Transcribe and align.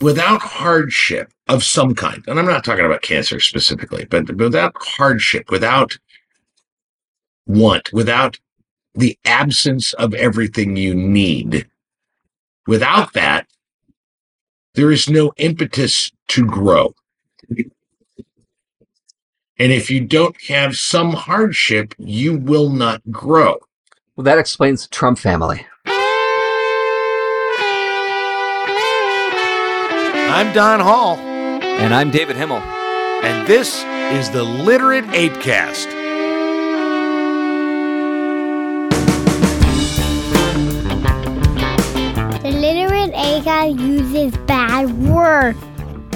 without 0.00 0.40
hardship 0.40 1.32
of 1.48 1.64
some 1.64 1.94
kind, 1.94 2.24
and 2.26 2.38
I'm 2.38 2.46
not 2.46 2.64
talking 2.64 2.84
about 2.84 3.02
cancer 3.02 3.40
specifically, 3.40 4.04
but 4.04 4.36
without 4.36 4.72
hardship, 4.76 5.50
without 5.50 5.96
want, 7.46 7.92
without 7.92 8.38
the 8.94 9.18
absence 9.24 9.92
of 9.94 10.14
everything 10.14 10.76
you 10.76 10.94
need, 10.94 11.66
without 12.66 13.12
that, 13.12 13.46
there 14.74 14.90
is 14.90 15.08
no 15.08 15.32
impetus 15.36 16.10
to 16.28 16.44
grow. 16.44 16.94
And 19.56 19.72
if 19.72 19.90
you 19.90 20.00
don't 20.00 20.36
have 20.48 20.76
some 20.76 21.12
hardship, 21.12 21.94
you 21.98 22.36
will 22.36 22.70
not 22.70 23.02
grow. 23.10 23.58
Well, 24.16 24.24
that 24.24 24.38
explains 24.38 24.82
the 24.82 24.94
Trump 24.94 25.18
family. 25.18 25.66
I'm 30.34 30.52
Don 30.52 30.80
Hall, 30.80 31.16
And 31.16 31.94
I'm 31.94 32.10
David 32.10 32.34
Himmel. 32.34 32.58
and 32.58 33.46
this 33.46 33.84
is 34.18 34.30
the 34.30 34.42
Literate 34.42 35.04
Apecast. 35.04 35.86
The 42.42 42.50
literate 42.50 43.12
A 43.14 43.42
guy 43.44 43.66
uses 43.66 44.36
bad 44.38 44.90
words. 45.06 45.56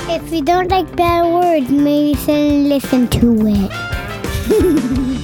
If 0.08 0.32
you 0.32 0.42
don't 0.42 0.68
like 0.68 0.96
bad 0.96 1.22
words, 1.32 1.70
maybe 1.70 2.18
shouldn't 2.18 2.66
listen 2.66 3.06
to 3.20 3.36
it. 3.46 5.14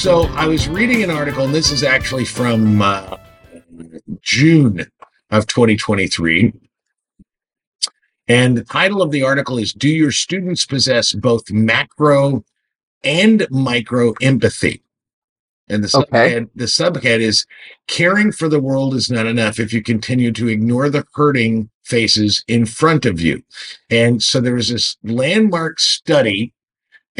So 0.00 0.22
I 0.34 0.46
was 0.46 0.66
reading 0.66 1.02
an 1.02 1.10
article, 1.10 1.44
and 1.44 1.54
this 1.54 1.70
is 1.70 1.82
actually 1.82 2.24
from 2.24 2.80
uh, 2.80 3.18
June 4.22 4.86
of 5.30 5.46
2023. 5.46 6.54
And 8.26 8.56
the 8.56 8.64
title 8.64 9.02
of 9.02 9.10
the 9.10 9.22
article 9.22 9.58
is 9.58 9.74
Do 9.74 9.90
Your 9.90 10.10
Students 10.10 10.64
Possess 10.64 11.12
Both 11.12 11.50
Macro 11.50 12.46
and 13.04 13.46
Micro 13.50 14.14
Empathy? 14.22 14.82
And 15.68 15.84
the 15.84 15.94
Okay. 15.94 16.32
subhead, 16.32 16.50
the 16.54 16.64
subhead 16.64 17.20
is 17.20 17.44
Caring 17.86 18.32
for 18.32 18.48
the 18.48 18.58
world 18.58 18.94
is 18.94 19.10
not 19.10 19.26
enough 19.26 19.60
if 19.60 19.70
you 19.70 19.82
continue 19.82 20.32
to 20.32 20.48
ignore 20.48 20.88
the 20.88 21.04
hurting 21.12 21.68
faces 21.84 22.42
in 22.48 22.64
front 22.64 23.04
of 23.04 23.20
you. 23.20 23.42
And 23.90 24.22
so 24.22 24.40
there 24.40 24.54
was 24.54 24.70
this 24.70 24.96
landmark 25.04 25.78
study 25.78 26.54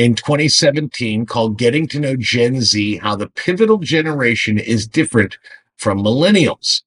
in 0.00 0.14
2017 0.14 1.26
called 1.26 1.58
Getting 1.58 1.86
to 1.88 2.00
Know 2.00 2.16
Gen 2.16 2.62
Z 2.62 2.96
How 2.96 3.16
the 3.16 3.28
Pivotal 3.28 3.76
Generation 3.78 4.58
is 4.58 4.86
Different 4.86 5.36
from 5.76 5.98
Millennials. 6.02 6.82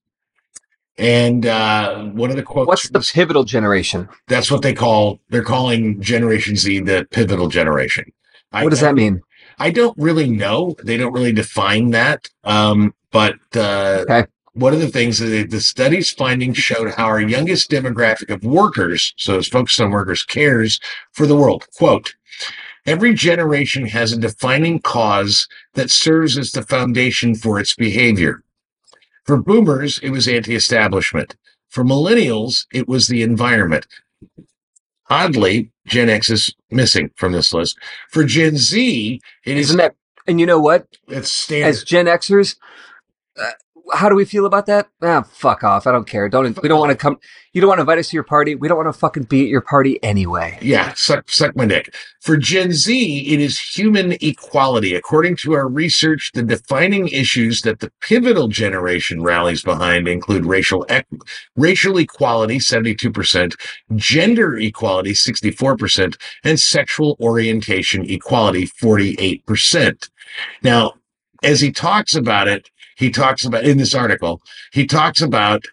And 0.98 1.46
uh, 1.46 2.04
one 2.06 2.30
of 2.30 2.36
the 2.36 2.42
quotes 2.42 2.66
What's 2.68 2.88
the 2.88 3.00
pivotal 3.00 3.44
generation? 3.44 4.08
that's 4.28 4.50
what 4.50 4.62
they 4.62 4.72
call 4.74 5.20
they're 5.28 5.42
calling 5.44 6.00
Generation 6.00 6.56
Z 6.56 6.80
the 6.80 7.06
pivotal 7.10 7.48
generation. 7.48 8.12
I- 8.52 8.62
What 8.64 8.70
does 8.70 8.80
that 8.80 8.94
mean? 8.96 9.20
I 9.58 9.70
don't 9.70 9.96
really 9.96 10.28
know. 10.28 10.74
They 10.82 10.96
don't 10.96 11.12
really 11.12 11.32
define 11.32 11.90
that. 11.90 12.28
Um, 12.42 12.94
but 13.12 13.36
uh, 13.54 14.02
Okay. 14.08 14.24
one 14.54 14.72
of 14.74 14.80
the 14.80 14.88
things 14.88 15.18
that 15.20 15.50
the 15.50 15.60
study's 15.60 16.10
findings 16.10 16.58
showed 16.58 16.90
how 16.94 17.06
our 17.06 17.20
youngest 17.20 17.70
demographic 17.70 18.30
of 18.34 18.42
workers, 18.42 19.14
so 19.16 19.38
it's 19.38 19.46
focused 19.48 19.80
on 19.80 19.92
workers, 19.92 20.24
cares 20.24 20.80
for 21.12 21.26
the 21.28 21.36
world. 21.36 21.66
Quote, 21.76 22.14
every 22.86 23.14
generation 23.14 23.86
has 23.86 24.12
a 24.12 24.18
defining 24.18 24.80
cause 24.80 25.48
that 25.74 25.90
serves 25.90 26.36
as 26.38 26.52
the 26.52 26.62
foundation 26.62 27.34
for 27.34 27.58
its 27.58 27.74
behavior. 27.74 28.42
For 29.24 29.40
boomers, 29.40 29.98
it 30.02 30.10
was 30.10 30.28
anti-establishment. 30.28 31.36
For 31.68 31.82
millennials, 31.82 32.66
it 32.72 32.86
was 32.86 33.06
the 33.06 33.22
environment. 33.22 33.86
Oddly, 35.10 35.70
Gen 35.86 36.08
X 36.08 36.30
is 36.30 36.54
missing 36.70 37.10
from 37.16 37.32
this 37.32 37.52
list. 37.52 37.78
For 38.10 38.24
Gen 38.24 38.56
Z, 38.56 39.20
it 39.44 39.56
is 39.56 39.66
Isn't 39.66 39.78
that? 39.78 39.94
And 40.26 40.40
you 40.40 40.46
know 40.46 40.60
what? 40.60 40.86
it's 41.08 41.30
standard. 41.30 41.68
As 41.68 41.84
Gen 41.84 42.06
Xers, 42.06 42.56
uh, 43.38 43.50
how 43.92 44.08
do 44.08 44.14
we 44.14 44.24
feel 44.24 44.46
about 44.46 44.66
that? 44.66 44.88
Ah, 45.02 45.22
fuck 45.22 45.62
off. 45.62 45.86
I 45.86 45.92
don't 45.92 46.06
care. 46.06 46.28
Don't. 46.28 46.60
We 46.62 46.68
don't 46.68 46.80
want 46.80 46.90
to 46.90 46.96
come. 46.96 47.18
You 47.52 47.60
don't 47.60 47.68
want 47.68 47.78
to 47.78 47.82
invite 47.82 47.98
us 47.98 48.08
to 48.08 48.16
your 48.16 48.24
party. 48.24 48.54
We 48.54 48.66
don't 48.66 48.76
want 48.76 48.92
to 48.92 48.98
fucking 48.98 49.24
be 49.24 49.42
at 49.42 49.48
your 49.48 49.60
party 49.60 50.02
anyway. 50.02 50.58
Yeah, 50.60 50.92
suck, 50.94 51.30
suck 51.30 51.54
my 51.54 51.66
dick. 51.66 51.94
For 52.20 52.36
Gen 52.36 52.72
Z, 52.72 53.32
it 53.32 53.40
is 53.40 53.58
human 53.58 54.12
equality. 54.20 54.94
According 54.94 55.36
to 55.36 55.52
our 55.52 55.68
research, 55.68 56.30
the 56.34 56.42
defining 56.42 57.08
issues 57.08 57.62
that 57.62 57.80
the 57.80 57.92
pivotal 58.00 58.48
generation 58.48 59.22
rallies 59.22 59.62
behind 59.62 60.08
include 60.08 60.46
racial 60.46 60.86
racial 61.54 61.98
equality, 61.98 62.58
72%, 62.58 63.54
gender 63.94 64.56
equality, 64.56 65.12
64%, 65.12 66.16
and 66.42 66.58
sexual 66.58 67.16
orientation 67.20 68.08
equality, 68.10 68.66
48%. 68.66 70.08
Now, 70.62 70.94
as 71.44 71.60
he 71.60 71.70
talks 71.70 72.14
about 72.14 72.48
it, 72.48 72.70
he 72.96 73.10
talks 73.10 73.44
about 73.44 73.64
in 73.64 73.78
this 73.78 73.94
article, 73.94 74.40
he 74.72 74.86
talks 74.86 75.20
about 75.20 75.64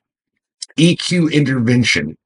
EQ 0.78 1.32
intervention 1.32 2.18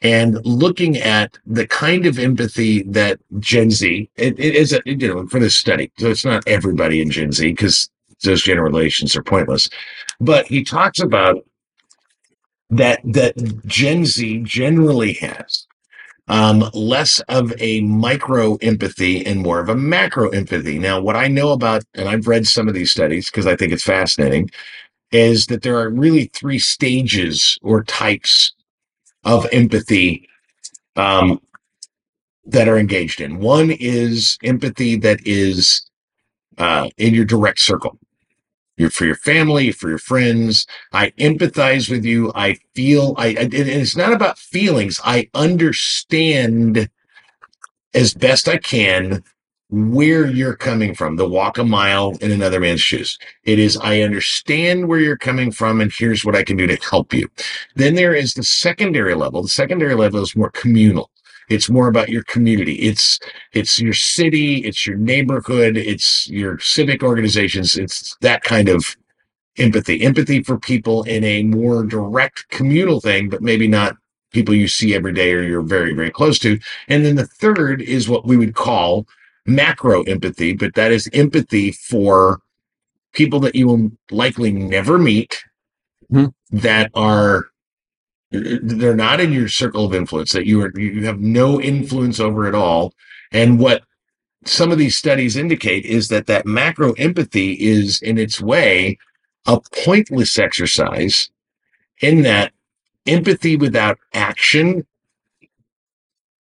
and 0.00 0.44
looking 0.44 0.96
at 0.98 1.38
the 1.46 1.66
kind 1.66 2.06
of 2.06 2.18
empathy 2.18 2.82
that 2.82 3.20
Gen 3.38 3.70
Z, 3.70 4.10
it, 4.16 4.38
it 4.38 4.54
is 4.54 4.72
a, 4.72 4.80
you 4.84 5.08
know, 5.08 5.26
for 5.28 5.38
this 5.38 5.54
study. 5.54 5.90
So 5.98 6.08
it's 6.08 6.24
not 6.24 6.46
everybody 6.46 7.00
in 7.00 7.10
Gen 7.10 7.32
Z 7.32 7.48
because 7.48 7.90
those 8.22 8.42
generations 8.42 9.16
are 9.16 9.22
pointless. 9.22 9.68
But 10.20 10.46
he 10.46 10.64
talks 10.64 11.00
about 11.00 11.44
that 12.70 13.00
that 13.04 13.34
Gen 13.66 14.04
Z 14.04 14.38
generally 14.44 15.14
has 15.14 15.66
um, 16.28 16.70
less 16.72 17.20
of 17.28 17.52
a 17.58 17.80
micro 17.82 18.56
empathy 18.56 19.24
and 19.26 19.40
more 19.40 19.60
of 19.60 19.68
a 19.68 19.74
macro 19.74 20.28
empathy. 20.30 20.78
Now, 20.78 21.00
what 21.00 21.16
I 21.16 21.28
know 21.28 21.52
about, 21.52 21.84
and 21.94 22.08
I've 22.08 22.26
read 22.26 22.46
some 22.46 22.68
of 22.68 22.74
these 22.74 22.90
studies 22.90 23.30
because 23.30 23.46
I 23.46 23.56
think 23.56 23.72
it's 23.72 23.82
fascinating, 23.82 24.50
is 25.10 25.46
that 25.46 25.62
there 25.62 25.78
are 25.78 25.90
really 25.90 26.26
three 26.26 26.58
stages 26.58 27.58
or 27.62 27.84
types 27.84 28.54
of 29.24 29.46
empathy 29.52 30.28
um, 30.96 31.40
that 32.46 32.68
are 32.68 32.78
engaged 32.78 33.20
in. 33.20 33.38
One 33.38 33.70
is 33.70 34.38
empathy 34.42 34.96
that 34.96 35.20
is 35.26 35.88
uh, 36.58 36.88
in 36.98 37.14
your 37.14 37.24
direct 37.24 37.60
circle. 37.60 37.98
You're 38.82 38.90
for 38.90 39.06
your 39.06 39.16
family, 39.16 39.72
for 39.72 39.90
your 39.90 39.98
friends. 39.98 40.66
I 40.92 41.12
empathize 41.12 41.90
with 41.90 42.04
you. 42.04 42.32
I 42.36 42.58
feel. 42.74 43.14
I. 43.18 43.28
I- 43.28 43.50
it's 43.52 43.96
not 43.96 44.12
about 44.14 44.38
feelings. 44.38 45.00
I 45.04 45.30
understand 45.34 46.90
as 47.94 48.14
best 48.14 48.48
I 48.48 48.58
can 48.58 49.24
where 49.70 50.26
you're 50.26 50.56
coming 50.56 50.94
from. 50.94 51.16
The 51.16 51.28
walk 51.28 51.58
a 51.58 51.64
mile 51.64 52.16
in 52.20 52.32
another 52.32 52.60
man's 52.60 52.82
shoes. 52.82 53.18
It 53.44 53.58
is. 53.60 53.76
I 53.78 54.02
understand 54.02 54.88
where 54.88 55.00
you're 55.00 55.16
coming 55.18 55.52
from, 55.52 55.80
and 55.80 55.92
here's 55.96 56.24
what 56.24 56.36
I 56.36 56.44
can 56.44 56.56
do 56.56 56.66
to 56.66 56.76
help 56.90 57.14
you. 57.14 57.28
Then 57.76 57.94
there 57.96 58.14
is 58.14 58.34
the 58.34 58.44
secondary 58.44 59.14
level. 59.14 59.42
The 59.42 59.48
secondary 59.48 59.94
level 59.96 60.22
is 60.22 60.36
more 60.36 60.50
communal. 60.50 61.10
It's 61.48 61.68
more 61.68 61.88
about 61.88 62.08
your 62.08 62.22
community. 62.24 62.74
It's 62.74 63.18
it's 63.52 63.80
your 63.80 63.92
city, 63.94 64.58
it's 64.58 64.86
your 64.86 64.96
neighborhood, 64.96 65.76
it's 65.76 66.28
your 66.28 66.58
civic 66.58 67.02
organizations. 67.02 67.76
It's 67.76 68.16
that 68.20 68.42
kind 68.42 68.68
of 68.68 68.96
empathy. 69.58 70.02
Empathy 70.02 70.42
for 70.42 70.58
people 70.58 71.02
in 71.04 71.24
a 71.24 71.42
more 71.42 71.84
direct 71.84 72.48
communal 72.50 73.00
thing, 73.00 73.28
but 73.28 73.42
maybe 73.42 73.68
not 73.68 73.96
people 74.32 74.54
you 74.54 74.68
see 74.68 74.94
every 74.94 75.12
day 75.12 75.32
or 75.32 75.42
you're 75.42 75.62
very, 75.62 75.94
very 75.94 76.10
close 76.10 76.38
to. 76.40 76.58
And 76.88 77.04
then 77.04 77.16
the 77.16 77.26
third 77.26 77.82
is 77.82 78.08
what 78.08 78.26
we 78.26 78.36
would 78.36 78.54
call 78.54 79.06
macro 79.46 80.02
empathy, 80.04 80.54
but 80.54 80.74
that 80.74 80.92
is 80.92 81.08
empathy 81.12 81.72
for 81.72 82.40
people 83.12 83.40
that 83.40 83.54
you 83.54 83.66
will 83.66 83.90
likely 84.10 84.52
never 84.52 84.98
meet 84.98 85.44
Mhm. 86.12 86.32
that 86.50 86.90
are 86.94 87.46
they're 88.32 88.96
not 88.96 89.20
in 89.20 89.32
your 89.32 89.48
circle 89.48 89.84
of 89.84 89.94
influence 89.94 90.32
that 90.32 90.46
you 90.46 90.62
are 90.62 90.72
you 90.78 91.06
have 91.06 91.20
no 91.20 91.60
influence 91.60 92.20
over 92.20 92.46
at 92.46 92.54
all. 92.54 92.94
And 93.32 93.58
what 93.60 93.84
some 94.44 94.72
of 94.72 94.78
these 94.78 94.96
studies 94.96 95.36
indicate 95.36 95.86
is 95.86 96.08
that 96.08 96.26
that 96.26 96.46
macro 96.46 96.92
empathy 96.94 97.52
is 97.54 98.02
in 98.02 98.18
its 98.18 98.40
way 98.40 98.98
a 99.46 99.60
pointless 99.84 100.38
exercise 100.38 101.30
in 102.00 102.22
that 102.22 102.52
empathy 103.06 103.56
without 103.56 103.98
action 104.14 104.86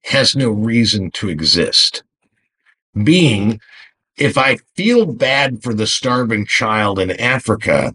has 0.05 0.37
no 0.37 0.51
reason 0.51 1.11
to 1.13 1.29
exist. 1.29 2.03
Being 3.05 3.53
if 4.17 4.39
i 4.39 4.57
feel 4.77 5.07
bad 5.07 5.63
for 5.63 5.75
the 5.75 5.87
starving 5.87 6.47
child 6.47 6.99
in 6.99 7.11
africa 7.21 7.95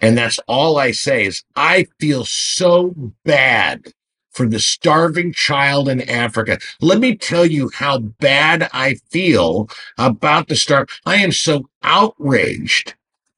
and 0.00 0.16
that's 0.18 0.38
all 0.48 0.78
I 0.78 0.90
say 0.90 1.26
is 1.26 1.42
I 1.56 1.86
feel 1.98 2.24
so 2.24 2.94
bad 3.24 3.92
for 4.32 4.46
the 4.46 4.58
starving 4.58 5.32
child 5.32 5.88
in 5.88 6.08
Africa. 6.08 6.58
Let 6.80 6.98
me 6.98 7.16
tell 7.16 7.46
you 7.46 7.70
how 7.72 7.98
bad 7.98 8.68
I 8.72 8.94
feel 9.10 9.68
about 9.96 10.48
the 10.48 10.56
starve. 10.56 10.88
I 11.06 11.16
am 11.16 11.30
so 11.30 11.68
outraged 11.82 12.94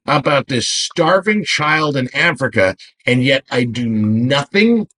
about 0.06 0.49
this 0.49 0.67
starving 0.67 1.44
child 1.44 1.97
in 1.97 2.08
Africa, 2.14 2.76
and 3.05 3.23
yet 3.23 3.44
I 3.50 3.64
do 3.64 3.87
nothing 3.87 4.88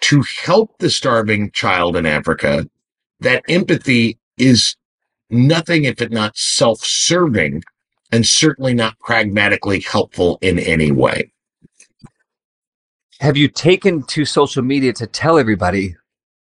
to 0.00 0.24
help 0.44 0.78
the 0.78 0.90
starving 0.90 1.50
child 1.50 1.96
in 1.96 2.06
Africa, 2.06 2.66
that 3.20 3.44
empathy 3.48 4.18
is 4.38 4.76
nothing 5.28 5.84
if 5.84 6.00
it 6.00 6.10
not 6.10 6.36
self 6.36 6.80
serving 6.80 7.62
and 8.12 8.26
certainly 8.26 8.74
not 8.74 8.98
pragmatically 8.98 9.80
helpful 9.80 10.38
in 10.42 10.58
any 10.58 10.90
way. 10.90 11.30
Have 13.20 13.36
you 13.36 13.48
taken 13.48 14.02
to 14.04 14.24
social 14.24 14.62
media 14.62 14.92
to 14.94 15.06
tell 15.06 15.38
everybody 15.38 15.96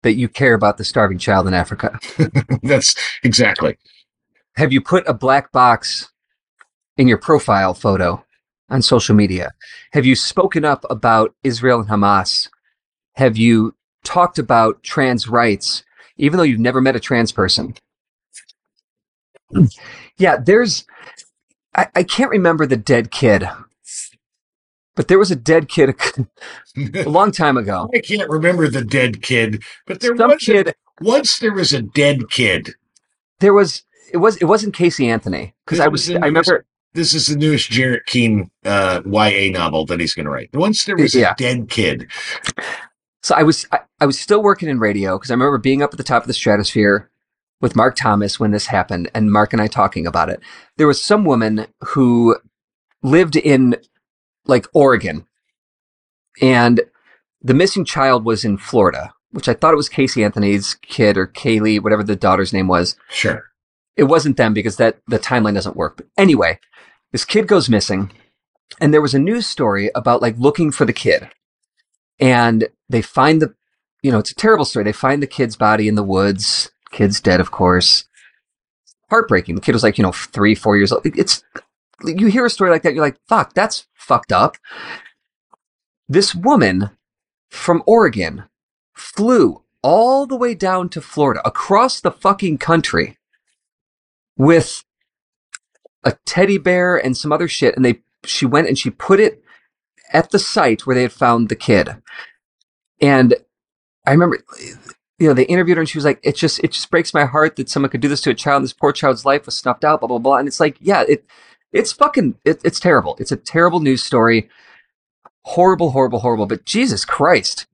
that 0.04 0.14
you 0.14 0.28
care 0.28 0.54
about 0.54 0.78
the 0.78 0.86
starving 0.86 1.18
child 1.18 1.48
in 1.48 1.54
Africa? 1.54 2.00
That's 2.64 2.96
exactly. 3.24 3.78
Have 4.56 4.72
you 4.72 4.82
put 4.82 5.08
a 5.08 5.14
black 5.14 5.52
box 5.52 6.12
in 6.98 7.08
your 7.08 7.18
profile 7.18 7.74
photo 7.74 8.24
on 8.70 8.82
social 8.82 9.16
media? 9.16 9.52
Have 9.94 10.06
you 10.06 10.16
spoken 10.16 10.66
up 10.66 10.86
about 10.90 11.36
Israel 11.44 11.82
and 11.82 11.90
Hamas? 11.90 12.50
Have 13.16 13.38
you 13.38 13.76
talked 14.04 14.40
about 14.40 14.82
trans 14.84 15.28
rights, 15.28 15.84
even 16.18 16.38
though 16.38 16.44
you've 16.44 16.60
never 16.60 16.82
met 16.82 16.96
a 16.96 17.00
trans 17.00 17.32
person? 17.32 17.76
Yeah, 20.18 20.38
there's, 20.38 20.86
I, 21.76 21.88
I 21.96 22.04
can't 22.04 22.30
remember 22.32 22.66
the 22.66 22.78
dead 22.78 23.12
kid, 23.12 23.48
but 24.96 25.08
there 25.08 25.20
was 25.20 25.32
a 25.32 25.36
dead 25.36 25.70
kid 25.70 25.96
a, 26.76 27.04
a 27.06 27.10
long 27.10 27.32
time 27.32 27.58
ago. 27.58 27.90
I 27.94 28.00
can't 28.00 28.30
remember 28.30 28.68
the 28.68 28.84
dead 28.84 29.22
kid, 29.22 29.64
but 29.88 30.00
there 30.02 30.16
Some 30.18 30.32
was 30.32 30.48
a- 30.48 30.52
kid, 30.52 30.76
once 31.02 31.40
there 31.40 31.54
was 31.54 31.74
a 31.74 31.82
dead 31.82 32.30
kid. 32.30 32.72
there 33.40 33.54
was, 33.54 33.84
it 34.12 34.18
was, 34.18 34.38
it 34.38 34.46
wasn't 34.46 34.74
Casey 34.74 35.10
Anthony 35.10 35.54
because 35.66 35.80
I 35.80 35.88
was 35.88 36.10
was, 36.10 36.18
I 36.18 36.26
remember, 36.26 36.66
This 36.94 37.14
is 37.14 37.28
the 37.28 37.38
newest 37.38 37.72
Jarret 37.72 38.06
Keene 38.06 38.52
uh, 38.66 39.02
YA 39.06 39.52
novel 39.52 39.86
that 39.86 40.00
he's 40.02 40.14
going 40.14 40.26
to 40.26 40.32
write. 40.32 40.50
Once 40.54 40.84
there 40.84 40.98
was 40.98 41.16
Yeah. 41.16 41.32
a 41.32 41.36
dead 41.36 41.70
kid. 41.70 42.08
So 43.24 43.36
I 43.36 43.44
was 43.44 43.68
I, 43.72 43.80
I 44.00 44.06
was 44.08 44.20
still 44.20 44.42
working 44.42 44.68
in 44.68 44.80
radio 44.80 45.18
because 45.18 45.30
I 45.30 45.36
remember 45.36 45.60
being 45.60 45.84
up 45.84 45.94
at 45.94 45.98
the 45.98 46.04
top 46.04 46.24
of 46.24 46.28
the 46.28 46.34
stratosphere 46.34 47.11
with 47.62 47.76
Mark 47.76 47.96
Thomas 47.96 48.40
when 48.40 48.52
this 48.52 48.66
happened, 48.66 49.10
and 49.14 49.32
Mark 49.32 49.54
and 49.54 49.62
I 49.62 49.68
talking 49.68 50.06
about 50.06 50.30
it. 50.30 50.42
There 50.78 50.88
was 50.88 51.02
some 51.02 51.24
woman 51.24 51.68
who 51.82 52.38
lived 53.04 53.36
in 53.36 53.78
like 54.46 54.68
Oregon, 54.74 55.26
and 56.42 56.82
the 57.42 57.54
missing 57.54 57.86
child 57.86 58.26
was 58.26 58.44
in 58.44 58.58
Florida, 58.58 59.14
which 59.32 59.48
I 59.48 59.54
thought 59.54 59.74
it 59.74 59.78
was 59.78 59.90
Casey 59.90 60.24
Anthony's 60.24 60.74
kid 60.74 61.18
or 61.18 61.28
Caylee, 61.28 61.82
whatever 61.82 62.04
the 62.04 62.16
daughter's 62.16 62.54
name 62.54 62.68
was. 62.68 62.96
Sure. 63.10 63.46
It 63.96 64.04
wasn't 64.06 64.38
them 64.38 64.54
because 64.54 64.78
that 64.78 65.00
the 65.08 65.20
timeline 65.20 65.54
doesn't 65.54 65.76
work. 65.76 65.98
But 65.98 66.08
anyway, 66.18 66.60
this 67.12 67.26
kid 67.26 67.48
goes 67.48 67.70
missing, 67.70 68.12
and 68.80 68.94
there 68.94 69.02
was 69.02 69.14
a 69.14 69.20
news 69.20 69.48
story 69.48 69.92
about 69.94 70.22
like 70.22 70.38
looking 70.38 70.72
for 70.72 70.86
the 70.86 70.94
kid, 70.94 71.30
and 72.20 72.68
they 72.90 73.02
find 73.02 73.42
the, 73.42 73.54
you 74.02 74.12
know, 74.12 74.20
it's 74.20 74.32
a 74.32 74.36
terrible 74.36 74.66
story. 74.66 74.84
They 74.84 74.92
find 74.92 75.22
the 75.22 75.28
kid's 75.28 75.56
body 75.56 75.88
in 75.88 75.96
the 75.96 76.04
woods. 76.04 76.72
Kid's 76.92 77.22
dead, 77.22 77.40
of 77.40 77.52
course. 77.52 78.06
Heartbreaking. 79.10 79.56
The 79.56 79.62
kid 79.62 79.74
was 79.74 79.84
like, 79.84 79.98
you 79.98 80.04
know, 80.04 80.12
three, 80.12 80.56
four 80.56 80.78
years 80.78 80.92
old. 80.92 81.06
It's 81.06 81.44
you 82.04 82.28
hear 82.28 82.46
a 82.46 82.50
story 82.50 82.72
like 82.72 82.84
that, 82.84 82.94
you're 82.94 83.04
like, 83.04 83.20
fuck, 83.28 83.54
that's 83.54 83.88
fucked 83.94 84.32
up. 84.32 84.58
This 86.10 86.34
woman 86.34 86.90
from 87.50 87.84
Oregon 87.86 88.46
flew 88.96 89.64
all 89.84 90.26
the 90.26 90.36
way 90.36 90.54
down 90.54 90.90
to 90.90 91.02
Florida, 91.02 91.42
across 91.46 92.00
the 92.00 92.12
fucking 92.12 92.58
country, 92.58 93.18
with 94.38 94.84
a 96.04 96.14
teddy 96.26 96.58
bear 96.58 96.96
and 96.96 97.16
some 97.16 97.32
other 97.32 97.48
shit, 97.48 97.76
and 97.76 97.86
they 97.86 98.02
she 98.24 98.46
went 98.46 98.68
and 98.68 98.78
she 98.78 98.90
put 98.90 99.20
it 99.20 99.44
at 100.14 100.30
the 100.32 100.40
site 100.40 100.86
where 100.86 100.96
they 100.96 101.02
had 101.04 101.12
found 101.12 101.50
the 101.50 101.56
kid. 101.56 101.90
And 103.02 103.36
I 104.06 104.12
remember 104.12 104.40
you 105.22 105.28
know, 105.28 105.36
they 105.36 105.44
interviewed 105.44 105.78
her 105.78 105.82
and 105.82 105.90
she 105.90 106.00
was 106.00 106.06
like, 106.06 106.20
it 106.24 106.36
just 106.36 106.60
it 106.64 106.72
just 106.72 106.90
breaks 106.90 107.14
my 107.14 107.26
heart 107.26 107.56
that 107.58 107.70
someone 107.70 107.92
could 107.92 108.02
do 108.02 108.08
this 108.08 108.22
to 108.22 108.32
a 108.32 108.34
child. 108.34 108.64
This 108.64 108.74
poor 108.74 108.92
child's 108.92 109.24
life 109.24 109.46
was 109.46 109.56
snuffed 109.56 109.84
out, 109.84 110.00
blah 110.02 110.08
blah 110.08 110.18
blah. 110.18 110.38
And 110.38 110.48
it's 110.48 110.60
like, 110.60 110.78
yeah, 110.82 111.04
it 111.08 111.24
it's 111.72 111.92
fucking 111.92 112.36
it, 112.44 112.60
it's 112.64 112.80
terrible. 112.80 113.16
It's 113.20 113.32
a 113.32 113.38
terrible 113.38 113.80
news 113.82 114.02
story. 114.02 114.50
Horrible, 115.46 115.92
horrible, 115.92 116.20
horrible. 116.20 116.48
But 116.48 116.66
Jesus 116.66 117.06
Christ. 117.06 117.68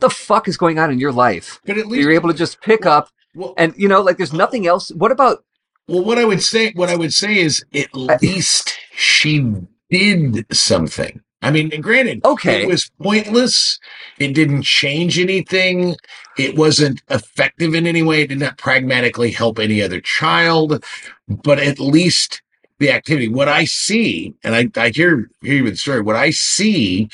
The 0.00 0.10
fuck 0.10 0.46
is 0.46 0.56
going 0.56 0.78
on 0.78 0.92
in 0.92 1.00
your 1.00 1.10
life? 1.10 1.58
But 1.64 1.78
at 1.78 1.86
least 1.86 2.02
You're 2.02 2.12
able 2.12 2.28
to 2.28 2.36
just 2.36 2.60
pick 2.60 2.86
up 2.86 3.08
Well, 3.34 3.54
and 3.56 3.74
you 3.76 3.88
know, 3.88 4.02
like 4.02 4.18
there's 4.18 4.32
nothing 4.32 4.66
else. 4.66 4.90
What 4.92 5.10
about 5.10 5.44
well, 5.88 6.04
what 6.04 6.18
I 6.18 6.24
would 6.26 6.42
say, 6.42 6.72
what 6.72 6.90
I 6.90 6.96
would 6.96 7.14
say 7.14 7.38
is, 7.38 7.64
at 7.74 7.94
least 7.94 8.76
she 8.92 9.54
did 9.88 10.44
something. 10.54 11.22
I 11.42 11.50
mean, 11.52 11.70
granted, 11.80 12.20
Okay. 12.24 12.62
it 12.62 12.68
was 12.68 12.90
pointless. 13.02 13.78
It 14.18 14.34
didn't 14.34 14.62
change 14.62 15.18
anything. 15.18 15.96
It 16.36 16.56
wasn't 16.56 17.02
effective 17.10 17.74
in 17.74 17.86
any 17.86 18.02
way. 18.02 18.22
It 18.22 18.28
did 18.28 18.40
not 18.40 18.58
pragmatically 18.58 19.30
help 19.30 19.58
any 19.58 19.80
other 19.82 20.00
child. 20.00 20.84
But 21.28 21.60
at 21.60 21.78
least 21.78 22.42
the 22.80 22.90
activity, 22.90 23.28
what 23.28 23.48
I 23.48 23.64
see, 23.66 24.34
and 24.44 24.54
I, 24.54 24.68
I 24.80 24.90
hear 24.90 25.30
hear 25.42 25.54
you 25.56 25.64
with 25.64 25.74
the 25.74 25.78
story. 25.78 26.00
What 26.00 26.16
I 26.16 26.30
see 26.30 27.08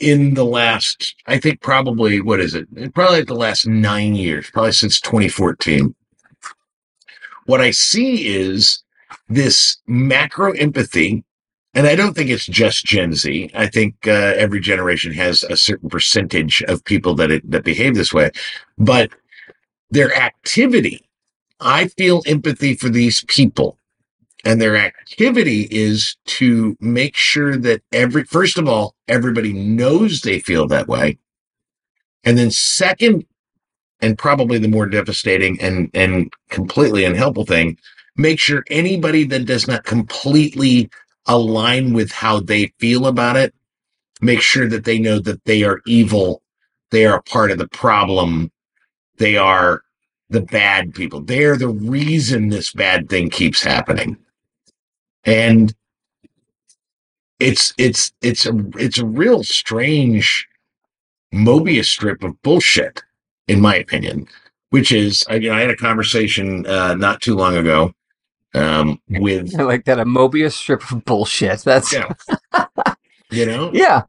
in 0.00 0.34
the 0.34 0.44
last, 0.44 1.14
I 1.26 1.38
think 1.38 1.60
probably 1.60 2.20
what 2.20 2.40
is 2.40 2.54
it? 2.54 2.66
Probably 2.94 3.22
the 3.22 3.34
last 3.34 3.66
nine 3.66 4.14
years, 4.16 4.50
probably 4.50 4.72
since 4.72 5.00
2014 5.00 5.94
what 7.46 7.60
I 7.60 7.70
see 7.72 8.28
is 8.28 8.82
this 9.28 9.78
macro 9.86 10.52
empathy. 10.52 11.24
And 11.74 11.86
I 11.86 11.94
don't 11.94 12.14
think 12.14 12.30
it's 12.30 12.46
just 12.46 12.84
Gen 12.84 13.14
Z. 13.14 13.50
I 13.54 13.66
think 13.68 13.94
uh, 14.06 14.34
every 14.36 14.60
generation 14.60 15.12
has 15.12 15.44
a 15.44 15.56
certain 15.56 15.88
percentage 15.88 16.62
of 16.64 16.84
people 16.84 17.14
that 17.14 17.30
it, 17.30 17.48
that 17.50 17.64
behave 17.64 17.94
this 17.94 18.12
way, 18.12 18.30
but 18.76 19.10
their 19.90 20.14
activity. 20.14 21.06
I 21.60 21.88
feel 21.88 22.22
empathy 22.26 22.74
for 22.74 22.88
these 22.88 23.22
people, 23.24 23.76
and 24.44 24.60
their 24.60 24.76
activity 24.76 25.68
is 25.70 26.16
to 26.24 26.76
make 26.80 27.14
sure 27.14 27.56
that 27.58 27.82
every 27.92 28.24
first 28.24 28.56
of 28.56 28.66
all 28.66 28.94
everybody 29.08 29.52
knows 29.52 30.22
they 30.22 30.38
feel 30.40 30.66
that 30.68 30.88
way, 30.88 31.18
and 32.24 32.38
then 32.38 32.50
second, 32.50 33.26
and 34.00 34.16
probably 34.16 34.58
the 34.58 34.68
more 34.68 34.86
devastating 34.86 35.60
and 35.60 35.90
and 35.92 36.32
completely 36.48 37.04
unhelpful 37.04 37.44
thing 37.44 37.76
make 38.16 38.38
sure 38.38 38.64
anybody 38.70 39.24
that 39.24 39.46
does 39.46 39.66
not 39.66 39.84
completely 39.84 40.90
align 41.34 41.92
with 41.92 42.10
how 42.12 42.40
they 42.40 42.66
feel 42.78 43.06
about 43.06 43.36
it 43.36 43.54
make 44.20 44.40
sure 44.40 44.68
that 44.68 44.84
they 44.84 44.98
know 44.98 45.18
that 45.18 45.44
they 45.44 45.62
are 45.62 45.80
evil 45.86 46.42
they 46.90 47.06
are 47.06 47.18
a 47.18 47.22
part 47.22 47.50
of 47.50 47.58
the 47.58 47.68
problem 47.68 48.50
they 49.18 49.36
are 49.36 49.82
the 50.30 50.40
bad 50.40 50.94
people. 50.94 51.20
They 51.20 51.44
are 51.44 51.56
the 51.56 51.68
reason 51.68 52.48
this 52.48 52.72
bad 52.72 53.10
thing 53.10 53.28
keeps 53.28 53.62
happening. 53.62 54.16
And 55.24 55.74
it's 57.40 57.74
it's 57.76 58.12
it's 58.22 58.46
a 58.46 58.52
it's 58.76 58.98
a 58.98 59.06
real 59.06 59.42
strange 59.42 60.48
mobius 61.34 61.86
strip 61.86 62.22
of 62.22 62.40
bullshit 62.42 63.02
in 63.48 63.60
my 63.60 63.74
opinion, 63.74 64.26
which 64.70 64.92
is, 64.92 65.24
I, 65.28 65.36
you 65.36 65.50
know, 65.50 65.56
I 65.56 65.60
had 65.60 65.70
a 65.70 65.76
conversation 65.76 66.66
uh, 66.66 66.94
not 66.94 67.20
too 67.20 67.34
long 67.34 67.56
ago 67.56 67.92
um, 68.54 69.00
with, 69.08 69.52
like 69.58 69.84
that 69.84 69.98
a 69.98 70.04
Mobius 70.04 70.52
strip 70.52 70.90
of 70.90 71.04
bullshit? 71.04 71.60
That's 71.60 71.92
yeah, 71.92 72.12
you 73.30 73.46
know, 73.46 73.70
yeah. 73.72 74.02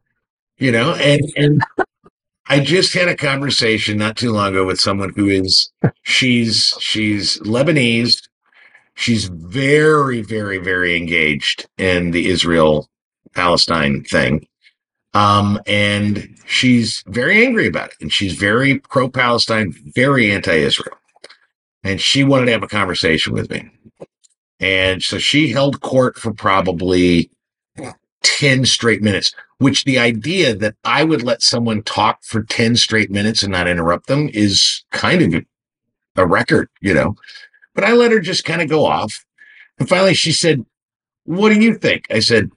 you 0.58 0.72
know, 0.72 0.94
and 0.94 1.20
and 1.36 1.62
I 2.46 2.60
just 2.60 2.92
had 2.94 3.08
a 3.08 3.16
conversation 3.16 3.98
not 3.98 4.16
too 4.16 4.32
long 4.32 4.48
ago 4.52 4.66
with 4.66 4.80
someone 4.80 5.12
who 5.14 5.28
is, 5.28 5.70
she's 6.02 6.74
she's 6.80 7.38
Lebanese, 7.40 8.28
she's 8.94 9.26
very 9.26 10.22
very 10.22 10.58
very 10.58 10.96
engaged 10.96 11.66
in 11.78 12.10
the 12.10 12.28
Israel 12.28 12.88
Palestine 13.34 14.04
thing. 14.04 14.46
Um, 15.14 15.60
and 15.66 16.36
she's 16.46 17.04
very 17.06 17.44
angry 17.44 17.66
about 17.66 17.90
it. 17.90 17.96
And 18.00 18.12
she's 18.12 18.34
very 18.34 18.78
pro 18.78 19.08
Palestine, 19.08 19.74
very 19.94 20.30
anti 20.30 20.52
Israel. 20.52 20.96
And 21.84 22.00
she 22.00 22.24
wanted 22.24 22.46
to 22.46 22.52
have 22.52 22.62
a 22.62 22.68
conversation 22.68 23.32
with 23.32 23.50
me. 23.50 23.68
And 24.62 25.02
so 25.02 25.18
she 25.18 25.48
held 25.48 25.80
court 25.80 26.16
for 26.16 26.32
probably 26.32 27.30
10 28.22 28.64
straight 28.64 29.02
minutes, 29.02 29.34
which 29.58 29.84
the 29.84 29.98
idea 29.98 30.54
that 30.54 30.76
I 30.84 31.02
would 31.02 31.22
let 31.22 31.42
someone 31.42 31.82
talk 31.82 32.22
for 32.22 32.44
10 32.44 32.76
straight 32.76 33.10
minutes 33.10 33.42
and 33.42 33.50
not 33.50 33.66
interrupt 33.66 34.06
them 34.06 34.30
is 34.32 34.84
kind 34.92 35.34
of 35.34 35.44
a 36.14 36.26
record, 36.26 36.68
you 36.80 36.94
know. 36.94 37.16
But 37.74 37.82
I 37.82 37.92
let 37.92 38.12
her 38.12 38.20
just 38.20 38.44
kind 38.44 38.62
of 38.62 38.68
go 38.68 38.86
off. 38.86 39.24
And 39.80 39.88
finally 39.88 40.14
she 40.14 40.30
said, 40.30 40.64
What 41.24 41.48
do 41.48 41.60
you 41.60 41.76
think? 41.76 42.06
I 42.08 42.20
said, 42.20 42.50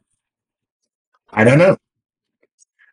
I 1.33 1.43
don't 1.43 1.57
know. 1.57 1.77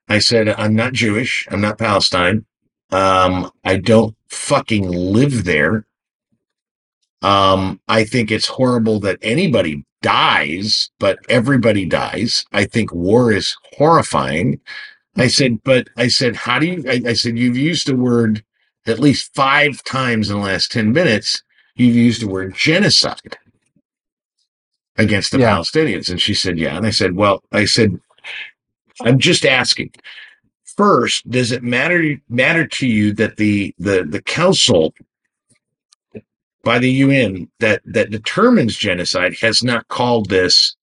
I 0.09 0.21
said, 0.21 0.49
I'm 0.49 0.75
not 0.75 0.95
Jewish. 0.95 1.47
I'm 1.51 1.61
not 1.61 1.79
Palestine. 1.79 2.47
Um, 2.91 3.51
I 3.65 3.77
don't 3.77 4.17
fucking 4.29 4.89
live 4.89 5.45
there. 5.45 5.87
Um, 7.23 7.81
I 7.89 8.05
think 8.05 8.31
it's 8.31 8.49
horrible 8.49 9.01
that 9.01 9.19
anybody 9.23 9.85
dies, 10.03 10.91
but 11.01 11.19
everybody 11.29 11.87
dies. 11.87 12.45
I 12.53 12.65
think 12.67 12.95
war 12.95 13.33
is 13.33 13.57
horrifying. 13.77 14.61
I 15.17 15.29
said, 15.29 15.63
but 15.65 15.89
I 15.97 16.09
said, 16.09 16.37
how 16.37 16.59
do 16.59 16.67
you, 16.67 16.85
I, 16.89 17.11
I 17.11 17.13
said, 17.15 17.39
you've 17.39 17.57
used 17.57 17.89
the 17.89 17.97
word 17.97 18.45
at 18.87 19.01
least 19.01 19.35
five 19.35 19.83
times 19.85 20.31
in 20.31 20.39
the 20.39 20.45
last 20.45 20.73
10 20.73 20.93
minutes. 20.93 21.43
You've 21.77 21.97
used 21.97 22.23
the 22.23 22.29
word 22.29 22.55
genocide 22.55 23.39
against 24.99 25.33
the 25.33 25.41
Yeah. 25.41 25.57
Palestinians. 25.57 26.11
And 26.11 26.21
she 26.21 26.35
said, 26.35 26.59
yeah. 26.59 26.77
And 26.77 26.87
I 26.87 26.91
said, 26.91 27.17
well, 27.17 27.43
I 27.53 27.67
said, 27.67 28.01
I'm 29.03 29.19
just 29.19 29.45
asking. 29.47 29.93
First, 30.77 31.29
does 31.31 31.53
it 31.53 31.63
matter 31.63 32.17
matter 32.29 32.67
to 32.67 32.87
you 32.87 33.13
that 33.15 33.37
the 33.37 33.75
the 33.79 34.05
the 34.09 34.23
council 34.23 34.95
by 36.63 36.79
the 36.79 36.91
UN 36.91 37.49
that 37.61 37.83
that 37.85 38.11
determines 38.11 38.77
genocide 38.77 39.37
has 39.41 39.63
not 39.63 39.89
called 39.89 40.29
this 40.29 40.77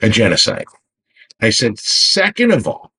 a 0.00 0.08
genocide? 0.08 0.66
I 1.40 1.50
said, 1.50 1.78
second 1.78 2.52
of 2.52 2.66
all, 2.66 2.92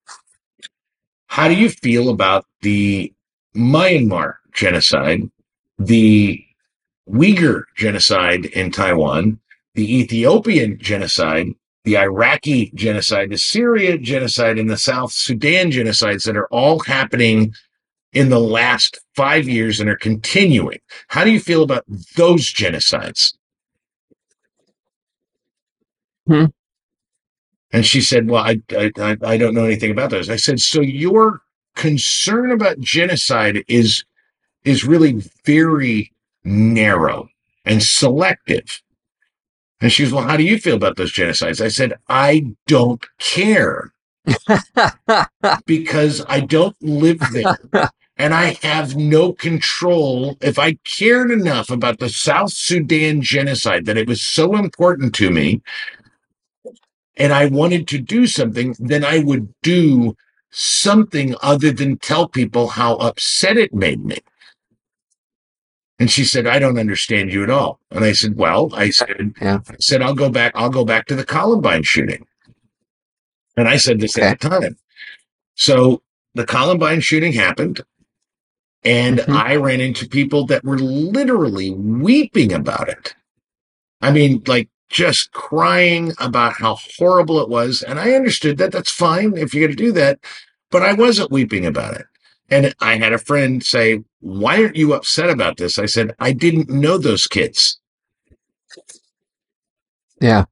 how 1.28 1.48
do 1.48 1.56
you 1.56 1.70
feel 1.70 2.10
about 2.10 2.46
the 2.62 3.14
Myanmar 3.56 4.36
genocide, 4.54 5.30
the 5.78 6.44
Uyghur 7.10 7.64
genocide 7.76 8.46
in 8.46 8.72
Taiwan, 8.72 9.40
the 9.76 10.00
Ethiopian 10.00 10.78
genocide, 10.80 11.48
the 11.84 11.98
Iraqi 11.98 12.72
genocide, 12.74 13.30
the 13.30 13.38
Syria 13.38 13.98
genocide, 13.98 14.58
and 14.58 14.70
the 14.70 14.78
South 14.78 15.12
Sudan 15.12 15.72
genocides 15.72 16.26
that 16.26 16.38
are 16.38 16.48
all 16.48 16.80
happening 16.80 17.54
in 18.16 18.30
the 18.30 18.40
last 18.40 19.00
five 19.16 19.48
years 19.48 19.80
and 19.82 19.90
are 19.90 19.98
continuing. 19.98 20.80
How 21.10 21.24
do 21.26 21.32
you 21.32 21.40
feel 21.42 21.64
about 21.64 21.86
those 22.18 22.52
genocides? 22.54 23.34
Hmm. 26.28 26.46
And 27.72 27.86
she 27.86 28.02
said, 28.02 28.30
Well, 28.30 28.44
I, 28.44 28.62
I, 28.72 29.18
I- 29.24 29.38
don't 29.38 29.54
know 29.54 29.66
anything 29.66 29.92
about 29.92 30.10
those. 30.12 30.30
I 30.30 30.38
said, 30.38 30.60
So 30.62 30.82
your 30.82 31.42
concern 31.76 32.52
about 32.52 32.80
genocide 32.80 33.64
is 33.68 34.06
is 34.66 34.86
really 34.86 35.24
very 35.46 36.14
narrow 36.44 37.30
and 37.66 37.84
selective. 37.84 38.82
And 39.82 39.92
she 39.92 40.04
was, 40.04 40.14
Well, 40.14 40.24
how 40.24 40.38
do 40.38 40.44
you 40.44 40.58
feel 40.60 40.76
about 40.78 40.98
those 40.98 41.14
genocides? 41.14 41.62
I 41.64 41.70
said, 41.70 41.94
I 42.10 42.48
don't 42.68 43.06
care 43.20 43.94
because 45.66 46.24
I 46.28 46.40
don't 46.42 46.76
live 46.82 47.20
there 47.34 47.58
and 48.18 48.34
I 48.34 48.58
have 48.62 48.96
no 48.96 49.34
control. 49.34 50.38
If 50.42 50.58
I 50.58 50.74
cared 50.86 51.32
enough 51.32 51.70
about 51.70 52.00
the 52.00 52.10
South 52.10 52.54
Sudan 52.54 53.22
genocide 53.22 53.86
that 53.86 53.98
it 53.98 54.08
was 54.08 54.22
so 54.22 54.56
important 54.56 55.14
to 55.16 55.30
me 55.30 55.62
and 57.18 57.34
I 57.34 57.48
wanted 57.48 57.88
to 57.90 58.00
do 58.00 58.28
something, 58.28 58.76
then 58.80 59.04
I 59.04 59.20
would 59.20 59.54
do 59.62 60.16
something 60.50 61.36
other 61.42 61.72
than 61.72 61.98
tell 61.98 62.28
people 62.28 62.68
how 62.68 62.96
upset 62.96 63.58
it 63.58 63.74
made 63.74 64.04
me. 64.06 64.20
And 66.00 66.12
she 66.12 66.26
said, 66.26 66.46
I 66.46 66.60
don't 66.60 66.78
understand 66.78 67.32
you 67.32 67.44
at 67.44 67.50
all. 67.50 67.80
And 67.92 68.04
I 68.04 68.12
said, 68.12 68.36
Well, 68.36 68.70
I 68.74 68.90
said, 68.90 69.34
Yeah. 69.42 69.60
I 69.68 69.76
said, 69.80 70.02
I'll 70.02 70.14
go 70.16 70.30
back, 70.30 70.52
I'll 70.56 70.70
go 70.70 70.84
back 70.84 71.06
to 71.08 71.16
the 71.16 71.26
Columbine 71.26 71.84
shooting. 71.84 72.26
And 73.58 73.68
I 73.68 73.78
said 73.78 74.00
this 74.00 74.18
at 74.18 74.40
the 74.40 74.50
time. 74.50 74.78
So 75.56 76.02
the 76.34 76.46
Columbine 76.46 77.00
shooting 77.00 77.32
happened, 77.32 77.82
and 78.86 79.20
Mhm. 79.20 79.36
I 79.36 79.56
ran 79.56 79.82
into 79.82 80.08
people 80.08 80.46
that 80.48 80.64
were 80.64 80.78
literally 80.80 81.72
weeping 81.72 82.54
about 82.54 82.88
it. 82.90 83.16
I 84.02 84.12
mean, 84.12 84.44
like 84.48 84.70
just 84.90 85.32
crying 85.32 86.14
about 86.20 86.54
how 86.54 86.78
horrible 86.98 87.42
it 87.42 87.50
was. 87.50 87.82
And 87.82 88.00
I 88.00 88.12
understood 88.14 88.58
that. 88.60 88.72
That's 88.72 88.92
fine 88.92 89.36
if 89.36 89.54
you're 89.54 89.68
going 89.68 89.76
to 89.78 89.84
do 89.84 89.92
that. 89.94 90.20
But 90.72 90.84
I 90.84 90.94
wasn't 90.94 91.32
weeping 91.32 91.66
about 91.66 91.96
it. 91.96 92.06
And 92.50 92.76
I 92.80 92.98
had 92.98 93.12
a 93.14 93.18
friend 93.18 93.64
say, 93.64 94.04
Why 94.20 94.62
aren't 94.62 94.76
you 94.76 94.94
upset 94.94 95.30
about 95.30 95.58
this? 95.58 95.80
I 95.80 95.88
said, 95.88 96.14
I 96.20 96.32
didn't 96.34 96.70
know 96.70 96.98
those 96.98 97.28
kids. 97.28 97.80
yeah. 100.22 100.46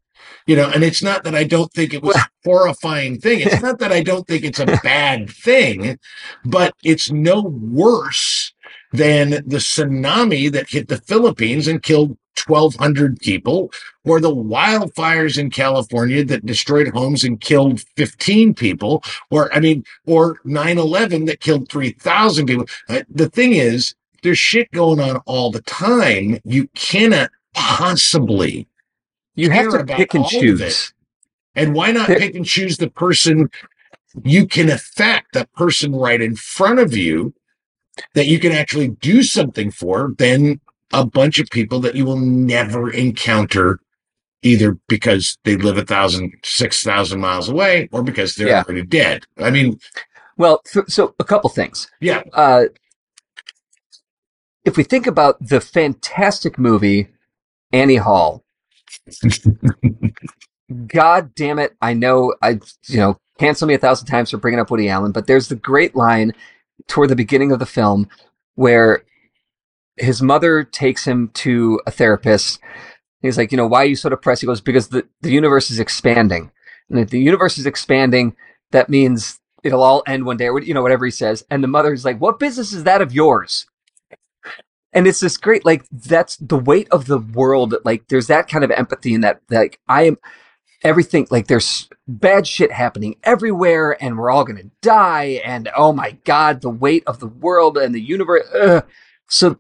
You 0.46 0.56
know, 0.56 0.70
and 0.70 0.84
it's 0.84 1.02
not 1.02 1.24
that 1.24 1.36
I 1.36 1.44
don't 1.44 1.72
think 1.72 1.94
it 1.94 2.04
was 2.04 2.16
a 2.16 2.30
horrifying 2.44 3.20
thing. 3.20 3.42
It's 3.42 3.62
not 3.68 3.80
that 3.80 3.92
I 3.92 4.02
don't 4.02 4.28
think 4.28 4.44
it's 4.44 4.60
a 4.60 4.66
bad 4.84 5.30
thing, 5.30 5.98
but 6.46 6.74
it's 6.84 7.12
no 7.12 7.42
worse 7.42 8.54
than 8.92 9.32
the 9.32 9.58
tsunami 9.58 10.52
that 10.52 10.70
hit 10.70 10.88
the 10.88 10.98
Philippines 10.98 11.68
and 11.68 11.82
killed 11.82 12.18
1,200 12.48 13.20
people, 13.20 13.72
or 14.06 14.20
the 14.20 14.34
wildfires 14.34 15.38
in 15.38 15.50
California 15.50 16.24
that 16.26 16.46
destroyed 16.46 16.90
homes 16.90 17.24
and 17.24 17.40
killed 17.40 17.82
15 17.96 18.54
people, 18.54 19.04
or, 19.30 19.54
I 19.54 19.60
mean, 19.60 19.84
or 20.06 20.38
9 20.44 20.78
11 20.78 21.26
that 21.26 21.40
killed 21.40 21.70
3,000 21.70 22.46
people. 22.48 22.66
Uh, 22.90 23.02
the 23.10 23.30
thing 23.30 23.54
is, 23.54 23.94
there's 24.24 24.40
shit 24.40 24.72
going 24.72 25.00
on 25.00 25.18
all 25.26 25.52
the 25.52 25.62
time. 25.62 26.40
You 26.44 26.68
cannot 26.70 27.30
possibly 27.54 28.68
You 29.36 29.50
have 29.50 29.70
to 29.70 29.84
pick 29.86 30.14
and 30.14 30.26
choose. 30.26 30.62
it. 30.62 30.94
And 31.56 31.74
why 31.76 31.92
not 31.92 32.08
pick 32.08 32.36
and 32.36 32.46
choose 32.46 32.78
the 32.78 32.90
person 32.90 33.50
you 34.24 34.48
can 34.48 34.70
affect, 34.70 35.34
that 35.34 35.52
person 35.54 35.96
right 35.96 36.22
in 36.22 36.36
front 36.36 36.80
of 36.80 36.96
you 36.96 37.34
that 38.16 38.28
you 38.28 38.40
can 38.40 38.52
actually 38.52 38.90
do 38.90 39.24
something 39.24 39.72
for, 39.72 40.14
than 40.18 40.60
a 40.94 41.06
bunch 41.06 41.40
of 41.40 41.48
people 41.50 41.80
that 41.82 41.96
you 41.96 42.06
will 42.06 42.20
never 42.20 42.90
encounter 42.92 43.80
either 44.44 44.78
because 44.88 45.38
they 45.44 45.56
live 45.56 45.78
a 45.78 45.86
thousand, 45.86 46.34
six 46.44 46.84
thousand 46.84 47.20
miles 47.20 47.50
away 47.50 47.88
or 47.92 48.04
because 48.04 48.36
they're 48.36 48.50
Yeah. 48.50 48.64
already 48.64 48.84
dead. 48.84 49.26
I 49.38 49.50
mean, 49.52 49.80
Well, 50.38 50.62
so, 50.66 50.84
so 50.88 51.16
a 51.20 51.24
couple 51.24 51.50
things. 51.50 51.90
yeah, 52.02 52.24
Uh, 52.34 52.66
if 54.66 54.78
we 54.78 54.84
think 54.84 55.08
about 55.08 55.38
the 55.46 55.62
fantastic 55.62 56.58
movie 56.58 57.10
Annie 57.72 57.98
Hall, 57.98 58.43
God 60.88 61.36
damn 61.36 61.60
it! 61.60 61.76
I 61.82 61.94
know 61.94 62.36
I 62.42 62.60
you 62.88 62.98
know 62.98 63.18
cancel 63.40 63.68
me 63.68 63.74
a 63.74 63.80
thousand 63.80 64.08
times 64.08 64.32
for 64.32 64.38
bringing 64.38 64.60
up 64.60 64.72
Woody 64.72 64.90
Allen, 64.90 65.12
but 65.12 65.28
there's 65.28 65.48
the 65.48 65.56
great 65.56 65.96
line 65.96 66.34
toward 66.88 67.10
the 67.10 67.16
beginning 67.16 67.52
of 67.52 67.60
the 67.60 67.66
film 67.66 68.08
where 68.56 69.04
his 69.98 70.22
mother 70.22 70.64
takes 70.64 71.06
him 71.06 71.30
to 71.30 71.80
a 71.86 71.92
therapist. 71.92 72.60
He's 73.22 73.38
like, 73.38 73.52
you 73.52 73.58
know, 73.58 73.68
why 73.68 73.84
are 73.84 73.88
you 73.88 73.96
so 73.96 74.10
depressed? 74.10 74.42
He 74.42 74.48
goes, 74.48 74.62
because 74.62 74.90
the, 74.90 75.08
the 75.22 75.32
universe 75.32 75.72
is 75.72 75.80
expanding. 75.80 76.52
And 76.90 77.00
if 77.00 77.10
the 77.10 77.20
universe 77.20 77.58
is 77.58 77.66
expanding, 77.66 78.36
that 78.72 78.90
means 78.90 79.40
it'll 79.64 79.84
all 79.84 80.04
end 80.08 80.26
one 80.26 80.38
day, 80.38 80.50
or 80.50 80.62
you 80.62 80.74
know, 80.74 80.82
whatever 80.82 81.06
he 81.06 81.12
says. 81.12 81.46
And 81.50 81.64
the 81.64 81.68
mother's 81.68 82.04
like, 82.04 82.20
what 82.20 82.40
business 82.40 82.74
is 82.74 82.84
that 82.84 83.02
of 83.02 83.14
yours? 83.14 83.66
And 84.94 85.08
it's 85.08 85.20
this 85.20 85.38
great, 85.38 85.66
like, 85.66 85.86
that's 85.92 86.38
the 86.38 86.58
weight 86.58 86.88
of 86.92 87.08
the 87.08 87.18
world. 87.18 87.76
Like, 87.84 88.08
there's 88.08 88.28
that 88.28 88.48
kind 88.48 88.64
of 88.64 88.72
empathy 88.72 89.14
in 89.14 89.22
that, 89.22 89.42
like, 89.50 89.80
I 89.88 90.04
am 90.04 90.18
everything, 90.84 91.28
like, 91.32 91.48
there's 91.48 91.90
bad 92.08 92.46
shit 92.46 92.72
happening 92.72 93.16
everywhere, 93.24 93.98
and 94.02 94.18
we're 94.18 94.30
all 94.30 94.44
going 94.44 94.58
to 94.58 94.70
die. 94.82 95.42
And 95.44 95.70
oh 95.76 95.94
my 95.94 96.12
God, 96.26 96.62
the 96.62 96.70
weight 96.70 97.04
of 97.08 97.20
the 97.20 97.28
world 97.28 97.78
and 97.78 97.94
the 97.96 98.02
universe. 98.02 98.48
Ugh. 98.54 98.86
So 99.30 99.58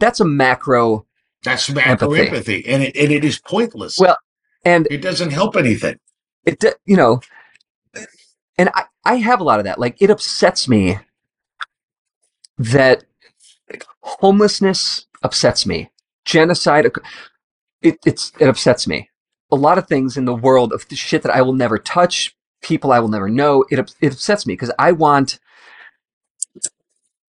that's 0.00 0.20
a 0.20 0.24
macro. 0.24 1.06
that's 1.44 1.70
macro 1.70 2.12
Empathy. 2.12 2.28
empathy. 2.28 2.66
And 2.66 2.82
it, 2.82 2.96
and 2.96 3.12
it 3.12 3.24
is 3.24 3.38
pointless. 3.38 3.96
Well, 3.98 4.16
and 4.64 4.88
it 4.90 5.02
doesn't 5.02 5.30
help 5.30 5.56
anything. 5.56 5.98
it 6.46 6.64
you 6.84 6.96
know 6.96 7.20
and 8.56 8.70
I, 8.74 8.84
I 9.04 9.16
have 9.16 9.40
a 9.40 9.44
lot 9.44 9.58
of 9.60 9.64
that 9.64 9.78
like 9.78 9.96
it 10.00 10.10
upsets 10.10 10.68
me 10.68 10.98
that 12.58 13.04
homelessness 14.04 15.06
upsets 15.22 15.66
me. 15.66 15.90
Genocide 16.24 16.86
it, 17.82 17.98
it's 18.04 18.32
it 18.40 18.48
upsets 18.48 18.86
me. 18.86 19.10
A 19.50 19.56
lot 19.56 19.78
of 19.78 19.86
things 19.86 20.16
in 20.16 20.24
the 20.24 20.34
world 20.34 20.72
of 20.72 20.86
the 20.88 20.96
shit 20.96 21.22
that 21.22 21.34
i 21.34 21.40
will 21.42 21.52
never 21.52 21.78
touch 21.78 22.36
people 22.62 22.92
i 22.92 22.98
will 22.98 23.08
never 23.08 23.28
know 23.28 23.64
it, 23.70 23.78
it 24.00 24.12
upsets 24.12 24.46
me 24.46 24.54
because 24.54 24.72
i 24.78 24.92
want 24.92 25.38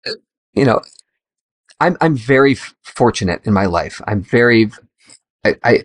uh, 0.07 0.13
you 0.55 0.65
know 0.65 0.81
i'm 1.81 1.97
i'm 2.01 2.17
very 2.17 2.55
fortunate 2.83 3.41
in 3.45 3.53
my 3.53 3.67
life. 3.67 4.01
I'm 4.07 4.23
very 4.23 4.71
I, 5.45 5.57
I 5.65 5.85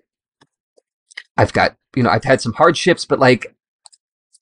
i've 1.37 1.53
got 1.53 1.75
you 1.95 2.03
know 2.03 2.09
i've 2.09 2.23
had 2.25 2.41
some 2.41 2.53
hardships 2.53 3.05
but 3.05 3.19
like 3.19 3.55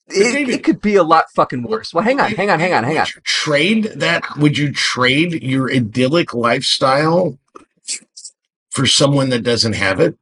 it, 0.10 0.50
it 0.50 0.64
could 0.64 0.82
be 0.82 0.96
a 0.96 1.04
lot 1.04 1.26
fucking 1.36 1.64
worse 1.64 1.94
well 1.94 2.04
hang 2.04 2.20
on 2.20 2.32
hang 2.32 2.50
on 2.50 2.60
hang 2.60 2.74
on 2.74 2.84
hang 2.84 2.98
on 2.98 3.06
trade 3.24 3.84
that? 3.96 4.38
Would 4.38 4.58
you 4.58 4.72
trade 4.72 5.42
your 5.44 5.72
idyllic 5.72 6.34
lifestyle 6.34 7.38
for 8.70 8.86
someone 8.86 9.30
that 9.30 9.44
doesn't 9.44 9.74
have 9.74 10.00
it? 10.00 10.18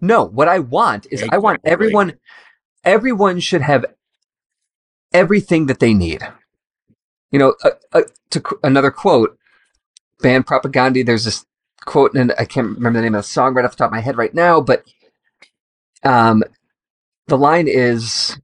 No, 0.00 0.24
what 0.24 0.48
I 0.48 0.58
want 0.58 1.06
is 1.10 1.24
I 1.30 1.38
want 1.38 1.60
everyone 1.64 2.18
everyone 2.84 3.40
should 3.40 3.62
have 3.62 3.86
everything 5.12 5.66
that 5.66 5.78
they 5.78 5.94
need. 5.94 6.22
You 7.30 7.38
know, 7.38 7.54
uh, 7.64 7.70
uh, 7.92 8.02
to 8.30 8.40
qu- 8.40 8.60
another 8.62 8.90
quote, 8.90 9.38
band 10.20 10.46
Propagandhi. 10.46 11.06
There's 11.06 11.24
this 11.24 11.46
quote, 11.84 12.14
and 12.14 12.34
I 12.38 12.44
can't 12.44 12.76
remember 12.76 12.98
the 12.98 13.04
name 13.04 13.14
of 13.14 13.20
the 13.20 13.28
song 13.28 13.54
right 13.54 13.64
off 13.64 13.72
the 13.72 13.76
top 13.78 13.88
of 13.88 13.92
my 13.92 14.00
head 14.00 14.18
right 14.18 14.34
now, 14.34 14.60
but 14.60 14.84
um, 16.02 16.42
the 17.28 17.38
line 17.38 17.68
is, 17.68 18.38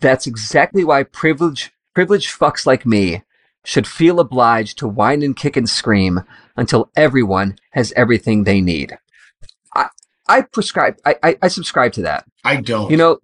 "That's 0.00 0.26
exactly 0.26 0.84
why 0.84 1.02
privilege 1.04 1.72
privileged 1.94 2.38
fucks 2.38 2.66
like 2.66 2.84
me 2.84 3.22
should 3.64 3.86
feel 3.86 4.20
obliged 4.20 4.78
to 4.78 4.88
whine 4.88 5.22
and 5.22 5.36
kick 5.36 5.56
and 5.56 5.68
scream 5.68 6.20
until 6.56 6.90
everyone 6.96 7.58
has 7.72 7.92
everything 7.96 8.44
they 8.44 8.60
need." 8.60 8.98
I 9.74 9.88
I 10.28 10.42
prescribe, 10.42 10.96
I 11.04 11.16
I, 11.22 11.38
I 11.42 11.48
subscribe 11.48 11.92
to 11.94 12.02
that. 12.02 12.24
I 12.44 12.56
don't. 12.56 12.90
You 12.90 12.96
know, 12.96 13.18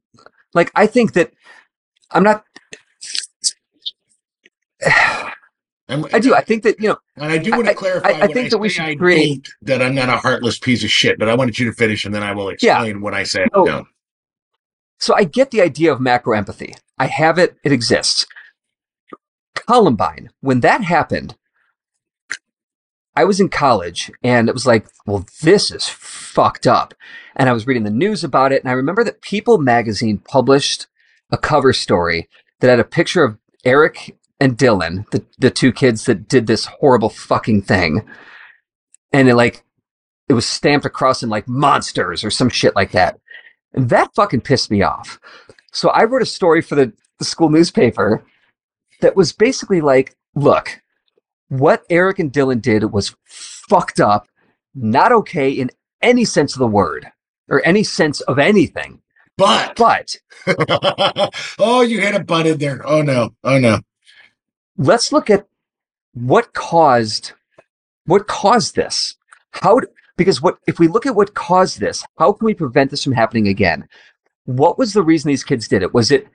like 0.54 0.70
I 0.74 0.86
think 0.86 1.12
that 1.14 1.32
I'm 2.10 2.22
not. 2.22 2.44
I'm- 5.92 6.06
I 6.12 6.18
do. 6.18 6.34
I 6.34 6.40
think 6.42 6.62
that 6.64 6.80
you 6.80 6.88
know. 6.88 6.98
And 7.16 7.30
I 7.32 7.38
do 7.38 7.50
want 7.52 7.64
to 7.66 7.70
I- 7.70 7.74
clarify. 7.74 8.08
I- 8.08 8.22
I 8.22 8.26
think 8.28 8.50
that 8.50 8.58
we 8.58 8.68
should 8.68 8.84
I 8.84 8.94
create- 8.94 9.48
that 9.62 9.80
I'm 9.82 9.94
not 9.94 10.08
a 10.08 10.16
heartless 10.16 10.58
piece 10.58 10.82
of 10.84 10.90
shit. 10.90 11.18
But 11.18 11.28
I 11.28 11.34
wanted 11.34 11.58
you 11.58 11.66
to 11.66 11.72
finish, 11.72 12.04
and 12.04 12.14
then 12.14 12.22
I 12.22 12.32
will 12.32 12.48
explain 12.48 13.00
when 13.00 13.14
I 13.14 13.22
say 13.22 13.44
I 13.44 13.48
Oh. 13.54 13.64
don't. 13.66 13.86
So 14.98 15.14
I 15.14 15.24
get 15.24 15.50
the 15.50 15.60
idea 15.62 15.92
of 15.92 16.00
macro 16.00 16.36
empathy. 16.36 16.74
I 16.98 17.06
have 17.06 17.38
it. 17.38 17.56
It 17.64 17.72
exists. 17.72 18.26
Columbine, 19.54 20.30
when 20.40 20.60
that 20.60 20.82
happened, 20.84 21.36
I 23.14 23.24
was 23.24 23.40
in 23.40 23.48
college 23.50 24.10
and 24.22 24.48
it 24.48 24.54
was 24.54 24.66
like, 24.66 24.86
well, 25.06 25.26
this 25.42 25.70
is 25.70 25.86
fucked 25.88 26.66
up. 26.66 26.94
And 27.36 27.48
I 27.48 27.52
was 27.52 27.66
reading 27.66 27.82
the 27.84 27.90
news 27.90 28.24
about 28.24 28.52
it. 28.52 28.62
And 28.62 28.70
I 28.70 28.74
remember 28.74 29.04
that 29.04 29.20
People 29.20 29.58
magazine 29.58 30.18
published 30.18 30.86
a 31.30 31.36
cover 31.36 31.72
story 31.72 32.28
that 32.60 32.70
had 32.70 32.80
a 32.80 32.84
picture 32.84 33.24
of 33.24 33.36
Eric 33.64 34.16
and 34.42 34.58
Dylan, 34.58 35.08
the, 35.10 35.24
the 35.38 35.50
two 35.50 35.72
kids 35.72 36.06
that 36.06 36.26
did 36.26 36.48
this 36.48 36.66
horrible 36.66 37.10
fucking 37.10 37.62
thing. 37.62 38.02
And 39.12 39.28
it 39.28 39.36
like, 39.36 39.62
it 40.28 40.32
was 40.32 40.46
stamped 40.46 40.84
across 40.84 41.22
in 41.22 41.28
like 41.28 41.46
monsters 41.46 42.24
or 42.24 42.30
some 42.30 42.48
shit 42.48 42.74
like 42.74 42.90
that. 42.90 43.20
And 43.72 43.88
that 43.90 44.12
fucking 44.16 44.40
pissed 44.40 44.68
me 44.68 44.82
off. 44.82 45.20
So 45.72 45.90
I 45.90 46.02
wrote 46.04 46.22
a 46.22 46.26
story 46.26 46.60
for 46.60 46.74
the, 46.74 46.92
the 47.20 47.24
school 47.24 47.50
newspaper 47.50 48.24
that 49.00 49.14
was 49.14 49.32
basically 49.32 49.80
like, 49.80 50.16
look, 50.34 50.82
what 51.48 51.84
Eric 51.88 52.18
and 52.18 52.32
Dylan 52.32 52.60
did 52.60 52.92
was 52.92 53.14
fucked 53.24 54.00
up, 54.00 54.26
not 54.74 55.12
okay 55.12 55.50
in 55.50 55.70
any 56.02 56.24
sense 56.24 56.54
of 56.54 56.58
the 56.58 56.66
word 56.66 57.06
or 57.48 57.64
any 57.64 57.84
sense 57.84 58.20
of 58.22 58.40
anything. 58.40 59.02
But 59.38 59.76
But 59.76 60.16
oh, 61.60 61.82
you 61.82 62.00
had 62.00 62.16
a 62.16 62.24
butt 62.24 62.48
in 62.48 62.58
there. 62.58 62.82
Oh 62.84 63.02
no. 63.02 63.34
Oh 63.44 63.58
no. 63.58 63.78
Let's 64.76 65.12
look 65.12 65.30
at 65.30 65.46
what 66.14 66.52
caused 66.52 67.32
what 68.06 68.26
caused 68.26 68.74
this. 68.74 69.16
How 69.52 69.80
because 70.16 70.42
what 70.42 70.58
if 70.66 70.78
we 70.78 70.88
look 70.88 71.06
at 71.06 71.14
what 71.14 71.34
caused 71.34 71.80
this, 71.80 72.04
how 72.18 72.32
can 72.32 72.46
we 72.46 72.54
prevent 72.54 72.90
this 72.90 73.04
from 73.04 73.12
happening 73.12 73.48
again? 73.48 73.88
What 74.44 74.78
was 74.78 74.92
the 74.92 75.02
reason 75.02 75.28
these 75.28 75.44
kids 75.44 75.68
did 75.68 75.82
it? 75.82 75.94
Was 75.94 76.10
it 76.10 76.26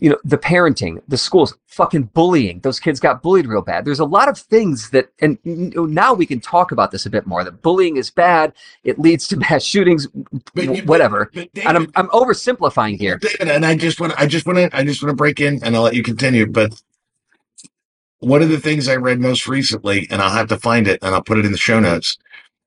you 0.00 0.08
know, 0.08 0.18
the 0.24 0.38
parenting, 0.38 1.02
the 1.08 1.18
schools, 1.18 1.56
fucking 1.66 2.04
bullying. 2.14 2.60
Those 2.60 2.80
kids 2.80 2.98
got 2.98 3.22
bullied 3.22 3.46
real 3.46 3.60
bad. 3.60 3.84
There's 3.84 4.00
a 4.00 4.04
lot 4.06 4.28
of 4.30 4.38
things 4.38 4.90
that, 4.90 5.10
and 5.20 5.38
oh, 5.76 5.84
now 5.84 6.14
we 6.14 6.24
can 6.24 6.40
talk 6.40 6.72
about 6.72 6.90
this 6.90 7.04
a 7.04 7.10
bit 7.10 7.26
more. 7.26 7.44
That 7.44 7.60
bullying 7.60 7.98
is 7.98 8.10
bad. 8.10 8.54
It 8.82 8.98
leads 8.98 9.28
to 9.28 9.36
mass 9.50 9.62
shootings, 9.62 10.08
But 10.54 10.86
whatever. 10.86 11.30
But 11.34 11.50
And 11.64 11.76
I'm, 11.76 11.92
I'm 11.96 12.08
oversimplifying 12.08 12.98
here. 12.98 13.18
David, 13.18 13.48
and 13.48 13.64
I 13.64 13.76
just 13.76 14.00
want 14.00 14.14
I 14.18 14.26
just 14.26 14.46
want 14.46 14.58
to 14.58 14.76
I 14.76 14.84
just 14.84 15.02
want 15.02 15.10
to 15.10 15.16
break 15.16 15.38
in 15.38 15.62
and 15.62 15.76
I'll 15.76 15.82
let 15.82 15.94
you 15.94 16.02
continue. 16.02 16.46
But 16.46 16.72
one 18.20 18.42
of 18.42 18.50
the 18.50 18.60
things 18.60 18.88
I 18.88 18.96
read 18.96 19.20
most 19.20 19.48
recently, 19.48 20.06
and 20.10 20.22
I'll 20.22 20.30
have 20.30 20.48
to 20.48 20.58
find 20.58 20.86
it 20.86 20.98
and 21.02 21.14
I'll 21.14 21.22
put 21.22 21.38
it 21.38 21.44
in 21.44 21.52
the 21.52 21.58
show 21.58 21.80
notes, 21.80 22.16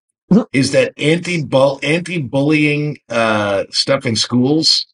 is 0.53 0.71
that 0.71 0.93
anti 0.97 1.43
anti 1.83 2.21
bullying 2.21 2.97
uh, 3.09 3.63
stuff 3.69 4.05
in 4.05 4.15
schools 4.15 4.87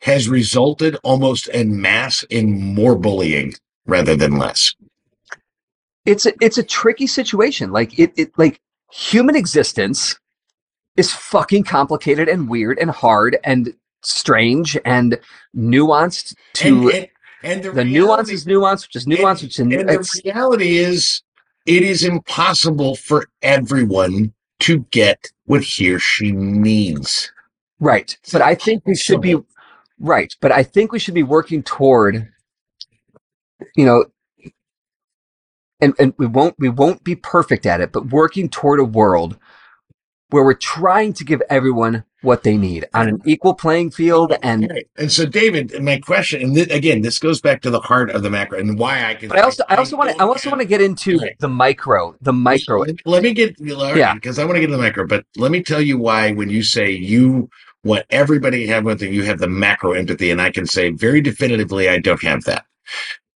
has 0.00 0.28
resulted 0.28 0.96
almost 1.02 1.48
en 1.52 1.80
masse 1.80 2.22
in 2.24 2.74
more 2.74 2.96
bullying 2.96 3.54
rather 3.86 4.14
than 4.14 4.36
less. 4.36 4.74
it's 6.06 6.24
a, 6.26 6.32
it's 6.40 6.58
a 6.58 6.62
tricky 6.62 7.06
situation. 7.06 7.72
Like 7.72 7.98
it, 7.98 8.12
it 8.16 8.38
like 8.38 8.60
human 8.92 9.36
existence 9.36 10.18
is 10.96 11.12
fucking 11.12 11.64
complicated 11.64 12.28
and 12.28 12.48
weird 12.48 12.78
and 12.78 12.90
hard 12.90 13.38
and 13.44 13.74
strange 14.02 14.78
and 14.84 15.18
nuanced 15.56 16.34
to 16.54 16.90
and, 16.90 16.94
and, 16.94 17.08
and 17.42 17.62
the, 17.62 17.70
the 17.70 17.84
reality- 17.84 17.92
nuance 17.92 18.30
is 18.30 18.46
nuance, 18.46 18.86
which 18.86 18.96
is 18.96 19.06
nuance, 19.06 19.42
which 19.42 19.54
is 19.54 19.58
And 19.60 19.72
the 19.72 20.20
reality 20.24 20.78
is, 20.78 21.22
it 21.66 21.82
is 21.82 22.02
impossible 22.04 22.96
for 22.96 23.28
everyone 23.42 24.32
to 24.60 24.78
get 24.90 25.30
what 25.44 25.62
he 25.62 25.92
or 25.92 25.98
she 25.98 26.32
needs. 26.32 27.30
right. 27.78 28.16
But 28.32 28.42
I 28.42 28.54
think 28.54 28.84
we 28.86 28.96
should 28.96 29.20
be 29.20 29.36
right. 30.00 30.34
But 30.40 30.50
I 30.52 30.62
think 30.62 30.92
we 30.92 30.98
should 30.98 31.14
be 31.14 31.22
working 31.22 31.62
toward, 31.62 32.28
you 33.76 33.84
know, 33.84 34.06
and 35.80 35.94
and 35.98 36.12
we 36.18 36.26
won't 36.26 36.56
we 36.58 36.68
won't 36.70 37.04
be 37.04 37.14
perfect 37.14 37.66
at 37.66 37.80
it, 37.80 37.92
but 37.92 38.08
working 38.08 38.48
toward 38.48 38.80
a 38.80 38.84
world 38.84 39.36
where 40.30 40.44
we're 40.44 40.54
trying 40.54 41.12
to 41.14 41.24
give 41.24 41.42
everyone 41.48 42.04
what 42.22 42.42
they 42.42 42.56
need 42.56 42.84
on 42.94 43.08
an 43.08 43.22
equal 43.24 43.54
playing 43.54 43.90
field 43.90 44.34
and 44.42 44.64
Okay. 44.70 44.84
and 44.96 45.10
so, 45.12 45.24
David, 45.24 45.80
my 45.82 45.98
question, 45.98 46.42
and 46.42 46.54
th- 46.54 46.68
again, 46.70 47.00
this 47.02 47.18
goes 47.20 47.40
back 47.40 47.62
to 47.62 47.70
the 47.70 47.78
heart 47.80 48.10
of 48.10 48.22
the 48.22 48.30
macro 48.30 48.58
and 48.58 48.76
why 48.78 49.04
I 49.04 49.14
can. 49.14 49.28
But 49.28 49.38
I 49.38 49.42
also, 49.42 49.62
I 49.68 49.76
also 49.76 49.96
want 49.96 50.10
to, 50.10 50.20
I 50.20 50.24
also 50.26 50.50
want 50.50 50.60
to 50.60 50.66
get 50.66 50.80
into 50.82 51.18
Right. 51.18 51.36
the 51.38 51.48
micro, 51.48 52.16
the 52.20 52.32
micro. 52.32 52.84
Let, 53.04 53.22
me 53.22 53.32
get, 53.32 53.54
Yeah. 53.60 54.14
because 54.14 54.38
I 54.40 54.44
want 54.44 54.56
to 54.56 54.60
get 54.60 54.66
to 54.66 54.72
the 54.72 54.78
micro. 54.82 55.06
But 55.06 55.24
let 55.36 55.52
me 55.52 55.62
tell 55.62 55.80
you 55.80 55.96
why 55.96 56.32
when 56.32 56.50
you 56.50 56.62
say 56.64 56.90
you 56.90 57.48
want 57.84 58.04
everybody 58.10 58.66
to 58.66 58.72
have 58.72 58.84
one 58.84 58.98
thing, 58.98 59.14
you 59.14 59.22
have 59.22 59.38
the 59.38 59.48
macro 59.48 59.92
empathy, 59.92 60.30
and 60.32 60.42
I 60.42 60.50
can 60.50 60.66
say 60.66 60.90
very 60.90 61.20
definitively, 61.20 61.88
I 61.88 61.98
don't 62.00 62.22
have 62.24 62.42
that. 62.44 62.64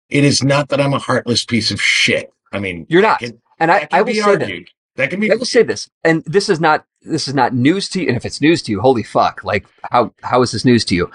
It 0.09 0.25
is 0.25 0.43
not 0.43 0.71
that 0.71 0.81
I'm 0.81 0.95
a 0.95 0.99
heartless 0.99 1.45
piece 1.45 1.71
of 1.71 1.81
shit. 1.83 2.33
I 2.51 2.59
mean, 2.59 2.87
You're 2.89 3.03
not, 3.03 3.21
can- 3.21 3.41
and 3.61 3.71
I, 3.71 3.87
I 3.93 4.01
will 4.01 4.07
be 4.07 4.15
say 4.15 4.23
argued. 4.23 4.67
That 4.69 4.71
can 4.97 5.21
be 5.21 5.31
I 5.31 5.37
will 5.37 5.45
say 5.45 5.63
this, 5.63 5.89
and 6.05 6.25
this 6.25 6.49
is 6.49 6.61
not, 6.61 6.85
this 7.03 7.29
is 7.29 7.35
not 7.35 7.55
news 7.55 7.89
to 7.91 8.03
you. 8.03 8.09
And 8.09 8.17
if 8.17 8.25
it's 8.25 8.41
news 8.41 8.63
to 8.63 8.73
you, 8.73 8.81
holy 8.81 9.03
fuck! 9.03 9.45
Like, 9.45 9.67
how, 9.91 10.13
how 10.23 10.43
is 10.43 10.53
this 10.53 10.65
news 10.65 10.85
to 10.87 10.95
you? 10.95 11.11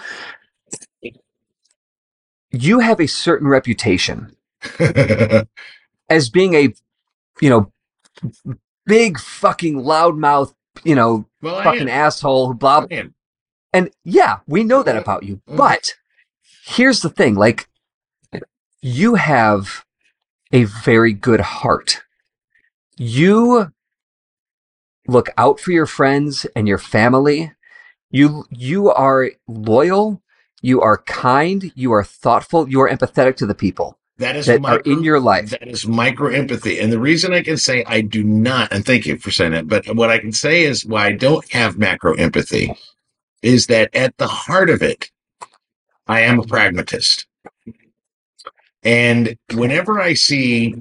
You 2.51 2.79
have 2.79 2.99
a 2.99 3.07
certain 3.07 3.47
reputation 3.47 4.35
as 6.09 6.29
being 6.29 6.53
a, 6.53 6.73
you 7.41 7.49
know, 7.49 7.71
big 8.85 9.19
fucking 9.19 9.75
loudmouth, 9.75 10.53
you 10.83 10.95
know, 10.95 11.25
well, 11.41 11.61
fucking 11.63 11.89
asshole, 11.89 12.47
who 12.47 12.53
blah, 12.53 12.85
I. 12.89 13.09
And 13.73 13.91
yeah, 14.05 14.39
we 14.47 14.63
know 14.63 14.83
that 14.83 14.95
about 14.95 15.23
you. 15.23 15.41
Mhm. 15.49 15.57
But 15.57 15.95
here's 16.63 17.01
the 17.01 17.09
thing 17.09 17.35
like, 17.35 17.67
you 18.81 19.15
have 19.15 19.83
a 20.53 20.63
very 20.63 21.11
good 21.11 21.41
heart. 21.41 22.01
You 22.97 23.71
look 25.07 25.29
out 25.37 25.59
for 25.59 25.71
your 25.71 25.85
friends 25.87 26.45
and 26.55 26.67
your 26.67 26.77
family. 26.79 27.53
You, 28.11 28.45
you 28.51 28.89
are 28.91 29.31
loyal. 29.47 30.21
You 30.61 30.81
are 30.81 30.99
kind. 30.99 31.71
You 31.75 31.93
are 31.93 32.03
thoughtful. 32.03 32.69
You 32.69 32.81
are 32.81 32.89
empathetic 32.89 33.37
to 33.37 33.45
the 33.45 33.55
people 33.55 33.99
That 34.19 34.35
is 34.37 34.47
that 34.47 34.61
micro, 34.61 34.77
are 34.77 34.81
in 34.81 35.03
your 35.03 35.19
life. 35.19 35.51
That 35.51 35.67
is 35.67 35.87
micro 35.87 36.29
empathy. 36.33 36.79
And 36.79 36.91
the 36.91 36.99
reason 36.99 37.33
I 37.33 37.43
can 37.43 37.57
say 37.57 37.83
I 37.87 38.01
do 38.01 38.23
not, 38.23 38.73
and 38.73 38.85
thank 38.85 39.05
you 39.05 39.17
for 39.17 39.31
saying 39.31 39.53
that, 39.53 39.67
but 39.67 39.85
what 39.95 40.11
I 40.11 40.19
can 40.19 40.33
say 40.33 40.63
is 40.63 40.85
why 40.85 41.07
I 41.07 41.13
don't 41.13 41.49
have 41.53 41.77
macro 41.77 42.13
empathy 42.15 42.73
is 43.43 43.67
that 43.67 43.95
at 43.95 44.17
the 44.17 44.27
heart 44.27 44.69
of 44.69 44.83
it, 44.83 45.11
I 46.07 46.21
am 46.21 46.39
a 46.39 46.43
pragmatist. 46.43 47.27
And 48.83 49.37
whenever 49.53 49.99
I 50.01 50.13
see 50.15 50.75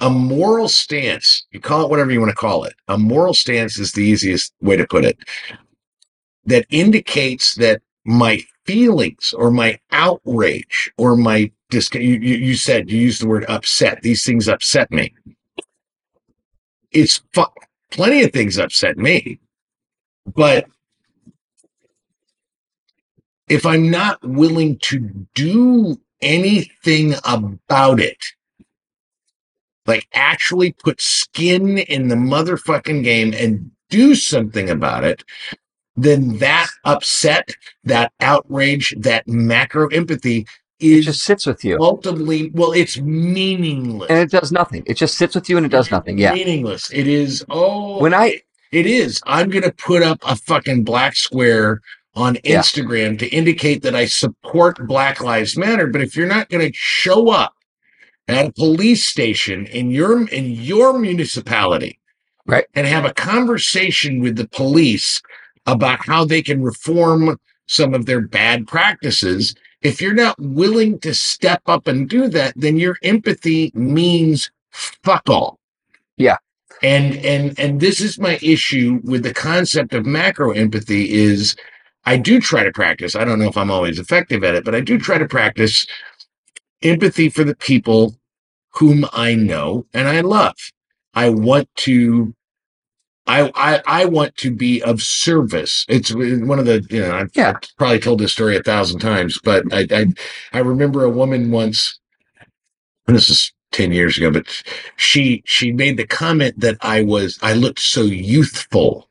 a 0.00 0.10
moral 0.10 0.68
stance, 0.68 1.46
you 1.52 1.60
call 1.60 1.84
it 1.84 1.90
whatever 1.90 2.10
you 2.10 2.20
want 2.20 2.30
to 2.30 2.36
call 2.36 2.64
it, 2.64 2.74
a 2.88 2.98
moral 2.98 3.34
stance 3.34 3.78
is 3.78 3.92
the 3.92 4.02
easiest 4.02 4.52
way 4.60 4.76
to 4.76 4.86
put 4.86 5.04
it, 5.04 5.18
that 6.46 6.66
indicates 6.70 7.56
that 7.56 7.82
my 8.04 8.40
feelings 8.66 9.34
or 9.36 9.50
my 9.50 9.78
outrage 9.92 10.92
or 10.98 11.16
my 11.16 11.50
dis- 11.70 11.92
you, 11.94 12.00
you, 12.00 12.36
you 12.36 12.54
said 12.56 12.90
you 12.90 12.98
used 12.98 13.22
the 13.22 13.28
word 13.28 13.44
upset 13.48 14.02
these 14.02 14.24
things 14.24 14.48
upset 14.48 14.90
me. 14.90 15.14
It's 16.92 17.22
fu- 17.34 17.44
plenty 17.90 18.22
of 18.22 18.32
things 18.32 18.58
upset 18.58 18.98
me 18.98 19.38
but 20.34 20.66
if 23.48 23.66
i'm 23.66 23.90
not 23.90 24.18
willing 24.22 24.78
to 24.78 25.00
do 25.34 25.96
anything 26.22 27.14
about 27.24 28.00
it 28.00 28.18
like 29.88 30.06
actually 30.14 30.72
put 30.72 31.00
skin 31.00 31.78
in 31.78 32.08
the 32.08 32.14
motherfucking 32.14 33.02
game 33.02 33.34
and 33.36 33.70
do 33.90 34.14
something 34.14 34.70
about 34.70 35.02
it 35.02 35.24
then 35.96 36.38
that 36.38 36.68
upset, 36.84 37.50
that 37.82 38.12
outrage, 38.20 38.94
that 38.98 39.26
macro 39.26 39.88
empathy 39.88 40.46
it 40.80 40.86
is 40.86 41.04
just 41.06 41.24
sits 41.24 41.44
with 41.44 41.64
you, 41.64 41.76
ultimately 41.80 42.50
well, 42.54 42.70
it's 42.70 43.00
meaningless. 43.00 44.08
and 44.08 44.20
it 44.20 44.30
does 44.30 44.52
nothing. 44.52 44.84
It 44.86 44.94
just 44.94 45.18
sits 45.18 45.34
with 45.34 45.48
you, 45.50 45.56
and 45.56 45.66
it 45.66 45.70
does 45.70 45.90
nothing. 45.90 46.18
Yeah. 46.18 46.34
meaningless. 46.34 46.88
It 46.92 47.08
is. 47.08 47.44
Oh, 47.48 47.98
When 48.00 48.14
I 48.14 48.42
It 48.70 48.86
is. 48.86 49.20
I'm 49.26 49.50
going 49.50 49.64
to 49.64 49.72
put 49.72 50.04
up 50.04 50.20
a 50.24 50.36
fucking 50.36 50.84
black 50.84 51.16
square 51.16 51.80
on 52.14 52.36
Yeah. 52.44 52.60
Instagram 52.60 53.18
to 53.18 53.26
indicate 53.34 53.82
that 53.82 53.96
I 53.96 54.04
support 54.06 54.86
Black 54.86 55.20
Lives 55.20 55.56
Matter. 55.56 55.88
But 55.88 56.00
if 56.02 56.14
you're 56.14 56.28
not 56.28 56.48
going 56.48 56.64
to 56.70 56.72
show 56.78 57.30
up 57.30 57.54
at 58.28 58.46
a 58.46 58.52
police 58.52 59.04
station 59.04 59.66
in 59.66 59.90
your 59.90 60.28
in 60.28 60.50
your 60.50 60.98
municipality, 60.98 61.98
Right. 62.46 62.66
and 62.74 62.86
have 62.86 63.04
a 63.04 63.12
conversation 63.14 64.20
with 64.20 64.36
the 64.36 64.48
police 64.48 65.20
about 65.66 66.06
how 66.06 66.24
they 66.24 66.42
can 66.42 66.62
reform 66.62 67.38
some 67.66 67.92
of 67.94 68.06
their 68.06 68.20
bad 68.22 68.66
practices, 68.66 69.54
if 69.82 70.00
you're 70.00 70.14
not 70.14 70.34
willing 70.40 70.98
to 71.00 71.14
step 71.14 71.62
up 71.66 71.86
and 71.86 72.08
do 72.08 72.28
that, 72.28 72.52
then 72.56 72.78
your 72.78 72.96
empathy 73.02 73.70
means 73.74 74.50
fuck 74.72 75.28
all. 75.28 75.58
Yeah. 76.16 76.36
And 76.82 77.16
and 77.16 77.58
and 77.58 77.80
this 77.80 78.00
is 78.00 78.18
my 78.18 78.38
issue 78.42 79.00
with 79.04 79.22
the 79.24 79.34
concept 79.34 79.94
of 79.94 80.06
macro 80.06 80.52
empathy 80.52 81.12
is 81.12 81.56
I 82.06 82.16
do 82.16 82.40
try 82.40 82.64
to 82.64 82.72
practice. 82.72 83.14
I 83.14 83.24
don't 83.24 83.38
know 83.38 83.48
if 83.48 83.56
I'm 83.56 83.70
always 83.70 83.98
effective 83.98 84.42
at 84.44 84.54
it, 84.54 84.64
but 84.64 84.74
I 84.74 84.80
do 84.80 84.98
try 84.98 85.18
to 85.18 85.26
practice 85.26 85.86
empathy 86.82 87.28
for 87.28 87.44
the 87.44 87.56
people 87.56 88.16
whom 88.74 89.06
I 89.12 89.34
know 89.34 89.86
and 89.94 90.08
I 90.08 90.20
love. 90.20 90.56
I 91.14 91.30
want 91.30 91.68
to 91.76 92.34
I, 93.26 93.52
I 93.56 93.82
I 93.86 94.06
want 94.06 94.36
to 94.38 94.52
be 94.54 94.82
of 94.82 95.02
service. 95.02 95.86
It's 95.88 96.12
uh, 96.12 96.16
one 96.42 96.58
of 96.58 96.66
the 96.66 96.86
you 96.90 97.00
know 97.02 97.16
I've, 97.16 97.30
Yeah. 97.34 97.50
I've 97.50 97.76
probably 97.78 98.00
told 98.00 98.20
this 98.20 98.32
story 98.32 98.56
a 98.56 98.64
thousand 98.64 99.00
times, 99.00 99.40
but 99.44 99.64
I 99.72 99.86
I, 99.90 100.06
I 100.52 100.60
remember 100.60 101.04
a 101.04 101.10
woman 101.10 101.50
once. 101.52 102.00
This 103.06 103.30
is 103.30 103.52
ten 103.72 103.92
years 103.92 104.18
ago, 104.18 104.30
but 104.30 104.46
she 104.96 105.42
she 105.46 105.72
made 105.72 105.96
the 105.98 106.06
comment 106.06 106.60
that 106.60 106.78
I 106.82 107.02
was 107.02 107.38
I 107.42 107.54
looked 107.54 107.80
so 107.80 108.02
youthful, 108.02 109.08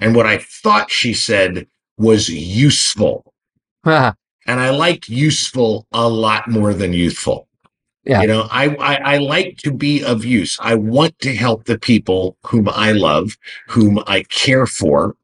and 0.00 0.16
what 0.16 0.26
I 0.26 0.38
thought 0.38 0.90
she 0.90 1.14
said 1.14 1.68
was 1.98 2.28
useful, 2.28 3.34
uh-huh. 3.84 4.14
And 4.48 4.58
I 4.58 4.70
liked 4.70 5.08
useful 5.08 5.86
a 5.92 6.08
lot 6.08 6.48
more 6.48 6.72
than 6.74 6.92
youthful. 6.92 7.46
Yeah. 8.04 8.22
You 8.22 8.28
know, 8.28 8.48
I, 8.50 8.74
I 8.76 8.94
I 9.14 9.18
like 9.18 9.58
to 9.58 9.70
be 9.70 10.02
of 10.02 10.24
use. 10.24 10.56
I 10.60 10.74
want 10.74 11.18
to 11.20 11.36
help 11.36 11.64
the 11.64 11.78
people 11.78 12.38
whom 12.46 12.66
I 12.70 12.92
love, 12.92 13.36
whom 13.68 14.02
I 14.06 14.22
care 14.22 14.66
for. 14.66 15.14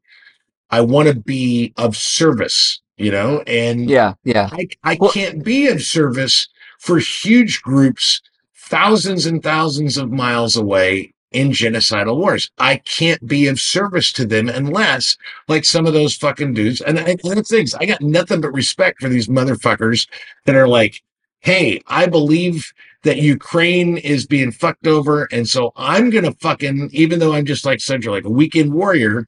I 0.71 0.83
want 0.83 1.09
to 1.09 1.15
be 1.15 1.73
of 1.79 1.97
service, 1.97 2.83
you 2.99 3.11
know, 3.11 3.43
and 3.47 3.89
yeah, 3.89 4.15
yeah, 4.25 4.51
I, 4.53 4.69
I 4.83 4.99
Well- 5.01 5.13
can't 5.13 5.43
be 5.43 5.69
of 5.69 5.83
service 5.83 6.47
for 6.79 6.99
huge 6.99 7.63
groups, 7.63 8.21
thousands 8.55 9.25
and 9.25 9.43
thousands 9.43 9.97
of 9.97 10.11
miles 10.11 10.55
away 10.55 11.14
in 11.35 11.51
genocidal 11.51 12.17
wars. 12.17 12.51
I 12.59 12.77
can't 12.77 13.27
be 13.27 13.47
of 13.49 13.61
service 13.61 14.13
to 14.15 14.27
them 14.27 14.49
unless, 14.49 15.17
like 15.49 15.65
some 15.65 15.87
of 15.87 15.93
those 15.93 16.17
fucking 16.17 16.55
dudes, 16.55 16.81
and, 16.81 16.99
and 16.99 17.21
that's 17.23 17.51
things. 17.51 17.75
I 17.75 17.87
got 17.87 18.01
nothing 18.01 18.41
but 18.41 18.53
respect 18.53 19.03
for 19.03 19.09
these 19.09 19.29
motherfuckers 19.29 20.09
that 20.47 20.55
are 20.57 20.69
like, 20.69 21.03
hey, 21.41 21.81
I 21.87 22.07
believe 22.07 22.73
that 23.03 23.19
Ukraine 23.19 23.99
is 23.99 24.27
being 24.27 24.53
fucked 24.53 24.87
over, 24.87 25.29
and 25.31 25.49
so 25.49 25.73
I'm 25.77 26.11
gonna 26.11 26.33
fucking, 26.33 26.91
even 26.93 27.19
though 27.19 27.35
I'm 27.35 27.47
just 27.47 27.65
like 27.65 27.81
such 27.81 28.07
a 28.07 28.11
like 28.11 28.25
a 28.25 28.31
weekend 28.31 28.73
warrior, 28.73 29.27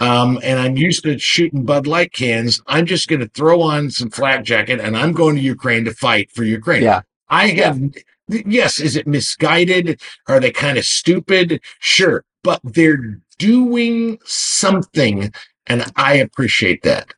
um, 0.00 0.38
and 0.42 0.58
I'm 0.58 0.76
used 0.76 1.04
to 1.04 1.18
shooting 1.18 1.64
Bud 1.64 1.86
Light 1.86 2.12
cans. 2.12 2.60
I'm 2.66 2.86
just 2.86 3.08
going 3.08 3.20
to 3.20 3.28
throw 3.28 3.62
on 3.62 3.90
some 3.90 4.10
flak 4.10 4.44
jacket 4.44 4.80
and 4.80 4.96
I'm 4.96 5.12
going 5.12 5.36
to 5.36 5.42
Ukraine 5.42 5.84
to 5.84 5.94
fight 5.94 6.30
for 6.30 6.44
Ukraine. 6.44 6.82
yeah. 6.82 7.02
I 7.28 7.48
have, 7.48 7.80
yes, 8.46 8.80
is 8.80 8.96
it 8.96 9.06
misguided? 9.06 10.00
Are 10.26 10.40
they 10.40 10.50
kind 10.50 10.78
of 10.78 10.84
stupid? 10.84 11.60
Sure, 11.78 12.24
but 12.42 12.60
they're 12.64 13.20
doing 13.38 14.18
something, 14.24 15.32
and 15.66 15.90
I 15.96 16.14
appreciate 16.14 16.82
that. 16.82 17.12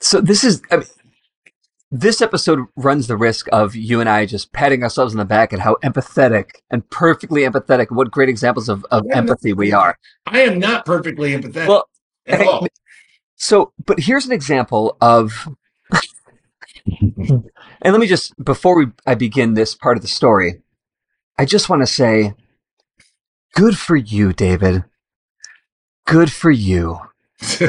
So 0.00 0.20
this 0.20 0.44
is 0.44 0.62
I 0.70 0.76
mean, 0.76 0.86
this 1.90 2.20
episode 2.20 2.60
runs 2.76 3.06
the 3.06 3.16
risk 3.16 3.46
of 3.52 3.76
you 3.76 4.00
and 4.00 4.08
I 4.08 4.26
just 4.26 4.52
patting 4.52 4.82
ourselves 4.82 5.14
on 5.14 5.18
the 5.18 5.24
back 5.24 5.52
at 5.52 5.60
how 5.60 5.76
empathetic 5.84 6.50
and 6.70 6.88
perfectly 6.90 7.42
empathetic, 7.42 7.90
what 7.90 8.10
great 8.10 8.28
examples 8.28 8.68
of, 8.68 8.84
of 8.90 9.04
Yeah, 9.06 9.18
empathy 9.18 9.52
we 9.52 9.72
are. 9.72 9.96
I 10.26 10.40
am 10.40 10.58
not 10.58 10.84
perfectly 10.84 11.32
empathetic 11.32 11.68
Well, 11.68 11.88
at 12.26 12.40
all. 12.46 12.66
So, 13.38 13.74
but 13.84 14.00
here's 14.00 14.24
an 14.24 14.32
example 14.32 14.96
of, 15.02 15.46
and 17.86 17.92
let 17.94 18.00
me 18.00 18.08
just 18.08 18.34
before 18.44 18.76
we 18.76 18.86
I 19.06 19.14
begin 19.14 19.54
this 19.54 19.76
part 19.76 19.96
of 19.96 20.02
the 20.02 20.08
story, 20.08 20.60
I 21.38 21.44
just 21.44 21.68
want 21.68 21.82
to 21.82 21.86
say, 21.86 22.34
good 23.54 23.78
for 23.78 23.94
you, 23.94 24.32
David. 24.32 24.82
Good 26.04 26.32
for 26.32 26.50
you. 26.50 26.98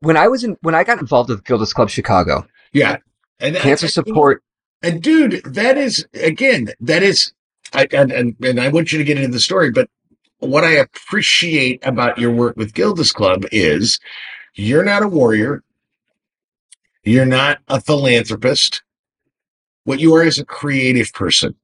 When 0.00 0.16
I 0.16 0.28
was 0.28 0.44
in, 0.44 0.56
when 0.62 0.76
I 0.76 0.84
got 0.84 1.00
involved 1.00 1.28
with 1.28 1.44
Gilda's 1.44 1.72
Club 1.74 1.90
Chicago, 1.90 2.46
yeah, 2.72 2.98
and 3.40 3.56
cancer 3.56 3.86
I- 3.86 3.90
support. 3.90 4.42
And 4.80 5.02
dude, 5.02 5.42
that 5.44 5.76
is 5.76 6.06
again, 6.14 6.70
that 6.80 7.02
is, 7.02 7.32
I, 7.72 7.88
and, 7.92 8.12
and 8.12 8.36
and 8.42 8.60
I 8.60 8.68
want 8.68 8.92
you 8.92 8.98
to 8.98 9.04
get 9.04 9.18
into 9.18 9.32
the 9.32 9.40
story, 9.40 9.72
but 9.72 9.90
what 10.38 10.62
I 10.64 10.70
appreciate 10.70 11.84
about 11.84 12.16
your 12.18 12.30
work 12.30 12.56
with 12.56 12.74
Gilda's 12.74 13.10
Club 13.12 13.44
is 13.50 13.98
you're 14.54 14.84
not 14.84 15.02
a 15.02 15.08
warrior, 15.08 15.64
you're 17.08 17.26
not 17.26 17.58
a 17.68 17.80
philanthropist. 17.80 18.82
What 19.84 20.00
you 20.00 20.14
are 20.14 20.24
is 20.24 20.38
a 20.38 20.44
creative 20.44 21.12
person, 21.12 21.54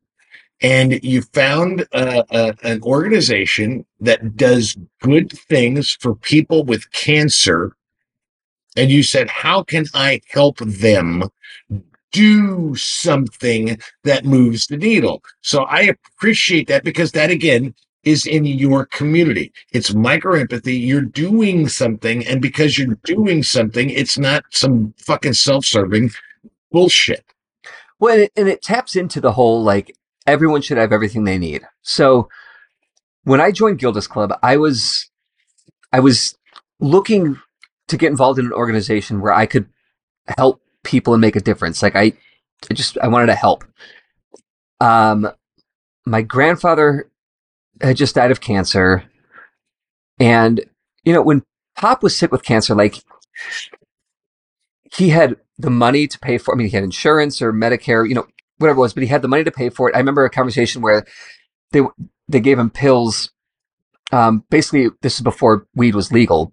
and 0.63 1.03
you 1.05 1.23
found 1.23 1.87
a, 1.93 2.25
a, 2.31 2.55
an 2.63 2.83
organization 2.83 3.85
that 4.01 4.37
does 4.37 4.77
good 5.01 5.31
things 5.31 5.97
for 6.01 6.15
people 6.15 6.65
with 6.65 6.91
cancer. 6.93 7.77
And 8.77 8.91
you 8.91 9.03
said, 9.03 9.29
"How 9.29 9.63
can 9.63 9.85
I 9.95 10.21
help 10.31 10.59
them 10.59 11.25
do 12.15 12.77
something 12.77 13.77
that 14.05 14.25
moves 14.25 14.69
the 14.69 14.77
needle. 14.77 15.21
So 15.43 15.65
I 15.65 15.93
appreciate 16.17 16.69
that 16.69 16.85
because 16.85 17.11
that 17.13 17.31
again 17.31 17.75
is 18.05 18.27
in 18.27 18.45
your 18.45 18.87
community. 18.87 19.53
It's 19.73 19.95
micro 19.95 20.39
empathy. 20.39 20.77
You're 20.77 21.03
doing 21.03 21.69
something. 21.69 22.27
And 22.27 22.41
because 22.41 22.79
you're 22.79 22.99
doing 23.05 23.43
something, 23.43 23.91
it's 23.91 24.19
not 24.19 24.45
some 24.51 24.95
fucking 24.99 25.35
self 25.35 25.65
serving 25.65 26.11
bullshit. 26.71 27.25
Well, 27.99 28.27
and 28.37 28.49
it, 28.49 28.63
taps 28.63 28.97
into 28.97 29.21
the 29.21 29.33
whole 29.33 29.63
like 29.63 29.97
everyone 30.27 30.63
should 30.63 30.79
have 30.79 30.93
everything 30.93 31.25
they 31.25 31.39
need. 31.39 31.63
So 31.83 32.29
when 33.25 33.41
I 33.41 33.51
joined 33.51 33.79
Gilda's 33.79 34.09
Club, 34.09 34.39
I 34.43 34.57
was 34.57 35.11
I 35.93 36.01
was 36.01 36.37
looking 36.81 37.39
to 37.89 37.97
get 37.97 38.11
involved 38.11 38.39
in 38.39 38.47
an 38.47 38.53
organization 38.53 39.21
where 39.21 39.33
I 39.33 39.47
could 39.47 39.67
help 40.37 40.61
people 40.83 41.15
and 41.15 41.21
make 41.21 41.37
a 41.37 41.41
difference. 41.41 41.83
Like 41.83 41.97
I, 41.97 42.13
I 42.71 42.75
just 42.75 42.99
I 42.99 43.09
wanted 43.09 43.27
to 43.27 43.35
help. 43.35 43.65
Um, 44.81 45.31
my 46.07 46.23
grandfather 46.23 47.09
had 47.81 47.97
just 47.97 48.15
died 48.15 48.31
of 48.31 48.41
cancer, 48.41 49.05
and 50.19 50.61
you 51.05 51.13
know 51.13 51.23
when 51.23 51.43
Pop 51.77 52.03
was 52.03 52.17
sick 52.17 52.33
with 52.33 52.45
cancer, 52.45 52.75
like 52.75 52.97
he 54.93 55.11
had 55.11 55.37
the 55.59 55.71
money 55.71 56.07
to 56.07 56.19
pay 56.19 56.39
for. 56.39 56.55
I 56.55 56.57
mean, 56.57 56.69
he 56.69 56.77
had 56.77 56.85
insurance 56.85 57.43
or 57.43 57.53
Medicare, 57.53 58.09
you 58.09 58.15
know, 58.15 58.27
whatever 58.59 58.79
it 58.79 58.81
was, 58.81 58.95
but 58.95 59.03
he 59.03 59.09
had 59.09 59.23
the 59.23 59.29
money 59.29 59.45
to 59.45 59.51
pay 59.51 59.69
for 59.69 59.89
it. 59.89 59.95
I 59.95 59.99
remember 59.99 60.25
a 60.25 60.31
conversation 60.31 60.83
where 60.83 61.05
they 61.73 61.83
they 62.29 62.41
gave 62.41 62.59
him 62.59 62.71
pills. 62.71 63.31
Um, 64.13 64.45
basically, 64.51 64.89
this 65.03 65.17
is 65.17 65.23
before 65.23 65.67
weed 65.75 65.95
was 65.95 66.13
legal, 66.13 66.53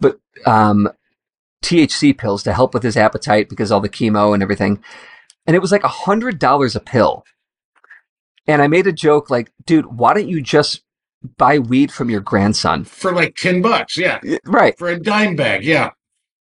but 0.00 0.18
um, 0.46 0.88
THC 1.64 2.16
pills 2.16 2.42
to 2.44 2.52
help 2.52 2.74
with 2.74 2.82
his 2.82 2.96
appetite 2.96 3.48
because 3.48 3.72
all 3.72 3.80
the 3.80 3.88
chemo 3.88 4.34
and 4.34 4.42
everything, 4.42 4.82
and 5.46 5.56
it 5.56 5.60
was 5.60 5.72
like 5.72 5.84
a 5.84 5.88
hundred 5.88 6.38
dollars 6.38 6.76
a 6.76 6.80
pill. 6.80 7.24
And 8.48 8.60
I 8.62 8.66
made 8.66 8.86
a 8.86 8.92
joke 8.92 9.30
like, 9.30 9.52
"Dude, 9.66 9.86
why 9.86 10.14
don't 10.14 10.28
you 10.28 10.42
just 10.42 10.82
buy 11.36 11.58
weed 11.58 11.92
from 11.92 12.10
your 12.10 12.20
grandson?" 12.20 12.84
For 12.84 13.12
like 13.12 13.36
10 13.36 13.62
bucks. 13.62 13.96
Yeah. 13.96 14.20
Right. 14.44 14.76
For 14.78 14.88
a 14.88 14.98
dime 14.98 15.36
bag. 15.36 15.64
Yeah. 15.64 15.90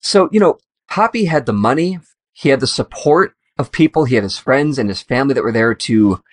So, 0.01 0.29
you 0.31 0.39
know, 0.39 0.57
Poppy 0.89 1.25
had 1.25 1.45
the 1.45 1.53
money, 1.53 1.99
he 2.33 2.49
had 2.49 2.61
the 2.61 2.67
support 2.67 3.35
of 3.57 3.71
people, 3.71 4.05
he 4.05 4.15
had 4.15 4.23
his 4.23 4.37
friends 4.37 4.79
and 4.79 4.89
his 4.89 5.01
family 5.01 5.33
that 5.33 5.43
were 5.43 5.51
there 5.51 5.75
to 5.75 6.23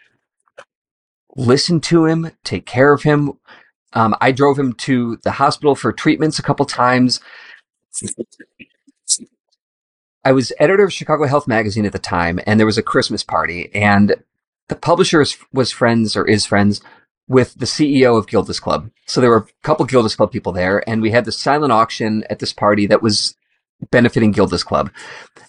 listen 1.36 1.80
to 1.82 2.06
him, 2.06 2.30
take 2.44 2.64
care 2.64 2.92
of 2.92 3.02
him. 3.02 3.34
Um, 3.92 4.14
I 4.20 4.32
drove 4.32 4.58
him 4.58 4.72
to 4.74 5.18
the 5.22 5.32
hospital 5.32 5.74
for 5.74 5.92
treatments 5.92 6.38
a 6.38 6.42
couple 6.42 6.64
times. 6.66 7.20
I 10.24 10.32
was 10.32 10.52
editor 10.58 10.84
of 10.84 10.92
Chicago 10.92 11.26
Health 11.26 11.46
Magazine 11.46 11.86
at 11.86 11.92
the 11.92 11.98
time, 11.98 12.40
and 12.46 12.58
there 12.58 12.66
was 12.66 12.78
a 12.78 12.82
Christmas 12.82 13.22
party, 13.22 13.70
and 13.74 14.16
the 14.68 14.76
publisher 14.76 15.20
is- 15.20 15.36
was 15.52 15.70
friends 15.70 16.16
or 16.16 16.24
is 16.26 16.46
friends 16.46 16.80
with 17.28 17.54
the 17.54 17.66
CEO 17.66 18.16
of 18.16 18.26
Gilda's 18.26 18.60
Club. 18.60 18.90
So 19.06 19.20
there 19.20 19.30
were 19.30 19.36
a 19.38 19.46
couple 19.62 19.84
Gilda's 19.86 20.14
Club 20.16 20.30
people 20.30 20.52
there, 20.52 20.88
and 20.88 21.02
we 21.02 21.10
had 21.10 21.24
this 21.24 21.38
silent 21.38 21.72
auction 21.72 22.24
at 22.30 22.38
this 22.38 22.52
party 22.52 22.86
that 22.86 23.02
was 23.02 23.34
benefiting 23.90 24.30
Gilda's 24.32 24.64
Club. 24.64 24.90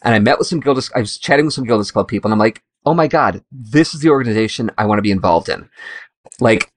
And 0.01 0.13
I 0.15 0.19
met 0.19 0.37
with 0.39 0.47
some 0.47 0.59
Gilda's, 0.59 0.91
I 0.95 0.99
was 0.99 1.17
chatting 1.17 1.45
with 1.45 1.53
some 1.53 1.65
Gilda's 1.65 1.91
Club 1.91 2.07
people, 2.07 2.27
and 2.29 2.33
I'm 2.33 2.39
like, 2.39 2.63
oh 2.85 2.93
my 2.93 3.07
God, 3.07 3.43
this 3.51 3.93
is 3.93 4.01
the 4.01 4.09
organization 4.09 4.71
I 4.77 4.85
want 4.85 4.97
to 4.97 5.03
be 5.03 5.11
involved 5.11 5.49
in. 5.49 5.69
Like, 6.39 6.71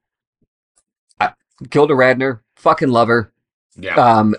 I- 1.18 1.33
Gilda 1.68 1.94
Radner, 1.94 2.40
fucking 2.57 2.88
love 2.90 3.09
her. 3.09 3.33
Yeah. 3.76 3.94
Um, 3.94 4.35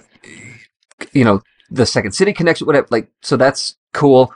you 1.13 1.23
know, 1.25 1.41
the 1.71 1.85
Second 1.85 2.11
City 2.11 2.33
connection, 2.33 2.67
whatever. 2.67 2.87
Like, 2.91 3.09
so 3.21 3.35
that's 3.37 3.77
cool. 3.93 4.33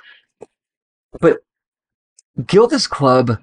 But 1.20 1.40
Gilda's 2.48 2.88
Club 2.88 3.38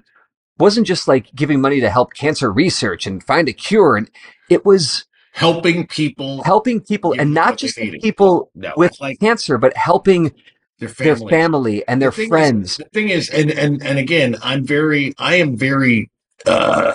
wasn't 0.57 0.87
just 0.87 1.07
like 1.07 1.33
giving 1.35 1.59
money 1.61 1.79
to 1.81 1.89
help 1.89 2.13
cancer 2.13 2.51
research 2.51 3.05
and 3.07 3.23
find 3.23 3.47
a 3.49 3.53
cure. 3.53 3.95
And 3.97 4.09
it 4.49 4.65
was 4.65 5.05
Helping 5.35 5.87
people, 5.87 6.43
helping 6.43 6.79
people 6.79 7.15
and 7.17 7.33
not 7.33 7.57
just 7.57 7.75
people 7.75 8.51
No, 8.53 8.71
with 8.77 8.95
like 9.01 9.19
cancer, 9.19 9.57
but 9.57 9.75
helping 9.75 10.31
their 10.77 10.89
their 10.89 11.15
family. 11.15 11.83
and 11.87 11.99
their 11.99 12.11
The 12.11 12.15
thing 12.15 12.23
is- 12.25 12.29
friends. 12.29 12.77
the 12.77 12.83
thing 12.93 13.09
is, 13.09 13.29
and 13.31 13.49
and 13.49 13.83
and 13.83 13.97
again, 13.97 14.35
I'm 14.43 14.63
very, 14.63 15.11
I 15.17 15.37
am 15.37 15.57
very 15.57 16.11
uh, 16.45 16.93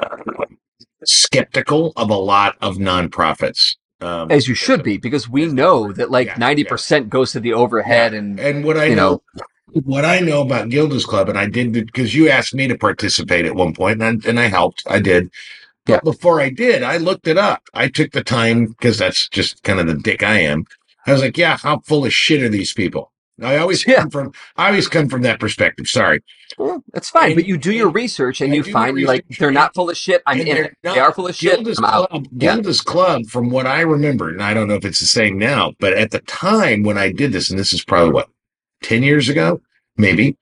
skeptical 1.05 1.92
of 1.97 2.11
a 2.11 2.14
lot 2.16 2.57
of 2.61 2.77
nonprofits. 2.77 3.75
Um, 4.01 4.31
as 4.31 4.47
you 4.47 4.55
should 4.55 4.85
be, 4.85 4.99
because 4.99 5.29
we 5.29 5.47
know 5.47 5.92
that 5.92 6.09
like 6.09 6.29
yeah, 6.29 6.35
90% 6.37 7.09
goes 7.09 7.33
to 7.33 7.40
the 7.40 7.53
overhead 7.55 8.14
and 8.14 8.38
and 8.38 8.64
what 8.64 8.77
I 8.77 8.85
you 8.85 8.94
know, 8.94 9.21
know, 9.35 9.42
what 9.72 10.04
I 10.04 10.20
know 10.20 10.42
about 10.42 10.68
Gilda's 10.70 11.04
Club, 11.04 11.28
and 11.28 11.38
I 11.38 11.46
did 11.48 11.72
because 11.72 12.14
you 12.14 12.28
asked 12.28 12.54
me 12.54 12.68
to 12.68 12.76
participate 12.78 13.44
at 13.46 13.54
one 13.54 13.74
point, 13.74 14.02
and 14.02 14.22
I, 14.24 14.28
and 14.28 14.40
I 14.40 14.46
helped. 14.48 14.83
I 14.87 15.00
did. 15.00 15.31
But 15.87 15.92
Yeah. 15.94 16.00
before 16.04 16.40
I 16.40 16.50
did, 16.50 16.83
I 16.83 16.98
looked 16.98 17.26
it 17.28 17.38
up. 17.38 17.62
I 17.74 17.88
took 17.88 18.12
the 18.12 18.22
time 18.24 18.66
because 18.66 18.98
that's 18.98 19.28
just 19.28 19.62
kind 19.62 19.81
of 19.81 19.87
the 19.87 19.94
dick 19.94 20.22
I 20.22 20.40
am. 20.40 20.64
I 21.07 21.12
was 21.12 21.22
like, 21.22 21.38
yeah, 21.38 21.57
how 21.57 21.81
full 21.81 22.04
of 22.04 22.12
shit 22.12 22.42
are 22.42 22.48
these 22.50 22.72
people? 22.74 23.11
I 23.42 23.57
always 23.59 23.85
Yeah. 23.87 24.00
come 24.02 24.11
from 24.11 24.33
I 24.57 24.66
always 24.68 24.88
come 24.88 25.09
from 25.09 25.22
that 25.22 25.40
perspective. 25.40 25.87
Sorry. 25.87 26.20
well, 26.59 26.83
that's 26.92 27.09
fine. 27.09 27.26
And- 27.26 27.35
but 27.37 27.46
you 27.46 27.57
do 27.57 27.72
your 27.72 27.88
research 27.88 28.40
and 28.40 28.52
I 28.52 28.57
you 28.57 28.64
find 28.64 29.00
like 29.04 29.24
they're 29.38 29.50
not 29.52 29.74
full 29.74 29.88
of 29.88 29.96
shit. 29.96 30.22
I'm 30.26 30.40
in 30.40 30.48
it. 30.48 30.74
not. 30.83 30.94
They 30.94 31.00
are 31.00 31.12
full 31.12 31.28
of 31.28 31.37
shit. 31.37 31.54
Gilda's 31.54 31.81
out. 31.83 32.11
Club, 32.11 32.26
Yeah. 32.33 32.54
Gilda's 32.54 32.81
Club, 32.81 33.26
from 33.26 33.48
what 33.50 33.66
I 33.66 33.81
remember, 33.83 34.28
and 34.28 34.42
I 34.42 34.52
don't 34.54 34.66
know 34.68 34.74
if 34.74 34.85
it's 34.85 34.98
the 35.00 35.07
same 35.07 35.38
now, 35.38 35.72
but 35.78 35.92
at 35.94 36.11
the 36.11 36.20
time 36.22 36.83
when 36.83 36.98
I 36.98 37.12
did 37.12 37.33
this, 37.33 37.48
and 37.48 37.59
this 37.59 37.72
is 37.72 37.85
probably 37.85 38.12
what, 38.12 38.28
10 38.83 39.03
years 39.03 39.29
ago, 39.29 39.61
maybe 39.97 40.37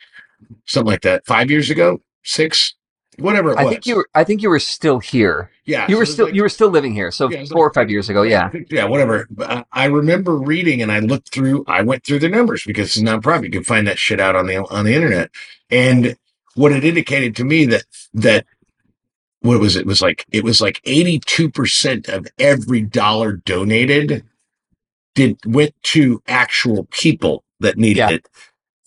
something 0.67 0.91
like 0.91 1.03
that, 1.03 1.27
five 1.27 1.51
years 1.51 1.71
ago, 1.71 2.01
six, 2.23 2.75
whatever 3.19 3.53
it 3.53 3.59
I 3.59 3.65
was. 3.65 3.73
think 3.73 3.87
you 3.87 3.97
were. 3.97 4.09
I 4.15 4.25
think 4.25 4.43
you 4.43 4.51
were 4.51 4.59
still 4.61 4.99
here. 4.99 5.51
yeah, 5.65 5.87
You 5.89 5.95
so 5.95 5.99
were 5.99 6.07
still. 6.07 6.27
like- 6.27 6.35
you 6.35 6.43
were 6.43 6.49
still 6.49 6.69
living 6.69 6.95
here. 6.95 7.11
So 7.11 7.31
Yeah, 7.31 7.45
four 7.47 7.67
or 7.67 7.73
five 7.73 7.91
years 7.91 8.09
ago. 8.11 8.23
Yeah. 8.23 8.51
Yeah, 8.71 8.85
whatever. 8.85 9.27
I- 9.73 9.87
remember 9.87 10.37
reading 10.37 10.83
and 10.83 10.93
I 10.93 10.99
looked 11.01 11.33
through, 11.33 11.65
I 11.67 11.83
went 11.83 12.05
through 12.05 12.19
the 12.19 12.29
numbers 12.29 12.63
because 12.67 12.89
it's 12.89 13.01
not 13.01 13.23
nonprofit. 13.23 13.45
You 13.45 13.51
can 13.51 13.65
find 13.65 13.87
that 13.87 13.99
shit 13.99 14.21
out 14.21 14.37
on 14.37 14.47
the 14.47 14.57
on 14.59 14.85
the 14.85 14.95
internet. 14.95 15.31
And 15.71 16.17
what 16.55 16.73
it 16.73 16.85
indicated 16.85 17.37
to 17.37 17.45
me 17.45 17.65
that 17.67 17.85
that 18.15 18.45
what 19.41 19.61
was 19.61 19.77
it? 19.77 19.81
It 19.81 19.87
was 19.87 20.03
like 20.03 20.25
it 20.33 20.45
was 20.45 20.61
like 20.61 20.81
82% 20.85 22.09
of 22.09 22.27
every 22.39 22.81
dollar 22.83 23.33
donated 23.35 24.25
did 25.15 25.39
went 25.47 25.75
to 25.83 26.23
actual 26.27 26.87
people 26.91 27.45
that 27.61 27.77
needed 27.77 27.99
Yeah. 27.99 28.11
it. 28.11 28.29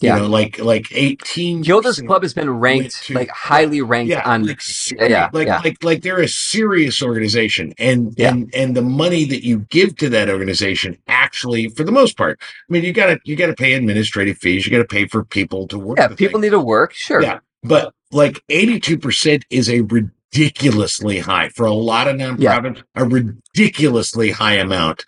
Yeah. 0.02 0.16
You 0.16 0.22
know, 0.22 0.28
like 0.30 0.60
like 0.60 0.86
18 0.94 1.62
Gilda's 1.62 2.00
Club 2.02 2.22
has 2.24 2.34
been 2.34 2.50
ranked 2.50 3.04
to- 3.04 3.14
like 3.16 3.30
highly 3.32 3.82
ranked 3.82 4.12
yeah, 4.12 4.22
on. 4.24 4.46
like, 4.48 4.62
serious, 4.62 5.04
uh, 5.04 5.10
yeah, 5.10 5.30
like, 5.34 5.48
yeah. 5.48 5.60
like, 5.62 5.84
like 5.84 6.02
they're 6.04 6.22
a 6.22 6.28
serious 6.30 7.04
organization, 7.04 7.74
and 7.78 8.14
Yeah. 8.18 8.30
and 8.30 8.50
and 8.56 8.78
the 8.78 8.82
money 8.82 9.26
that 9.26 9.44
you 9.46 9.66
give 9.70 9.98
to 9.98 10.08
that 10.12 10.30
organization, 10.30 10.98
actually, 11.10 11.68
for 11.68 11.84
the 11.84 11.92
most 11.92 12.16
part, 12.16 12.40
I 12.42 12.72
mean, 12.72 12.86
you 12.86 12.94
gotta 12.94 13.20
you 13.26 13.36
gotta 13.36 13.54
pay 13.54 13.74
administrative 13.74 14.38
fees, 14.38 14.66
you 14.66 14.72
gotta 14.72 14.86
pay 14.86 15.06
for 15.06 15.26
people 15.26 15.68
to 15.68 15.78
work. 15.78 15.98
yeah, 15.98 16.08
people 16.08 16.40
thing. 16.40 16.44
need 16.50 16.52
to 16.52 16.62
work. 16.62 16.94
Sure. 16.94 17.22
yeah, 17.22 17.40
but 17.64 17.94
like 18.14 18.42
eighty 18.48 18.80
two 18.80 18.98
percent 18.98 19.44
is 19.50 19.70
a 19.70 19.82
ridiculously 19.82 21.20
high 21.20 21.50
for 21.50 21.66
a 21.66 21.74
lot 21.74 22.08
of 22.08 22.16
nonprofits, 22.16 22.84
a 22.96 23.04
ridiculously 23.04 24.32
high 24.32 24.56
amount 24.56 25.04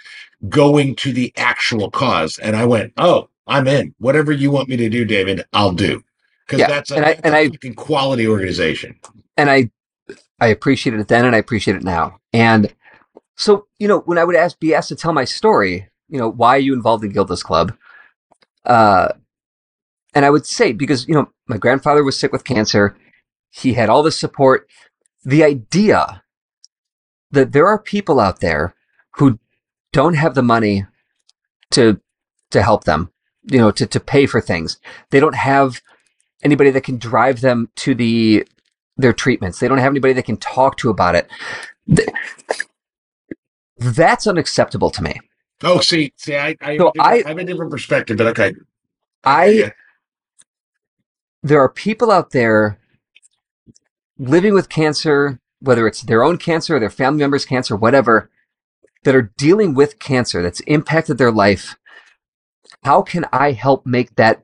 going 0.50 0.96
to 0.98 1.14
the 1.14 1.32
actual 1.38 1.90
cause, 1.92 2.40
and 2.40 2.56
I 2.58 2.66
went, 2.66 2.92
oh, 2.98 3.30
I'm 3.48 3.68
in. 3.68 3.94
Whatever 3.98 4.32
you 4.32 4.52
want 4.52 4.70
me 4.70 4.78
to 4.78 4.90
do, 4.90 5.06
David, 5.06 5.46
I'll 5.54 5.72
do. 5.74 6.04
Because 6.46 6.60
Yeah, 6.60 6.68
that's 6.68 6.92
a, 6.92 6.96
and 6.96 7.06
I- 7.06 7.20
and 7.24 7.36
I- 7.36 7.50
fucking 7.50 7.76
quality 7.76 8.28
organization. 8.28 9.00
and 9.38 9.50
I 9.50 9.70
I 10.40 10.48
appreciated 10.48 11.00
it 11.00 11.08
then 11.08 11.26
and 11.26 11.36
I 11.36 11.40
appreciate 11.40 11.78
it 11.78 11.84
now. 11.84 12.20
And 12.34 12.74
so, 13.36 13.68
you 13.80 13.88
know, 13.88 14.00
when 14.00 14.18
I 14.18 14.24
would 14.24 14.36
ask 14.36 14.60
be 14.60 14.74
asked 14.74 14.90
to 14.90 14.96
tell 14.96 15.14
my 15.14 15.24
story, 15.26 15.88
you 16.10 16.18
know, 16.20 16.30
why 16.30 16.56
are 16.56 16.60
you 16.60 16.74
involved 16.74 17.04
in 17.04 17.12
Gilda's 17.12 17.44
Club? 17.44 17.74
Uh 18.66 19.10
and 20.14 20.26
I 20.26 20.30
would 20.30 20.46
say 20.46 20.74
because, 20.74 21.08
you 21.08 21.14
know, 21.14 21.30
my 21.48 21.58
grandfather 21.58 22.04
was 22.04 22.20
sick 22.20 22.32
with 22.34 22.44
cancer. 22.44 22.98
He 23.50 23.74
had 23.74 23.90
all 23.90 24.04
this 24.04 24.20
support. 24.20 24.68
The 25.24 25.44
idea 25.44 26.24
that 27.32 27.52
there 27.54 27.68
are 27.68 27.80
people 27.80 28.20
out 28.20 28.40
there 28.42 28.76
who 29.18 29.40
don't 29.94 30.16
have 30.16 30.36
the 30.36 30.44
money 30.44 30.86
to 31.72 32.02
to 32.50 32.62
help 32.62 32.84
them, 32.84 33.10
you 33.44 33.58
know, 33.58 33.72
to, 33.72 33.86
to 33.86 34.00
pay 34.00 34.26
for 34.26 34.42
things. 34.42 34.78
They 35.10 35.20
don't 35.20 35.36
have 35.36 35.82
anybody 36.44 36.70
that 36.72 36.84
can 36.84 36.98
drive 36.98 37.42
them 37.42 37.70
to 37.78 37.96
the 37.96 38.48
their 38.98 39.14
treatments. 39.14 39.60
They 39.60 39.68
don't 39.68 39.80
have 39.80 39.92
anybody 39.92 40.14
that 40.14 40.26
can 40.26 40.38
talk 40.38 40.78
to 40.78 40.90
about 40.90 41.16
it. 41.16 41.28
Th- 41.94 42.08
That's 43.78 44.28
unacceptable 44.28 44.92
to 44.92 45.02
me. 45.04 45.20
Oh, 45.64 45.80
see, 45.80 46.14
see, 46.18 46.36
I, 46.36 46.56
I, 46.62 46.78
So 46.78 46.92
I- 47.00 47.24
I 47.26 47.30
have 47.30 47.38
a 47.38 47.44
different 47.44 47.72
perspective, 47.72 48.18
but 48.18 48.28
okay. 48.28 48.54
I 49.24 49.46
Yeah. 49.46 49.70
there 51.44 51.60
are 51.60 51.70
people 51.70 52.12
out 52.12 52.32
there 52.32 52.80
living 54.18 54.54
with 54.54 54.70
cancer, 54.70 55.40
whether 55.60 55.88
it's 55.88 56.02
their 56.02 56.24
own 56.24 56.38
cancer 56.38 56.76
or 56.76 56.80
their 56.80 56.90
family 56.90 57.20
members' 57.22 57.46
cancer, 57.46 57.76
whatever, 57.76 58.30
that 59.04 59.16
are 59.16 59.32
dealing 59.38 59.74
with 59.74 60.00
cancer 60.00 60.42
that's 60.44 60.60
impacted 60.62 61.18
their 61.18 61.32
life. 61.32 61.76
How 62.84 63.02
can 63.02 63.26
I 63.32 63.52
help 63.52 63.86
make 63.86 64.16
that 64.16 64.44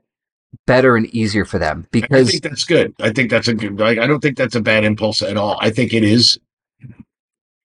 better 0.66 0.96
and 0.96 1.08
easier 1.08 1.46
for 1.46 1.60
them? 1.60 1.88
Because 1.92 2.28
I 2.28 2.32
think 2.32 2.44
that's 2.44 2.64
good. 2.64 2.94
I 3.00 3.12
think 3.12 3.32
that's 3.32 3.48
a 3.48 3.54
good. 3.54 3.80
Like, 3.80 3.98
I 3.98 4.08
don't 4.08 4.20
think 4.20 4.38
that's 4.38 4.56
a 4.56 4.62
bad 4.62 4.84
impulse 4.84 5.22
at 5.22 5.38
all. 5.38 5.58
I 5.60 5.70
think 5.70 5.94
it 5.94 6.04
is 6.04 6.40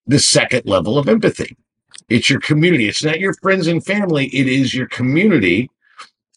the 0.05 0.19
second 0.19 0.63
level 0.65 0.97
of 0.97 1.07
empathy. 1.07 1.55
It's 2.09 2.29
your 2.29 2.39
community. 2.39 2.87
It's 2.87 3.03
not 3.03 3.19
your 3.19 3.33
friends 3.35 3.67
and 3.67 3.85
family. 3.85 4.27
It 4.27 4.47
is 4.47 4.73
your 4.73 4.87
community, 4.87 5.69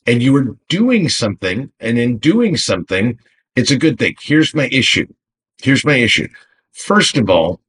and 0.06 0.22
you 0.22 0.36
are 0.36 0.56
doing 0.68 1.08
something. 1.08 1.72
And 1.80 1.98
in 1.98 2.18
doing 2.18 2.56
something, 2.56 3.18
it's 3.56 3.70
a 3.70 3.78
good 3.78 3.98
thing. 3.98 4.16
Here's 4.20 4.54
my 4.54 4.68
issue. 4.70 5.06
Here's 5.62 5.84
my 5.84 5.96
issue. 5.96 6.28
First 6.72 7.16
of 7.16 7.30
all, 7.30 7.60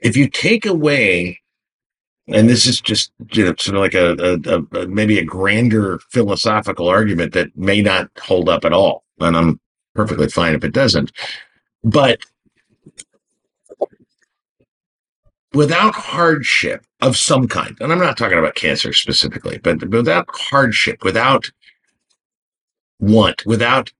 if 0.00 0.16
you 0.16 0.28
take 0.28 0.66
away, 0.66 1.40
and 2.32 2.48
this 2.48 2.66
is 2.66 2.80
just 2.80 3.12
you 3.32 3.44
know 3.44 3.54
sort 3.58 3.76
of 3.76 3.82
like 3.82 3.94
a, 3.94 4.16
a, 4.46 4.80
a 4.80 4.86
maybe 4.86 5.18
a 5.18 5.24
grander 5.24 5.98
philosophical 6.10 6.88
argument 6.88 7.32
that 7.32 7.56
may 7.56 7.82
not 7.82 8.10
hold 8.20 8.48
up 8.48 8.64
at 8.64 8.72
all, 8.72 9.04
and 9.20 9.36
I'm 9.36 9.60
perfectly 9.94 10.28
fine 10.28 10.54
if 10.54 10.64
it 10.64 10.72
doesn't. 10.72 11.12
But 11.82 12.20
without 15.52 15.94
hardship 15.94 16.84
of 17.00 17.16
some 17.16 17.48
kind, 17.48 17.76
and 17.80 17.92
I'm 17.92 17.98
not 17.98 18.16
talking 18.16 18.38
about 18.38 18.54
cancer 18.54 18.92
specifically, 18.92 19.58
but 19.58 19.88
without 19.88 20.28
hardship, 20.30 21.02
without 21.02 21.50
want, 22.98 23.44
without 23.46 23.92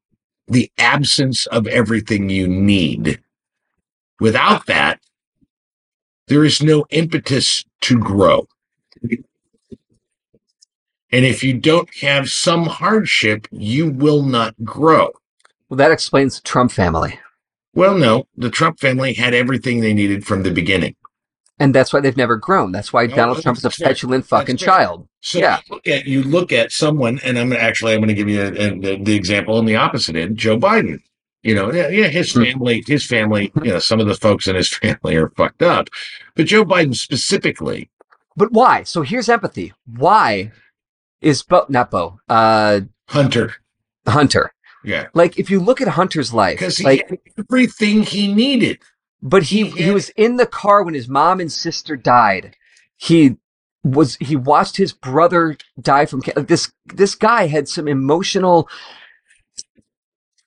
the 0.46 0.70
absence 0.78 1.46
of 1.46 1.66
everything 1.66 2.28
you 2.28 2.46
need, 2.46 3.20
without 4.20 4.66
that, 4.66 5.00
there 6.30 6.44
is 6.44 6.62
no 6.62 6.86
impetus 6.90 7.64
to 7.82 7.98
grow. 7.98 8.46
And 11.12 11.24
if 11.26 11.42
you 11.42 11.54
don't 11.54 11.92
have 12.02 12.30
some 12.30 12.66
hardship, 12.66 13.48
you 13.50 13.90
will 13.90 14.22
not 14.22 14.54
grow. 14.64 15.10
well, 15.68 15.76
that 15.76 15.90
explains 15.90 16.36
the 16.36 16.42
Trump 16.46 16.70
family. 16.70 17.18
Well, 17.74 17.98
no, 17.98 18.26
the 18.36 18.48
Trump 18.50 18.78
family 18.78 19.12
had 19.14 19.34
everything 19.34 19.80
they 19.80 19.92
needed 19.92 20.24
from 20.24 20.44
the 20.44 20.50
beginning. 20.52 20.94
And 21.58 21.74
that's 21.74 21.92
why 21.92 22.00
they've 22.00 22.16
never 22.16 22.36
grown. 22.36 22.70
That's 22.72 22.92
why 22.92 23.06
No, 23.06 23.16
Donald 23.16 23.42
Trump 23.42 23.58
is 23.58 23.64
a 23.64 23.70
fair. 23.70 23.88
petulant 23.88 24.24
fucking 24.26 24.56
child. 24.56 25.08
So 25.20 25.40
Yeah. 25.40 25.58
you 25.68 25.74
look 25.74 25.86
at 25.88 26.06
you 26.06 26.22
look 26.22 26.52
at 26.52 26.72
someone, 26.72 27.20
and 27.24 27.38
I'm 27.38 27.52
actually 27.52 27.92
I'm 27.92 27.98
going 27.98 28.08
to 28.08 28.14
give 28.14 28.28
you 28.28 28.40
a, 28.42 28.46
a, 28.48 29.02
the 29.02 29.14
example 29.14 29.56
on 29.56 29.66
the 29.66 29.76
opposite 29.76 30.14
end, 30.16 30.36
Joe 30.38 30.58
Biden. 30.58 31.00
You 31.42 31.54
know, 31.54 31.72
yeah, 31.72 31.88
yeah, 31.88 32.08
his 32.08 32.32
Hmm. 32.32 32.42
family, 32.44 32.84
his 32.86 33.06
family, 33.06 33.50
you 33.62 33.70
know, 33.70 33.78
some 33.78 33.98
of 34.00 34.06
the 34.06 34.14
folks 34.14 34.46
in 34.46 34.56
his 34.56 34.68
family 34.82 35.16
are 35.16 35.30
fucked 35.30 35.62
up, 35.62 35.88
but 36.34 36.46
Joe 36.46 36.64
Biden 36.64 36.94
specifically, 36.94 37.90
But 38.36 38.52
why? 38.52 38.82
So 38.84 39.02
here's 39.02 39.28
empathy. 39.28 39.72
Why 39.86 40.52
is 41.20 41.42
Beau, 41.42 41.64
not 41.68 41.90
Beau, 41.90 42.20
uh, 42.28 42.80
Hunter, 43.08 43.54
Hunter? 44.06 44.52
yeah, 44.84 45.08
Like, 45.14 45.38
if 45.38 45.50
you 45.50 45.60
look 45.60 45.80
at 45.80 45.88
Hunter's 45.88 46.32
life, 46.32 46.58
because 46.58 46.76
he 46.78 46.84
like, 46.84 47.08
had 47.08 47.18
everything 47.38 48.02
he 48.02 48.32
needed. 48.32 48.78
But 49.22 49.44
he 49.44 49.64
He 49.70 49.84
he 49.84 49.90
was 49.90 50.10
in 50.10 50.36
the 50.36 50.46
car 50.46 50.82
when 50.82 50.94
his 50.94 51.08
mom 51.08 51.40
and 51.40 51.52
sister 51.52 51.96
died. 51.96 52.56
He 52.96 53.36
was 53.84 54.16
he 54.16 54.36
watched 54.36 54.76
his 54.76 54.92
brother 54.92 55.56
die 55.80 56.06
from 56.06 56.22
ca- 56.22 56.40
this 56.40 56.72
this 56.86 57.14
guy 57.14 57.46
had 57.46 57.68
some 57.68 57.88
emotional 57.88 58.68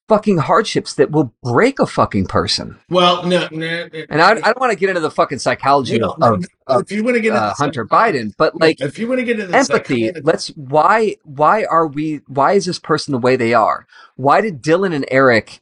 fucking 0.09 0.37
hardships 0.37 0.95
that 0.95 1.11
will 1.11 1.33
break 1.43 1.79
a 1.79 1.85
fucking 1.85 2.25
person. 2.25 2.77
Well, 2.89 3.25
no, 3.25 3.47
no. 3.51 3.87
And 4.09 4.21
I, 4.21 4.31
I 4.31 4.33
don't 4.33 4.59
want 4.59 4.71
to 4.71 4.77
get 4.77 4.89
into 4.89 5.01
the 5.01 5.11
fucking 5.11 5.39
psychology 5.39 5.97
no, 5.97 6.15
of, 6.21 6.45
of, 6.67 6.81
if 6.83 6.91
you 6.91 7.03
want 7.03 7.15
to 7.15 7.21
get 7.21 7.33
uh, 7.33 7.49
into 7.49 7.53
Hunter 7.55 7.85
Biden, 7.85 8.33
but 8.37 8.59
like 8.59 8.81
if 8.81 8.99
you 8.99 9.07
want 9.07 9.19
to 9.19 9.25
get 9.25 9.39
into 9.39 9.55
empathy 9.55 10.11
let's 10.23 10.47
why 10.49 11.15
why 11.23 11.65
are 11.65 11.87
we 11.87 12.21
why 12.27 12.53
is 12.53 12.65
this 12.65 12.79
person 12.79 13.11
the 13.11 13.17
way 13.17 13.35
they 13.35 13.53
are 13.53 13.87
why 14.15 14.41
did 14.41 14.61
dylan 14.61 14.93
and 14.93 15.05
eric 15.09 15.61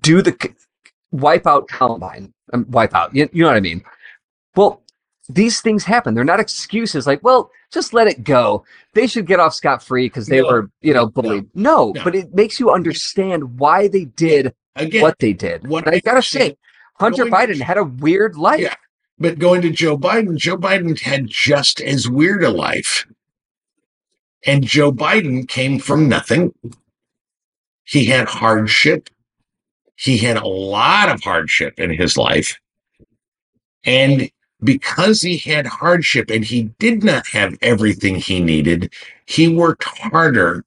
do 0.00 0.22
the 0.22 0.54
wipe 1.10 1.46
out 1.46 1.68
columbine 1.68 2.32
um, 2.52 2.66
wipe 2.70 2.94
out 2.94 3.14
you, 3.14 3.28
you 3.32 3.42
know 3.42 3.48
what 3.48 3.56
i 3.56 3.60
mean 3.60 3.82
well 4.56 4.82
these 5.28 5.60
things 5.60 5.84
happen 5.84 6.14
they're 6.14 6.24
not 6.24 6.40
excuses 6.40 7.06
like 7.06 7.22
well 7.22 7.50
just 7.72 7.94
let 7.94 8.06
it 8.06 8.24
go 8.24 8.64
they 8.92 9.06
should 9.06 9.26
get 9.26 9.40
off 9.40 9.54
scot-free 9.54 10.06
because 10.06 10.26
they 10.26 10.40
No, 10.42 10.46
were 10.48 10.70
you 10.82 10.92
know 10.92 11.06
bullied 11.06 11.48
no, 11.54 11.92
no. 11.92 12.04
but 12.04 12.14
it 12.14 12.34
makes 12.34 12.60
you 12.60 12.70
understand 12.70 13.58
why 13.58 13.88
they 13.88 14.04
did 14.04 14.54
again, 14.76 15.02
what 15.02 15.18
they 15.18 15.32
did 15.32 15.66
what 15.66 15.88
i 15.88 15.98
gotta 16.00 16.22
say 16.22 16.56
hunter 16.94 17.24
biden 17.24 17.60
had 17.60 17.78
a 17.78 17.84
weird 17.84 18.36
life 18.36 18.60
Yeah. 18.60 18.74
But 19.16 19.38
going 19.38 19.62
to 19.62 19.70
Joe 19.70 19.96
Biden, 19.96 20.36
Joe 20.36 20.56
Biden 20.56 21.00
had 21.00 21.28
just 21.28 21.80
as 21.80 22.08
weird 22.08 22.42
a 22.42 22.50
life. 22.50 23.06
And 24.44 24.64
Joe 24.66 24.90
Biden 24.90 25.46
came 25.48 25.78
from 25.78 26.08
nothing. 26.08 26.52
He 27.84 28.06
had 28.06 28.26
hardship. 28.26 29.08
He 29.94 30.18
had 30.18 30.36
a 30.36 30.48
lot 30.48 31.08
of 31.10 31.22
hardship 31.22 31.78
in 31.78 31.90
his 31.90 32.16
life. 32.16 32.58
And 33.84 34.28
because 34.64 35.22
he 35.22 35.38
had 35.38 35.66
hardship 35.66 36.30
and 36.30 36.44
he 36.44 36.64
did 36.78 37.04
not 37.04 37.26
have 37.28 37.56
everything 37.62 38.16
he 38.16 38.40
needed, 38.40 38.92
he 39.26 39.48
worked 39.48 39.84
harder 39.84 40.64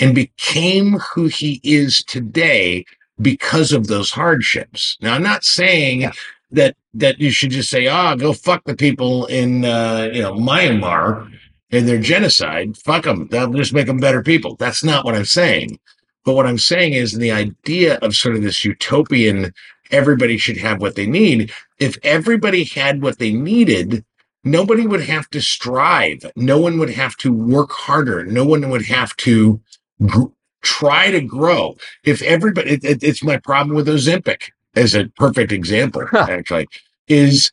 and 0.00 0.14
became 0.14 0.94
who 1.14 1.26
he 1.26 1.60
is 1.62 2.02
today 2.04 2.84
because 3.20 3.72
of 3.72 3.86
those 3.88 4.10
hardships. 4.12 4.96
Now, 5.02 5.14
I'm 5.14 5.22
not 5.22 5.44
saying 5.44 6.02
Yeah. 6.02 6.12
that 6.52 6.76
that 6.94 7.20
you 7.20 7.30
should 7.30 7.50
just 7.50 7.70
say, 7.70 7.86
"Ah, 7.86 8.14
go 8.14 8.32
fuck 8.32 8.64
the 8.64 8.76
people 8.76 9.26
in 9.26 9.64
uh, 9.64 10.10
you 10.12 10.22
know 10.22 10.34
Myanmar 10.34 11.30
and 11.70 11.86
their 11.88 11.98
genocide. 11.98 12.76
Fuck 12.78 13.04
them. 13.04 13.28
That'll 13.30 13.54
just 13.54 13.74
make 13.74 13.86
them 13.86 13.98
better 13.98 14.22
people." 14.22 14.56
That's 14.56 14.82
not 14.84 15.04
what 15.04 15.14
I'm 15.14 15.24
saying. 15.26 15.78
But 16.24 16.34
what 16.34 16.46
I'm 16.46 16.58
saying 16.58 16.92
is 16.94 17.12
the 17.12 17.30
idea 17.32 17.96
of 18.02 18.14
sort 18.16 18.36
of 18.36 18.42
this 18.42 18.64
utopian 18.64 19.52
everybody 19.90 20.38
should 20.38 20.56
have 20.58 20.80
what 20.80 20.94
they 20.96 21.06
need. 21.06 21.52
If 21.78 21.96
everybody 22.02 22.64
had 22.64 23.02
what 23.02 23.18
they 23.18 23.32
needed, 23.32 24.04
nobody 24.44 24.86
would 24.86 25.02
have 25.02 25.28
to 25.30 25.40
strive. 25.40 26.20
No 26.36 26.58
one 26.58 26.78
would 26.78 26.90
have 26.90 27.16
to 27.18 27.32
work 27.32 27.72
harder. 27.72 28.24
No 28.24 28.44
one 28.44 28.68
would 28.70 28.86
have 28.86 29.16
to 29.18 29.60
gr- 30.06 30.26
try 30.62 31.10
to 31.10 31.20
grow. 31.20 31.76
If 32.04 32.22
everybody, 32.22 32.70
it, 32.72 32.84
it- 32.84 33.02
it's 33.02 33.22
my 33.22 33.38
problem 33.38 33.76
with 33.76 33.88
Ozempic 33.88 34.50
as 34.74 34.94
a 34.94 35.08
perfect 35.16 35.52
example, 35.52 36.06
Huh. 36.10 36.26
actually, 36.28 36.68
is 37.08 37.52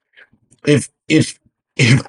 if, 0.66 0.90
if, 1.08 1.40
if, 1.76 2.02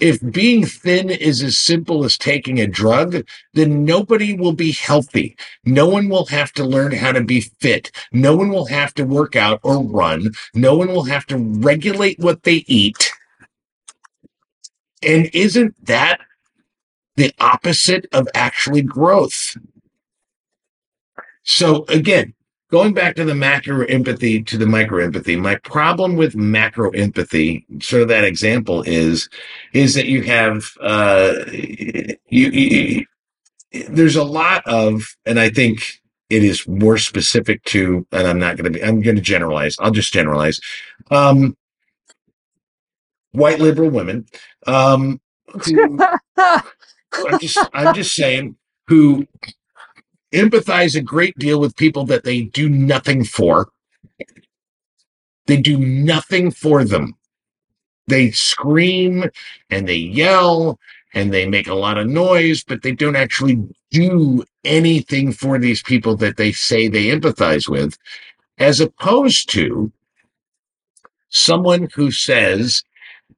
if 0.00 0.20
being 0.32 0.64
thin 0.64 1.10
is 1.10 1.42
as 1.42 1.58
simple 1.58 2.04
as 2.04 2.18
taking 2.18 2.60
a 2.60 2.66
drug, 2.66 3.26
then 3.52 3.84
nobody 3.84 4.34
will 4.34 4.52
be 4.52 4.72
healthy. 4.72 5.36
No 5.64 5.88
one 5.88 6.08
will 6.08 6.26
have 6.26 6.52
to 6.54 6.64
learn 6.64 6.92
how 6.92 7.12
to 7.12 7.22
be 7.22 7.40
fit. 7.40 7.90
No 8.12 8.36
one 8.36 8.50
will 8.50 8.66
have 8.66 8.94
to 8.94 9.04
work 9.04 9.36
out 9.36 9.60
or 9.62 9.82
run. 9.82 10.32
No 10.54 10.76
one 10.76 10.88
will 10.88 11.04
have 11.04 11.26
to 11.26 11.38
regulate 11.38 12.18
what 12.18 12.42
they 12.42 12.64
eat. 12.66 13.10
And 15.02 15.30
isn't 15.34 15.74
that 15.86 16.20
the 17.16 17.32
opposite 17.38 18.06
of 18.12 18.28
actually 18.34 18.82
growth? 18.82 19.56
So 21.42 21.84
again, 21.88 22.34
going 22.74 22.92
back 22.92 23.14
to 23.14 23.24
the 23.24 23.36
macro 23.36 23.84
empathy 23.84 24.42
to 24.42 24.58
the 24.58 24.66
micro 24.66 25.00
empathy, 25.04 25.36
my 25.36 25.54
problem 25.54 26.16
with 26.16 26.34
macro 26.34 26.90
empathy, 26.90 27.64
sort 27.80 28.02
of 28.02 28.08
that 28.08 28.24
example 28.24 28.82
is, 28.82 29.28
is 29.72 29.94
that 29.94 30.06
you 30.06 30.22
have, 30.22 30.64
uh, 30.80 31.34
you, 31.52 32.50
you 32.50 33.06
there's 33.88 34.16
a 34.16 34.24
lot 34.24 34.66
of, 34.66 35.04
and 35.24 35.38
I 35.38 35.50
think 35.50 36.00
it 36.28 36.42
is 36.42 36.66
more 36.66 36.98
specific 36.98 37.62
to, 37.66 38.04
and 38.10 38.26
I'm 38.26 38.40
not 38.40 38.56
going 38.56 38.72
to 38.72 38.76
be, 38.76 38.82
I'm 38.82 39.00
going 39.02 39.14
to 39.14 39.22
generalize. 39.22 39.76
I'll 39.78 39.92
just 39.92 40.12
generalize. 40.12 40.60
Um, 41.12 41.56
white 43.30 43.60
liberal 43.60 43.90
women, 43.90 44.26
um, 44.66 45.20
who, 45.46 46.00
I'm 46.36 47.38
just, 47.38 47.68
I'm 47.72 47.94
just 47.94 48.16
saying, 48.16 48.56
who 48.88 49.28
empathize 50.34 50.96
a 50.96 51.02
great 51.02 51.38
deal 51.38 51.60
with 51.60 51.76
people 51.76 52.04
that 52.06 52.24
they 52.24 52.42
do 52.42 52.68
nothing 52.68 53.24
for. 53.24 53.68
They 55.46 55.56
do 55.58 55.78
nothing 55.78 56.50
for 56.50 56.84
them. 56.84 57.14
They 58.06 58.30
scream 58.30 59.24
and 59.70 59.88
they 59.88 59.96
yell 59.96 60.78
and 61.14 61.32
they 61.32 61.46
make 61.46 61.68
a 61.68 61.74
lot 61.74 61.96
of 61.96 62.08
noise, 62.08 62.64
but 62.64 62.82
they 62.82 62.92
don't 62.92 63.16
actually 63.16 63.62
do 63.90 64.44
anything 64.64 65.32
for 65.32 65.58
these 65.58 65.82
people 65.82 66.16
that 66.16 66.36
they 66.36 66.52
say 66.52 66.88
they 66.88 67.06
empathize 67.06 67.68
with, 67.68 67.96
as 68.58 68.80
opposed 68.80 69.48
to 69.50 69.92
someone 71.28 71.88
who 71.94 72.10
says, 72.10 72.82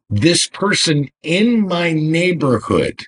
This 0.09 0.48
person 0.48 1.11
in 1.22 1.66
my 1.68 1.92
neighborhood 1.92 3.04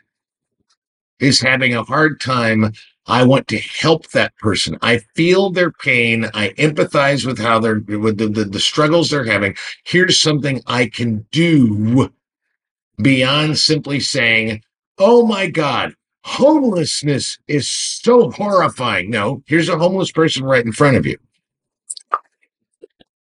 is 1.18 1.40
having 1.40 1.74
a 1.74 1.85
hard 1.85 2.20
time. 2.20 2.72
I 3.09 3.25
want 3.25 3.49
to 3.49 3.59
help 3.59 4.09
that 4.11 4.37
person. 4.37 4.79
I 4.83 4.99
feel 5.16 5.51
their 5.51 5.73
pain. 5.73 6.27
I 6.35 6.51
empathize 6.51 7.27
with 7.27 7.38
how 7.38 7.59
they're 7.59 7.81
with 7.81 8.18
the, 8.18 8.29
the, 8.29 8.44
the 8.44 8.61
struggles 8.61 9.11
they're 9.11 9.25
having. 9.25 9.57
Here's 9.85 10.21
something 10.21 10.62
I 10.66 10.87
can 10.87 11.27
do 11.33 12.11
beyond 13.01 13.59
simply 13.59 14.01
saying, 14.01 14.62
Oh 14.99 15.27
my 15.27 15.49
God, 15.49 15.94
homelessness 16.25 17.38
is 17.49 17.68
so 17.68 18.31
horrifying. 18.31 19.11
No, 19.11 19.42
here's 19.47 19.68
a 19.68 19.79
homeless 19.79 20.12
person 20.12 20.44
right 20.44 20.64
in 20.64 20.73
front 20.73 20.97
of 20.97 21.07
you. 21.07 21.16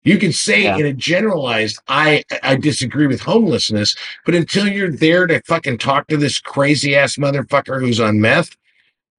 You 0.03 0.17
can 0.17 0.31
say 0.33 0.63
Yeah. 0.63 0.77
in 0.77 0.85
a 0.87 0.93
generalized, 0.93 1.79
I 1.87 2.23
I 2.43 2.55
disagree 2.55 3.07
with 3.07 3.21
homelessness, 3.21 3.95
but 4.25 4.35
until 4.35 4.67
you're 4.67 4.91
there 4.91 5.27
to 5.27 5.41
fucking 5.45 5.77
talk 5.77 6.07
to 6.07 6.17
this 6.17 6.39
crazy 6.39 6.95
ass 6.95 7.17
motherfucker 7.17 7.79
who's 7.79 7.99
on 7.99 8.19
meth 8.19 8.55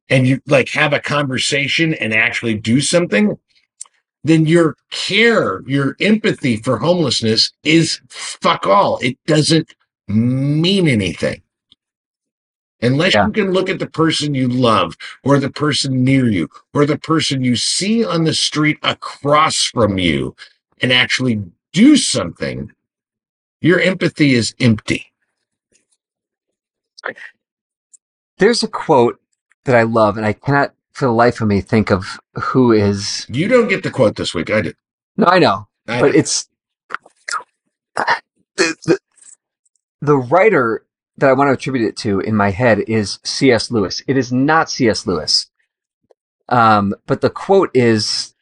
and 0.08 0.26
you 0.26 0.40
like 0.46 0.68
have 0.70 0.92
a 0.92 1.00
conversation 1.00 1.94
and 1.94 2.12
actually 2.14 2.54
do 2.54 2.80
something, 2.80 3.38
then 4.24 4.46
your 4.46 4.76
care, 4.90 5.62
your 5.66 5.96
empathy 6.00 6.56
for 6.56 6.78
homelessness 6.78 7.52
is 7.64 8.00
fuck 8.08 8.66
all. 8.66 8.98
It 9.02 9.18
doesn't 9.26 9.74
mean 10.08 10.88
anything. 10.88 11.42
Unless 12.82 13.14
Yeah. 13.14 13.26
you 13.26 13.32
can 13.32 13.52
look 13.52 13.68
at 13.68 13.78
the 13.78 13.88
person 13.88 14.34
you 14.34 14.48
love 14.48 14.96
or 15.24 15.38
the 15.38 15.50
person 15.50 16.04
near 16.04 16.28
you 16.28 16.48
or 16.74 16.84
the 16.84 16.98
person 16.98 17.44
you 17.44 17.56
see 17.56 18.04
on 18.04 18.24
the 18.24 18.34
street 18.34 18.78
across 18.82 19.64
from 19.64 19.98
you 19.98 20.34
and 20.80 20.92
actually 20.92 21.42
do 21.72 21.96
something, 21.96 22.72
your 23.60 23.80
empathy 23.80 24.34
is 24.34 24.54
empty. 24.60 25.12
There's 28.38 28.64
a 28.64 28.68
quote 28.68 29.21
that 29.64 29.76
I 29.76 29.82
love, 29.82 30.16
and 30.16 30.26
I 30.26 30.32
cannot 30.32 30.74
for 30.92 31.06
the 31.06 31.12
life 31.12 31.40
of 31.40 31.48
me 31.48 31.60
think 31.60 31.90
of 31.90 32.20
who 32.34 32.72
is. 32.72 33.26
You 33.28 33.48
don't 33.48 33.68
get 33.68 33.82
the 33.82 33.90
quote 33.90 34.16
this 34.16 34.34
week. 34.34 34.50
I 34.50 34.60
did. 34.62 34.76
No, 35.16 35.26
I 35.26 35.38
know, 35.38 35.68
I 35.88 36.00
but 36.00 36.12
did. 36.12 36.16
it's 36.16 36.48
the, 38.56 38.76
the 38.84 38.98
the 40.00 40.16
writer 40.16 40.84
that 41.18 41.30
I 41.30 41.32
want 41.32 41.48
to 41.48 41.52
attribute 41.52 41.86
it 41.86 41.96
to 41.98 42.20
in 42.20 42.34
my 42.34 42.50
head 42.50 42.80
is 42.80 43.18
C.S. 43.24 43.70
Lewis. 43.70 44.02
It 44.06 44.16
is 44.16 44.32
not 44.32 44.70
C.S. 44.70 45.06
Lewis, 45.06 45.50
um, 46.48 46.94
but 47.06 47.20
the 47.20 47.30
quote 47.30 47.70
is, 47.74 48.34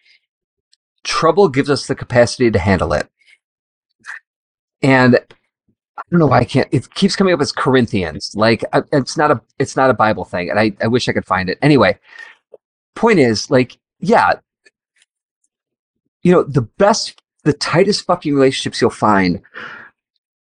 "Trouble 1.05 1.49
gives 1.49 1.71
us 1.71 1.87
the 1.87 1.95
capacity 1.95 2.51
to 2.51 2.59
handle 2.59 2.93
it," 2.93 3.09
and 4.83 5.21
I 6.01 6.11
don't 6.11 6.21
know 6.21 6.27
why 6.27 6.41
I 6.41 6.45
can't. 6.45 6.69
It 6.73 6.93
keeps 6.95 7.15
coming 7.15 7.35
up 7.35 7.41
as 7.41 7.53
Corinthians. 7.53 8.33
Like 8.35 8.65
it's 8.93 9.17
not 9.17 9.31
a 9.31 9.41
it's 9.59 9.77
not 9.77 9.91
a 9.91 9.95
Bible 9.95 10.25
thing, 10.25 10.51
and 10.51 10.59
I, 10.59 10.73
I 10.83 10.87
wish 10.89 11.09
I 11.09 11.13
could 11.13 11.27
find 11.27 11.49
it. 11.49 11.59
Anyway, 11.63 11.99
point 12.95 13.19
is 13.19 13.51
like 13.51 13.79
yeah, 14.01 14.35
you 16.23 16.33
know 16.33 16.43
the 16.43 16.63
best, 16.63 17.21
the 17.45 17.53
tightest 17.53 18.05
fucking 18.07 18.35
relationships 18.35 18.81
you'll 18.81 18.91
find 18.91 19.41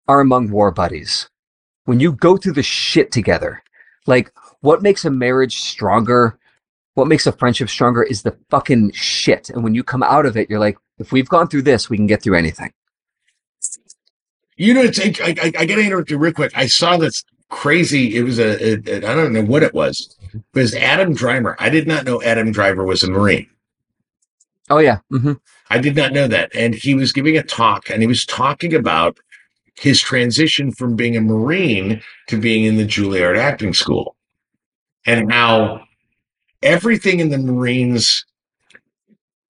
are 0.09 0.20
among 0.20 0.51
war 0.51 0.70
buddies. 0.70 1.28
When 1.84 2.01
you 2.01 2.12
go 2.12 2.36
through 2.36 2.53
the 2.53 2.62
shit 2.62 3.11
together, 3.12 3.62
like 4.07 4.32
what 4.61 4.82
makes 4.82 5.05
a 5.05 5.11
marriage 5.11 5.61
stronger, 5.61 6.38
what 6.94 7.09
makes 7.09 7.26
a 7.26 7.32
friendship 7.32 7.68
stronger 7.68 8.03
is 8.03 8.22
the 8.22 8.36
fucking 8.51 8.92
shit. 8.92 9.51
And 9.51 9.64
when 9.64 9.74
you 9.74 9.82
come 9.82 10.03
out 10.03 10.26
of 10.26 10.36
it, 10.36 10.48
you're 10.51 10.61
like, 10.61 10.78
If 10.98 11.12
we've 11.12 11.28
gone 11.28 11.48
through 11.48 11.62
this, 11.62 11.90
we 11.90 11.96
can 11.96 12.07
get 12.07 12.22
through 12.22 12.36
anything. 12.36 12.72
You 14.61 14.74
know, 14.74 14.82
it's, 14.82 15.00
I, 15.00 15.14
I, 15.22 15.52
I 15.58 15.64
got 15.64 15.76
to 15.76 15.80
interrupt 15.80 16.11
you 16.11 16.18
real 16.18 16.34
quick. 16.34 16.52
I 16.54 16.66
saw 16.66 16.98
this 16.98 17.24
crazy. 17.48 18.14
It 18.18 18.24
was 18.24 18.38
a, 18.38 18.62
a, 18.62 18.92
a 18.92 18.96
I 19.11 19.14
don't 19.14 19.32
know 19.32 19.42
what 19.42 19.62
it 19.62 19.72
was. 19.72 20.14
It 20.34 20.42
was 20.52 20.74
Adam 20.74 21.14
Driver. 21.14 21.56
I 21.58 21.70
did 21.70 21.88
not 21.88 22.04
know 22.04 22.22
Adam 22.22 22.52
Driver 22.52 22.84
was 22.84 23.02
a 23.02 23.11
Marine. 23.11 23.48
Oh 24.68 24.76
yeah. 24.76 24.98
mm-hmm. 25.11 25.32
I 25.70 25.78
did 25.78 25.96
not 25.96 26.12
know 26.12 26.28
that. 26.28 26.54
And 26.54 26.74
he 26.74 26.94
was 26.94 27.11
giving 27.11 27.38
a 27.38 27.42
talk 27.42 27.88
and 27.88 28.02
he 28.02 28.06
was 28.06 28.26
talking 28.26 28.74
about 28.74 29.18
his 29.78 29.98
transition 29.98 30.72
from 30.72 30.94
being 30.94 31.16
a 31.16 31.22
Marine 31.22 32.02
to 32.26 32.38
being 32.38 32.66
in 32.66 32.76
the 32.76 32.86
Juilliard 32.86 33.38
acting 33.38 33.72
school 33.72 34.14
and 35.06 35.32
how 35.32 35.84
everything 36.62 37.20
in 37.20 37.30
the 37.30 37.38
Marines 37.38 38.26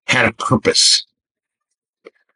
had 0.07 0.25
a 0.25 0.31
purpose. 0.31 1.05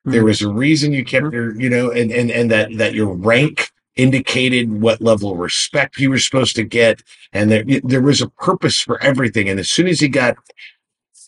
There 0.06 0.20
mm-hmm. 0.20 0.26
was 0.26 0.42
a 0.42 0.50
reason 0.50 0.94
you 0.94 1.04
kept 1.04 1.26
mm-hmm. 1.26 1.36
your, 1.36 1.60
you 1.60 1.70
know, 1.70 1.92
and, 1.92 2.12
and, 2.12 2.32
and 2.32 2.52
that, 2.52 2.78
that 2.78 2.94
your 2.94 3.14
rank 3.14 3.72
indicated 3.96 4.82
what 4.82 5.02
level 5.02 5.32
of 5.32 5.40
respect 5.40 5.98
you 5.98 6.10
were 6.10 6.20
supposed 6.20 6.56
to 6.56 6.64
get. 6.64 7.02
And 7.34 7.50
there, 7.50 7.64
there 7.84 8.02
was 8.02 8.22
a 8.22 8.30
purpose 8.30 8.80
for 8.80 9.02
everything. 9.02 9.50
And 9.50 9.60
as 9.60 9.70
soon 9.70 9.88
as 9.88 10.00
he 10.00 10.08
got 10.08 10.38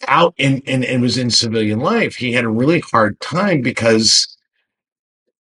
out 0.08 0.36
and, 0.38 0.62
and, 0.68 0.86
and 0.86 1.02
was 1.02 1.18
in 1.18 1.32
civilian 1.32 1.80
life, 1.80 2.16
he 2.16 2.34
had 2.34 2.44
a 2.44 2.50
really 2.50 2.80
hard 2.80 3.20
time 3.20 3.62
because 3.62 4.38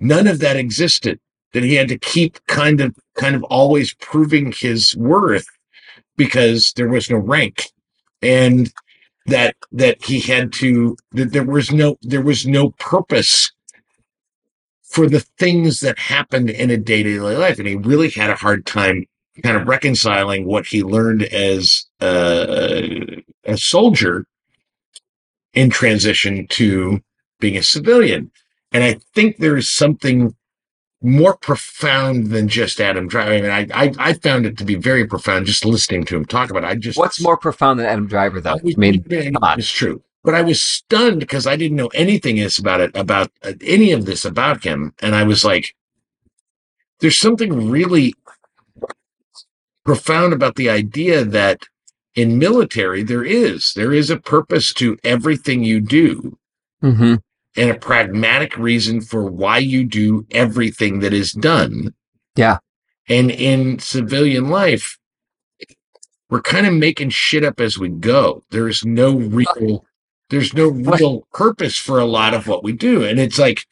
none 0.00 0.26
of 0.26 0.38
that 0.40 0.56
existed. 0.56 1.20
That 1.54 1.64
he 1.64 1.76
had 1.76 1.88
to 1.88 1.98
keep 1.98 2.38
kind 2.46 2.78
of 2.78 2.94
kind 3.16 3.34
of 3.34 3.42
always 3.44 3.94
proving 3.94 4.52
his 4.52 4.94
worth 4.94 5.46
because 6.18 6.74
there 6.76 6.90
was 6.90 7.08
no 7.08 7.16
rank. 7.16 7.70
And 8.20 8.70
that 9.28 9.56
that 9.72 10.02
he 10.04 10.20
had 10.20 10.52
to 10.54 10.96
that 11.12 11.32
there 11.32 11.44
was 11.44 11.70
no 11.70 11.96
there 12.02 12.22
was 12.22 12.46
no 12.46 12.70
purpose 12.72 13.52
for 14.82 15.08
the 15.08 15.20
things 15.38 15.80
that 15.80 15.98
happened 15.98 16.48
in 16.48 16.70
a 16.70 16.76
day-to-day 16.76 17.20
life. 17.20 17.58
And 17.58 17.68
he 17.68 17.76
really 17.76 18.08
had 18.08 18.30
a 18.30 18.34
hard 18.36 18.64
time 18.64 19.04
kind 19.42 19.56
of 19.56 19.68
reconciling 19.68 20.46
what 20.46 20.66
he 20.66 20.82
learned 20.82 21.22
as 21.24 21.84
uh, 22.00 22.86
a 23.44 23.56
soldier 23.56 24.26
in 25.52 25.70
transition 25.70 26.46
to 26.48 27.00
being 27.38 27.56
a 27.56 27.62
civilian. 27.62 28.30
And 28.72 28.82
I 28.82 28.98
think 29.14 29.36
there 29.36 29.56
is 29.56 29.68
something 29.68 30.34
more 31.02 31.36
profound 31.36 32.28
than 32.28 32.48
just 32.48 32.80
Adam 32.80 33.06
Driver. 33.06 33.32
I 33.32 33.40
mean, 33.40 33.70
I, 33.72 33.84
I, 33.84 33.92
I 33.98 34.12
found 34.14 34.46
it 34.46 34.58
to 34.58 34.64
be 34.64 34.74
very 34.74 35.06
profound 35.06 35.46
just 35.46 35.64
listening 35.64 36.04
to 36.06 36.16
him 36.16 36.24
talk 36.24 36.50
about 36.50 36.64
it. 36.64 36.66
I 36.66 36.74
just 36.74 36.98
What's 36.98 37.20
more 37.20 37.36
profound 37.36 37.78
than 37.78 37.86
Adam 37.86 38.06
Driver, 38.08 38.40
though? 38.40 38.54
I 38.54 38.74
mean, 38.76 39.02
come 39.04 39.42
on. 39.42 39.58
it's 39.58 39.70
true. 39.70 40.02
But 40.24 40.34
I 40.34 40.42
was 40.42 40.60
stunned 40.60 41.20
because 41.20 41.46
I 41.46 41.56
didn't 41.56 41.76
know 41.76 41.90
anything 41.94 42.40
else 42.40 42.58
about 42.58 42.80
it, 42.80 42.90
about 42.96 43.30
uh, 43.44 43.52
any 43.62 43.92
of 43.92 44.04
this 44.04 44.24
about 44.24 44.64
him. 44.64 44.92
And 45.00 45.14
I 45.14 45.22
was 45.22 45.44
like, 45.44 45.74
there's 47.00 47.16
something 47.16 47.70
really 47.70 48.14
profound 49.84 50.32
about 50.32 50.56
the 50.56 50.68
idea 50.68 51.24
that 51.24 51.62
in 52.16 52.38
military, 52.38 53.04
there 53.04 53.24
is, 53.24 53.72
there 53.74 53.92
is 53.92 54.10
a 54.10 54.18
purpose 54.18 54.74
to 54.74 54.98
everything 55.04 55.62
you 55.62 55.80
do 55.80 56.36
hmm 56.80 57.14
and 57.58 57.70
a 57.70 57.78
pragmatic 57.78 58.56
reason 58.56 59.00
for 59.00 59.24
why 59.24 59.58
you 59.58 59.84
do 59.84 60.26
everything 60.30 61.00
that 61.00 61.12
is 61.12 61.32
done. 61.32 61.92
Yeah. 62.36 62.58
And 63.08 63.30
in 63.30 63.78
civilian 63.80 64.48
life, 64.48 64.98
we're 66.30 66.42
kind 66.42 66.66
of 66.66 66.74
making 66.74 67.10
shit 67.10 67.44
up 67.44 67.60
as 67.60 67.78
we 67.78 67.88
go. 67.88 68.44
There's 68.50 68.84
no 68.84 69.16
real, 69.16 69.84
there's 70.30 70.54
no 70.54 70.68
real 70.68 71.26
purpose 71.32 71.76
for 71.76 71.98
a 71.98 72.06
lot 72.06 72.32
of 72.34 72.46
what 72.46 72.62
we 72.62 72.72
do. 72.72 73.04
And 73.04 73.18
it's 73.18 73.38
like, 73.38 73.66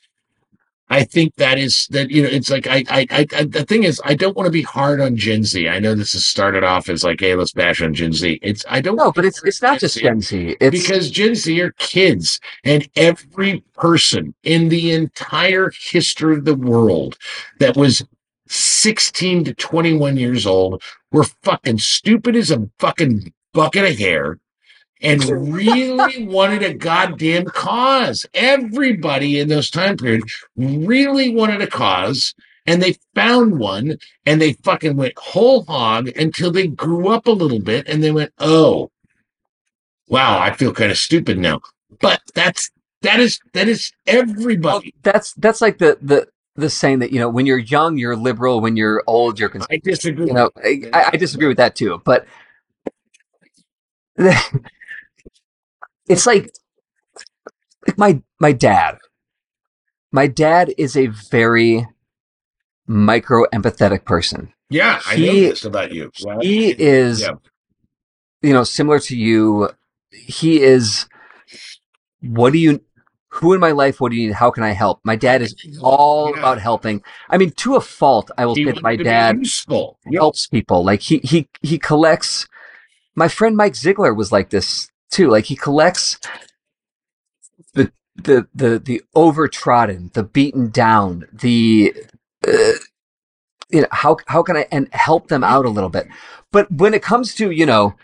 I 0.88 1.02
think 1.02 1.34
that 1.36 1.58
is 1.58 1.88
that, 1.90 2.10
you 2.10 2.22
know, 2.22 2.28
it's 2.28 2.48
like, 2.48 2.68
I, 2.68 2.84
I, 2.88 3.06
I, 3.10 3.44
the 3.44 3.64
thing 3.66 3.82
is, 3.82 4.00
I 4.04 4.14
don't 4.14 4.36
want 4.36 4.46
to 4.46 4.52
be 4.52 4.62
hard 4.62 5.00
on 5.00 5.16
Gen 5.16 5.42
Z. 5.42 5.68
I 5.68 5.80
know 5.80 5.94
this 5.94 6.12
has 6.12 6.24
started 6.24 6.62
off 6.62 6.88
as 6.88 7.02
like, 7.02 7.20
hey, 7.20 7.34
let's 7.34 7.52
bash 7.52 7.82
on 7.82 7.92
Gen 7.92 8.12
Z. 8.12 8.38
It's, 8.40 8.64
I 8.68 8.80
don't 8.80 8.96
No, 8.96 9.10
but 9.10 9.24
it's 9.24 9.42
it's 9.42 9.60
not 9.60 9.80
just 9.80 9.98
Gen 9.98 10.20
Z. 10.20 10.56
It's 10.60 10.80
because 10.82 11.10
Gen 11.10 11.34
Z 11.34 11.60
are 11.60 11.72
kids, 11.72 12.40
and 12.64 12.88
every 12.94 13.64
person 13.74 14.34
in 14.44 14.68
the 14.68 14.92
entire 14.92 15.70
history 15.70 16.36
of 16.36 16.44
the 16.44 16.54
world 16.54 17.18
that 17.58 17.76
was 17.76 18.04
16 18.48 19.44
to 19.44 19.54
21 19.54 20.16
years 20.16 20.46
old 20.46 20.82
were 21.10 21.24
fucking 21.42 21.78
stupid 21.78 22.36
as 22.36 22.52
a 22.52 22.68
fucking 22.78 23.32
bucket 23.52 23.90
of 23.90 23.98
hair 23.98 24.38
and 25.02 25.24
really 25.54 26.26
wanted 26.26 26.62
a 26.62 26.74
goddamn 26.74 27.44
cause. 27.46 28.26
Everybody 28.34 29.40
in 29.40 29.48
those 29.48 29.70
time 29.70 29.96
periods 29.96 30.44
really 30.56 31.34
wanted 31.34 31.62
a 31.62 31.66
cause. 31.66 32.34
And 32.68 32.82
they 32.82 32.96
found 33.14 33.58
one 33.58 33.98
and 34.24 34.40
they 34.40 34.54
fucking 34.54 34.96
went 34.96 35.16
whole 35.16 35.64
hog 35.64 36.08
until 36.16 36.50
they 36.50 36.66
grew 36.66 37.08
up 37.10 37.28
a 37.28 37.32
little 37.32 37.60
bit 37.60 37.86
and 37.86 38.02
they 38.02 38.10
went, 38.10 38.32
oh, 38.38 38.90
wow, 40.08 40.40
I 40.40 40.52
feel 40.52 40.72
kind 40.72 40.90
of 40.90 40.98
stupid 40.98 41.38
now. 41.38 41.60
But 42.00 42.20
that's 42.34 42.70
that 43.02 43.20
is 43.20 43.38
that 43.52 43.68
is 43.68 43.92
well, 44.06 44.18
everybody. 44.20 44.94
that's 45.02 45.32
that's 45.34 45.60
like 45.60 45.78
the 45.78 45.98
the 46.02 46.26
the 46.56 46.68
saying 46.68 46.98
that 47.00 47.12
you 47.12 47.20
know 47.20 47.28
when 47.28 47.46
you're 47.46 47.58
young 47.58 47.98
you're 47.98 48.16
liberal, 48.16 48.60
when 48.60 48.76
you're 48.76 49.02
old 49.06 49.38
you're 49.38 49.48
conservative. 49.48 49.80
I 49.86 49.90
disagree. 49.90 50.26
You 50.26 50.32
know, 50.32 50.50
I, 50.56 51.10
I 51.12 51.16
disagree 51.16 51.46
with 51.46 51.58
that 51.58 51.76
too. 51.76 52.02
But 52.04 52.26
it's 56.08 56.26
like 56.26 56.50
like 57.86 57.98
my 57.98 58.22
my 58.40 58.52
dad. 58.52 58.98
My 60.12 60.26
dad 60.26 60.72
is 60.78 60.96
a 60.96 61.06
very 61.30 61.86
micro 62.86 63.44
empathetic 63.52 64.04
person. 64.04 64.52
yeah, 64.70 65.00
I 65.06 65.16
know 65.16 65.32
he- 65.32 65.40
this 65.48 65.64
about 65.64 65.92
you. 65.92 66.10
Well, 66.24 66.40
He 66.40 66.70
is, 66.70 67.20
yeah. 67.22 67.32
you 68.42 68.52
know, 68.52 68.64
similar 68.64 68.98
to 69.00 69.16
you. 69.16 69.70
He 70.10 70.60
is. 70.62 71.06
What 72.22 72.52
do 72.52 72.58
you? 72.58 72.80
Who 73.30 73.52
in 73.52 73.60
my 73.60 73.72
life? 73.72 74.00
What 74.00 74.10
do 74.12 74.16
you 74.16 74.28
need? 74.28 74.34
How 74.34 74.50
can 74.50 74.62
I 74.62 74.70
help? 74.70 75.00
My 75.04 75.14
dad 75.16 75.42
is 75.42 75.54
all 75.82 76.30
Yeah. 76.30 76.38
about 76.38 76.58
helping. 76.60 77.02
I 77.28 77.36
mean, 77.36 77.50
to 77.50 77.74
a 77.76 77.80
fault, 77.82 78.30
I 78.38 78.46
will 78.46 78.54
He 78.54 78.64
say 78.64 78.72
that 78.72 78.82
my 78.82 78.96
dad. 78.96 79.40
Yep. 79.68 79.96
helps 80.14 80.46
people. 80.46 80.82
Like 80.84 81.02
he 81.02 81.18
he 81.18 81.48
he 81.62 81.78
collects. 81.78 82.46
My 83.14 83.28
friend 83.28 83.56
Mike 83.56 83.74
Ziegler 83.76 84.14
was 84.14 84.32
like 84.32 84.48
this 84.50 84.88
too. 85.10 85.28
Like 85.28 85.44
he 85.46 85.56
collects 85.56 86.18
the 87.74 87.92
the 88.16 88.46
the 88.54 88.78
the 88.78 89.02
overtrodden, 89.14 90.12
the 90.12 90.22
beaten 90.22 90.70
down, 90.70 91.26
the 91.32 91.94
uh, 92.46 92.72
you 93.70 93.82
know 93.82 93.88
how 93.90 94.16
how 94.26 94.42
can 94.42 94.56
I 94.56 94.66
and 94.70 94.88
help 94.92 95.28
them 95.28 95.44
out 95.44 95.66
a 95.66 95.70
little 95.70 95.90
bit. 95.90 96.06
But 96.52 96.70
when 96.70 96.94
it 96.94 97.02
comes 97.02 97.34
to 97.36 97.50
you 97.50 97.66
know 97.66 97.94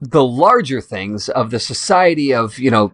the 0.00 0.24
larger 0.24 0.80
things 0.80 1.28
of 1.28 1.50
the 1.50 1.60
society 1.60 2.34
of 2.34 2.58
you 2.58 2.70
know 2.70 2.92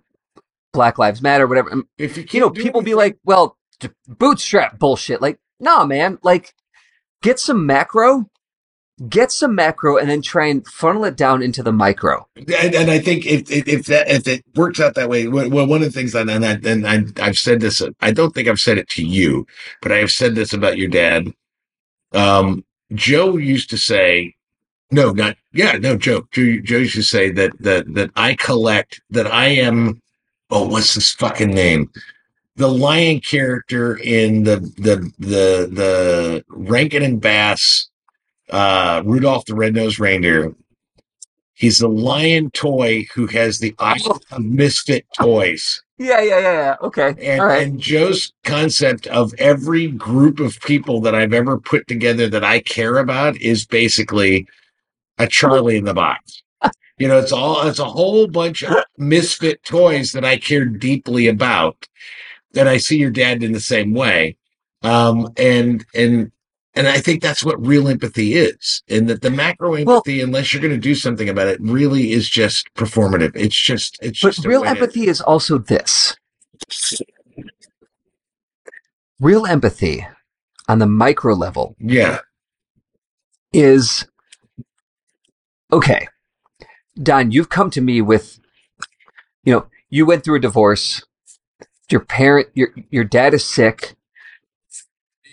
Black 0.73 0.99
Lives 0.99 1.23
Matter, 1.23 1.47
whatever. 1.47 1.73
um, 1.73 1.89
If 1.99 2.17
you, 2.17 2.27
You 2.31 2.41
know, 2.41 2.51
people 2.51 2.83
be 2.83 2.95
like, 2.95 3.19
"Well, 3.25 3.57
bootstrap 4.07 4.79
bullshit." 4.79 5.21
Like, 5.21 5.39
nah, 5.59 5.85
man. 5.85 6.19
Like, 6.23 6.55
get 7.23 7.41
some 7.41 7.67
macro, 7.67 8.29
get 9.09 9.33
some 9.33 9.55
macro, 9.55 9.97
and 9.97 10.11
then 10.11 10.23
try 10.23 10.47
and 10.47 10.67
funnel 10.67 11.05
it 11.05 11.17
down 11.17 11.43
into 11.43 11.63
the 11.63 11.73
micro. 11.73 12.27
and, 12.37 12.75
and 12.75 12.91
I 12.91 12.99
think 12.99 13.27
if, 13.27 13.51
if 13.51 13.87
that 13.87 14.11
if 14.11 14.29
it 14.29 14.45
works 14.55 14.81
out 14.81 14.95
that 14.95 15.09
way, 15.09 15.29
well, 15.29 15.67
one 15.67 15.83
of 15.83 15.89
the 15.89 15.91
things 15.91 16.13
that 16.13 16.29
and, 16.29 16.45
I, 16.45 16.59
and 16.65 16.87
I, 16.87 17.27
I've 17.27 17.39
said 17.39 17.61
this, 17.61 17.83
I 18.01 18.11
don't 18.13 18.35
think 18.35 18.49
I've 18.49 18.61
said 18.61 18.79
it 18.79 18.89
to 18.91 19.05
you, 19.05 19.47
but 19.83 19.93
I 19.93 19.97
have 19.99 20.11
said 20.11 20.35
this 20.35 20.53
about 20.53 20.79
your 20.79 20.89
dad. 20.89 21.29
Um, 22.13 22.65
Joe 22.93 23.37
used 23.37 23.71
to 23.71 23.79
say, 23.79 24.35
no, 24.91 25.13
not 25.13 25.37
yeah, 25.53 25.79
no, 25.79 25.97
Joe. 25.97 26.27
Joe, 26.33 26.59
Joe 26.63 26.79
used 26.79 26.95
to 26.95 27.03
say 27.03 27.31
that 27.31 27.53
that 27.61 27.93
that 27.95 28.11
I 28.17 28.35
collect 28.35 29.01
that 29.11 29.27
I 29.27 29.47
am. 29.47 30.01
Oh, 30.51 30.67
what's 30.67 30.95
this 30.95 31.13
fucking 31.13 31.51
name? 31.51 31.91
The 32.57 32.69
lion 32.69 33.21
character 33.21 33.97
in 33.97 34.45
the 34.45 34.59
the 34.77 34.97
the 35.19 35.69
the 35.71 36.45
Rankin 36.49 37.03
and 37.03 37.21
Bass, 37.21 37.90
uh, 38.51 39.03
Rudolph 39.05 39.45
the 39.47 39.55
Red-Nosed 39.55 39.99
Reindeer. 39.99 40.55
He's 41.55 41.79
the 41.79 41.89
lion 41.89 42.51
toy 42.53 43.07
who 43.15 43.27
has 43.27 43.59
the 43.59 43.75
eye 43.79 43.99
of 44.33 44.43
misfit 44.43 45.07
toys. 45.19 45.83
Yeah, 45.99 46.23
yeah, 46.23 46.39
yeah, 46.39 46.53
yeah. 46.53 46.77
Okay, 46.81 47.15
And, 47.21 47.43
right. 47.43 47.63
and 47.67 47.79
Joe's 47.79 48.33
concept 48.45 49.07
of 49.09 49.35
every 49.37 49.89
group 49.89 50.41
of 50.41 50.59
people 50.63 51.03
that 51.03 51.15
I've 51.15 51.35
ever 51.35 51.59
put 51.59 51.87
together 51.87 52.29
that 52.31 52.45
I 52.45 52.61
care 52.61 52.97
about 52.97 53.37
is 53.37 53.67
basically 53.67 54.47
a 55.19 55.27
Charlie 55.27 55.77
in 55.77 55.85
the 55.85 55.93
box. 55.95 56.43
You 56.99 57.09
know, 57.09 57.19
it's 57.19 57.33
all 57.33 57.67
it's 57.67 57.79
a 57.79 57.85
whole 57.85 58.27
bunch 58.27 58.63
of 58.63 58.77
misfit 58.99 59.63
toys 59.65 60.13
that 60.13 60.25
I 60.25 60.37
care 60.39 60.65
deeply 60.67 61.29
about. 61.29 61.87
That 62.53 62.69
I 62.69 62.79
see 62.79 62.99
your 62.99 63.11
dad 63.11 63.43
in 63.43 63.53
the 63.53 63.61
same 63.61 63.95
way. 63.95 64.37
Um, 64.83 65.31
and 65.37 65.85
and 65.95 66.33
And 66.75 66.87
I 66.87 66.99
think 67.01 67.21
that's 67.21 67.45
what 67.45 67.65
real 67.67 67.89
empathy 67.89 68.35
is. 68.35 68.83
And 68.89 69.09
that 69.09 69.23
the 69.23 69.31
macro 69.31 69.71
Well- 69.71 69.97
empathy, 69.97 70.21
unless 70.21 70.53
you're 70.53 70.63
going 70.63 70.75
to 70.75 70.79
do 70.79 70.95
something 70.95 71.29
about 71.29 71.49
it, 71.49 71.61
really 71.61 72.13
is 72.13 72.29
just 72.29 72.73
performative. 72.75 73.33
It's 73.35 73.61
just, 73.61 73.99
it's 74.01 74.21
But 74.21 74.35
just 74.35 74.47
real 74.47 74.65
empathy 74.65 75.09
is 75.09 75.21
also 75.21 75.59
this. 75.59 76.17
Real 79.19 79.47
empathy 79.47 80.07
on 80.69 80.79
the 80.79 80.87
micro 80.87 81.35
level 81.35 81.75
Yeah. 81.79 82.21
is 83.53 84.07
okay. 85.73 86.07
Don, 87.03 87.31
you've 87.31 87.49
come 87.49 87.71
to 87.71 87.81
me 87.81 88.01
with, 88.01 88.39
you 89.45 89.53
know, 89.53 89.67
you 89.89 90.07
went 90.07 90.23
through 90.25 90.37
a 90.37 90.41
divorce. 90.41 91.03
Your 91.91 92.01
parent, 92.01 92.49
your 92.55 92.69
your 92.91 93.03
dad 93.05 93.35
is 93.35 93.45
sick. 93.45 93.97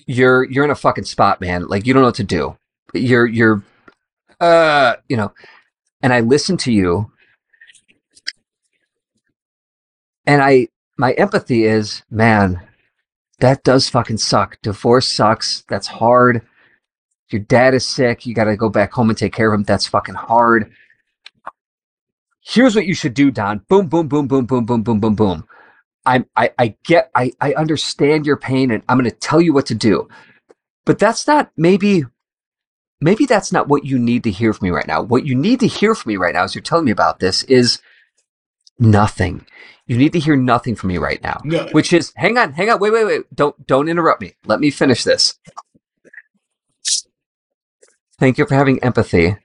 You're 0.07 0.45
you're 0.45 0.65
in 0.65 0.71
a 0.71 0.75
fucking 0.75 1.05
spot, 1.05 1.41
man. 1.41 1.67
Like 1.67 1.85
you 1.85 1.93
don't 1.93 2.01
know 2.03 2.09
what 2.09 2.15
to 2.15 2.23
do. 2.23 2.57
You're 2.93 3.27
you're, 3.27 3.63
uh, 4.41 4.95
you 5.09 5.17
know, 5.17 5.33
and 6.01 6.13
I 6.13 6.21
listen 6.21 6.57
to 6.57 6.71
you, 6.73 7.11
and 10.25 10.41
I 10.41 10.69
my 10.97 11.13
empathy 11.13 11.65
is, 11.65 12.03
man, 12.09 12.61
that 13.39 13.63
does 13.63 13.89
fucking 13.89 14.17
suck. 14.17 14.57
Divorce 14.63 15.11
sucks. 15.11 15.63
That's 15.69 15.87
hard 15.87 16.41
your 17.31 17.41
dad 17.41 17.73
is 17.73 17.85
sick, 17.85 18.25
you 18.25 18.33
got 18.33 18.45
to 18.45 18.55
go 18.55 18.69
back 18.69 18.93
home 18.93 19.09
and 19.09 19.17
take 19.17 19.33
care 19.33 19.51
of 19.51 19.59
him. 19.59 19.63
That's 19.63 19.87
fucking 19.87 20.15
hard. 20.15 20.71
Here's 22.41 22.75
what 22.75 22.85
you 22.85 22.93
should 22.93 23.13
do, 23.13 23.31
Don. 23.31 23.61
Boom, 23.67 23.87
boom, 23.87 24.07
boom, 24.07 24.27
boom, 24.27 24.45
boom, 24.45 24.65
boom, 24.65 24.83
boom, 24.83 24.99
boom, 24.99 25.15
boom. 25.15 25.47
I'm, 26.07 26.25
I, 26.35 26.51
I 26.57 26.75
get, 26.85 27.11
I, 27.13 27.31
I 27.39 27.53
understand 27.53 28.25
your 28.25 28.37
pain, 28.37 28.71
and 28.71 28.81
I'm 28.89 28.97
going 28.97 29.09
to 29.09 29.15
tell 29.15 29.41
you 29.41 29.53
what 29.53 29.67
to 29.67 29.75
do. 29.75 30.07
But 30.85 30.97
that's 30.97 31.27
not 31.27 31.51
maybe, 31.57 32.05
maybe 33.01 33.25
that's 33.25 33.51
not 33.51 33.67
what 33.67 33.85
you 33.85 33.99
need 33.99 34.23
to 34.23 34.31
hear 34.31 34.53
from 34.53 34.67
me 34.67 34.71
right 34.71 34.87
now. 34.87 35.01
What 35.01 35.25
you 35.25 35.35
need 35.35 35.59
to 35.59 35.67
hear 35.67 35.93
from 35.93 36.09
me 36.11 36.17
right 36.17 36.33
now, 36.33 36.43
as 36.43 36.55
you're 36.55 36.61
telling 36.63 36.85
me 36.85 36.91
about 36.91 37.19
this, 37.19 37.43
is 37.43 37.79
nothing. 38.79 39.45
You 39.85 39.97
need 39.97 40.13
to 40.13 40.19
hear 40.19 40.35
nothing 40.35 40.75
from 40.75 40.87
me 40.87 40.97
right 40.97 41.21
now. 41.21 41.41
No. 41.43 41.67
Which 41.71 41.93
is, 41.93 42.11
hang 42.15 42.37
on, 42.37 42.53
hang 42.53 42.69
on, 42.69 42.79
wait, 42.79 42.91
wait, 42.91 43.05
wait. 43.05 43.35
Don't, 43.35 43.67
don't 43.67 43.89
interrupt 43.89 44.21
me. 44.21 44.33
Let 44.45 44.59
me 44.59 44.71
finish 44.71 45.03
this. 45.03 45.37
Thank 48.19 48.39
you 48.39 48.47
for 48.47 48.55
having 48.55 48.83
empathy 48.83 49.37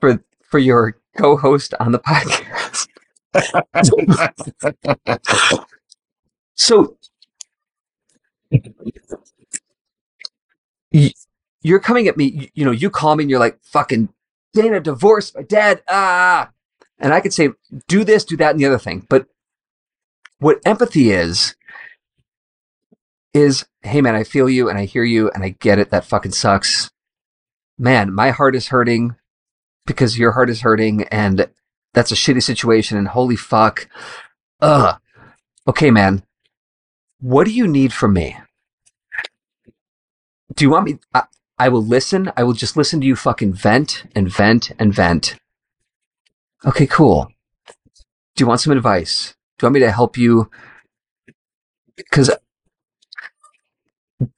for 0.00 0.22
for 0.42 0.58
your 0.58 0.98
co-host 1.16 1.72
on 1.80 1.92
the 1.92 1.98
podcast. 2.06 2.88
So 6.54 6.96
you're 11.62 11.80
coming 11.80 12.08
at 12.08 12.16
me, 12.16 12.24
you, 12.24 12.48
you 12.54 12.64
know, 12.64 12.70
you 12.70 12.90
call 12.90 13.16
me 13.16 13.24
and 13.24 13.30
you're 13.30 13.40
like, 13.40 13.58
fucking 13.62 14.10
Dana 14.52 14.80
divorced 14.80 15.34
my 15.34 15.42
dad. 15.42 15.82
Ah. 15.88 16.50
And 16.98 17.12
I 17.12 17.20
could 17.20 17.32
say, 17.32 17.50
do 17.88 18.04
this, 18.04 18.24
do 18.24 18.36
that, 18.36 18.50
and 18.50 18.60
the 18.60 18.66
other 18.66 18.78
thing. 18.78 19.06
But 19.08 19.26
what 20.38 20.60
empathy 20.64 21.10
is, 21.10 21.56
is, 23.32 23.64
hey 23.80 24.00
man, 24.00 24.14
I 24.14 24.24
feel 24.24 24.48
you 24.48 24.68
and 24.68 24.78
I 24.78 24.84
hear 24.84 25.04
you 25.04 25.30
and 25.30 25.42
I 25.42 25.50
get 25.60 25.78
it. 25.78 25.90
That 25.90 26.04
fucking 26.04 26.32
sucks. 26.32 26.90
Man, 27.78 28.12
my 28.12 28.30
heart 28.30 28.54
is 28.54 28.68
hurting 28.68 29.16
because 29.86 30.18
your 30.18 30.32
heart 30.32 30.50
is 30.50 30.60
hurting 30.60 31.04
and 31.04 31.48
that's 31.94 32.12
a 32.12 32.16
shitty 32.16 32.42
situation 32.42 32.96
and 32.96 33.08
holy 33.08 33.36
fuck. 33.36 33.88
Ugh. 34.60 34.98
Okay, 35.66 35.90
man. 35.90 36.22
What 37.20 37.44
do 37.44 37.52
you 37.52 37.68
need 37.68 37.92
from 37.92 38.14
me? 38.14 38.36
Do 40.54 40.64
you 40.64 40.70
want 40.70 40.86
me? 40.86 40.98
I, 41.14 41.22
I 41.58 41.68
will 41.68 41.84
listen. 41.84 42.32
I 42.36 42.42
will 42.42 42.52
just 42.52 42.76
listen 42.76 43.00
to 43.00 43.06
you 43.06 43.16
fucking 43.16 43.54
vent 43.54 44.04
and 44.14 44.28
vent 44.28 44.72
and 44.78 44.92
vent. 44.92 45.36
Okay, 46.64 46.86
cool. 46.86 47.28
Do 48.34 48.42
you 48.42 48.46
want 48.46 48.60
some 48.60 48.72
advice? 48.72 49.34
Do 49.58 49.64
you 49.64 49.66
want 49.66 49.74
me 49.74 49.80
to 49.80 49.92
help 49.92 50.16
you? 50.16 50.50
Because 51.96 52.30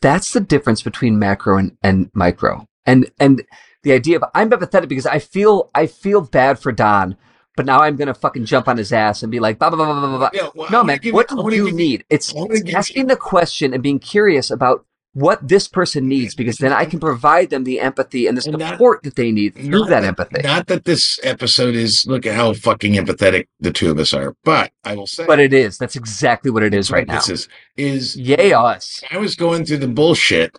that's 0.00 0.32
the 0.32 0.40
difference 0.40 0.82
between 0.82 1.18
macro 1.18 1.59
and, 1.59 1.76
and 1.82 2.11
micro. 2.14 2.66
And 2.86 3.11
and 3.18 3.42
the 3.82 3.92
idea 3.92 4.16
of 4.16 4.24
I'm 4.34 4.50
empathetic 4.50 4.88
because 4.88 5.07
I 5.07 5.18
feel 5.18 5.70
I 5.74 5.86
feel 5.86 6.20
bad 6.20 6.59
for 6.59 6.72
Don, 6.72 7.16
but 7.57 7.66
now 7.66 7.80
I'm 7.80 7.96
gonna 7.96 8.14
fucking 8.14 8.44
jump 8.46 8.68
on 8.68 8.76
his 8.76 8.92
ass 8.92 9.22
and 9.22 9.30
be 9.32 9.40
like, 9.40 9.59
blah 9.59 9.70
blah 9.70 9.76
blah 9.84 9.92
blah 10.00 10.09
blah. 10.09 10.18
blah. 10.18 10.30
Yeah, 10.32 10.48
well, 10.55 10.70
no, 10.70 10.82
man. 10.84 10.98
What 11.11 11.30
you- 11.30 11.50
do 11.50 11.57
you 11.57 11.64
give 11.64 11.66
you- 11.68 11.72
need? 11.74 12.05
It's 12.11 12.34
I'm 12.34 12.46
gonna 12.48 12.61
give 12.61 12.74
asking 12.74 13.07
the 13.07 13.16
question 13.16 13.72
and 13.74 13.82
being 13.82 13.98
curious 13.98 14.50
about 14.50 14.84
what 15.16 15.46
this 15.46 15.68
person 15.68 16.09
needs 16.09 16.34
because 16.34 16.57
then 16.57 16.72
I 16.72 16.84
can 16.86 16.98
provide 16.98 17.50
them 17.50 17.62
the 17.62 17.78
empathy 17.78 18.26
and 18.26 18.36
the 18.36 18.48
And 18.50 18.59
not- 18.59 18.72
support 18.72 19.05
that 19.05 19.14
they 19.14 19.30
need 19.30 19.55
through 19.55 19.68
Not 19.68 19.88
that 19.90 20.02
empathy. 20.02 20.42
Not 20.42 20.66
that 20.66 20.84
this 20.84 21.20
episode 21.22 21.76
is 21.76 22.05
look 22.05 22.26
at 22.26 22.34
how 22.34 22.52
fucking 22.52 22.94
empathetic 22.94 23.46
the 23.61 23.70
two 23.70 23.92
of 23.92 23.98
us 24.00 24.12
are, 24.12 24.34
but 24.42 24.72
I 24.82 24.96
will 24.96 25.07
say 25.07 25.24
But 25.24 25.38
it 25.38 25.52
is. 25.52 25.78
That's 25.78 25.94
exactly 25.94 26.50
what 26.50 26.64
it 26.64 26.74
is 26.74 26.90
right 26.90 27.07
now. 27.07 27.20
This 27.20 27.28
is 27.30 27.48
is 27.76 28.16
Yay 28.16 28.52
us. 28.52 29.05
I 29.09 29.18
was 29.18 29.36
going 29.36 29.64
through 29.64 29.76
the 29.78 29.86
bullshit. 29.88 30.59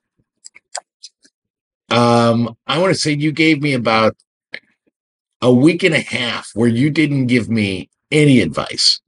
Um, 1.89 2.56
I 2.66 2.80
want 2.80 2.93
to 2.93 3.00
say 3.00 3.12
you 3.12 3.32
gave 3.32 3.62
me 3.62 3.74
about 3.74 4.16
a 5.46 5.54
week 5.54 5.84
and 5.84 5.93
a 5.93 6.00
half 6.00 6.50
where 6.56 6.68
you 6.68 6.89
didn't 6.89 7.28
give 7.28 7.50
me 7.50 7.88
any 8.10 8.41
advice. 8.41 9.00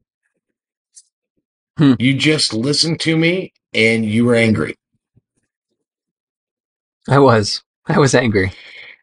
Hmm. 1.80 1.94
You 1.98 2.14
just 2.14 2.54
listened 2.54 3.00
to 3.02 3.18
me 3.18 3.54
and 3.74 4.06
you 4.06 4.26
were 4.26 4.36
angry. 4.36 4.76
I 7.10 7.18
was. 7.18 7.64
I 7.88 7.98
was 7.98 8.14
angry. 8.14 8.52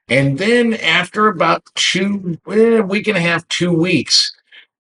And 0.08 0.38
then 0.38 0.74
after 0.74 1.26
about 1.26 1.64
two, 1.74 2.38
a 2.46 2.82
week 2.82 3.08
and 3.08 3.16
a 3.16 3.20
half, 3.20 3.48
two 3.48 3.72
weeks, 3.72 4.32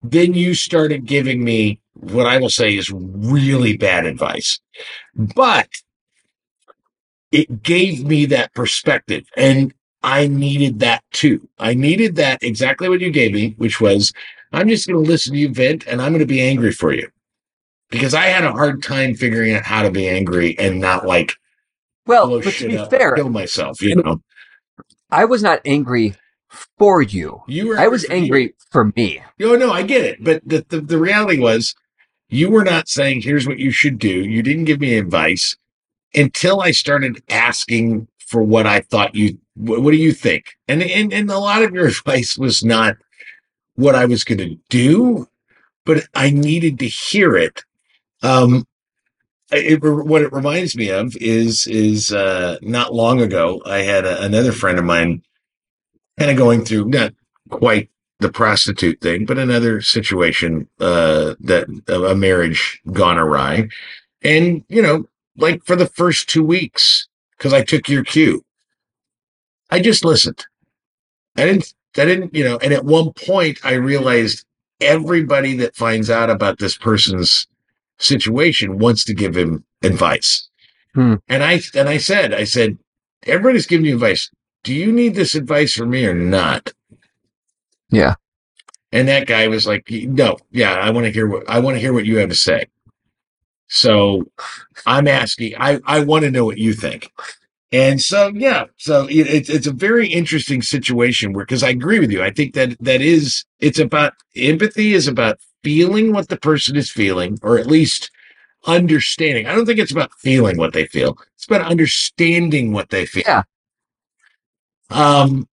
then 0.04 0.34
you 0.34 0.54
started 0.54 1.06
giving 1.06 1.42
me 1.42 1.80
what 1.94 2.26
I 2.26 2.38
will 2.38 2.50
say 2.50 2.76
is 2.76 2.88
really 2.92 3.76
bad 3.76 4.06
advice. 4.06 4.60
But 5.16 5.70
it 7.32 7.64
gave 7.64 8.04
me 8.04 8.26
that 8.26 8.54
perspective 8.54 9.24
and 9.36 9.74
I 10.04 10.26
needed 10.26 10.80
that 10.80 11.02
too. 11.12 11.48
I 11.58 11.72
needed 11.72 12.16
that 12.16 12.42
exactly 12.42 12.90
what 12.90 13.00
you 13.00 13.10
gave 13.10 13.32
me, 13.32 13.54
which 13.56 13.80
was 13.80 14.12
I'm 14.52 14.68
just 14.68 14.86
going 14.86 15.02
to 15.02 15.10
listen 15.10 15.32
to 15.32 15.38
you 15.38 15.48
vent 15.48 15.86
and 15.86 16.00
I'm 16.00 16.12
going 16.12 16.20
to 16.20 16.26
be 16.26 16.42
angry 16.42 16.72
for 16.72 16.92
you 16.92 17.08
because 17.90 18.12
I 18.12 18.26
had 18.26 18.44
a 18.44 18.52
hard 18.52 18.82
time 18.82 19.14
figuring 19.14 19.54
out 19.54 19.64
how 19.64 19.82
to 19.82 19.90
be 19.90 20.08
angry 20.08 20.58
and 20.58 20.78
not 20.78 21.06
like 21.06 21.32
Well, 22.06 22.28
but 22.38 22.52
to 22.54 22.68
be 22.68 22.76
up, 22.76 22.90
fair, 22.90 23.14
kill 23.14 23.30
myself, 23.30 23.80
you 23.80 23.96
know. 23.96 24.20
I 25.10 25.24
was 25.24 25.42
not 25.42 25.60
angry 25.64 26.14
for 26.78 27.00
you. 27.00 27.42
You 27.46 27.68
were 27.68 27.78
I 27.78 27.88
was 27.88 28.04
for 28.04 28.14
you. 28.14 28.22
angry 28.22 28.54
for 28.70 28.92
me. 28.96 29.22
No, 29.38 29.56
no, 29.56 29.72
I 29.72 29.82
get 29.82 30.04
it. 30.04 30.22
But 30.22 30.42
the, 30.46 30.66
the, 30.68 30.80
the 30.82 30.98
reality 30.98 31.40
was 31.40 31.74
you 32.28 32.50
were 32.50 32.64
not 32.64 32.88
saying, 32.88 33.22
here's 33.22 33.46
what 33.46 33.58
you 33.58 33.70
should 33.70 33.98
do. 33.98 34.08
You 34.08 34.42
didn't 34.42 34.64
give 34.64 34.80
me 34.80 34.98
advice 34.98 35.56
until 36.14 36.60
I 36.60 36.72
started 36.72 37.22
asking 37.30 38.06
for 38.18 38.42
what 38.42 38.66
I 38.66 38.80
thought 38.80 39.14
you, 39.14 39.38
what, 39.54 39.82
what 39.82 39.90
do 39.92 39.96
you 39.96 40.12
think? 40.12 40.56
And, 40.68 40.82
and, 40.82 41.12
and 41.12 41.30
a 41.30 41.38
lot 41.38 41.62
of 41.62 41.72
your 41.72 41.86
advice 41.88 42.36
was 42.36 42.64
not 42.64 42.96
what 43.76 43.94
I 43.94 44.04
was 44.04 44.24
going 44.24 44.38
to 44.38 44.56
do, 44.68 45.28
but 45.84 46.04
I 46.14 46.30
needed 46.30 46.78
to 46.80 46.86
hear 46.86 47.36
it. 47.36 47.62
Um, 48.22 48.66
it, 49.52 49.82
what 49.82 50.22
it 50.22 50.32
reminds 50.32 50.76
me 50.76 50.90
of 50.90 51.16
is, 51.16 51.66
is, 51.66 52.12
uh, 52.12 52.56
not 52.62 52.94
long 52.94 53.20
ago, 53.20 53.60
I 53.66 53.78
had 53.78 54.04
a, 54.04 54.22
another 54.22 54.52
friend 54.52 54.78
of 54.78 54.84
mine 54.84 55.22
kind 56.18 56.30
of 56.30 56.36
going 56.36 56.64
through, 56.64 56.86
not 56.86 57.12
quite 57.50 57.90
the 58.20 58.32
prostitute 58.32 59.00
thing, 59.00 59.26
but 59.26 59.38
another 59.38 59.80
situation 59.80 60.68
uh, 60.80 61.34
that 61.40 61.66
a 61.88 62.14
marriage 62.14 62.80
gone 62.92 63.18
awry. 63.18 63.68
And 64.22 64.64
you 64.68 64.80
know, 64.80 65.04
like 65.36 65.64
for 65.64 65.76
the 65.76 65.86
first 65.86 66.28
two 66.28 66.44
weeks, 66.44 67.08
because 67.36 67.52
I 67.52 67.62
took 67.62 67.88
your 67.88 68.04
cue, 68.04 68.44
I 69.74 69.80
just 69.80 70.04
listened. 70.04 70.46
I 71.36 71.46
didn't. 71.46 71.74
I 71.96 72.04
didn't. 72.04 72.32
You 72.32 72.44
know. 72.44 72.58
And 72.58 72.72
at 72.72 72.84
one 72.84 73.12
point, 73.12 73.58
I 73.64 73.72
realized 73.72 74.44
everybody 74.80 75.56
that 75.56 75.74
finds 75.74 76.10
out 76.10 76.30
about 76.30 76.60
this 76.60 76.78
person's 76.78 77.48
situation 77.98 78.78
wants 78.78 79.04
to 79.06 79.14
give 79.14 79.36
him 79.36 79.64
advice. 79.82 80.48
Hmm. 80.94 81.14
And 81.28 81.42
I 81.42 81.60
and 81.74 81.88
I 81.88 81.96
said, 81.96 82.32
I 82.32 82.44
said, 82.44 82.78
everybody's 83.24 83.66
giving 83.66 83.84
you 83.84 83.94
advice. 83.94 84.30
Do 84.62 84.72
you 84.72 84.92
need 84.92 85.16
this 85.16 85.34
advice 85.34 85.74
from 85.74 85.90
me 85.90 86.06
or 86.06 86.14
not? 86.14 86.72
Yeah. 87.90 88.14
And 88.92 89.08
that 89.08 89.26
guy 89.26 89.48
was 89.48 89.66
like, 89.66 89.90
"No, 89.90 90.38
yeah, 90.52 90.74
I 90.74 90.90
want 90.90 91.06
to 91.06 91.10
hear 91.10 91.26
what 91.26 91.50
I 91.50 91.58
want 91.58 91.74
to 91.74 91.80
hear 91.80 91.92
what 91.92 92.06
you 92.06 92.18
have 92.18 92.28
to 92.28 92.36
say." 92.36 92.66
So 93.66 94.24
I'm 94.86 95.08
asking, 95.08 95.54
I 95.58 95.80
I 95.84 96.04
want 96.04 96.24
to 96.24 96.30
know 96.30 96.44
what 96.44 96.58
you 96.58 96.74
think. 96.74 97.10
And 97.74 98.00
so 98.00 98.28
yeah, 98.28 98.66
so 98.76 99.08
it, 99.08 99.26
it's 99.26 99.48
it's 99.48 99.66
a 99.66 99.72
very 99.72 100.06
interesting 100.06 100.62
situation 100.62 101.32
where 101.32 101.44
because 101.44 101.64
I 101.64 101.70
agree 101.70 101.98
with 101.98 102.12
you, 102.12 102.22
I 102.22 102.30
think 102.30 102.54
that 102.54 102.76
that 102.78 103.00
is 103.00 103.44
it's 103.58 103.80
about 103.80 104.12
empathy 104.36 104.92
is 104.92 105.08
about 105.08 105.40
feeling 105.64 106.12
what 106.12 106.28
the 106.28 106.36
person 106.36 106.76
is 106.76 106.88
feeling, 106.88 107.36
or 107.42 107.58
at 107.58 107.66
least 107.66 108.12
understanding. 108.64 109.48
I 109.48 109.56
don't 109.56 109.66
think 109.66 109.80
it's 109.80 109.90
about 109.90 110.12
feeling 110.20 110.56
what 110.56 110.72
they 110.72 110.86
feel. 110.86 111.18
It's 111.34 111.46
about 111.46 111.62
understanding 111.68 112.72
what 112.72 112.90
they 112.90 113.06
feel. 113.06 113.24
Yeah. 113.26 113.42
Um, 114.90 115.48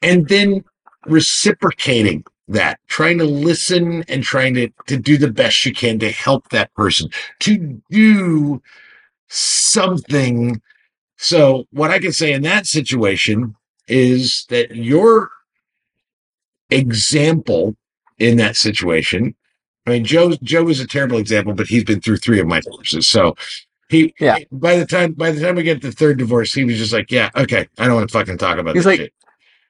and 0.00 0.28
then 0.28 0.62
reciprocating 1.06 2.22
that, 2.46 2.78
trying 2.86 3.18
to 3.18 3.24
listen 3.24 4.04
and 4.06 4.22
trying 4.22 4.54
to, 4.54 4.68
to 4.86 4.96
do 4.96 5.16
the 5.16 5.32
best 5.32 5.66
you 5.66 5.72
can 5.72 5.98
to 5.98 6.12
help 6.12 6.50
that 6.50 6.72
person 6.74 7.08
to 7.40 7.82
do 7.90 8.62
something. 9.28 10.60
So 11.16 11.66
what 11.70 11.90
I 11.90 11.98
can 11.98 12.12
say 12.12 12.32
in 12.32 12.42
that 12.42 12.66
situation 12.66 13.54
is 13.88 14.46
that 14.50 14.74
your 14.74 15.30
example 16.70 17.76
in 18.18 18.36
that 18.38 18.56
situation. 18.56 19.34
I 19.86 19.90
mean, 19.90 20.04
Joe 20.04 20.32
Joe 20.42 20.68
is 20.68 20.80
a 20.80 20.86
terrible 20.86 21.18
example, 21.18 21.52
but 21.54 21.66
he's 21.66 21.84
been 21.84 22.00
through 22.00 22.16
three 22.18 22.40
of 22.40 22.46
my 22.46 22.60
divorces. 22.60 23.06
So 23.06 23.36
he 23.88 24.14
Yeah. 24.18 24.38
by 24.50 24.76
the 24.78 24.86
time 24.86 25.12
by 25.12 25.30
the 25.30 25.40
time 25.40 25.56
we 25.56 25.62
get 25.62 25.80
to 25.82 25.88
the 25.88 25.92
third 25.92 26.18
divorce, 26.18 26.54
he 26.54 26.64
was 26.64 26.78
just 26.78 26.92
like, 26.92 27.10
Yeah, 27.10 27.30
okay, 27.36 27.68
I 27.78 27.86
don't 27.86 27.96
want 27.96 28.08
to 28.08 28.12
fucking 28.12 28.38
talk 28.38 28.58
about 28.58 28.74
He's 28.74 28.84
this 28.84 28.86
like, 28.86 29.00
shit. 29.00 29.12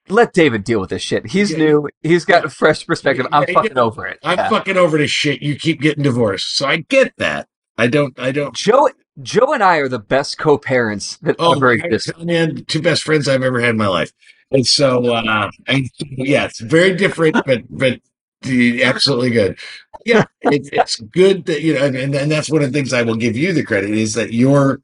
Let 0.09 0.35
David 0.35 0.65
deal 0.65 0.81
with 0.81 0.91
this 0.91 1.03
shit. 1.03 1.27
He's 1.27 1.51
Yeah. 1.51 1.59
new. 1.59 1.89
He's 2.03 2.25
got 2.27 2.45
a 2.45 2.51
fresh 2.51 2.87
perspective. 2.87 3.27
I'm 3.33 3.45
Yeah, 3.49 3.55
fucking 3.55 3.79
over 3.79 4.07
it. 4.07 4.19
I'm 4.23 4.39
Yeah. 4.39 4.49
fucking 4.51 4.77
over 4.77 4.99
this 4.99 5.11
shit. 5.11 5.43
You 5.43 5.57
keep 5.57 5.81
getting 5.81 6.05
divorced. 6.05 6.57
So 6.57 6.67
I 6.67 6.77
get 6.89 7.15
that. 7.19 7.49
I 7.79 7.87
don't 7.89 8.19
I 8.21 8.31
don't 8.31 8.55
Joe 8.55 8.89
Joe 9.23 9.53
and 9.53 9.63
I 9.63 9.77
are 9.79 9.89
the 9.89 9.99
best 9.99 10.39
co-parents 10.39 11.17
that 11.19 11.37
Oh, 11.39 11.55
ever 11.55 11.71
I- 11.71 11.75
existed. 11.75 12.19
man, 12.25 12.65
two 12.67 12.83
best 12.83 13.03
friends 13.05 13.29
I've 13.29 13.43
ever 13.43 13.61
had 13.61 13.71
in 13.71 13.77
my 13.77 13.87
life. 13.87 14.13
And 14.51 14.67
so, 14.67 15.13
uh, 15.15 15.51
and, 15.67 15.89
yeah, 16.01 16.45
it's 16.45 16.61
very 16.61 16.95
different, 16.95 17.37
but 17.47 17.63
but 17.71 18.01
absolutely 18.45 19.31
good. 19.31 19.59
Yeah, 20.05 20.25
it, 20.43 20.69
it's 20.73 21.01
good 21.01 21.47
that 21.47 21.63
you 21.63 21.75
know, 21.75 21.85
and, 21.87 22.15
and 22.15 22.31
that's 22.31 22.51
one 22.51 22.63
of 22.63 22.73
the 22.73 22.79
things 22.79 22.93
I 22.93 23.03
will 23.03 23.17
give 23.17 23.37
you 23.37 23.53
the 23.53 23.65
credit 23.65 23.91
is 23.91 24.15
that 24.15 24.33
your 24.33 24.81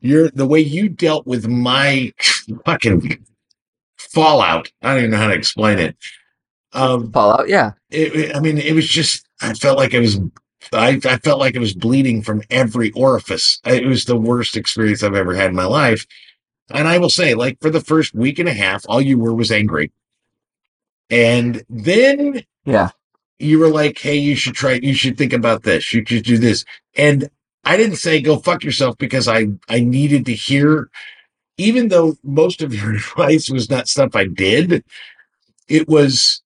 your 0.00 0.30
the 0.30 0.46
way 0.46 0.60
you 0.60 0.88
dealt 0.88 1.26
with 1.26 1.46
my 1.48 2.12
fucking 2.66 3.24
fallout. 3.98 4.70
I 4.82 4.88
don't 4.90 4.98
even 4.98 5.10
know 5.12 5.16
how 5.18 5.28
to 5.28 5.34
explain 5.34 5.78
it. 5.78 5.96
Um, 6.72 7.12
Fallout, 7.12 7.48
yeah. 7.48 7.72
it, 7.90 8.34
I 8.34 8.40
mean, 8.40 8.58
it 8.58 8.74
was 8.74 8.88
just, 8.88 9.24
I 9.40 9.54
felt 9.54 9.78
like 9.78 9.94
it 9.94 10.00
was, 10.00 10.18
I, 10.72 11.00
I 11.04 11.18
felt 11.18 11.40
like 11.40 11.54
it 11.54 11.60
was 11.60 11.74
bleeding 11.74 12.22
from 12.22 12.42
every 12.50 12.90
orifice. 12.92 13.60
It 13.64 13.86
was 13.86 14.04
the 14.04 14.16
worst 14.16 14.56
experience 14.56 15.02
I've 15.02 15.14
ever 15.14 15.34
had 15.34 15.50
in 15.50 15.56
my 15.56 15.64
life. 15.64 16.06
And 16.70 16.88
I 16.88 16.98
will 16.98 17.10
say, 17.10 17.34
like, 17.34 17.60
for 17.60 17.70
the 17.70 17.80
first 17.80 18.14
week 18.14 18.38
and 18.38 18.48
a 18.48 18.54
half, 18.54 18.84
all 18.88 19.00
you 19.00 19.18
were 19.18 19.34
was 19.34 19.52
angry. 19.52 19.92
And 21.10 21.62
then 21.68 22.44
Yeah. 22.64 22.90
you 23.38 23.58
were 23.58 23.68
like, 23.68 23.98
hey, 23.98 24.16
you 24.16 24.34
should 24.34 24.54
try, 24.54 24.80
you 24.82 24.94
should 24.94 25.18
think 25.18 25.32
about 25.32 25.62
this. 25.62 25.92
You 25.92 26.04
should 26.06 26.24
do 26.24 26.38
this. 26.38 26.64
And 26.96 27.28
I 27.64 27.76
didn't 27.76 27.96
say 27.96 28.20
go 28.20 28.38
fuck 28.38 28.64
yourself 28.64 28.96
because 28.98 29.28
I, 29.28 29.48
I 29.68 29.80
needed 29.80 30.26
to 30.26 30.34
hear, 30.34 30.90
even 31.58 31.88
though 31.88 32.16
most 32.22 32.62
of 32.62 32.74
your 32.74 32.94
advice 32.96 33.50
was 33.50 33.68
not 33.68 33.88
stuff 33.88 34.14
I 34.16 34.26
did, 34.26 34.84
it 35.68 35.88
was 35.88 36.42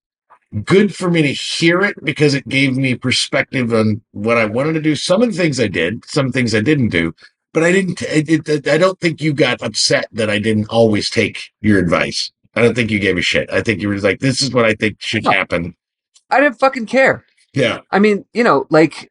good 0.64 0.94
for 0.94 1.10
me 1.10 1.22
to 1.22 1.32
hear 1.32 1.82
it 1.82 1.96
because 2.02 2.34
it 2.34 2.48
gave 2.48 2.76
me 2.76 2.94
perspective 2.94 3.72
on 3.72 4.00
what 4.12 4.38
I 4.38 4.46
wanted 4.46 4.74
to 4.74 4.80
do. 4.80 4.96
Some 4.96 5.22
of 5.22 5.30
the 5.30 5.36
things 5.36 5.60
I 5.60 5.68
did, 5.68 6.04
some 6.04 6.32
things 6.32 6.54
I 6.54 6.60
didn't 6.60 6.88
do, 6.88 7.14
but 7.52 7.62
I 7.62 7.72
didn't, 7.72 8.00
it, 8.02 8.66
I 8.68 8.78
don't 8.78 8.98
think 9.00 9.20
you 9.20 9.32
got 9.32 9.62
upset 9.62 10.06
that 10.12 10.30
I 10.30 10.38
didn't 10.38 10.68
always 10.70 11.10
take 11.10 11.50
your 11.60 11.78
advice. 11.78 12.30
I 12.54 12.62
don't 12.62 12.74
think 12.74 12.90
you 12.90 12.98
gave 12.98 13.18
a 13.18 13.22
shit. 13.22 13.50
I 13.52 13.62
think 13.62 13.80
you 13.80 13.88
were 13.88 13.98
like, 13.98 14.20
this 14.20 14.40
is 14.40 14.52
what 14.52 14.64
I 14.64 14.74
think 14.74 14.96
should 15.00 15.24
No. 15.24 15.30
happen. 15.32 15.74
I 16.30 16.40
didn't 16.40 16.58
fucking 16.58 16.86
care. 16.86 17.24
Yeah. 17.54 17.80
I 17.90 17.98
mean, 17.98 18.24
you 18.32 18.44
know, 18.44 18.66
like, 18.70 19.10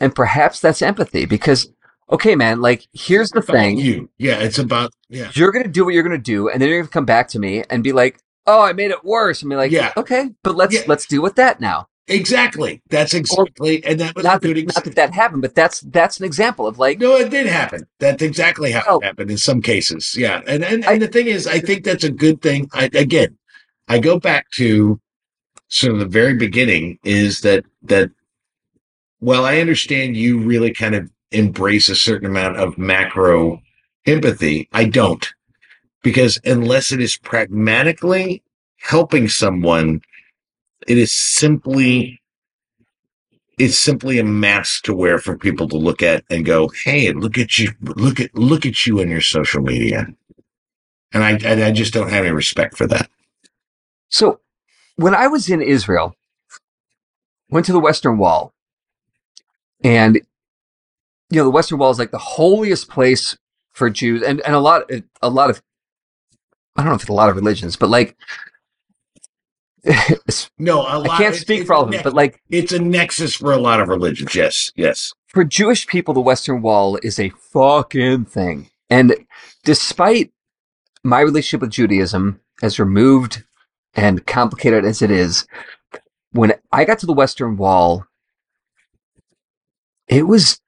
and 0.00 0.14
perhaps 0.14 0.60
that's 0.60 0.82
empathy 0.82 1.26
because, 1.26 1.70
okay, 2.10 2.34
man, 2.36 2.60
like, 2.60 2.86
here's 2.92 3.30
the 3.30 3.38
About 3.38 3.52
thing. 3.52 3.78
You. 3.78 4.10
Yeah. 4.18 4.38
It's 4.38 4.58
about, 4.58 4.92
yeah. 5.08 5.30
You're 5.34 5.52
going 5.52 5.64
to 5.64 5.70
do 5.70 5.84
what 5.84 5.94
you're 5.94 6.02
going 6.02 6.16
to 6.16 6.22
do, 6.22 6.48
and 6.48 6.60
then 6.60 6.68
you're 6.68 6.78
going 6.78 6.88
to 6.88 6.92
come 6.92 7.04
back 7.06 7.28
to 7.28 7.38
me 7.38 7.64
and 7.70 7.82
be 7.82 7.92
like, 7.92 8.18
oh, 8.46 8.62
I 8.62 8.72
made 8.72 8.90
it 8.90 9.04
worse. 9.04 9.42
And 9.42 9.50
be 9.50 9.56
like, 9.56 9.70
Yeah. 9.70 9.92
okay, 9.96 10.30
but 10.42 10.56
let's, 10.56 10.74
Yeah. 10.74 10.82
let's 10.86 11.06
deal 11.06 11.22
with 11.22 11.36
that 11.36 11.60
now. 11.60 11.88
Exactly. 12.08 12.80
That's 12.88 13.14
exactly, 13.14 13.84
and 13.84 13.98
that 13.98 14.14
was 14.14 14.24
Not 14.24 14.40
that, 14.42 14.66
not 14.74 14.84
that 14.84 14.94
that 14.94 15.12
happened, 15.12 15.42
but 15.42 15.56
that's, 15.56 15.80
that's 15.80 16.20
an 16.20 16.24
example 16.24 16.66
of 16.66 16.78
like, 16.78 17.00
No, 17.00 17.16
it 17.16 17.30
did 17.30 17.46
happen. 17.46 17.84
That's 17.98 18.22
exactly 18.22 18.70
how 18.70 18.82
Oh. 18.86 18.98
it 19.00 19.04
happened 19.04 19.30
in 19.32 19.38
some 19.38 19.60
cases. 19.60 20.14
Yeah. 20.16 20.40
And 20.46 20.64
and, 20.64 20.84
I- 20.84 20.98
the 20.98 21.08
thing 21.08 21.26
is, 21.26 21.46
I 21.48 21.58
think 21.58 21.82
that's 21.84 22.04
a 22.04 22.10
good 22.12 22.40
thing. 22.42 22.68
I, 22.72 22.84
again, 22.94 23.36
I 23.88 23.98
go 23.98 24.18
back 24.20 24.50
to 24.52 25.00
sort 25.68 25.94
of 25.94 25.98
the 25.98 26.06
very 26.06 26.34
beginning 26.34 26.98
is 27.04 27.40
that 27.40 27.64
that 27.82 28.10
well, 29.20 29.44
I 29.44 29.58
understand 29.58 30.16
you 30.16 30.38
really 30.38 30.72
kind 30.72 30.94
of 30.94 31.10
embrace 31.32 31.88
a 31.88 31.96
certain 31.96 32.28
amount 32.28 32.56
of 32.58 32.78
macro 32.78 33.60
empathy. 34.06 34.68
I 34.72 34.84
don't. 34.84 35.26
Because 36.06 36.38
unless 36.44 36.92
it 36.92 37.00
is 37.00 37.16
pragmatically 37.16 38.40
helping 38.76 39.28
someone, 39.28 40.02
it 40.86 40.98
is 40.98 41.12
simply 41.12 42.22
it's 43.58 43.76
simply 43.76 44.20
a 44.20 44.24
mask 44.24 44.84
to 44.84 44.94
wear 44.94 45.18
for 45.18 45.36
people 45.36 45.66
to 45.68 45.76
look 45.76 46.04
at 46.04 46.22
and 46.30 46.46
go, 46.46 46.68
"Hey, 46.84 47.10
look 47.10 47.36
at 47.36 47.58
you! 47.58 47.72
Look 47.80 48.20
at 48.20 48.32
look 48.36 48.64
at 48.64 48.86
you 48.86 49.00
on 49.00 49.08
your 49.08 49.20
social 49.20 49.60
media." 49.60 50.06
And 51.12 51.24
I 51.24 51.32
and 51.44 51.64
I 51.64 51.72
just 51.72 51.92
don't 51.92 52.10
have 52.10 52.24
any 52.24 52.32
respect 52.32 52.76
for 52.76 52.86
that. 52.86 53.10
So 54.08 54.38
when 54.94 55.12
I 55.12 55.26
was 55.26 55.50
in 55.50 55.60
Israel, 55.60 56.14
went 57.50 57.66
to 57.66 57.72
the 57.72 57.80
Western 57.80 58.16
Wall, 58.16 58.54
and 59.82 60.20
you 61.30 61.38
know 61.40 61.42
the 61.42 61.50
Western 61.50 61.78
Wall 61.78 61.90
is 61.90 61.98
like 61.98 62.12
the 62.12 62.18
holiest 62.18 62.88
place 62.88 63.36
for 63.72 63.90
Jews, 63.90 64.22
and 64.22 64.40
and 64.42 64.54
a 64.54 64.60
lot 64.60 64.88
a 65.20 65.28
lot 65.28 65.50
of 65.50 65.60
I 66.76 66.82
don't 66.82 66.90
know 66.90 66.94
if 66.96 67.02
it's 67.02 67.10
a 67.10 67.14
lot 67.14 67.30
of 67.30 67.36
religions, 67.36 67.76
but 67.76 67.88
like 67.88 68.16
No, 70.58 70.80
a 70.80 70.98
lot. 70.98 71.10
I 71.10 71.18
can't 71.18 71.34
speak 71.34 71.66
for 71.66 71.74
all 71.74 71.82
of 71.82 71.88
them, 71.88 71.92
nex- 71.92 72.04
but 72.04 72.14
like 72.14 72.40
it's 72.50 72.72
a 72.72 72.78
nexus 72.78 73.34
for 73.34 73.52
a 73.52 73.58
lot 73.58 73.80
of 73.80 73.88
religions. 73.88 74.34
Yes, 74.34 74.72
yes. 74.76 75.12
for 75.28 75.44
Jewish 75.44 75.86
people, 75.86 76.14
the 76.14 76.20
Western 76.20 76.62
Wall 76.62 76.98
is 77.02 77.18
a 77.18 77.30
fucking 77.30 78.26
thing. 78.26 78.70
And 78.90 79.14
despite 79.64 80.32
my 81.04 81.20
relationship 81.20 81.60
with 81.60 81.70
Judaism, 81.70 82.40
as 82.62 82.78
removed 82.78 83.44
and 83.94 84.26
complicated 84.26 84.84
as 84.84 85.02
it 85.02 85.10
is, 85.10 85.46
when 86.32 86.54
I 86.72 86.84
got 86.84 86.98
to 87.00 87.06
the 87.06 87.12
Western 87.12 87.56
Wall, 87.56 88.06
it 90.08 90.26
was, 90.26 90.60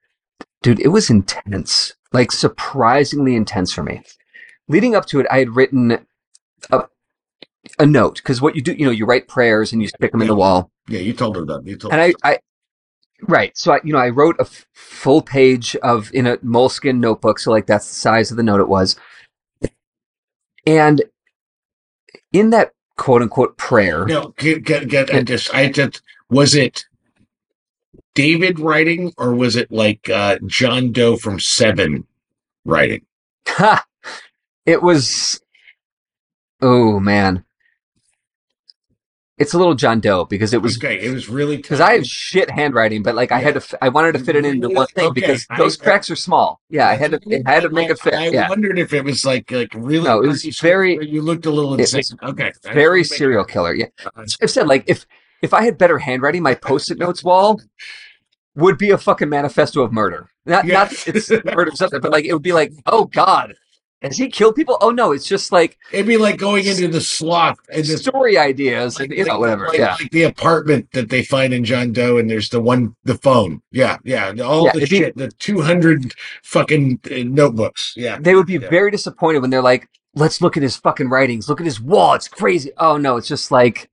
dude, 0.62 0.80
it 0.80 0.88
was 0.88 1.10
intense, 1.10 1.94
like 2.12 2.32
surprisingly 2.32 3.34
intense 3.36 3.72
for 3.72 3.82
me. 3.82 4.02
Leading 4.68 4.94
up 4.94 5.06
to 5.06 5.20
it, 5.20 5.26
I 5.30 5.38
had 5.38 5.56
written 5.56 6.06
a, 6.70 6.84
a 7.78 7.86
note 7.86 8.16
because 8.16 8.40
what 8.40 8.54
you 8.54 8.62
do, 8.62 8.72
you 8.72 8.84
know, 8.84 8.90
you 8.90 9.06
write 9.06 9.26
prayers 9.26 9.72
and 9.72 9.80
you 9.80 9.88
stick 9.88 10.12
them 10.12 10.20
in 10.20 10.28
the 10.28 10.34
wall. 10.34 10.70
Yeah, 10.88 11.00
you 11.00 11.12
told 11.12 11.36
her 11.36 11.44
that. 11.46 11.66
You 11.66 11.76
told. 11.76 11.92
And 11.92 12.02
I, 12.02 12.14
I, 12.22 12.38
right. 13.22 13.56
So 13.56 13.72
I, 13.72 13.80
you 13.82 13.92
know, 13.92 13.98
I 13.98 14.10
wrote 14.10 14.36
a 14.38 14.42
f- 14.42 14.66
full 14.72 15.22
page 15.22 15.74
of 15.76 16.12
in 16.12 16.26
a 16.26 16.38
moleskin 16.42 17.00
notebook. 17.00 17.38
So 17.38 17.50
like 17.50 17.66
that's 17.66 17.88
the 17.88 17.94
size 17.94 18.30
of 18.30 18.36
the 18.36 18.42
note 18.42 18.60
it 18.60 18.68
was. 18.68 18.96
And 20.66 21.02
in 22.32 22.50
that 22.50 22.72
quote 22.96 23.22
unquote 23.22 23.56
prayer, 23.56 24.04
no, 24.04 24.34
get, 24.36 24.64
get, 24.64 24.88
get, 24.88 25.14
I 25.14 25.22
just, 25.22 25.54
I 25.54 25.68
just, 25.68 26.02
was 26.28 26.54
it 26.54 26.84
David 28.14 28.60
writing 28.60 29.14
or 29.16 29.34
was 29.34 29.56
it 29.56 29.72
like 29.72 30.10
uh, 30.10 30.38
John 30.46 30.92
Doe 30.92 31.16
from 31.16 31.40
Seven 31.40 32.06
writing? 32.66 33.06
ha, 33.46 33.84
it 34.68 34.82
was, 34.82 35.40
oh 36.60 37.00
man, 37.00 37.44
it's 39.38 39.54
a 39.54 39.58
little 39.58 39.74
John 39.76 40.00
Doe 40.00 40.24
because 40.24 40.52
it 40.52 40.60
was 40.60 40.76
okay. 40.78 40.98
It 41.00 41.10
was 41.12 41.28
really 41.28 41.56
because 41.56 41.80
I 41.80 41.94
have 41.94 42.04
shit 42.06 42.50
handwriting, 42.50 43.04
but 43.04 43.14
like 43.14 43.30
I 43.30 43.38
had 43.38 43.54
to, 43.54 43.60
f- 43.60 43.74
I 43.80 43.88
wanted 43.88 44.12
to 44.12 44.18
fit 44.18 44.34
it 44.34 44.44
into 44.44 44.68
one 44.68 44.88
thing 44.88 45.06
Okay, 45.10 45.20
because 45.20 45.46
I- 45.48 45.56
those 45.58 45.76
cracks 45.76 46.10
are 46.10 46.16
small. 46.16 46.60
Yeah, 46.68 46.88
I 46.88 46.94
had 46.94 47.12
to, 47.12 47.42
I 47.46 47.52
had 47.52 47.62
to 47.62 47.70
make 47.70 47.88
it 47.88 48.00
fit. 48.00 48.14
I, 48.14 48.26
I 48.26 48.28
Yeah, 48.30 48.48
wondered 48.48 48.78
if 48.80 48.92
it 48.92 49.04
was 49.04 49.24
like 49.24 49.50
like 49.52 49.72
really. 49.74 50.04
No, 50.04 50.22
it 50.22 50.26
was 50.26 50.42
very- 50.60 50.98
You 51.08 51.22
looked 51.22 51.46
a 51.46 51.50
little 51.50 51.74
it 51.74 51.80
insane. 51.80 52.18
okay, 52.22 52.52
very 52.64 53.04
serial 53.04 53.44
killer. 53.44 53.74
Yeah. 53.74 53.86
Uh, 54.04 54.24
I've 54.42 54.50
said 54.50 54.66
like 54.66 54.84
if 54.88 55.06
if 55.40 55.54
I 55.54 55.62
had 55.62 55.78
better 55.78 55.98
handwriting, 55.98 56.42
my 56.42 56.54
post-it 56.56 56.98
notes 56.98 57.22
wall 57.22 57.60
would 58.56 58.76
be 58.76 58.90
a 58.90 58.98
fucking 58.98 59.28
manifesto 59.28 59.82
of 59.82 59.92
murder. 59.92 60.30
Not 60.46 60.64
Yeah. 60.64 60.74
not 60.74 60.92
it's 61.06 61.30
murder 61.44 61.70
something, 61.76 62.00
but 62.00 62.10
like 62.10 62.24
it 62.24 62.32
would 62.32 62.42
be 62.42 62.52
like, 62.52 62.72
oh 62.86 63.04
god, 63.04 63.54
has 64.02 64.16
he 64.16 64.28
killed 64.28 64.54
people? 64.54 64.78
Oh 64.80 64.90
no, 64.90 65.12
it's 65.12 65.26
just 65.26 65.50
like 65.50 65.76
It'd 65.92 66.06
be 66.06 66.16
like 66.16 66.38
going 66.38 66.64
into 66.66 66.86
the 66.88 67.00
sloth 67.00 67.58
and 67.72 67.84
the 67.84 67.98
story 67.98 68.38
ideas 68.38 68.98
and 69.00 69.10
you 69.12 69.24
know 69.24 69.32
like- 69.32 69.40
whatever. 69.40 69.66
like- 69.68 69.78
yeah, 69.78 69.96
like 70.00 70.10
the 70.12 70.22
apartment 70.22 70.88
that 70.92 71.08
they 71.08 71.22
find 71.24 71.52
in 71.52 71.64
John 71.64 71.92
Doe, 71.92 72.16
and 72.18 72.30
there's 72.30 72.48
the 72.50 72.60
one, 72.60 72.94
the 73.04 73.16
phone. 73.16 73.60
Yeah, 73.72 73.96
yeah, 74.04 74.32
all 74.44 74.66
Yeah, 74.66 74.72
the 74.72 74.78
it'd 74.78 74.90
be- 74.90 74.96
shit, 74.98 75.16
the 75.16 75.28
two 75.32 75.60
hundred 75.60 76.12
fucking 76.44 77.00
uh, 77.10 77.14
notebooks. 77.26 77.92
Yeah, 77.96 78.18
they 78.20 78.34
would 78.34 78.46
be 78.46 78.54
Yeah. 78.54 78.68
very 78.70 78.90
disappointed 78.90 79.40
when 79.40 79.50
they're 79.50 79.62
like, 79.62 79.88
let's 80.14 80.40
look 80.40 80.56
at 80.56 80.62
his 80.62 80.76
fucking 80.76 81.08
writings, 81.08 81.48
look 81.48 81.60
at 81.60 81.66
his 81.66 81.80
wall, 81.80 82.14
it's 82.14 82.28
crazy. 82.28 82.70
Oh 82.78 82.96
no, 82.98 83.16
it's 83.16 83.28
just 83.28 83.50
like 83.50 83.90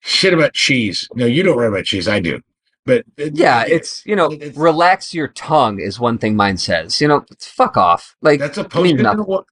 shit 0.00 0.32
about 0.34 0.54
cheese. 0.54 1.08
No, 1.14 1.26
you 1.26 1.42
don't 1.42 1.56
write 1.58 1.68
about 1.68 1.84
cheese. 1.84 2.08
I 2.08 2.20
do. 2.20 2.40
But 2.86 3.04
Yeah, 3.16 3.64
it's 3.66 4.04
you 4.04 4.14
know, 4.16 4.30
It's- 4.32 4.56
relax 4.56 5.14
your 5.14 5.28
tongue 5.28 5.80
is 5.80 5.98
one 5.98 6.18
thing 6.18 6.36
mine 6.36 6.58
says. 6.58 7.00
You 7.00 7.08
know, 7.08 7.24
fuck 7.40 7.76
off. 7.76 8.14
Like 8.20 8.40
that's 8.40 8.58
a 8.58 8.64
post. 8.64 8.94
What, 9.26 9.44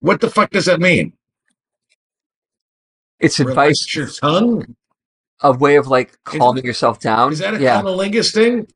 what 0.00 0.20
the 0.20 0.30
fuck 0.30 0.50
does 0.50 0.64
that 0.66 0.80
mean? 0.80 1.12
It's 3.20 3.40
advice, 3.40 3.94
your 3.94 4.06
tongue. 4.08 4.76
a 5.42 5.52
way 5.52 5.76
of 5.76 5.86
like 5.88 6.10
Is- 6.10 6.16
calming 6.24 6.64
yourself 6.64 7.00
down. 7.00 7.32
Is 7.32 7.40
that 7.40 7.54
a 7.54 7.60
yeah, 7.60 7.82
cunnilingus 7.82 8.32
thing? 8.32 8.68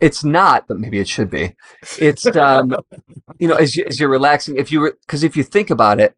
it's 0.00 0.24
not, 0.24 0.66
but 0.66 0.80
maybe 0.80 0.98
it 0.98 1.06
should 1.08 1.30
be. 1.30 1.54
It's 1.98 2.26
um, 2.36 2.74
you 3.38 3.46
know, 3.46 3.54
as 3.54 3.76
you, 3.76 3.84
as 3.86 4.00
you're 4.00 4.08
relaxing, 4.08 4.56
if 4.56 4.72
you 4.72 4.80
were 4.80 4.98
because 5.06 5.22
if 5.22 5.36
you 5.36 5.44
think 5.44 5.70
about 5.70 6.00
it, 6.00 6.16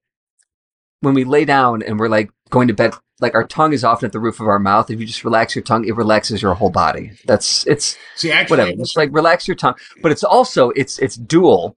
when 1.01 1.13
we 1.15 1.25
lay 1.25 1.45
down 1.45 1.83
and 1.83 1.99
we're 2.01 2.09
like 2.09 2.31
going 2.49 2.69
to 2.69 2.75
bed, 2.75 2.95
like 3.21 3.35
our 3.35 3.45
tongue 3.47 3.73
is 3.73 3.85
often 3.85 4.07
at 4.07 4.12
the 4.12 4.21
roof 4.21 4.41
of 4.41 4.49
our 4.49 4.59
mouth. 4.59 4.91
If 4.91 5.01
you 5.01 5.07
just 5.07 5.25
relax 5.25 5.55
your 5.55 5.62
tongue, 5.62 5.85
it 5.87 5.95
relaxes 5.97 6.43
your 6.43 6.55
whole 6.55 6.71
body. 6.71 7.12
That's 7.27 7.67
it's 7.67 7.97
See, 8.17 8.33
actually, 8.33 8.59
whatever. 8.59 8.77
Just 8.79 8.97
like 8.97 9.11
relax 9.12 9.47
your 9.49 9.55
tongue. 9.55 9.75
But 10.03 10.12
it's 10.12 10.25
also 10.25 10.71
it's 10.71 10.99
it's 10.99 11.17
dual 11.17 11.77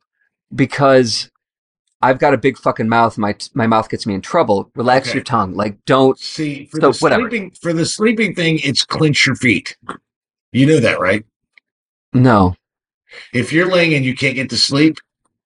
because 0.53 1.29
I've 2.01 2.19
got 2.19 2.33
a 2.33 2.37
big 2.37 2.57
fucking 2.57 2.89
mouth. 2.89 3.17
My 3.17 3.35
my 3.53 3.67
mouth 3.67 3.89
gets 3.89 4.05
me 4.05 4.13
in 4.13 4.21
trouble. 4.21 4.71
Relax 4.75 5.09
Okay. 5.09 5.17
your 5.17 5.23
tongue. 5.23 5.53
Like 5.53 5.83
don't. 5.85 6.17
see 6.19 6.65
for 6.65 6.79
So, 6.81 6.91
the 6.91 6.97
whatever. 6.99 7.21
sleeping 7.29 7.51
for 7.61 7.73
the 7.73 7.85
sleeping 7.85 8.33
thing, 8.35 8.59
it's 8.63 8.83
clench 8.83 9.25
your 9.25 9.35
feet. 9.35 9.77
You 10.51 10.65
know 10.65 10.79
that, 10.79 10.99
right? 10.99 11.23
No. 12.13 12.55
If 13.33 13.51
you're 13.53 13.69
laying 13.71 13.93
and 13.93 14.03
you 14.05 14.15
can't 14.15 14.35
get 14.35 14.49
to 14.49 14.57
sleep, 14.57 14.97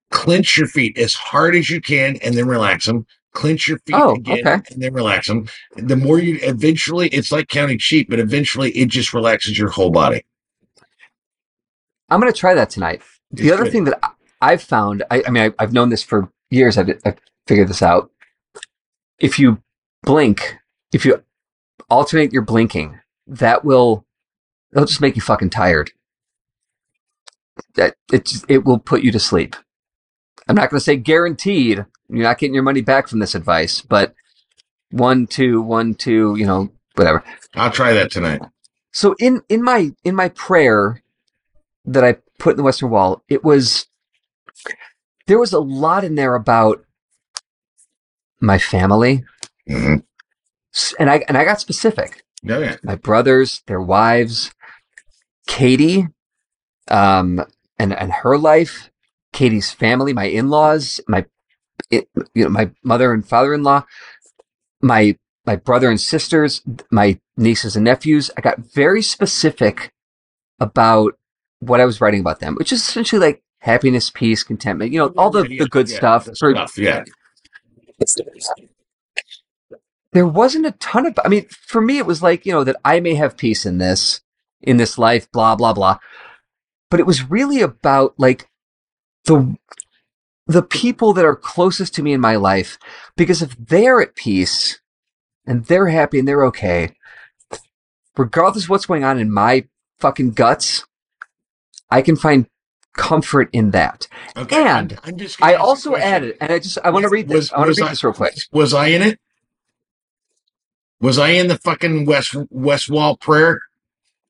clench 0.10 0.58
your 0.58 0.68
feet 0.68 0.98
as 0.98 1.14
hard 1.14 1.56
as 1.56 1.70
you 1.70 1.82
can 1.82 2.18
and 2.18 2.36
then 2.36 2.48
relax 2.48 2.86
them. 2.86 3.06
Clench 3.34 3.68
your 3.68 3.80
feet 3.80 3.96
Oh, 3.96 4.16
again 4.16 4.46
okay. 4.46 4.62
and 4.74 4.82
then 4.84 4.94
relax 4.94 5.28
them. 5.28 5.48
The 5.78 5.96
more 5.96 6.20
you 6.20 6.38
eventually, 6.42 7.08
it's 7.10 7.32
like 7.32 7.48
counting 7.48 7.78
sheep, 7.78 8.10
but 8.10 8.20
eventually 8.20 8.72
it 8.72 8.90
just 8.90 9.14
relaxes 9.14 9.58
your 9.58 9.70
whole 9.70 9.90
body. 9.90 10.26
I'm 12.10 12.20
gonna 12.20 12.34
try 12.34 12.54
that 12.54 12.70
tonight. 12.70 13.02
The 13.32 13.52
other 13.54 13.64
good. 13.64 13.72
thing 13.72 13.84
that 13.86 14.02
I've 14.42 14.62
found, 14.62 15.04
I, 15.10 15.24
I 15.26 15.30
mean, 15.30 15.44
I, 15.44 15.64
I've 15.64 15.72
known 15.72 15.90
this 15.90 16.04
for 16.04 16.30
years. 16.50 16.78
I've, 16.78 16.90
I've 17.06 17.18
figured 17.48 17.70
this 17.70 17.82
out. 17.82 18.12
If 19.18 19.40
you 19.40 19.62
blink, 20.04 20.58
if 20.92 21.06
you 21.06 21.24
alternate 21.90 22.34
your 22.34 22.42
blinking, 22.42 23.00
that 23.28 23.64
will, 23.64 24.06
it'll 24.74 24.86
just 24.88 25.00
make 25.00 25.16
you 25.16 25.22
fucking 25.22 25.52
tired. 25.52 25.92
That 27.76 27.96
it, 28.12 28.30
it 28.50 28.66
will 28.66 28.80
put 28.80 29.04
you 29.04 29.12
to 29.14 29.20
sleep. 29.20 29.56
I'm 30.48 30.56
not 30.56 30.70
going 30.70 30.80
to 30.80 30.84
say 30.84 30.96
guaranteed. 30.98 31.86
You're 32.10 32.24
not 32.24 32.38
getting 32.38 32.54
your 32.54 32.64
money 32.64 32.82
back 32.82 33.08
from 33.08 33.20
this 33.20 33.36
advice, 33.36 33.82
but 33.82 34.14
one, 34.90 35.28
two, 35.28 35.62
one, 35.62 35.94
two, 35.94 36.36
you 36.38 36.46
know, 36.46 36.70
whatever. 36.96 37.24
I'll 37.56 37.72
try 37.72 37.94
that 37.94 38.12
tonight. 38.12 38.42
So 38.92 39.16
in 39.20 39.42
in 39.48 39.64
my 39.64 39.92
in 40.04 40.16
my 40.16 40.30
prayer 40.30 41.02
that 41.86 42.04
I 42.04 42.18
put 42.40 42.52
in 42.52 42.58
the 42.58 42.64
Western 42.64 42.90
Wall, 42.90 43.24
it 43.30 43.44
was 43.44 43.88
there 45.28 45.40
was 45.40 45.54
a 45.54 45.60
lot 45.60 46.04
in 46.04 46.16
there 46.16 46.36
about 46.36 46.84
my 48.42 48.58
family, 48.58 49.24
Mhm. 49.70 50.04
And 51.00 51.10
I 51.10 51.24
and 51.28 51.38
I 51.38 51.46
got 51.46 51.62
specific. 51.62 52.24
Oh, 52.50 52.60
yeah. 52.60 52.78
My 52.84 52.96
brothers, 52.96 53.62
their 53.68 53.82
wives, 53.82 54.52
Katie, 55.48 56.08
um, 56.90 57.46
and 57.80 57.94
and 57.94 58.12
her 58.12 58.38
life, 58.38 58.91
Katie's 59.34 59.72
family, 59.72 60.14
my 60.14 60.26
in 60.26 60.50
laws, 60.50 61.00
my 61.08 61.26
it, 61.90 62.10
you 62.34 62.44
know 62.44 62.50
my 62.50 62.72
mother 62.84 63.14
and 63.14 63.28
father 63.28 63.54
in 63.54 63.64
law, 63.64 63.86
my 64.82 65.18
my 65.46 65.56
brother 65.56 65.90
and 65.90 66.00
sisters, 66.00 66.62
my 66.92 67.20
nieces 67.38 67.76
and 67.76 67.86
nephews. 67.86 68.30
I 68.38 68.42
got 68.42 68.60
very 68.60 69.02
specific 69.02 69.92
about 70.60 71.14
what 71.60 71.80
I 71.80 71.86
was 71.86 72.02
writing 72.02 72.20
about 72.20 72.40
them, 72.40 72.56
which 72.56 72.72
is 72.72 72.82
essentially 72.82 73.20
like 73.20 73.44
happiness, 73.60 74.10
peace, 74.10 74.44
contentment. 74.44 74.92
You 74.92 75.00
know, 75.00 75.08
all 75.18 75.30
the, 75.32 75.44
the 75.44 75.68
good 75.70 75.90
Yeah, 75.90 75.98
stuff. 75.98 76.26
the 76.26 76.36
for- 76.36 76.52
stuff, 76.54 76.78
yeah. 76.78 77.04
there 80.14 80.28
wasn't 80.28 80.66
a 80.66 80.72
ton 80.74 81.06
of 81.06 81.18
i 81.24 81.28
mean 81.30 81.46
for 81.50 81.82
me 81.82 81.98
it 81.98 82.06
was 82.06 82.22
like 82.22 82.46
you 82.46 82.52
know 82.52 82.64
that 82.64 82.76
i 82.84 83.00
may 83.00 83.16
have 83.16 83.38
peace 83.38 83.66
in 83.66 83.78
this 83.78 84.22
in 84.62 84.78
this 84.78 84.98
life 84.98 85.32
blah 85.32 85.56
blah 85.56 85.74
blah 85.74 85.98
but 86.90 87.00
it 87.00 87.06
was 87.06 87.30
really 87.30 87.62
about 87.62 88.14
like 88.18 88.48
the 89.26 89.56
the 90.48 90.62
people 90.64 91.14
that 91.14 91.26
are 91.26 91.36
closest 91.36 91.94
to 91.96 92.04
me 92.04 92.14
in 92.14 92.20
my 92.22 92.36
life 92.36 92.78
because 93.16 93.42
if 93.42 93.56
they're 93.58 94.02
at 94.02 94.16
peace 94.16 94.80
and 95.46 95.66
they're 95.66 95.88
happy 95.88 96.20
and 96.20 96.28
they're 96.28 96.46
okay 96.46 96.96
regardless 98.18 98.66
of 98.66 98.70
what's 98.70 98.86
going 98.86 99.04
on 99.04 99.20
in 99.20 99.32
my 99.32 99.66
fucking 100.00 100.32
guts 100.32 100.86
i 101.90 102.02
can 102.02 102.16
find 102.16 102.48
comfort 102.98 103.50
in 103.54 103.72
that 103.72 104.08
Okay. 104.36 104.58
And 104.68 104.94
I'm, 104.94 105.00
I'm 105.14 105.18
just 105.18 105.42
i 105.42 105.54
also 105.54 105.96
added 105.96 106.36
and 106.42 106.52
i 106.52 106.60
just 106.60 106.78
i 106.84 106.90
want 106.90 107.04
to 107.04 107.10
read 107.10 107.30
Was- 107.30 107.54
i 107.54 107.60
want 107.60 107.74
to 107.74 107.82
read 107.82 107.88
I- 107.88 107.92
this 107.92 108.04
real 108.04 108.14
quick 108.14 108.34
Was 108.52 108.74
I 108.74 108.88
in 108.88 109.02
it? 109.02 109.20
Was 111.00 111.18
I 111.18 111.30
in 111.30 111.48
the 111.48 111.58
fucking 111.58 112.06
West 112.06 112.36
West 112.52 112.88
Wall 112.90 113.18
prayer? 113.18 113.62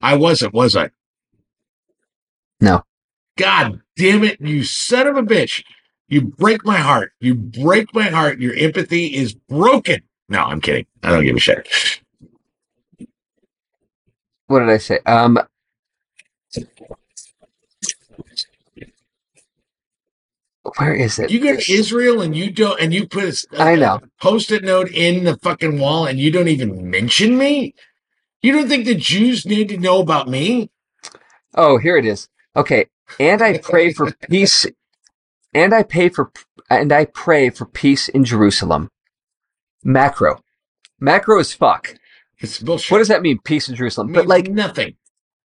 I 0.01 0.15
wasn't, 0.15 0.53
was 0.53 0.73
I? 0.75 0.89
No. 2.61 2.83
God 3.37 3.81
damn 3.95 4.23
it, 4.23 4.39
you 4.41 4.63
son 4.63 5.07
of 5.07 5.17
a 5.17 5.23
bitch. 5.23 5.63
You 6.07 6.21
break 6.21 6.65
my 6.65 6.77
heart. 6.77 7.13
You 7.19 7.35
break 7.35 7.93
my 7.95 8.09
heart. 8.09 8.39
Your 8.39 8.53
empathy 8.55 9.07
is 9.15 9.33
broken. 9.33 10.01
No, 10.27 10.43
I'm 10.43 10.59
kidding. 10.59 10.85
I 11.03 11.11
don't 11.11 11.23
give 11.23 11.35
a 11.35 11.39
shit. 11.39 11.67
what 14.47 14.59
did 14.59 14.69
I 14.69 14.77
say? 14.77 14.99
Um, 15.05 15.39
where 20.77 20.93
is 20.93 21.17
it? 21.19 21.31
You 21.31 21.39
go 21.39 21.55
to 21.55 21.71
Israel 21.73 22.21
and 22.21 22.35
you 22.35 22.51
don't, 22.51 22.79
and 22.79 22.93
you 22.93 23.07
put 23.07 23.23
a 23.23 23.61
I 23.61 23.75
know. 23.75 24.01
post-it 24.21 24.63
note 24.63 24.91
in 24.91 25.23
the 25.23 25.37
fucking 25.37 25.79
wall, 25.79 26.05
and 26.05 26.19
you 26.19 26.31
don't 26.31 26.47
even 26.47 26.89
mention 26.89 27.37
me. 27.37 27.73
You 28.41 28.53
don't 28.53 28.67
think 28.67 28.85
the 28.85 28.95
Jews 28.95 29.45
need 29.45 29.69
to 29.69 29.77
know 29.77 30.01
about 30.01 30.27
me? 30.27 30.69
Oh, 31.55 31.77
here 31.77 31.97
it 31.97 32.05
is. 32.05 32.27
Okay, 32.55 32.87
and 33.19 33.41
I 33.41 33.57
pray 33.57 33.93
for 33.93 34.11
peace, 34.29 34.65
and 35.53 35.73
I 35.73 35.83
pay 35.83 36.09
for, 36.09 36.31
and 36.69 36.91
I 36.91 37.05
pray 37.05 37.49
for 37.49 37.65
peace 37.65 38.09
in 38.09 38.23
Jerusalem. 38.23 38.89
Macro, 39.83 40.41
macro 40.99 41.39
is 41.39 41.53
fuck. 41.53 41.95
It's 42.39 42.59
bullshit. 42.59 42.91
What 42.91 42.97
does 42.99 43.07
that 43.09 43.21
mean? 43.21 43.39
Peace 43.43 43.69
in 43.69 43.75
Jerusalem, 43.75 44.11
but 44.13 44.27
like 44.27 44.47
nothing. 44.47 44.95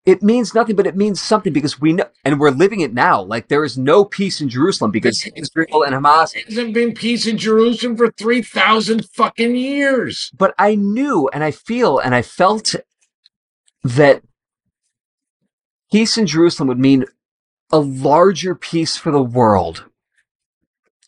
it 0.07 0.23
means 0.23 0.55
nothing, 0.55 0.77
but 0.77 0.87
it 0.87 0.97
means 0.97 1.21
something 1.21 1.53
because 1.53 1.81
we 1.81 1.93
know, 1.93 2.07
and 2.25 2.39
we're 2.41 2.51
living 2.51 2.81
it 2.81 2.95
now. 2.95 3.21
Like 3.23 3.49
there 3.49 3.65
is 3.65 3.77
no 3.77 4.05
peace 4.05 4.41
in 4.41 4.49
Jerusalem 4.49 4.91
because 4.91 5.29
Israel 5.37 5.83
and 5.85 5.95
Hamas 5.95 6.33
There 6.33 6.43
hasn't 6.47 6.75
been 6.75 6.95
peace 6.95 7.27
in 7.27 7.37
Jerusalem 7.39 7.97
for 7.97 8.11
three 8.13 8.43
thousand 8.43 9.07
fucking 9.11 9.57
years. 9.57 10.31
but 10.37 10.55
I 10.59 10.75
knew 10.75 11.29
and 11.33 11.43
I 11.45 11.51
feel 11.51 11.99
and 11.99 12.15
I 12.15 12.23
felt 12.23 12.75
that 13.85 14.23
peace 15.93 16.17
in 16.19 16.27
Jerusalem 16.27 16.69
would 16.69 16.79
mean 16.81 17.05
a 17.71 17.79
larger 17.79 18.55
peace 18.55 18.97
for 18.97 19.11
the 19.11 19.23
world. 19.23 19.85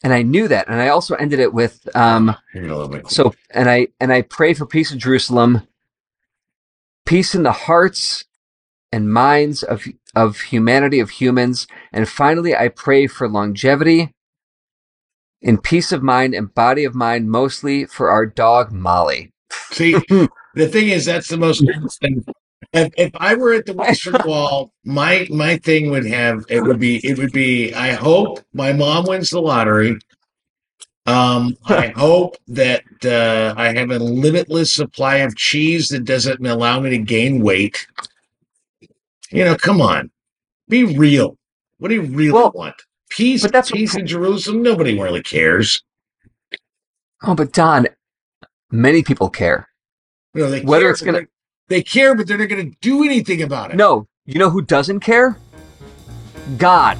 And 0.02 0.12
I 0.12 0.22
knew 0.22 0.48
that. 0.48 0.68
And 0.68 0.80
I 0.80 0.88
also 0.88 1.14
ended 1.16 1.40
it 1.40 1.52
with 1.52 1.88
um 1.94 2.36
You're 2.54 2.64
gonna 2.64 2.76
love 2.76 2.92
me. 2.92 3.00
so 3.09 3.34
and 3.50 3.68
I 3.68 3.88
and 4.00 4.12
I 4.12 4.22
pray 4.22 4.54
for 4.54 4.66
peace 4.66 4.92
in 4.92 4.98
Jerusalem, 4.98 5.66
peace 7.06 7.34
in 7.34 7.42
the 7.42 7.52
hearts 7.52 8.24
and 8.92 9.12
minds 9.12 9.62
of 9.62 9.84
of 10.14 10.40
humanity 10.40 11.00
of 11.00 11.11
humans, 11.11 11.66
and 11.92 12.09
finally 12.09 12.54
I 12.54 12.68
pray 12.68 13.06
for 13.06 13.28
longevity 13.28 14.14
in 15.40 15.59
peace 15.59 15.92
of 15.92 16.02
mind 16.02 16.34
and 16.34 16.52
body 16.54 16.84
of 16.84 16.94
mind, 16.94 17.30
mostly 17.30 17.84
for 17.84 18.11
our 18.11 18.26
dog 18.26 18.72
Molly. 18.72 19.32
See, 19.70 19.92
the 20.54 20.68
thing 20.68 20.88
is, 20.88 21.04
that's 21.04 21.28
the 21.28 21.36
most. 21.36 21.64
If, 22.72 22.92
if 22.98 23.12
I 23.16 23.34
were 23.34 23.52
at 23.54 23.66
the 23.66 23.72
Western 23.84 24.16
Wall, 24.24 24.72
my 24.84 25.26
my 25.30 25.56
thing 25.59 25.90
would 25.90 26.06
have 26.06 26.44
it 26.48 26.61
would 26.62 26.78
be 26.78 26.96
it 27.06 27.18
would 27.18 27.32
be. 27.32 27.72
I 27.74 27.92
hope 27.92 28.40
my 28.52 28.72
mom 28.72 29.04
wins 29.04 29.30
the 29.30 29.40
lottery. 29.40 29.98
Um, 31.06 31.56
I 31.64 31.88
hope 31.88 32.36
that 32.48 32.82
uh, 33.04 33.54
I 33.56 33.72
have 33.72 33.90
a 33.90 33.98
limitless 33.98 34.72
supply 34.72 35.16
of 35.16 35.36
cheese 35.36 35.88
that 35.88 36.04
doesn't 36.04 36.44
allow 36.46 36.80
me 36.80 36.90
to 36.90 36.98
gain 36.98 37.42
weight. 37.42 37.86
You 39.30 39.44
know, 39.44 39.56
come 39.56 39.80
on, 39.80 40.11
be 40.68 40.84
real. 40.84 41.36
What 41.78 41.88
do 41.88 41.94
you 41.94 42.02
really 42.02 42.32
Well, 42.32 42.52
want? 42.54 42.74
Peace, 43.11 43.42
but 43.42 43.52
that's 43.52 43.70
what- 43.70 43.78
peace 43.78 43.94
in 43.94 44.06
Jerusalem. 44.06 44.62
Nobody 44.62 44.98
really 45.00 45.22
cares. 45.22 45.82
Oh, 47.22 47.34
but 47.34 47.52
Don, 47.52 47.86
many 48.70 49.02
people 49.02 49.30
care. 49.30 49.68
You 50.34 50.42
know, 50.42 50.50
they 50.50 50.61
Whether 50.62 50.84
care, 50.84 50.90
it's 50.90 51.02
gonna- 51.02 51.26
they 51.68 51.82
care, 51.82 52.14
but 52.14 52.26
they're 52.26 52.38
not 52.38 52.48
going 52.48 52.70
to 52.70 52.76
do 52.80 53.04
anything 53.04 53.42
about 53.42 53.70
it. 53.70 53.76
No, 53.76 54.08
you 54.26 54.38
know 54.38 54.50
who 54.50 54.62
doesn't 54.62 55.00
care? 55.00 55.38
God. 56.56 56.98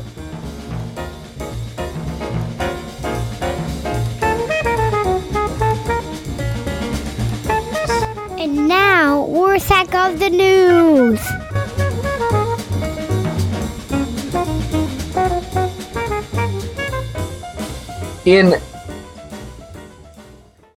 And 8.39 8.69
now, 8.69 9.25
Warsack 9.25 9.95
of 9.95 10.21
the 10.21 10.31
news. 10.31 11.21
in 18.29 18.53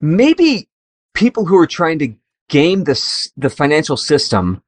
maybe 0.00 0.68
people 1.14 1.44
who 1.44 1.56
are 1.56 1.66
trying 1.66 1.98
to 1.98 2.14
game 2.50 2.84
this 2.84 3.32
the 3.36 3.48
financial 3.50 3.96
system 3.96 4.62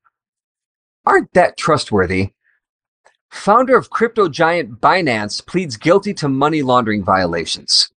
aren't 1.04 1.32
that 1.34 1.56
trustworthy. 1.58 2.30
Founder 3.30 3.76
of 3.76 3.90
crypto 3.90 4.28
giant 4.28 4.80
Binance 4.80 5.44
pleads 5.46 5.76
guilty 5.76 6.14
to 6.14 6.28
money 6.28 6.62
laundering 6.62 7.04
violations. 7.04 7.90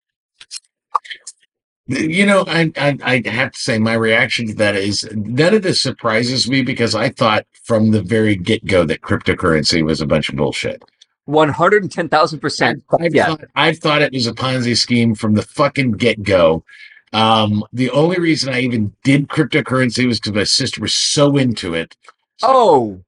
You 1.87 2.27
know, 2.27 2.45
I, 2.47 2.71
I 2.77 2.99
I 3.03 3.29
have 3.29 3.53
to 3.53 3.59
say 3.59 3.79
my 3.79 3.95
reaction 3.95 4.47
to 4.47 4.55
that 4.55 4.77
is 4.77 5.09
none 5.15 5.55
of 5.55 5.63
this 5.63 5.83
surprises 5.83 6.49
me 6.49 6.63
because 6.63 6.95
I 6.95 7.09
thought 7.09 7.45
from 7.65 7.91
the 7.91 8.03
very 8.03 8.37
get 8.37 8.65
go 8.65 8.85
that 8.85 9.01
cryptocurrency 9.03 9.85
was 9.85 10.01
a 10.01 10.07
bunch 10.07 10.29
of 10.29 10.37
bullshit. 10.37 10.83
110,000%. 11.29 12.83
I've, 13.01 13.15
Yeah. 13.15 13.27
thought, 13.27 13.45
I've 13.55 13.79
thought 13.79 14.03
it 14.03 14.13
was 14.13 14.27
a 14.27 14.33
Ponzi 14.33 14.77
scheme 14.77 15.15
from 15.15 15.35
the 15.35 15.43
fucking 15.43 15.93
get 15.93 16.23
go. 16.23 16.65
Um, 17.13 17.65
the 17.73 17.91
only 17.91 18.19
reason 18.19 18.53
I 18.53 18.61
even 18.61 18.95
did 19.05 19.29
cryptocurrency 19.29 20.07
was 20.07 20.19
because 20.21 20.35
my 20.35 20.45
sister 20.45 20.81
was 20.81 20.95
so 20.95 21.37
into 21.37 21.75
it. 21.75 21.97
So- 22.39 22.47
Oh, 22.51 23.01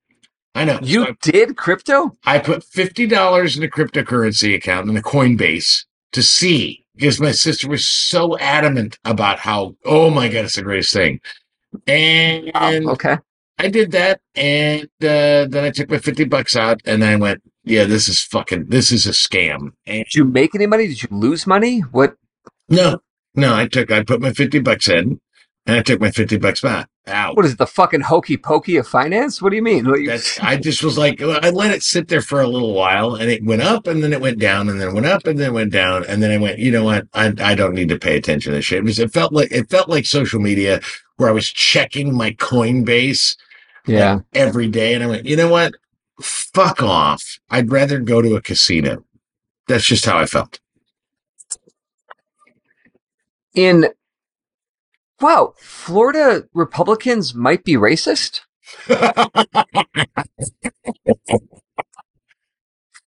I 0.55 0.65
know. 0.65 0.79
you 0.83 1.07
So 1.07 1.15
did 1.23 1.57
crypto? 1.57 2.13
I, 2.25 2.37
I 2.37 2.39
put 2.39 2.63
fifty 2.65 3.07
dollars 3.07 3.57
in 3.57 3.63
a 3.65 3.69
cryptocurrency 3.69 4.55
account 4.55 4.89
in 4.89 4.97
a 4.97 5.03
Coinbase 5.03 5.85
to 6.13 6.23
see 6.23 6.85
because 6.95 7.19
my 7.21 7.33
sister 7.33 7.69
was 7.69 7.85
so 7.89 8.39
adamant 8.39 8.99
about 9.05 9.41
how 9.41 9.75
oh 9.85 10.11
my 10.11 10.29
god 10.29 10.45
it's 10.45 10.55
the 10.55 10.63
greatest 10.63 10.93
thing, 10.93 11.21
and 11.89 12.51
Oh, 12.55 12.91
okay. 12.93 13.19
I 13.59 13.69
did 13.69 13.93
that, 13.93 14.21
and 14.35 14.85
uh, 15.01 15.47
then 15.47 15.65
I 15.65 15.71
took 15.71 15.89
my 15.91 15.99
fifty 15.99 16.25
bucks 16.25 16.55
out, 16.57 16.81
and 16.85 17.03
I 17.05 17.17
went, 17.17 17.43
yeah, 17.65 17.85
this 17.85 18.09
is 18.09 18.23
fucking 18.23 18.67
this 18.67 18.93
is 18.93 19.07
a 19.07 19.11
scam, 19.11 19.73
and 19.87 20.05
Did 20.05 20.15
you 20.15 20.25
make 20.25 20.55
any 20.55 20.67
money? 20.67 20.87
Did 20.87 21.03
you 21.03 21.09
lose 21.11 21.47
money? 21.49 21.81
What? 21.81 22.15
No, 22.69 23.01
no, 23.35 23.55
I 23.55 23.67
took, 23.67 23.91
I 23.91 24.03
put 24.03 24.21
my 24.21 24.33
50 24.33 24.61
bucks 24.61 24.89
in 24.89 25.21
and 25.67 25.77
I 25.77 25.83
took 25.83 26.01
my 26.01 26.11
50 26.11 26.37
bucks 26.39 26.61
back 26.61 26.89
out. 27.07 27.37
What 27.37 27.45
is 27.45 27.53
it? 27.53 27.59
The 27.59 27.67
fucking 27.67 28.03
hokey 28.03 28.37
pokey 28.37 28.77
of 28.77 28.87
finance? 28.87 29.43
What 29.43 29.51
do 29.51 29.57
you 29.57 29.63
mean? 29.63 29.87
What 29.89 30.01
you- 30.01 30.09
That's, 30.09 30.39
I 30.41 30.57
just 30.57 30.83
was 30.83 30.97
like, 30.97 31.21
I 31.21 31.51
let 31.51 31.73
it 31.73 31.83
sit 31.83 32.09
there 32.09 32.21
for 32.21 32.41
a 32.41 32.47
little 32.47 32.73
while 32.73 33.15
and 33.15 33.31
it 33.31 33.45
went 33.45 33.63
up 33.63 33.87
and 33.87 34.03
then 34.03 34.13
it 34.13 34.21
went 34.21 34.39
down 34.39 34.69
and 34.69 34.81
then 34.81 34.89
it 34.89 34.95
went 34.95 35.07
up 35.07 35.27
and 35.27 35.39
then 35.39 35.51
it 35.51 35.55
went 35.55 35.73
down. 35.73 36.05
And 36.07 36.23
then 36.23 36.31
I 36.31 36.39
went, 36.39 36.59
you 36.59 36.71
know 36.71 36.85
what? 36.85 37.07
I, 37.15 37.33
I 37.39 37.55
don't 37.55 37.75
need 37.75 37.89
to 37.91 37.99
pay 37.99 38.17
attention 38.17 38.53
to 38.53 38.57
this 38.57 38.65
shit. 38.65 38.79
It, 38.79 38.85
was, 38.85 38.99
it 38.99 39.13
felt 39.13 39.33
like, 39.33 39.51
it 39.53 39.71
felt 39.71 39.89
like 39.89 40.07
social 40.07 40.41
media 40.41 40.81
where 41.17 41.29
I 41.29 41.33
was 41.33 41.49
checking 41.49 42.15
my 42.15 42.33
Coinbase 42.33 43.37
uh, 43.89 43.93
yeah. 43.93 44.15
like, 44.15 44.25
every 44.35 44.69
day. 44.69 44.95
And 44.95 45.05
I 45.05 45.07
went, 45.07 45.27
you 45.27 45.37
know 45.37 45.49
what? 45.49 45.75
Fuck 46.21 46.83
off. 46.83 47.39
I'd 47.51 47.73
rather 47.73 47.99
go 47.99 48.23
to 48.23 48.37
a 48.37 48.43
casino. 48.43 49.05
That's 49.67 49.85
just 49.85 50.05
how 50.05 50.19
I 50.19 50.27
felt. 50.27 50.61
In 53.55 53.87
wow, 55.21 55.55
Florida 55.59 56.49
Republicans 56.53 57.35
might 57.35 57.65
be 57.65 57.75
racist. 57.75 58.41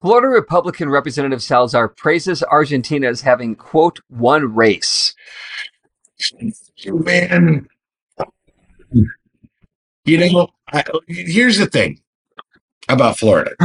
Florida 0.01 0.27
Republican 0.27 0.89
Representative 0.89 1.41
Salazar 1.41 1.89
praises 1.89 2.43
Argentina 2.43 3.07
as 3.07 3.21
having 3.21 3.55
quote 3.55 3.99
one 4.07 4.53
race. 4.53 5.15
man. 6.85 7.67
You 10.05 10.17
know, 10.19 10.49
I, 10.71 10.83
here's 11.07 11.57
the 11.57 11.65
thing 11.65 12.01
about 12.87 13.17
Florida. 13.17 13.55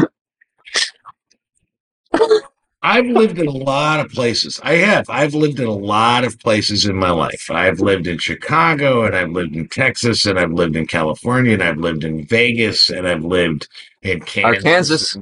I've 2.83 3.07
lived 3.07 3.39
in 3.39 3.47
a 3.47 3.51
lot 3.51 4.01
of 4.01 4.11
places. 4.11 4.59
I 4.63 4.75
have. 4.77 5.05
I've 5.11 5.35
lived 5.35 5.61
in 5.61 5.67
a 5.67 5.73
lot 5.73 6.25
of 6.25 6.39
places 6.39 6.87
in 6.87 6.97
my 6.97 7.11
life. 7.11 7.51
I've 7.51 7.81
lived 7.81 8.07
in 8.07 8.19
Chicago 8.19 9.05
and 9.05 9.15
I've 9.15 9.31
lived 9.31 9.55
in 9.55 9.69
Texas 9.69 10.25
and 10.25 10.39
I've 10.39 10.53
lived 10.53 10.77
in 10.77 10.87
California 10.87 11.53
and 11.53 11.63
I've 11.63 11.77
lived 11.77 12.05
in 12.05 12.25
Vegas 12.25 12.89
and 12.89 13.07
I've 13.07 13.25
lived 13.25 13.69
in 14.03 14.21
Kansas. 14.21 15.17
Arkansas. 15.17 15.21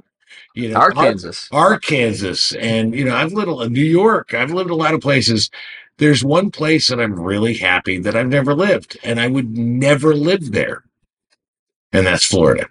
You 0.55 0.71
know, 0.71 0.77
Arkansas. 0.77 1.49
Arkansas, 1.53 2.57
and 2.59 2.95
you 2.95 3.05
know, 3.05 3.15
I've 3.15 3.33
lived 3.33 3.49
in 3.49 3.73
New 3.73 3.85
York. 3.85 4.35
I've 4.35 4.51
lived 4.51 4.71
a 4.71 4.75
lot 4.75 4.95
of 4.95 5.01
places. 5.01 5.51
There's 5.99 6.25
one 6.25 6.51
place 6.51 6.89
that 6.89 7.01
I'm 7.01 7.19
really 7.19 7.55
happy 7.55 7.99
that 8.01 8.17
I've 8.17 8.29
never 8.29 8.55
lived, 8.55 8.99
and 9.05 9.21
I 9.21 9.29
would 9.29 9.57
never 9.57 10.15
live 10.17 10.53
there, 10.53 10.85
and 11.93 12.07
that's 12.07 12.25
Florida. 12.25 12.69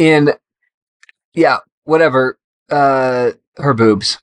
In 0.00 0.32
yeah 1.34 1.58
whatever 1.84 2.38
uh 2.70 3.32
her 3.58 3.74
boobs. 3.74 4.18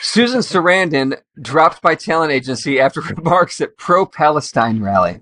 Susan 0.00 0.40
sarandon 0.40 1.20
dropped 1.42 1.82
by 1.82 1.96
talent 1.96 2.32
agency 2.32 2.80
after 2.80 3.00
remarks 3.16 3.60
at 3.60 3.76
pro-palestine 3.76 4.80
rally. 4.80 5.20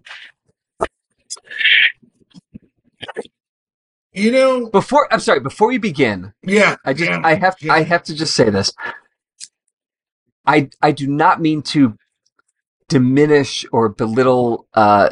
You 4.12 4.30
know, 4.30 4.66
before 4.68 5.12
i'm 5.12 5.20
sorry 5.20 5.41
before 5.41 5.68
we 5.68 5.78
begin 5.78 6.34
yeah, 6.43 6.76
i 6.84 6.93
just 6.93 7.11
yeah, 7.11 7.20
i 7.24 7.34
have 7.34 7.57
yeah. 7.61 7.72
i 7.72 7.82
have 7.82 8.03
to 8.05 8.14
just 8.14 8.34
say 8.34 8.51
this. 8.51 8.72
I 10.45 10.68
i 10.82 10.93
do 10.93 11.07
not 11.07 11.41
mean 11.41 11.62
to 11.62 11.97
diminish 12.89 13.64
or 13.72 13.89
belittle 13.89 14.66
uh 14.74 15.11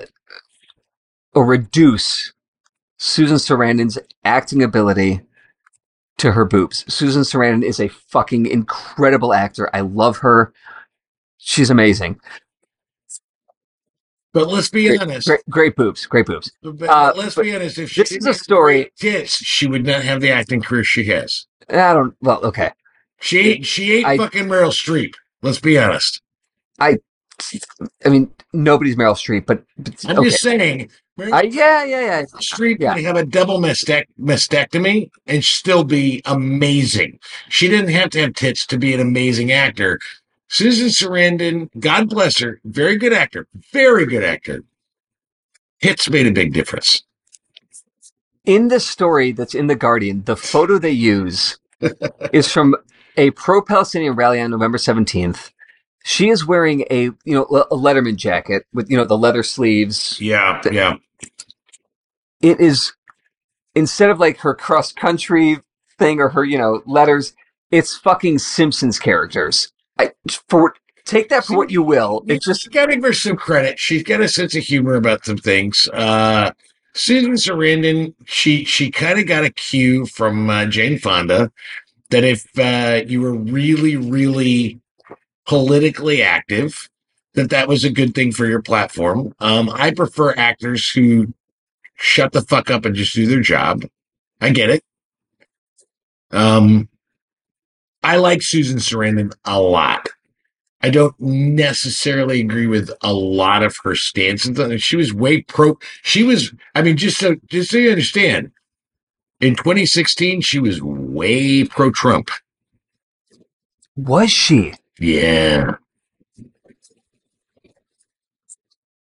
or 1.35 1.47
reduce 1.47 2.33
susan 2.99 3.36
sarandon's 3.36 3.99
acting 4.24 4.62
ability 4.62 5.20
to 6.18 6.32
her 6.32 6.44
boobs. 6.47 6.82
Susan 6.92 7.22
Sarandon 7.22 7.62
is 7.62 7.78
a 7.78 7.88
fucking 7.88 8.47
incredible 8.47 9.34
actor. 9.34 9.68
I 9.74 9.80
love 9.80 10.16
her. 10.18 10.53
She's 11.36 11.68
amazing. 11.68 12.18
But 14.32 14.49
let's 14.49 14.68
be 14.68 14.88
Great, 14.88 15.01
honest. 15.01 15.26
great, 15.26 15.40
great 15.49 15.76
boobs. 15.76 16.05
Great 16.07 16.26
boobs. 16.26 16.51
But 16.62 16.88
uh, 16.88 17.12
let's 17.16 17.34
but 17.34 17.42
be 17.44 17.55
honest. 17.55 17.78
If 17.78 17.90
she 17.90 18.03
this 18.03 18.12
is 18.12 18.26
a 18.26 18.34
story- 18.34 18.92
tits, 18.99 19.36
she 19.36 19.66
would 19.66 19.86
not 19.86 20.03
have 20.05 20.20
the 20.20 20.30
acting 20.30 20.61
career 20.61 20.84
she 20.84 21.05
has. 21.05 21.47
I 21.70 21.92
don't. 21.94 22.14
Well, 22.20 22.44
okay. 22.44 22.70
She 23.20 23.38
ain't. 23.53 23.66
She 23.66 23.94
ain't 23.97 24.07
I- 24.07 24.16
fucking 24.18 24.44
Meryl 24.44 24.70
Streep. 24.70 25.14
Let's 25.42 25.61
be 25.61 25.78
honest. 25.78 26.20
I. 26.78 26.99
I 28.05 28.09
mean, 28.09 28.30
nobody's 28.53 28.97
Meryl 28.97 29.14
Streep, 29.14 29.47
but, 29.47 29.62
but 29.78 30.05
I'm 30.07 30.18
okay. 30.18 30.30
just 30.30 30.42
saying. 30.42 30.90
Meryl 31.18 31.32
I, 31.32 31.42
yeah, 31.44 31.84
yeah, 31.84 32.00
yeah. 32.00 32.22
Streep 32.42 32.78
Yeah. 32.80 32.96
have 32.98 33.16
a 33.16 33.24
double 33.26 33.58
mastec- 33.60 34.06
mastectomy 34.20 35.10
and 35.26 35.44
still 35.44 35.84
be 35.84 36.22
amazing. 36.26 37.18
She 37.48 37.68
didn't 37.68 37.90
have 37.90 38.10
to 38.10 38.20
have 38.20 38.34
tits 38.34 38.66
to 38.66 38.78
be 38.78 38.94
an 38.94 39.00
amazing 39.00 39.52
actor. 39.52 39.98
Susan 40.48 40.88
Sarandon, 40.88 41.70
God 41.80 42.10
bless 42.10 42.38
her, 42.40 42.60
very 42.64 42.96
good 42.96 43.12
actor, 43.12 43.46
very 43.72 44.06
good 44.06 44.24
actor. 44.24 44.62
Tits 45.82 46.10
made 46.10 46.26
a 46.26 46.32
big 46.32 46.52
difference. 46.52 47.02
in 48.44 48.68
the 48.68 48.80
story 48.80 49.32
that's 49.32 49.54
in 49.54 49.66
the 49.68 49.74
Guardian, 49.76 50.24
the 50.24 50.36
photo 50.36 50.78
they 50.78 50.90
use 50.90 51.58
is 52.32 52.50
from 52.52 52.76
a 53.16 53.30
pro-Palestinian 53.32 54.14
rally 54.14 54.40
on 54.40 54.50
November 54.50 54.78
seventeenth. 54.78 55.52
She 56.07 56.28
is 56.28 56.46
wearing 56.46 56.84
a 56.88 57.11
you 57.24 57.34
know 57.34 57.42
a 57.42 57.74
Letterman 57.74 58.14
jacket 58.14 58.64
with 58.72 58.88
you 58.88 58.96
know 58.96 59.04
the 59.04 59.18
leather 59.18 59.42
sleeves. 59.42 60.20
Yeah, 60.20 60.62
yeah. 60.70 60.94
It 62.40 62.61
is 62.61 62.92
instead 63.74 64.11
of 64.11 64.20
like 64.20 64.38
her 64.38 64.54
cross 64.54 64.92
country 64.92 65.59
thing 65.98 66.20
or 66.20 66.28
her 66.28 66.44
you 66.44 66.59
know 66.59 66.80
letters, 66.86 67.34
it's 67.72 67.96
fucking 67.96 68.38
Simpsons 68.38 69.00
characters. 69.00 69.72
I 69.98 70.12
for 70.48 70.76
take 71.07 71.28
that 71.30 71.44
for 71.44 71.57
what 71.57 71.72
you 71.72 71.82
will. 71.82 72.22
It 72.28 72.40
just 72.40 72.62
She's 72.62 72.68
got 72.68 72.86
to 72.86 72.94
give 72.94 73.02
her 73.02 73.12
some 73.12 73.36
credit. 73.36 73.80
She's 73.80 74.04
got 74.04 74.20
a 74.20 74.28
sense 74.28 74.54
of 74.54 74.62
humor 74.62 74.94
about 74.94 75.24
some 75.24 75.38
things. 75.38 75.88
Uh, 75.92 76.52
Susan 76.94 77.32
Sarandon, 77.32 78.14
she 78.26 78.64
she 78.64 78.92
kind 78.92 79.18
of 79.18 79.26
got 79.26 79.44
a 79.44 79.50
cue 79.50 80.07
from 80.07 80.48
uh, 80.48 80.66
Jane 80.66 81.00
Fonda 81.00 81.50
that 82.11 82.22
if 82.22 82.46
uh, 82.57 83.02
you 83.09 83.22
were 83.22 83.34
really, 83.34 83.96
really 83.96 84.80
politically 85.47 86.22
active, 86.22 86.88
that 87.34 87.51
that 87.51 87.68
was 87.68 87.84
a 87.84 87.90
good 87.90 88.14
thing 88.14 88.32
for 88.32 88.47
your 88.47 88.62
platform. 88.62 89.34
Um, 89.40 89.70
I 89.70 89.92
prefer 89.92 90.34
actors 90.36 90.90
who 90.90 91.32
shut 91.94 92.32
the 92.32 92.42
fuck 92.42 92.70
up 92.70 92.84
and 92.84 92.94
just 92.94 93.14
do 93.14 93.26
their 93.26 93.40
job. 93.40 93.84
I 94.40 94.51
get 94.51 94.70
it. 94.70 94.82
Um, 96.30 96.88
I 98.03 98.16
like 98.16 98.42
Susan 98.42 98.78
Sarandon 98.78 99.34
a 99.44 99.61
lot. 99.61 100.09
I 100.82 100.90
don't 100.90 101.18
necessarily 101.18 102.40
agree 102.40 102.66
with 102.66 102.90
a 103.01 103.12
lot 103.12 103.62
of 103.62 103.76
her 103.82 103.94
stances. 103.97 104.82
She 104.82 104.97
was 104.97 105.12
way 105.12 105.42
pro. 105.42 105.78
She 106.03 106.22
was. 106.22 106.53
I 106.74 106.82
mean, 106.82 106.97
just 106.97 107.18
so 107.18 107.36
just 107.47 107.70
so 107.70 107.78
you 107.78 107.90
understand, 107.90 108.53
in 109.40 109.57
2016, 109.57 110.42
she 110.42 110.59
was 110.59 110.82
way 110.82 111.64
pro 111.64 111.90
Trump. 111.90 112.30
was 113.97 114.30
she? 114.30 114.74
Yeah. 114.99 115.76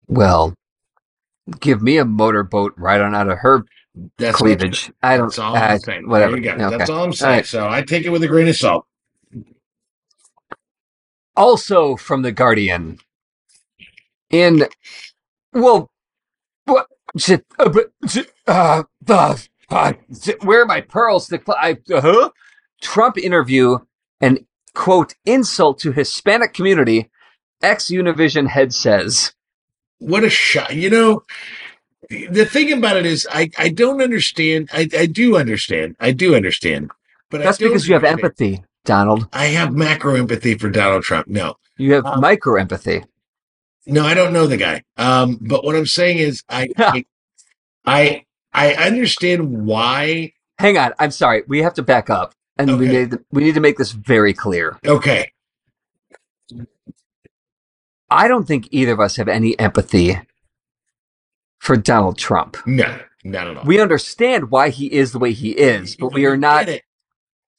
Well, 0.07 0.55
give 1.61 1.83
me 1.83 1.99
a 1.99 2.05
motorboat 2.05 2.75
right 2.77 3.01
on 3.01 3.15
out 3.15 3.29
of 3.31 3.39
her 3.39 3.65
That's 4.19 4.37
cleavage. 4.37 4.93
I 5.03 5.17
don't. 5.17 5.27
That's 5.27 5.39
all 5.39 5.57
I'm 5.57 5.79
saying. 5.79 6.09
Whatever. 6.09 6.33
There 6.33 6.39
you 6.39 6.59
go. 6.59 6.67
Okay. 6.67 6.77
That's 6.77 6.91
all 6.91 7.05
I'm 7.05 7.13
saying. 7.13 7.37
right. 7.37 7.47
So 7.47 7.69
I 7.69 7.83
take 7.83 8.05
it 8.05 8.11
with 8.11 8.23
a 8.23 8.29
grain 8.29 8.49
of 8.49 8.57
salt. 8.57 8.87
Also 11.37 11.97
from 11.97 12.23
the 12.23 12.33
Guardian. 12.33 12.99
In 14.31 14.67
well, 15.53 15.91
what? 16.65 16.87
uh, 17.31 17.39
but, 17.59 17.91
uh, 18.47 18.83
uh, 19.09 19.37
uh, 19.71 19.93
where 20.43 20.63
are 20.63 20.67
my 20.67 20.81
pearls? 20.83 21.29
The 21.29 21.41
cl- 21.45 21.59
I, 21.61 21.79
uh, 21.93 22.29
Trump 22.83 23.19
interview 23.19 23.79
and 24.21 24.45
quote 24.75 25.15
insult 25.25 25.79
to 25.81 25.93
Hispanic 25.93 26.53
community. 26.55 27.11
Ex 27.63 27.87
Univision 27.87 28.49
head 28.49 28.73
says. 28.73 29.33
What 29.99 30.23
a 30.25 30.31
shot. 30.31 30.75
You 30.77 30.91
know, 30.91 31.25
the 32.09 32.45
thing 32.45 32.73
about 32.73 32.97
it 32.97 33.07
is 33.07 33.27
I, 33.31 33.51
I 33.59 33.69
don't 33.71 34.01
understand. 34.01 34.69
I, 34.73 34.89
I 34.97 35.07
do 35.07 35.37
understand. 35.37 35.97
I 35.99 36.13
do 36.13 36.35
understand. 36.37 36.91
But 37.31 37.43
That's 37.43 37.59
because 37.59 37.89
you 37.89 37.95
have 37.95 38.05
understand. 38.05 38.25
empathy, 38.25 38.65
Donald. 38.85 39.29
I 39.33 39.47
have 39.47 39.75
macro 39.75 40.15
empathy 40.15 40.55
for 40.57 40.71
Donald 40.71 41.03
Trump. 41.03 41.27
No. 41.27 41.57
You 41.77 41.95
have 41.95 42.07
Um, 42.07 42.21
micro 42.21 42.57
empathy. 42.57 43.05
No, 43.87 44.05
I 44.05 44.15
don't 44.15 44.33
know 44.33 44.47
the 44.47 44.57
guy. 44.57 44.83
Um, 44.97 45.39
but 45.41 45.65
what 45.65 45.75
I'm 45.75 45.87
saying 45.87 46.19
is 46.19 46.43
I 46.49 46.69
I, 46.79 47.05
I 47.85 48.25
I 48.53 48.75
understand 48.75 49.67
why 49.67 50.33
Hang 50.59 50.77
on, 50.77 50.93
I'm 50.99 51.11
sorry. 51.13 51.43
We 51.47 51.63
have 51.63 51.75
to 51.75 51.83
back 51.83 52.11
up, 52.11 52.35
and 52.59 52.79
we 52.79 52.89
Okay. 52.89 53.05
need 53.07 53.19
we 53.31 53.45
need 53.45 53.55
to 53.55 53.61
make 53.61 53.79
this 53.79 53.93
very 53.93 54.33
clear. 54.35 54.79
okay. 54.87 55.33
I 58.11 58.27
don't 58.29 58.47
think 58.47 58.69
either 58.71 58.93
of 58.93 59.01
us 59.01 59.17
have 59.17 59.29
any 59.29 59.59
empathy 59.59 60.19
for 61.59 61.77
Donald 61.77 62.17
Trump. 62.17 62.57
No, 62.67 62.99
not 63.25 63.49
at 63.49 63.57
all. 63.59 63.65
We 63.65 63.81
understand 63.81 64.51
why 64.51 64.71
he 64.71 64.87
is 64.93 65.13
the 65.13 65.19
way 65.19 65.33
he 65.33 65.51
is, 65.51 65.95
but 65.97 66.13
we 66.15 66.25
are 66.25 66.37
not. 66.37 66.69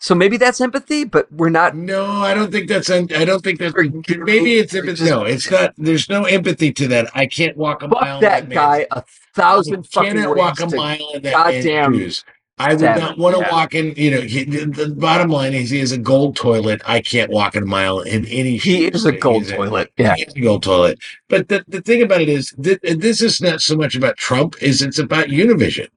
So 0.01 0.15
maybe 0.15 0.37
that's 0.37 0.61
empathy, 0.61 1.03
but 1.03 1.31
we're 1.31 1.49
not. 1.49 1.75
No, 1.75 2.05
I 2.05 2.33
don't 2.33 2.51
think 2.51 2.67
that's. 2.69 2.89
I 2.89 3.01
don't 3.03 3.43
think 3.43 3.59
that's. 3.59 3.75
Maybe 3.75 4.57
it's 4.57 4.73
empathy. 4.73 5.03
No, 5.05 5.23
it's 5.25 5.51
not. 5.51 5.73
There's 5.77 6.09
no 6.09 6.23
empathy 6.23 6.71
to 6.73 6.87
that. 6.87 7.11
I 7.13 7.27
can't 7.27 7.55
walk 7.57 7.83
a 7.83 7.87
mile. 7.89 7.99
Fuck 7.99 8.13
in 8.15 8.21
that 8.21 8.43
man's- 8.47 8.53
guy 8.55 8.87
a 8.91 9.03
thousand 9.35 9.79
I 9.85 9.87
fucking 9.91 10.13
cannot 10.13 10.35
walk 10.37 10.59
a 10.61 10.67
mile 10.75 11.11
in 11.13 11.21
that 11.23 11.33
goddamn 11.33 11.93
shoes. 11.93 12.23
I 12.60 12.72
would 12.72 12.80
stab 12.80 12.99
not 12.99 13.18
want 13.18 13.36
to 13.38 13.41
Yeah. 13.41 13.51
walk 13.51 13.74
in. 13.74 13.93
You 13.95 14.12
know, 14.12 14.22
he, 14.22 14.43
the, 14.43 14.66
the 14.66 14.89
bottom 14.95 15.30
line 15.30 15.53
is 15.53 15.70
he 15.70 15.80
is 15.80 15.93
a 15.93 15.97
gold 15.97 16.36
toilet. 16.36 16.82
I 16.86 16.99
can't 17.01 17.32
walk 17.32 17.55
in 17.55 17.64
a 17.64 17.66
mile 17.66 18.01
in 18.01 18.26
any. 18.28 18.57
He 18.57 18.86
is 18.88 19.05
a 19.05 19.14
gold 19.14 19.43
he's 19.43 19.53
toilet. 19.53 19.91
Yeah. 19.97 20.16
He 20.16 20.24
is 20.24 20.34
a 20.36 20.41
gold 20.41 20.64
toilet. 20.64 20.99
But 21.30 21.47
the, 21.47 21.64
the 21.68 21.82
thing 21.82 22.01
about 22.01 22.22
it 22.22 22.30
is, 22.30 22.53
th- 22.62 22.80
this 22.84 23.22
is 23.22 23.39
not 23.41 23.62
so 23.62 23.78
much 23.78 23.95
about 23.95 24.18
Trump. 24.18 24.62
Is 24.62 24.82
it's 24.82 24.99
about 24.99 25.28
Univision. 25.28 25.88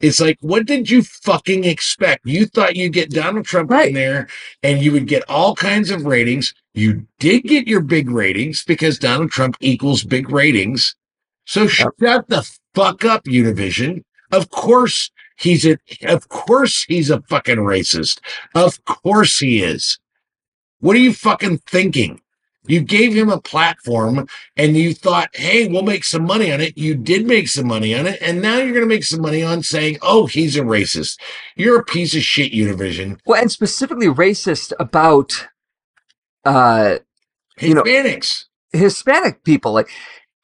It's 0.00 0.20
like, 0.20 0.38
what 0.40 0.66
did 0.66 0.90
you 0.90 1.02
fucking 1.02 1.64
expect? 1.64 2.26
You 2.26 2.46
thought 2.46 2.76
you'd 2.76 2.92
get 2.92 3.10
Donald 3.10 3.46
Trump 3.46 3.70
Right. 3.70 3.88
in 3.88 3.94
there 3.94 4.26
and 4.62 4.82
you 4.82 4.90
would 4.92 5.06
get 5.06 5.22
all 5.30 5.54
kinds 5.54 5.90
of 5.90 6.04
ratings. 6.04 6.52
You 6.74 7.06
did 7.20 7.44
get 7.44 7.68
your 7.68 7.80
big 7.80 8.10
ratings 8.10 8.64
because 8.64 8.98
Donald 8.98 9.30
Trump 9.30 9.56
equals 9.60 10.02
big 10.02 10.30
ratings. 10.30 10.96
So 11.46 11.66
shut 11.68 11.94
the 11.98 12.50
fuck 12.74 13.04
up, 13.04 13.24
Univision. 13.24 14.02
Of 14.32 14.50
course 14.50 15.10
he's 15.36 15.66
a, 15.66 15.78
of 16.04 16.28
course 16.28 16.84
he's 16.84 17.10
a 17.10 17.22
fucking 17.22 17.58
racist. 17.58 18.20
Of 18.54 18.84
course 18.84 19.38
he 19.38 19.62
is. 19.62 19.98
What 20.80 20.96
are 20.96 21.00
you 21.00 21.14
fucking 21.14 21.58
thinking? 21.66 22.20
You 22.66 22.80
gave 22.80 23.14
him 23.14 23.30
a 23.30 23.40
platform 23.40 24.26
and 24.56 24.76
you 24.76 24.94
thought, 24.94 25.30
hey, 25.34 25.68
we'll 25.68 25.82
make 25.82 26.04
some 26.04 26.24
money 26.24 26.52
on 26.52 26.60
it. 26.60 26.78
You 26.78 26.94
did 26.96 27.26
make 27.26 27.48
some 27.48 27.66
money 27.68 27.94
on 27.94 28.06
it. 28.06 28.20
And 28.22 28.42
now 28.42 28.58
you're 28.58 28.72
going 28.74 28.82
to 28.82 28.86
make 28.94 29.04
some 29.04 29.22
money 29.22 29.42
on 29.42 29.62
saying, 29.62 29.98
oh, 30.02 30.26
he's 30.26 30.56
a 30.56 30.62
racist. 30.62 31.18
You're 31.56 31.80
a 31.80 31.84
piece 31.84 32.14
of 32.16 32.22
shit, 32.22 32.52
Univision. 32.52 33.20
Well, 33.26 33.40
and 33.40 33.52
specifically 33.52 34.08
racist 34.08 34.72
about 34.80 35.48
uh 36.44 36.98
You 37.60 37.74
know, 37.74 37.84
Hispanics. 37.84 38.44
Hispanic 38.72 39.44
people. 39.44 39.72
Like 39.72 39.90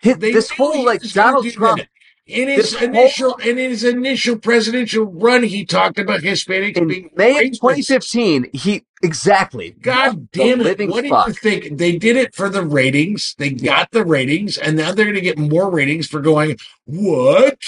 hi- 0.03 0.15
They 0.15 0.33
this 0.33 0.51
whole 0.51 0.85
like 0.85 1.03
Donald 1.03 1.49
Trump. 1.51 1.79
that. 1.81 1.89
In 2.31 2.49
his 2.49 2.57
this 2.73 2.75
whole- 2.75 2.89
initial 2.89 3.35
in 3.37 3.57
his 3.59 3.85
initial 3.85 4.39
presidential 4.39 5.05
run, 5.07 5.43
he 5.43 5.65
talked 5.65 5.99
about 5.99 6.21
Hispanics 6.21 6.77
In 6.77 6.89
being 6.89 7.11
May 7.17 7.31
of 7.39 7.53
racist. 7.53 7.61
2015, 7.61 8.47
he 8.53 8.85
exactly. 9.03 9.73
God 9.83 10.29
the 10.33 10.39
damn 10.39 10.61
it. 10.61 10.89
What 10.89 11.03
do 11.05 11.11
fuck. 11.11 11.27
you 11.29 11.33
think? 11.35 11.79
They 11.79 11.97
did 11.99 12.17
it 12.17 12.35
for 12.35 12.49
the 12.49 12.65
ratings. 12.65 13.35
They 13.39 13.51
got 13.51 13.91
the 13.91 14.05
ratings, 14.05 14.59
and 14.59 14.77
now 14.77 14.93
they're 14.93 15.07
going 15.07 15.15
to 15.17 15.21
get 15.21 15.39
more 15.39 15.71
ratings 15.71 16.07
for 16.07 16.21
going, 16.21 16.57
what? 16.85 17.59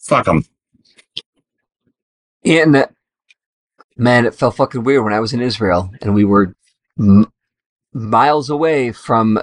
Fuck 0.00 0.26
them. 0.26 0.44
in 2.44 2.84
man 3.96 4.26
it 4.26 4.34
felt 4.34 4.54
fucking 4.56 4.84
weird 4.84 5.02
when 5.02 5.12
i 5.12 5.18
was 5.20 5.32
in 5.32 5.40
israel 5.40 5.90
and 6.02 6.14
we 6.14 6.24
were 6.24 6.54
m- 6.98 7.26
miles 7.92 8.50
away 8.50 8.92
from 8.92 9.38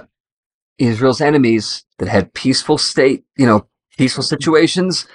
israel's 0.78 1.20
enemies 1.20 1.84
that 1.98 2.08
had 2.08 2.34
peaceful 2.34 2.78
state 2.78 3.24
you 3.36 3.46
know 3.46 3.66
peaceful 3.98 4.24
situations 4.24 5.06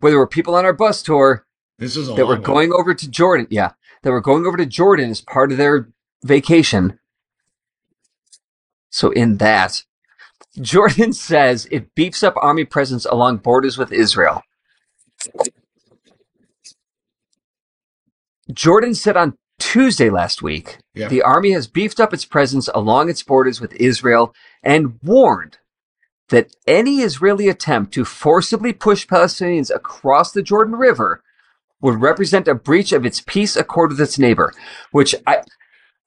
where 0.00 0.12
there 0.12 0.18
were 0.18 0.26
people 0.26 0.54
on 0.54 0.64
our 0.64 0.72
bus 0.72 1.02
tour 1.02 1.46
This 1.78 1.96
is 1.96 2.08
that 2.08 2.26
were 2.26 2.34
long 2.34 2.42
one. 2.42 2.42
going 2.42 2.72
over 2.72 2.94
to 2.94 3.10
jordan 3.10 3.46
yeah 3.50 3.72
that 4.02 4.10
were 4.12 4.20
going 4.20 4.46
over 4.46 4.56
to 4.56 4.66
jordan 4.66 5.10
as 5.10 5.20
part 5.20 5.52
of 5.52 5.58
their 5.58 5.88
vacation 6.24 6.98
so 8.90 9.10
in 9.10 9.38
that 9.38 9.82
jordan 10.60 11.12
says 11.12 11.66
it 11.70 11.94
beefs 11.94 12.22
up 12.22 12.34
army 12.38 12.64
presence 12.64 13.04
along 13.06 13.38
borders 13.38 13.78
with 13.78 13.92
israel 13.92 14.42
Jordan 18.52 18.94
said 18.94 19.16
on 19.16 19.34
Tuesday 19.58 20.10
last 20.10 20.42
week 20.42 20.78
Yeah. 20.94 21.08
the 21.08 21.22
army 21.22 21.52
has 21.52 21.66
beefed 21.66 22.00
up 22.00 22.14
its 22.14 22.24
presence 22.24 22.68
along 22.74 23.10
its 23.10 23.22
borders 23.22 23.60
with 23.60 23.74
Israel 23.74 24.34
and 24.62 24.98
warned 25.02 25.58
that 26.28 26.54
any 26.66 26.98
Israeli 26.98 27.48
attempt 27.48 27.92
to 27.94 28.04
forcibly 28.04 28.72
push 28.72 29.06
Palestinians 29.06 29.74
across 29.74 30.32
the 30.32 30.42
Jordan 30.42 30.76
River 30.76 31.22
would 31.80 32.00
represent 32.00 32.48
a 32.48 32.54
breach 32.54 32.92
of 32.92 33.06
its 33.06 33.20
peace 33.20 33.56
accord 33.56 33.90
with 33.90 34.00
its 34.00 34.18
neighbor, 34.18 34.52
which 34.90 35.14
I 35.26 35.42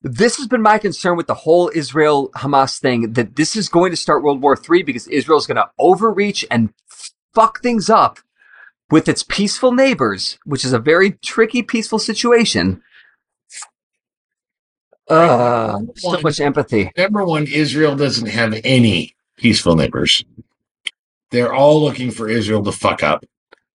this 0.03 0.37
has 0.37 0.47
been 0.47 0.63
my 0.63 0.79
concern 0.79 1.15
with 1.15 1.27
the 1.27 1.35
whole 1.35 1.71
Israel 1.75 2.31
Hamas 2.35 2.79
thing 2.79 3.13
that 3.13 3.35
this 3.35 3.55
is 3.55 3.69
going 3.69 3.91
to 3.91 3.97
start 3.97 4.23
World 4.23 4.41
War 4.41 4.57
III 4.57 4.81
because 4.81 5.07
Israel 5.07 5.37
is 5.37 5.45
going 5.45 5.57
to 5.57 5.69
overreach 5.77 6.43
and 6.49 6.73
fuck 7.35 7.61
things 7.61 7.87
up 7.87 8.17
with 8.89 9.07
its 9.07 9.23
peaceful 9.23 9.71
neighbors, 9.71 10.39
which 10.43 10.65
is 10.65 10.73
a 10.73 10.79
very 10.79 11.11
tricky, 11.11 11.61
peaceful 11.61 11.99
situation. 11.99 12.81
Uh, 15.11 15.79
so 15.95 16.09
One. 16.09 16.21
much 16.23 16.39
empathy. 16.39 16.91
Number 16.97 17.23
one, 17.25 17.45
Israel 17.47 17.95
doesn't 17.95 18.27
have 18.27 18.59
any 18.63 19.13
peaceful 19.37 19.75
neighbors. 19.75 20.23
They're 21.31 21.53
all 21.53 21.81
looking 21.81 22.11
for 22.11 22.29
Israel 22.29 22.63
to 22.63 22.71
fuck 22.71 23.03
up. 23.03 23.25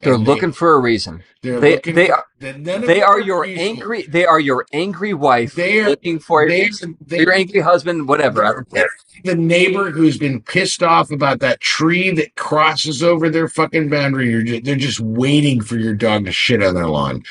They're 0.01 0.15
And 0.15 0.27
they- 0.27 0.31
looking 0.31 0.53
for 0.53 0.75
a 0.75 0.81
reason. 0.81 1.23
They're 1.43 1.61
They 1.61 1.75
looking 1.77 1.95
they 1.95 2.07
for- 2.09 2.15
are 2.15 2.25
that 2.41 2.65
they 2.87 3.01
are 3.03 3.21
your 3.21 3.45
peaceful. 3.45 3.65
angry 3.67 4.03
they 4.03 4.27
are 4.27 4.41
your 4.41 4.67
angry 4.73 5.15
wife 5.15 5.55
They 5.55 5.81
are- 5.81 5.91
looking 5.91 6.19
for 6.19 6.43
a 6.43 6.47
reason. 6.47 6.97
They, 7.07 7.21
your 7.21 7.33
angry 7.33 7.61
husband, 7.61 8.07
whatever. 8.09 8.45
I 8.45 8.49
They're- 8.49 8.55
don't 8.55 8.71
care. 8.75 8.89
the 9.25 9.35
neighbor 9.35 9.91
who's 9.91 10.19
been 10.19 10.41
pissed 10.43 10.83
off 10.83 11.11
about 11.11 11.41
that 11.41 11.61
tree 11.61 12.11
that 12.11 12.35
crosses 12.37 13.03
over 13.03 13.31
their 13.31 13.49
fucking 13.49 13.89
boundary. 13.89 14.31
You're 14.31 14.43
just, 14.43 14.65
they're 14.65 14.77
just 14.77 15.01
waiting 15.01 15.63
for 15.63 15.79
your 15.79 15.95
dog 15.95 16.27
to 16.27 16.33
shit 16.33 16.63
on 16.63 16.75
their 16.75 16.89
lawn. 16.89 17.23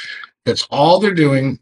That's 0.46 0.66
all 0.72 1.00
they're 1.00 1.14
doing. 1.14 1.60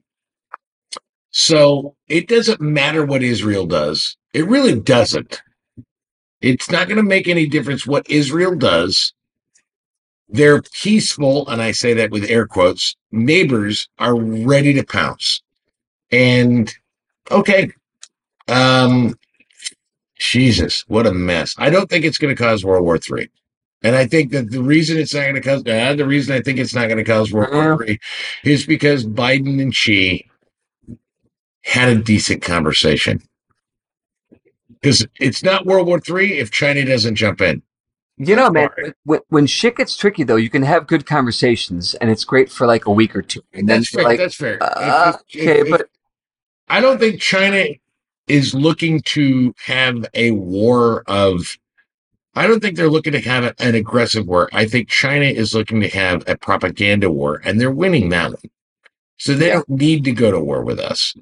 So 1.31 1.95
it 2.07 2.27
doesn't 2.27 2.61
matter 2.61 3.05
what 3.05 3.23
Israel 3.23 3.65
does. 3.65 4.17
It 4.33 4.47
really 4.47 4.79
doesn't. 4.79 5.41
It's 6.41 6.69
not 6.69 6.87
going 6.87 6.97
to 6.97 7.03
make 7.03 7.27
any 7.27 7.47
difference 7.47 7.87
what 7.87 8.09
Israel 8.09 8.55
does. 8.55 9.13
Their 10.27 10.61
peaceful, 10.61 11.47
and 11.49 11.61
I 11.61 11.71
say 11.71 11.93
that 11.95 12.11
with 12.11 12.29
air 12.29 12.47
quotes, 12.47 12.95
neighbors 13.11 13.89
are 13.99 14.15
ready 14.15 14.73
to 14.73 14.83
pounce. 14.83 15.41
And 16.11 16.73
okay. 17.29 17.71
Um, 18.47 19.15
Jesus, 20.19 20.83
what 20.87 21.07
a 21.07 21.13
mess. 21.13 21.55
I 21.57 21.69
don't 21.69 21.89
think 21.89 22.05
it's 22.05 22.17
going 22.17 22.35
to 22.35 22.41
cause 22.41 22.63
World 22.63 22.83
War 22.83 22.97
III. 22.97 23.29
And 23.83 23.95
I 23.95 24.05
think 24.05 24.31
that 24.31 24.51
the 24.51 24.61
reason 24.61 24.97
it's 24.97 25.13
not 25.13 25.21
going 25.21 25.35
to 25.35 25.41
cause, 25.41 25.63
uh, 25.65 25.95
the 25.95 26.05
reason 26.05 26.35
I 26.35 26.41
think 26.41 26.59
it's 26.59 26.75
not 26.75 26.87
going 26.87 26.97
to 26.97 27.03
cause 27.03 27.31
World 27.31 27.53
War 27.53 27.83
III 27.83 27.99
is 28.43 28.65
because 28.65 29.05
Biden 29.05 29.61
and 29.61 29.73
Xi 29.73 30.30
had 31.63 31.89
a 31.89 31.95
decent 32.01 32.41
conversation. 32.41 33.21
Because 34.69 35.05
it's 35.19 35.43
not 35.43 35.65
World 35.65 35.87
War 35.87 35.99
Three 35.99 36.39
if 36.39 36.49
China 36.51 36.83
doesn't 36.85 37.15
jump 37.15 37.41
in. 37.41 37.61
You 38.17 38.35
know, 38.35 38.49
man, 38.49 38.69
when, 39.03 39.19
when 39.29 39.47
shit 39.47 39.77
gets 39.77 39.95
tricky 39.95 40.23
though, 40.23 40.35
you 40.35 40.49
can 40.49 40.63
have 40.63 40.85
good 40.87 41.05
conversations 41.05 41.93
and 41.95 42.09
it's 42.09 42.23
great 42.23 42.51
for 42.51 42.67
like 42.67 42.85
a 42.85 42.91
week 42.91 43.15
or 43.15 43.21
two. 43.21 43.41
And 43.53 43.67
then 43.67 43.79
That's 43.79 43.89
fair. 43.89 44.03
like, 44.03 44.17
that's 44.19 44.35
fair. 44.35 44.57
Uh, 44.61 45.13
if- 45.29 45.41
okay, 45.41 45.61
if- 45.61 45.69
but 45.69 45.87
I 46.67 46.81
don't 46.81 46.99
think 46.99 47.19
China 47.21 47.65
is 48.27 48.53
looking 48.53 49.01
to 49.01 49.53
have 49.65 50.05
a 50.13 50.31
war 50.31 51.03
of 51.07 51.57
I 52.33 52.47
don't 52.47 52.61
think 52.61 52.77
they're 52.77 52.89
looking 52.89 53.11
to 53.13 53.19
have 53.19 53.53
an 53.59 53.75
aggressive 53.75 54.25
war. 54.25 54.47
I 54.53 54.65
think 54.65 54.87
China 54.87 55.25
is 55.25 55.53
looking 55.53 55.81
to 55.81 55.89
have 55.89 56.23
a 56.29 56.37
propaganda 56.37 57.11
war, 57.11 57.41
and 57.43 57.59
they're 57.59 57.69
winning 57.71 58.07
that 58.09 58.29
one. 58.31 58.41
So 59.17 59.33
they 59.33 59.47
Yeah. 59.47 59.55
don't 59.55 59.69
need 59.69 60.05
to 60.05 60.13
go 60.13 60.31
to 60.31 60.39
war 60.39 60.63
with 60.63 60.79
us 60.79 61.13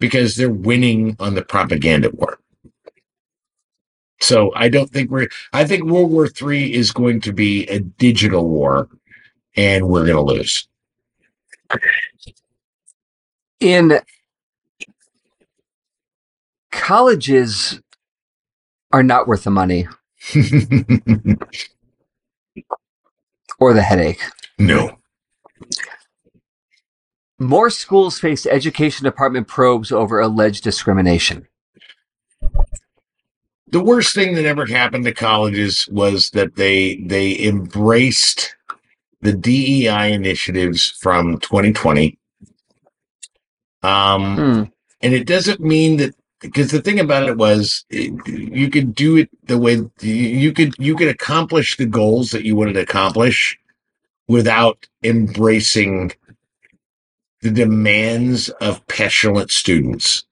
because 0.00 0.34
they're 0.34 0.50
winning 0.50 1.14
on 1.20 1.36
the 1.36 1.42
propaganda 1.42 2.10
war. 2.10 2.40
So 4.20 4.52
I 4.54 4.68
don't 4.68 4.90
think 4.90 5.10
we're. 5.10 5.28
I 5.52 5.64
think 5.64 5.84
World 5.84 6.10
War 6.10 6.28
III 6.28 6.74
is 6.74 6.90
going 6.92 7.20
to 7.22 7.32
be 7.32 7.66
a 7.68 7.80
digital 7.80 8.48
war, 8.48 8.88
and 9.56 9.88
we're 9.88 10.04
going 10.04 10.16
to 10.16 10.22
lose. 10.22 10.66
In 13.60 14.00
colleges 16.70 17.80
are 18.92 19.02
not 19.02 19.26
worth 19.28 19.44
the 19.44 19.50
money 19.50 19.86
or 23.58 23.72
the 23.72 23.82
headache. 23.82 24.20
no. 24.58 24.99
More 27.40 27.70
schools 27.70 28.20
face 28.20 28.44
education 28.44 29.04
department 29.04 29.48
probes 29.48 29.90
over 29.90 30.20
alleged 30.20 30.62
discrimination. 30.62 31.46
the 33.72 33.80
worst 33.82 34.16
thing 34.16 34.34
that 34.34 34.44
ever 34.46 34.66
happened 34.66 35.04
to 35.04 35.12
colleges 35.14 35.88
was 35.92 36.30
that 36.30 36.56
they 36.56 36.96
they 37.06 37.38
embraced 37.40 38.56
the 39.20 39.32
DEI 39.32 40.12
initiatives 40.12 40.90
from 41.00 41.38
2020. 41.38 42.18
Um, 43.82 44.36
Hmm. 44.36 44.62
and 45.02 45.14
it 45.14 45.24
doesn't 45.26 45.60
mean 45.60 45.98
that 45.98 46.14
because 46.40 46.70
the 46.72 46.82
thing 46.82 46.98
about 46.98 47.28
it 47.28 47.36
was 47.36 47.84
it, 47.90 48.12
you 48.26 48.68
could 48.70 48.92
do 48.94 49.16
it 49.18 49.30
the 49.44 49.56
way 49.58 49.80
you 50.00 50.52
could 50.52 50.74
you 50.78 50.96
could 50.96 51.08
accomplish 51.08 51.76
the 51.76 51.86
goals 51.86 52.32
that 52.32 52.44
you 52.44 52.56
wanted 52.56 52.72
to 52.74 52.80
accomplish 52.82 53.56
without 54.26 54.84
embracing 55.04 56.10
the 57.42 57.50
demands 57.50 58.48
of 58.60 58.86
petulant 58.86 59.50
students. 59.50 60.24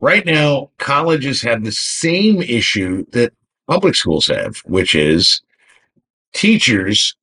Right 0.00 0.26
now, 0.26 0.70
colleges 0.78 1.42
have 1.42 1.64
the 1.64 1.72
same 1.72 2.42
issue 2.42 3.06
that 3.12 3.32
public 3.68 3.94
schools 3.94 4.26
have, 4.26 4.58
which 4.64 4.94
is 4.94 5.42
teachers 6.32 7.16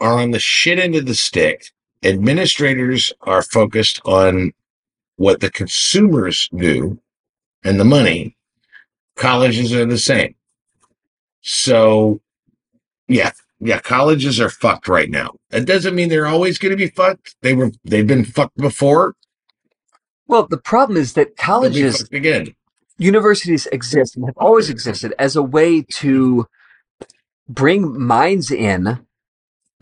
are 0.00 0.20
on 0.20 0.30
the 0.30 0.38
shit 0.38 0.78
end 0.78 0.94
of 0.94 1.06
the 1.06 1.14
stick. 1.14 1.70
Administrators 2.02 3.12
are 3.22 3.42
focused 3.42 4.00
on 4.04 4.52
what 5.16 5.40
the 5.40 5.50
consumers 5.50 6.48
do 6.54 6.98
and 7.64 7.80
the 7.80 7.84
money. 7.84 8.36
Colleges 9.16 9.72
are 9.72 9.86
the 9.86 9.98
same. 9.98 10.34
So, 11.40 12.20
yeah, 13.08 13.32
yeah, 13.60 13.80
colleges 13.80 14.40
are 14.40 14.50
fucked 14.50 14.88
right 14.88 15.10
now. 15.10 15.34
That 15.50 15.66
doesn't 15.66 15.94
mean 15.94 16.08
they're 16.08 16.26
always 16.26 16.58
going 16.58 16.70
to 16.70 16.76
be 16.76 16.88
fucked. 16.88 17.36
They 17.42 17.54
were, 17.54 17.70
they've 17.84 18.06
been 18.06 18.24
fucked 18.24 18.56
before. 18.56 19.14
Well, 20.26 20.46
the 20.46 20.58
problem 20.58 20.96
is 20.96 21.12
that 21.14 21.36
colleges, 21.36 22.08
again. 22.12 22.54
universities 22.98 23.66
exist 23.72 24.16
and 24.16 24.26
have 24.26 24.36
always 24.36 24.70
existed 24.74 25.14
as 25.18 25.36
a 25.36 25.42
way 25.42 25.82
to 25.82 26.46
bring 27.48 28.00
minds 28.00 28.50
in 28.50 29.04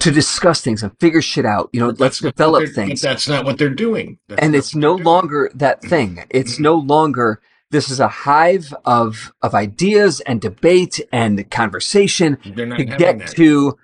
to 0.01 0.11
discuss 0.11 0.61
things 0.61 0.83
and 0.83 0.99
figure 0.99 1.23
shit 1.23 1.47
out. 1.47 1.71
You 1.73 1.81
know, 1.81 1.95
let's 1.99 2.19
develop 2.19 2.69
things. 2.71 3.03
But 3.03 3.09
that's 3.09 3.29
not 3.29 3.45
what 3.45 3.57
they're 3.57 3.71
doing. 3.71 4.19
That's 4.29 4.43
and 4.43 4.57
it's 4.57 4.75
no 4.75 4.97
doing. 4.97 5.05
longer 5.05 5.51
that 5.55 5.81
thing. 5.83 6.25
It's 6.31 6.59
no 6.59 6.75
longer 6.75 7.41
this 7.73 7.91
is 7.91 7.99
a 7.99 8.09
hive 8.09 8.73
of 8.85 9.33
of 9.43 9.55
ideas 9.55 10.21
and 10.21 10.41
debate 10.41 11.01
and 11.11 11.51
conversation 11.51 12.37
to 12.37 12.85
get 12.85 13.19
that. 13.19 13.31
to 13.31 13.77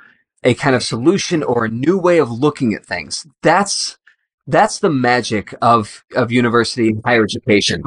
a 0.45 0.55
kind 0.55 0.77
of 0.77 0.83
solution 0.83 1.43
or 1.43 1.65
a 1.65 1.69
new 1.69 1.99
way 1.99 2.19
of 2.19 2.31
looking 2.31 2.75
at 2.75 2.87
things. 2.87 3.27
That's 3.43 3.99
that's 4.47 4.79
the 4.79 4.91
magic 4.91 5.55
of 5.61 6.05
of 6.15 6.31
university 6.31 6.89
and 6.89 7.03
higher 7.05 7.25
education. 7.25 7.83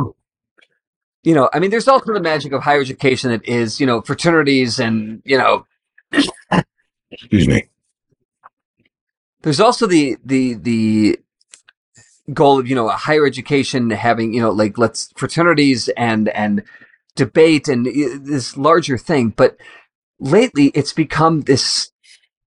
You 1.23 1.35
know, 1.35 1.49
I 1.53 1.59
mean, 1.59 1.69
there's 1.69 1.87
also 1.87 2.13
the 2.13 2.19
magic 2.19 2.51
of 2.51 2.63
higher 2.63 2.81
education 2.81 3.29
that 3.29 3.47
is, 3.47 3.79
you 3.79 3.85
know, 3.85 4.01
fraternities 4.01 4.79
and 4.79 5.21
you 5.23 5.37
know, 5.37 5.65
Excuse 7.11 7.47
me. 7.47 7.69
there's 9.43 9.59
also 9.59 9.85
the 9.85 10.17
the 10.25 10.55
the 10.55 11.19
goal 12.33 12.59
of 12.59 12.67
you 12.67 12.75
know 12.75 12.89
a 12.89 12.93
higher 12.93 13.25
education 13.25 13.89
having 13.89 14.33
you 14.33 14.41
know 14.41 14.51
like 14.51 14.77
let's 14.77 15.11
fraternities 15.15 15.89
and 15.89 16.29
and 16.29 16.63
debate 17.15 17.67
and 17.67 17.85
this 18.25 18.55
larger 18.57 18.97
thing 18.97 19.29
but 19.29 19.57
lately 20.19 20.67
it's 20.73 20.93
become 20.93 21.41
this 21.41 21.91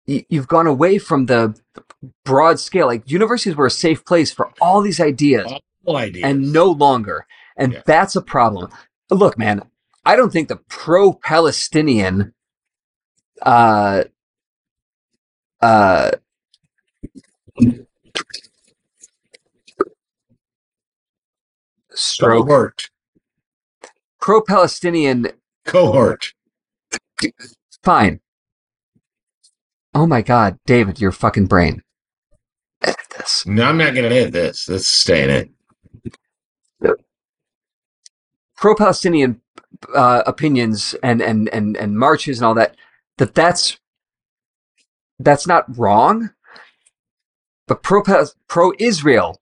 you've 0.06 0.48
gone 0.48 0.68
away 0.68 0.98
from 0.98 1.26
the 1.28 1.58
broad 2.26 2.60
scale 2.60 2.88
like 2.88 3.10
universities 3.10 3.56
were 3.56 3.66
a 3.68 3.72
safe 3.72 4.04
place 4.06 4.32
for 4.32 4.52
all 4.62 4.82
these 4.82 5.00
ideas 5.00 5.52
All 5.86 5.98
ideas. 5.98 6.24
and 6.26 6.54
no 6.54 6.66
longer 6.68 7.26
and 7.58 7.74
Yeah. 7.74 7.82
that's 7.86 8.16
a 8.16 8.22
problem 8.22 8.70
look 9.10 9.38
man 9.38 9.64
i 10.06 10.16
don't 10.16 10.32
think 10.32 10.48
the 10.48 10.58
pro-palestinian 10.68 12.34
uh 13.42 14.04
uh 15.62 16.12
stroke 21.94 22.48
cohort. 22.48 22.90
pro-palestinian 24.20 25.28
Cohort. 25.66 26.34
fine 27.84 28.20
oh 29.94 30.08
my 30.08 30.22
god 30.22 30.58
david 30.66 31.00
your 31.00 31.12
fucking 31.12 31.46
brain 31.46 31.82
edit 32.84 32.98
this 33.18 33.46
No, 33.46 33.66
I'm 33.66 33.78
not 33.78 33.94
going 33.94 34.10
to 34.10 34.16
edit 34.16 34.34
this. 34.34 34.68
Let's 34.68 34.88
stay 34.88 35.24
in 35.24 35.30
it. 35.30 35.50
pro-Palestinian 38.56 39.42
uh, 39.96 40.22
opinions 40.28 40.94
and, 41.02 41.22
and 41.22 41.50
and 41.50 41.76
and 41.76 41.98
marches 41.98 42.38
and 42.40 42.46
all 42.46 42.54
that 42.54 42.76
that 43.18 43.34
that's 43.34 43.80
that's 45.20 45.48
not 45.48 45.66
wrong 45.78 46.30
but 47.68 47.82
pro 47.82 48.04
pro-Israel 48.48 49.41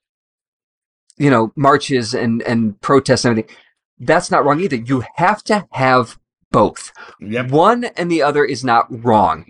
you 1.19 1.29
know 1.29 1.51
marches 1.55 2.13
and 2.13 2.41
and 2.43 2.79
protests 2.81 3.25
and 3.25 3.31
everything. 3.31 3.55
That's 3.99 4.31
not 4.31 4.45
wrong 4.45 4.61
either. 4.61 4.77
You 4.77 5.03
have 5.15 5.43
to 5.43 5.67
have 5.71 6.17
both. 6.51 6.91
Yep. 7.19 7.51
one 7.51 7.83
and 7.83 8.09
the 8.09 8.23
other 8.23 8.43
is 8.43 8.63
not 8.63 8.87
wrong. 8.89 9.45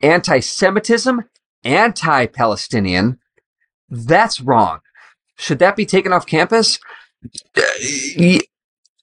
Anti-semitism 0.00 1.22
anti-palestinian 1.64 3.18
that's 3.88 4.40
wrong. 4.40 4.80
Should 5.36 5.58
that 5.58 5.76
be 5.76 5.86
taken 5.86 6.12
off 6.12 6.26
campus? 6.26 6.78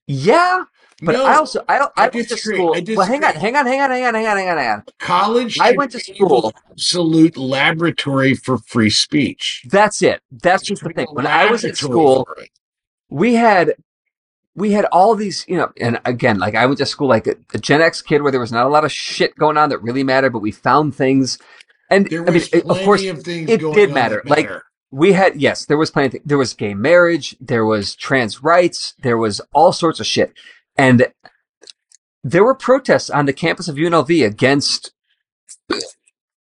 Yeah 0.07 0.63
but 1.03 1.13
No, 1.13 1.25
I 1.25 1.35
also 1.35 1.63
I, 1.67 1.77
I, 1.79 1.87
I 1.97 2.09
went 2.09 2.29
to 2.29 2.37
school. 2.37 2.75
Well, 2.95 3.05
hang 3.07 3.23
on, 3.23 3.33
hang 3.35 3.55
on, 3.55 3.65
hang 3.65 3.81
on, 3.81 3.91
hang 3.91 4.05
on, 4.05 4.13
hang 4.13 4.25
on, 4.27 4.37
hang 4.37 4.49
on, 4.49 4.57
hang 4.57 4.69
on. 4.71 4.83
college. 4.99 5.57
I 5.59 5.71
went 5.73 5.91
to 5.91 5.99
school. 5.99 6.53
Absolute 6.71 7.37
laboratory 7.37 8.33
for 8.35 8.57
free 8.57 8.89
speech. 8.89 9.65
That's 9.69 10.01
it. 10.01 10.21
That's 10.31 10.63
just 10.63 10.83
the 10.83 10.89
thing. 10.89 11.07
When 11.11 11.27
I 11.27 11.49
was 11.51 11.63
at 11.65 11.77
school, 11.77 12.27
we 13.09 13.35
had 13.35 13.73
we 14.55 14.71
had 14.71 14.85
all 14.85 15.15
these, 15.15 15.45
you 15.47 15.57
know, 15.57 15.71
and 15.79 15.99
again, 16.05 16.37
like 16.39 16.55
I 16.55 16.65
went 16.65 16.77
to 16.77 16.85
school 16.85 17.07
like 17.07 17.27
a, 17.27 17.35
a 17.53 17.57
Gen 17.59 17.81
X 17.81 18.01
kid 18.01 18.21
where 18.21 18.31
there 18.31 18.41
was 18.41 18.51
not 18.51 18.65
a 18.65 18.69
lot 18.69 18.85
of 18.85 18.91
shit 18.91 19.35
going 19.35 19.57
on 19.57 19.69
that 19.69 19.79
really 19.81 20.03
mattered, 20.03 20.31
but 20.31 20.39
we 20.39 20.51
found 20.51 20.95
things. 20.95 21.39
And 21.89 22.07
There 22.09 22.21
I 22.21 22.25
mean, 22.25 22.33
was 22.35 22.47
it- 22.53 22.65
of 22.65 22.77
course, 22.81 23.03
of 23.05 23.23
things 23.23 23.49
it 23.49 23.61
going 23.61 23.73
did 23.75 23.89
on 23.89 23.95
matter. 23.95 24.21
Like, 24.25 24.49
we 24.91 25.13
had 25.13 25.41
yes, 25.41 25.65
there 25.65 25.77
was 25.77 25.89
plenty. 25.89 26.19
Of 26.19 26.23
there 26.25 26.37
was 26.37 26.53
gay 26.53 26.75
marriage, 26.75 27.35
there 27.41 27.65
was 27.65 27.95
trans 27.95 28.43
rights, 28.43 28.93
there 29.01 29.17
was 29.17 29.41
all 29.51 29.73
sorts 29.73 29.99
of 29.99 30.05
shit, 30.05 30.33
and 30.77 31.07
there 32.23 32.43
were 32.43 32.55
protests 32.55 33.09
on 33.09 33.25
the 33.25 33.33
campus 33.33 33.67
of 33.67 33.75
UNLV 33.75 34.25
against 34.25 34.91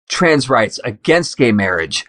trans 0.09 0.49
rights, 0.49 0.79
against 0.83 1.37
gay 1.37 1.51
marriage, 1.51 2.05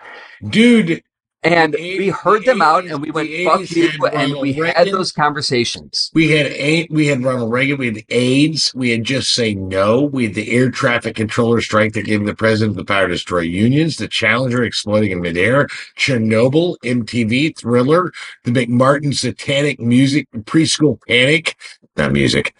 dude. 0.48 1.02
and 1.42 1.74
we 1.74 2.08
heard 2.08 2.44
them 2.46 2.62
out, 2.62 2.86
and 2.86 3.02
we 3.02 3.10
went 3.10 3.28
fuck 3.44 3.70
you, 3.70 3.90
and 4.06 4.32
Ronald 4.32 4.42
we 4.42 4.52
had 4.54 4.88
those 4.88 5.12
conversations. 5.12 6.10
We 6.14 6.30
had 6.30 6.46
eight. 6.46 6.90
We 6.90 7.06
had 7.06 7.22
Ronald 7.22 7.52
Reagan. 7.52 7.78
We 7.78 7.86
had 7.86 8.04
AIDS. 8.08 8.74
We 8.74 8.90
had 8.90 9.04
just 9.04 9.34
say 9.34 9.54
no. 9.54 10.02
We 10.02 10.24
had 10.24 10.34
the 10.34 10.50
air 10.50 10.70
traffic 10.70 11.16
controller 11.16 11.60
strike 11.60 11.92
that 11.94 12.06
gave 12.06 12.24
the 12.24 12.34
president 12.34 12.76
the 12.76 12.84
power 12.84 13.08
to 13.08 13.12
destroy 13.12 13.40
unions. 13.40 13.96
The 13.96 14.08
Challenger 14.08 14.64
exploding 14.64 15.10
in 15.12 15.20
midair. 15.20 15.66
Chernobyl. 15.98 16.76
MTV. 16.84 17.58
Thriller. 17.58 18.12
The 18.44 18.52
McMartin 18.52 19.14
satanic 19.14 19.80
music. 19.80 20.26
Preschool 20.32 20.98
panic. 21.06 21.56
Not 21.96 22.12
music. 22.12 22.54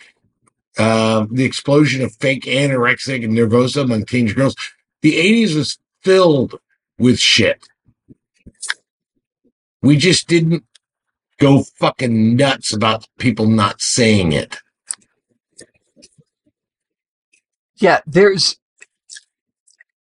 Um, 0.79 1.29
the 1.33 1.45
explosion 1.45 2.03
of 2.03 2.15
fake 2.17 2.45
anorexic 2.45 3.25
and 3.25 3.37
nervosa 3.37 3.83
among 3.83 4.07
teenage 4.07 4.35
girls. 4.35 4.57
The 5.03 5.15
80s 5.17 5.57
was 5.57 5.79
filled 6.03 6.59
with 6.99 7.19
shit. 7.19 7.69
We 9.83 9.97
just 9.97 10.29
didn't 10.29 10.65
go 11.39 11.63
fucking 11.79 12.37
nuts 12.37 12.73
about 12.73 13.07
people 13.19 13.47
not 13.47 13.81
saying 13.81 14.33
it. 14.33 14.59
Yeah, 17.77 18.01
there's 18.07 18.57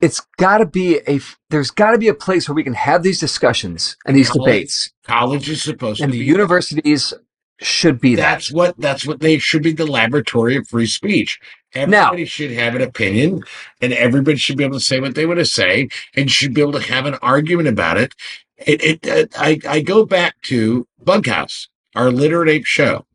it's 0.00 0.20
got 0.36 0.58
to 0.58 0.66
be 0.66 1.00
a 1.08 1.20
there's 1.50 1.70
got 1.70 1.92
to 1.92 1.98
be 1.98 2.08
a 2.08 2.14
place 2.14 2.48
where 2.48 2.54
we 2.54 2.64
can 2.64 2.74
have 2.74 3.02
these 3.02 3.18
discussions 3.20 3.96
and 4.06 4.16
these 4.16 4.30
College- 4.30 4.46
debates, 4.46 4.92
College 5.04 5.48
is 5.50 5.62
supposed 5.62 6.00
and 6.00 6.12
to 6.12 6.18
the 6.18 6.24
be 6.24 6.30
universities 6.30 7.12
should 7.60 8.00
be 8.00 8.16
that. 8.16 8.22
That's 8.22 8.52
what 8.52 8.76
that's 8.78 9.06
what 9.06 9.20
they 9.20 9.38
should 9.38 9.62
be 9.62 9.72
the 9.72 9.86
laboratory 9.86 10.56
of 10.56 10.68
free 10.68 10.86
speech. 10.86 11.40
Everybody 11.74 12.24
should 12.24 12.52
have 12.52 12.74
an 12.74 12.82
opinion, 12.82 13.42
and 13.80 13.92
everybody 13.92 14.36
should 14.36 14.56
be 14.56 14.64
able 14.64 14.78
to 14.78 14.84
say 14.84 15.00
what 15.00 15.14
they 15.14 15.26
want 15.26 15.40
to 15.40 15.44
say, 15.44 15.88
and 16.14 16.30
should 16.30 16.54
be 16.54 16.60
able 16.60 16.72
to 16.72 16.92
have 16.92 17.06
an 17.06 17.14
argument 17.14 17.68
about 17.68 17.96
it. 17.96 18.14
It, 18.58 18.82
it, 18.82 19.08
uh, 19.08 19.26
I, 19.36 19.58
I 19.68 19.80
go 19.80 20.04
back 20.06 20.40
to 20.42 20.86
Bughouse, 21.02 21.68
our 21.94 22.10
literate 22.10 22.48
ape 22.48 22.64
show. 22.64 23.06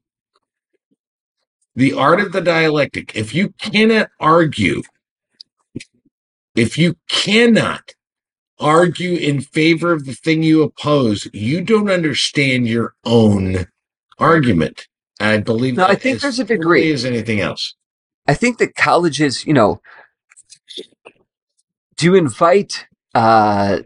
The 1.76 1.94
art 1.94 2.20
of 2.20 2.34
the 2.34 2.42
dialectic. 2.42 3.16
If 3.16 3.34
you 3.34 3.54
cannot 3.60 4.10
argue, 4.20 4.84
if 6.56 6.78
you 6.78 6.98
cannot 7.08 7.94
argue 8.60 9.16
in 9.16 9.40
favor 9.40 9.94
of 9.94 10.06
the 10.06 10.14
thing 10.14 10.44
you 10.44 10.62
oppose, 10.62 11.30
you 11.32 11.62
don't 11.62 11.90
understand 11.90 12.68
your 12.68 12.94
own 13.06 13.68
argument. 14.20 14.88
I 15.20 15.38
believe. 15.38 15.76
No, 15.76 15.86
I 15.86 15.96
think 15.96 16.22
there's 16.22 16.40
a 16.40 16.46
degree. 16.46 16.92
As 16.94 17.06
anything 17.06 17.40
else. 17.42 17.76
I 18.28 18.34
think 18.34 18.58
that 18.60 18.76
colleges, 18.76 19.46
you 19.46 19.54
know, 19.54 19.82
do 21.98 22.06
you 22.06 22.16
invite 22.16 22.88
uh, 23.16 23.80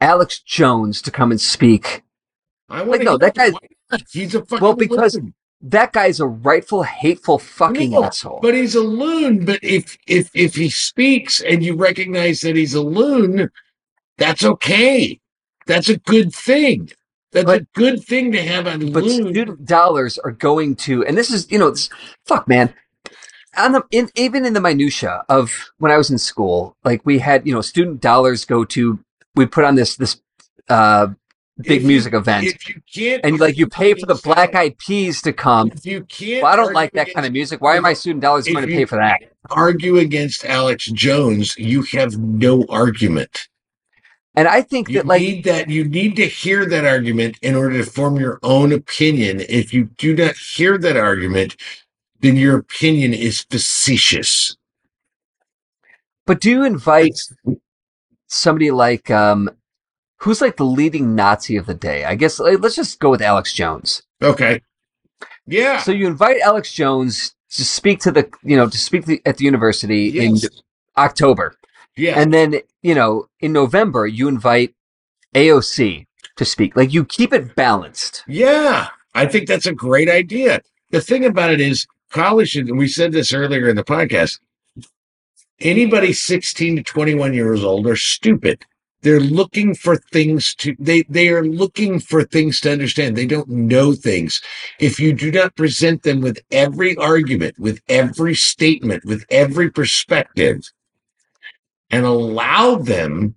Alex 0.00 0.40
Jones 0.40 1.00
to 1.02 1.10
come 1.10 1.30
and 1.30 1.40
speak. 1.40 2.02
I 2.68 2.82
want 2.82 3.04
no, 3.04 3.16
that 3.18 3.34
guy- 3.34 3.52
He's 4.10 4.34
a 4.34 4.44
fucking 4.44 4.60
Well, 4.62 4.74
because 4.74 5.16
loon. 5.16 5.34
That 5.60 5.92
guy's 5.92 6.18
a 6.18 6.26
rightful, 6.26 6.82
hateful 6.82 7.38
fucking 7.38 7.90
No, 7.90 8.04
asshole. 8.04 8.40
But 8.42 8.54
he's 8.54 8.74
a 8.74 8.80
loon. 8.80 9.44
But 9.44 9.60
if 9.62 9.96
if 10.08 10.30
if 10.34 10.56
he 10.56 10.70
speaks 10.70 11.40
and 11.40 11.62
you 11.62 11.76
recognize 11.76 12.40
that 12.40 12.56
he's 12.56 12.74
a 12.74 12.82
loon, 12.82 13.48
that's 14.18 14.44
okay. 14.44 15.20
That's 15.66 15.88
a 15.88 15.98
good 15.98 16.34
thing. 16.34 16.90
That's 17.32 17.46
But- 17.46 17.62
a 17.62 17.66
good 17.74 18.04
thing 18.04 18.30
to 18.32 18.42
have 18.42 18.66
a 18.66 18.76
but 18.78 19.04
loon. 19.04 19.30
student 19.32 19.64
dollars 19.64 20.18
are 20.18 20.32
going 20.32 20.76
to, 20.76 21.04
and 21.06 21.16
this 21.16 21.30
is, 21.30 21.46
you 21.50 21.58
know, 21.58 21.70
this, 21.70 21.88
fuck, 22.26 22.46
man. 22.46 22.74
On 23.56 23.72
the, 23.72 23.82
in, 23.90 24.10
even 24.14 24.44
in 24.46 24.52
the 24.54 24.60
minutia 24.60 25.24
of 25.28 25.52
when 25.78 25.90
I 25.92 25.96
was 25.96 26.10
in 26.10 26.18
school, 26.18 26.76
like 26.84 27.00
we 27.04 27.18
had, 27.18 27.46
you 27.46 27.52
know, 27.54 27.60
student 27.60 28.00
dollars 28.00 28.44
go 28.44 28.64
to, 28.66 28.98
we 29.34 29.46
put 29.46 29.64
on 29.64 29.74
this, 29.74 29.96
this, 29.96 30.20
uh, 30.68 31.08
big 31.60 31.82
If 31.82 31.86
music 31.86 32.14
event 32.14 32.46
If 32.46 32.68
you 32.68 32.80
can't, 32.92 33.24
and 33.24 33.38
like 33.38 33.56
you 33.58 33.66
pay 33.66 33.92
for 33.94 34.06
the 34.06 34.14
black 34.14 34.54
eyed 34.54 34.78
peas 34.78 35.20
to 35.22 35.32
come. 35.32 35.70
If 35.74 35.84
you 35.86 36.02
can't, 36.04 36.42
Well, 36.42 36.52
I 36.52 36.56
don't 36.56 36.72
like 36.72 36.92
that 36.92 37.02
against- 37.02 37.14
kind 37.14 37.26
of 37.26 37.32
music. 37.32 37.60
Why 37.60 37.76
are 37.76 37.80
my 37.82 37.92
student 37.92 38.22
dollars 38.22 38.46
going 38.46 38.66
to 38.66 38.74
pay 38.74 38.84
for 38.86 38.96
that? 38.96 39.20
Argue 39.50 39.98
against 39.98 40.44
Alex 40.46 40.86
Jones, 40.86 41.54
you 41.58 41.82
have 41.92 42.16
no 42.18 42.64
argument. 42.68 43.48
And 44.34 44.48
I 44.48 44.62
think 44.62 44.88
You 44.88 44.94
that 44.96 45.06
like, 45.06 45.20
need 45.20 45.44
that. 45.44 45.68
You 45.68 45.84
need 45.84 46.16
to 46.16 46.26
hear 46.26 46.64
that 46.66 46.84
argument 46.86 47.38
in 47.42 47.54
order 47.54 47.76
to 47.84 47.90
form 47.90 48.16
your 48.16 48.38
own 48.42 48.72
opinion. 48.72 49.40
If 49.48 49.74
you 49.74 49.84
do 49.98 50.16
not 50.16 50.36
hear 50.36 50.78
that 50.78 50.96
argument, 50.96 51.56
then 52.20 52.36
your 52.36 52.58
opinion 52.58 53.12
is 53.14 53.42
facetious. 53.42 54.56
but 56.26 56.40
do 56.40 56.50
you 56.50 56.64
invite 56.64 57.18
somebody 58.28 58.70
like, 58.70 59.10
um, 59.10 59.50
who's 60.18 60.40
like 60.40 60.56
the 60.56 60.64
leading 60.64 61.14
Nazi 61.14 61.56
of 61.56 61.66
the 61.66 61.74
day? 61.74 62.04
I 62.04 62.14
guess 62.14 62.38
like, 62.38 62.60
let's 62.60 62.76
just 62.76 63.00
go 63.00 63.10
with 63.10 63.20
Alex 63.22 63.52
Jones. 63.52 64.02
Okay. 64.22 64.60
Yeah. 65.46 65.78
So 65.80 65.92
you 65.92 66.06
invite 66.06 66.40
Alex 66.40 66.72
Jones 66.72 67.34
to 67.50 67.64
speak 67.64 68.00
to 68.00 68.12
the, 68.12 68.30
you 68.42 68.56
know, 68.56 68.68
to 68.68 68.78
speak 68.78 69.04
the, 69.06 69.20
at 69.26 69.36
the 69.38 69.44
university 69.44 70.04
Yes. 70.14 70.44
in 70.44 70.50
October. 70.96 71.54
Yeah. 71.96 72.18
And 72.18 72.32
then, 72.32 72.60
you 72.82 72.94
know, 72.94 73.26
in 73.40 73.52
November, 73.52 74.06
you 74.06 74.28
invite 74.28 74.74
AOC 75.34 76.06
to 76.36 76.44
speak. 76.44 76.76
Like 76.76 76.92
you 76.92 77.04
keep 77.04 77.32
it 77.32 77.54
balanced. 77.54 78.24
Yeah, 78.26 78.88
I 79.14 79.26
think 79.26 79.46
that's 79.46 79.66
a 79.66 79.74
great 79.74 80.08
idea. 80.08 80.60
The 80.90 81.00
thing 81.00 81.24
about 81.24 81.50
it 81.50 81.60
is, 81.60 81.86
college, 82.10 82.56
and 82.56 82.76
we 82.76 82.88
said 82.88 83.12
this 83.12 83.32
earlier 83.32 83.68
in 83.68 83.76
the 83.76 83.84
podcast, 83.84 84.38
anybody 85.60 86.12
16 86.12 86.76
to 86.76 86.82
21 86.82 87.34
years 87.34 87.64
old 87.64 87.86
are 87.86 87.96
stupid. 87.96 88.64
They're 89.02 89.20
looking 89.20 89.74
for 89.74 89.96
things 89.96 90.54
to, 90.56 90.76
they, 90.78 91.02
they 91.08 91.28
are 91.30 91.44
looking 91.44 91.98
for 91.98 92.22
things 92.22 92.60
to 92.60 92.72
understand. 92.72 93.16
They 93.16 93.26
don't 93.26 93.48
know 93.48 93.94
things. 93.94 94.40
If 94.78 95.00
you 95.00 95.12
do 95.12 95.32
not 95.32 95.56
present 95.56 96.04
them 96.04 96.20
with 96.20 96.38
every 96.52 96.96
argument, 96.96 97.58
with 97.58 97.80
every 97.88 98.36
statement, 98.36 99.04
with 99.04 99.24
every 99.28 99.70
perspective, 99.70 100.70
and 101.92 102.04
allow 102.04 102.76
them 102.76 103.36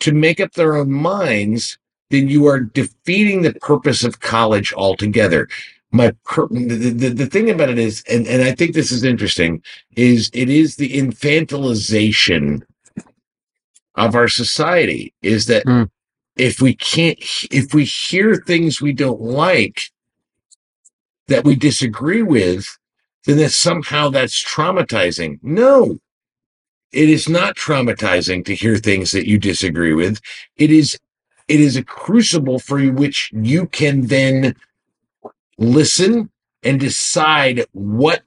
to 0.00 0.12
make 0.12 0.40
up 0.40 0.52
their 0.52 0.76
own 0.76 0.90
minds, 0.92 1.78
then 2.10 2.28
you 2.28 2.46
are 2.46 2.60
defeating 2.60 3.42
the 3.42 3.54
purpose 3.54 4.02
of 4.02 4.20
college 4.20 4.72
altogether. 4.72 5.48
My 5.92 6.12
per- 6.24 6.48
the, 6.48 6.90
the, 6.90 7.08
the 7.10 7.26
thing 7.26 7.50
about 7.50 7.70
it 7.70 7.78
is, 7.78 8.02
and, 8.10 8.26
and 8.26 8.42
I 8.42 8.52
think 8.52 8.74
this 8.74 8.90
is 8.90 9.04
interesting, 9.04 9.62
is 9.94 10.28
it 10.34 10.48
is 10.48 10.76
the 10.76 10.92
infantilization 10.98 12.62
of 13.94 14.14
our 14.14 14.28
society. 14.28 15.14
Is 15.22 15.46
that 15.46 15.64
Mm. 15.66 15.88
if 16.36 16.60
we 16.60 16.74
can't, 16.74 17.18
if 17.50 17.72
we 17.72 17.84
hear 17.84 18.36
things 18.36 18.80
we 18.80 18.92
don't 18.92 19.20
like, 19.20 19.90
that 21.28 21.44
we 21.44 21.54
disagree 21.54 22.22
with, 22.22 22.66
then 23.24 23.38
that 23.38 23.50
somehow 23.50 24.08
that's 24.08 24.42
traumatizing. 24.42 25.38
No, 25.42 25.98
it 26.92 27.08
is 27.08 27.28
not 27.28 27.56
traumatizing 27.56 28.44
to 28.44 28.54
hear 28.54 28.76
things 28.76 29.12
that 29.12 29.28
you 29.28 29.38
disagree 29.38 29.94
with. 29.94 30.20
It 30.56 30.70
is 30.70 30.98
it 31.48 31.60
is 31.60 31.76
a 31.76 31.84
crucible 31.84 32.58
for 32.58 32.80
which 32.92 33.30
you 33.34 33.66
can 33.66 34.06
then 34.06 34.54
listen 35.58 36.30
and 36.62 36.78
decide 36.78 37.66
what 37.72 38.22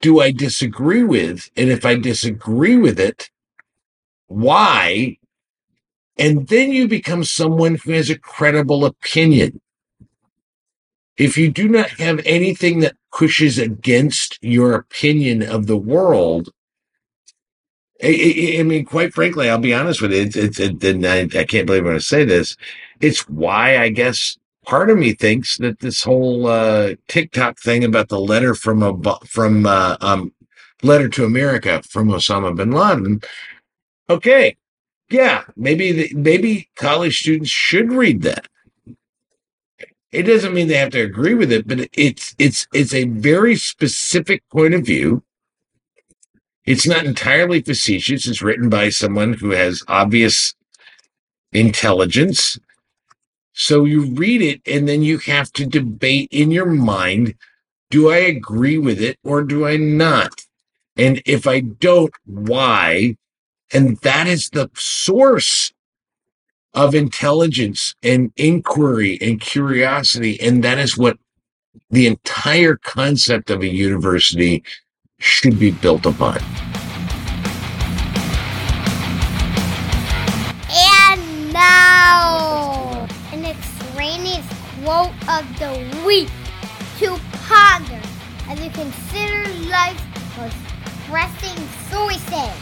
do 0.00 0.20
I 0.20 0.32
disagree 0.32 1.04
with 1.04 1.50
and 1.56 1.70
if 1.70 1.84
I 1.84 1.96
disagree 1.96 2.76
with 2.76 2.98
it 2.98 3.30
why 4.26 5.18
and 6.18 6.48
then 6.48 6.72
you 6.72 6.88
become 6.88 7.24
someone 7.24 7.76
who 7.76 7.92
has 7.92 8.10
a 8.10 8.18
credible 8.18 8.84
opinion 8.84 9.60
if 11.16 11.36
you 11.36 11.50
do 11.50 11.68
not 11.68 11.90
have 11.90 12.20
anything 12.24 12.80
that 12.80 12.96
pushes 13.12 13.58
against 13.58 14.38
your 14.42 14.74
opinion 14.74 15.42
of 15.42 15.66
the 15.66 15.76
world 15.76 16.50
I, 18.02 18.06
I, 18.56 18.60
I 18.60 18.62
mean, 18.62 18.84
quite 18.84 19.12
frankly, 19.12 19.50
I'll 19.50 19.58
be 19.58 19.74
honest 19.74 20.00
with 20.00 20.12
you. 20.12 20.22
It's, 20.22 20.36
it's, 20.36 20.60
it, 20.60 20.82
and 20.84 21.04
I, 21.04 21.22
I 21.38 21.44
can't 21.44 21.66
believe 21.66 21.82
I'm 21.82 21.88
going 21.88 21.96
to 21.96 22.00
say 22.00 22.24
this. 22.24 22.56
It's 23.00 23.28
why 23.28 23.78
I 23.78 23.88
guess 23.88 24.36
part 24.64 24.90
of 24.90 24.98
me 24.98 25.14
thinks 25.14 25.58
that 25.58 25.80
this 25.80 26.04
whole 26.04 26.46
uh, 26.46 26.94
TikTok 27.08 27.58
thing 27.58 27.84
about 27.84 28.08
the 28.08 28.20
letter 28.20 28.54
from 28.54 28.82
a 28.82 29.18
from 29.26 29.66
uh, 29.66 29.96
um, 30.00 30.32
letter 30.82 31.08
to 31.08 31.24
America 31.24 31.82
from 31.88 32.08
Osama 32.08 32.54
bin 32.54 32.70
Laden. 32.70 33.20
Okay, 34.08 34.56
yeah, 35.10 35.44
maybe 35.56 35.92
the, 35.92 36.14
maybe 36.14 36.68
college 36.76 37.18
students 37.18 37.50
should 37.50 37.92
read 37.92 38.22
that. 38.22 38.46
It 40.10 40.22
doesn't 40.22 40.54
mean 40.54 40.68
they 40.68 40.74
have 40.74 40.90
to 40.90 41.02
agree 41.02 41.34
with 41.34 41.52
it, 41.52 41.68
but 41.68 41.88
it's 41.92 42.34
it's 42.38 42.66
it's 42.72 42.94
a 42.94 43.04
very 43.04 43.56
specific 43.56 44.42
point 44.50 44.74
of 44.74 44.86
view. 44.86 45.22
It's 46.64 46.86
not 46.86 47.04
entirely 47.04 47.62
facetious. 47.62 48.26
It's 48.26 48.42
written 48.42 48.68
by 48.68 48.90
someone 48.90 49.34
who 49.34 49.50
has 49.50 49.82
obvious 49.88 50.54
intelligence. 51.52 52.58
So 53.52 53.84
you 53.84 54.14
read 54.14 54.42
it 54.42 54.60
and 54.66 54.88
then 54.88 55.02
you 55.02 55.18
have 55.18 55.52
to 55.54 55.66
debate 55.66 56.28
in 56.30 56.50
your 56.50 56.66
mind 56.66 57.34
do 57.90 58.10
I 58.10 58.18
agree 58.18 58.78
with 58.78 59.00
it 59.00 59.18
or 59.24 59.42
do 59.42 59.66
I 59.66 59.76
not? 59.76 60.42
And 60.96 61.22
if 61.24 61.46
I 61.46 61.60
don't, 61.60 62.12
why? 62.26 63.16
And 63.72 63.96
that 63.98 64.26
is 64.26 64.50
the 64.50 64.70
source 64.74 65.72
of 66.74 66.94
intelligence 66.94 67.94
and 68.02 68.32
inquiry 68.36 69.18
and 69.20 69.40
curiosity. 69.40 70.40
And 70.40 70.62
that 70.64 70.78
is 70.78 70.96
what 70.96 71.18
the 71.90 72.06
entire 72.06 72.76
concept 72.76 73.50
of 73.50 73.62
a 73.62 73.68
university 73.68 74.62
should 75.18 75.58
be 75.58 75.70
built 75.70 76.06
upon. 76.06 76.38
And 80.70 81.52
now, 81.52 83.06
an 83.32 83.44
extraneous 83.44 84.46
quote 84.82 85.12
of 85.28 85.58
the 85.58 86.04
week 86.06 86.30
to 86.98 87.18
ponder 87.46 88.00
as 88.48 88.60
you 88.60 88.70
consider 88.70 89.48
life's 89.68 90.02
most 90.36 90.56
pressing 91.08 91.56
suicide. 91.90 92.54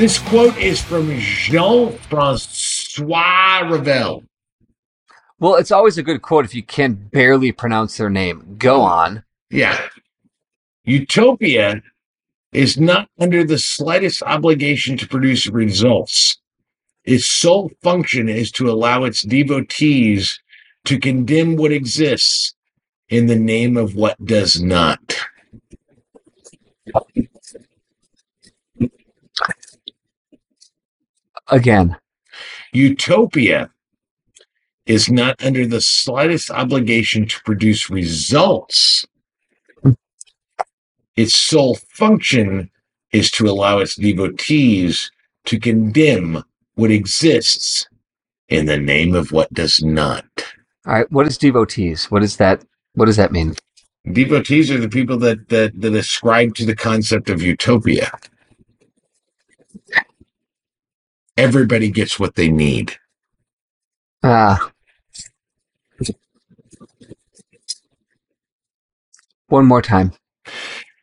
This 0.00 0.18
quote 0.18 0.56
is 0.56 0.80
from 0.80 1.14
Jean 1.18 1.92
Francois 2.08 3.68
Revel. 3.68 4.24
Well, 5.38 5.56
it's 5.56 5.70
always 5.70 5.98
a 5.98 6.02
good 6.02 6.22
quote 6.22 6.46
if 6.46 6.54
you 6.54 6.62
can 6.62 6.94
barely 6.94 7.52
pronounce 7.52 7.98
their 7.98 8.08
name. 8.08 8.54
Go 8.56 8.80
on. 8.80 9.24
Yeah. 9.50 9.78
Utopia 10.84 11.82
is 12.50 12.80
not 12.80 13.10
under 13.18 13.44
the 13.44 13.58
slightest 13.58 14.22
obligation 14.22 14.96
to 14.96 15.06
produce 15.06 15.46
results. 15.48 16.38
Its 17.04 17.26
sole 17.26 17.70
function 17.82 18.26
is 18.26 18.50
to 18.52 18.70
allow 18.70 19.04
its 19.04 19.20
devotees 19.20 20.40
to 20.86 20.98
condemn 20.98 21.56
what 21.56 21.72
exists 21.72 22.54
in 23.10 23.26
the 23.26 23.36
name 23.36 23.76
of 23.76 23.94
what 23.96 24.16
does 24.24 24.62
not. 24.62 25.18
Again. 31.50 31.96
Utopia 32.72 33.70
is 34.86 35.10
not 35.10 35.42
under 35.44 35.66
the 35.66 35.80
slightest 35.80 36.50
obligation 36.50 37.26
to 37.26 37.40
produce 37.44 37.90
results. 37.90 39.06
Its 41.16 41.34
sole 41.34 41.76
function 41.90 42.70
is 43.12 43.30
to 43.32 43.48
allow 43.48 43.78
its 43.78 43.96
devotees 43.96 45.10
to 45.46 45.58
condemn 45.58 46.42
what 46.74 46.90
exists 46.90 47.86
in 48.48 48.66
the 48.66 48.78
name 48.78 49.14
of 49.14 49.32
what 49.32 49.52
does 49.52 49.82
not. 49.82 50.24
All 50.86 50.94
right. 50.94 51.12
What 51.12 51.26
is 51.26 51.38
devotees? 51.38 52.10
What 52.10 52.22
is 52.22 52.36
that? 52.38 52.64
What 52.94 53.06
does 53.06 53.16
that 53.16 53.32
mean? 53.32 53.54
Devotees 54.12 54.70
are 54.70 54.78
the 54.78 54.88
people 54.88 55.18
that 55.18 55.48
that, 55.50 55.80
that 55.80 55.94
ascribe 55.94 56.54
to 56.56 56.66
the 56.66 56.76
concept 56.76 57.30
of 57.30 57.42
utopia. 57.42 58.10
Everybody 61.40 61.90
gets 61.90 62.20
what 62.20 62.34
they 62.34 62.50
need. 62.50 62.96
Ah. 64.22 64.70
One 69.48 69.64
more 69.64 69.80
time. 69.80 70.12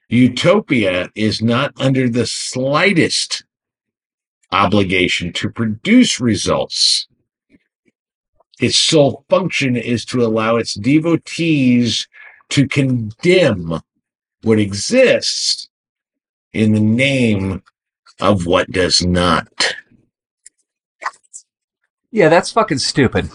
Utopia 0.10 1.10
is 1.16 1.42
not 1.42 1.74
under 1.78 2.08
the 2.08 2.28
slightest 2.28 3.46
obligation 4.52 5.34
to 5.34 5.50
produce 5.50 6.20
results. 6.20 7.08
Its 8.60 8.78
sole 8.78 9.26
function 9.30 9.76
is 9.76 10.06
to 10.06 10.24
allow 10.24 10.58
its 10.58 10.76
devotees 10.76 12.08
to 12.50 12.68
condemn 12.68 13.82
what 14.44 14.60
exists 14.60 15.68
in 16.54 16.74
the 16.74 16.80
name 16.80 17.64
of 18.20 18.46
what 18.46 18.70
does 18.70 19.04
not. 19.04 19.74
Yeah, 22.12 22.30
that's 22.30 22.52
fucking 22.52 22.80
stupid. 22.80 23.30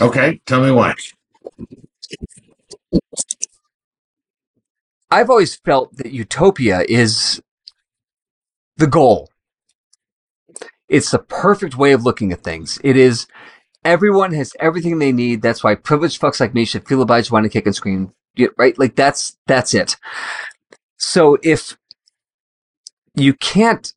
Okay, 0.00 0.40
tell 0.46 0.62
me 0.62 0.70
why. 0.70 0.94
I've 5.10 5.30
always 5.30 5.56
felt 5.56 5.96
that 5.96 6.12
utopia 6.12 6.84
is 6.88 7.42
the 8.76 8.86
goal. 8.86 9.28
It's 10.88 11.10
the 11.10 11.18
perfect 11.18 11.76
way 11.76 11.92
of 11.92 12.04
looking 12.04 12.32
at 12.32 12.42
things. 12.42 12.78
It 12.82 12.96
is 12.96 13.26
everyone 13.84 14.32
has 14.32 14.52
everything 14.60 14.98
they 14.98 15.12
need. 15.12 15.42
That's 15.42 15.62
why 15.62 15.74
privileged 15.74 16.20
fucks 16.20 16.40
like 16.40 16.54
me 16.54 16.64
should 16.64 16.86
feel 16.86 17.02
obliged 17.02 17.28
to 17.28 17.34
want 17.34 17.44
to 17.44 17.50
kick 17.50 17.66
and 17.66 17.74
scream. 17.74 18.12
Right? 18.56 18.78
Like 18.78 18.96
that's 18.96 19.36
that's 19.46 19.74
it. 19.74 19.96
So 20.96 21.38
if 21.42 21.76
you 23.14 23.34
can't 23.34 23.92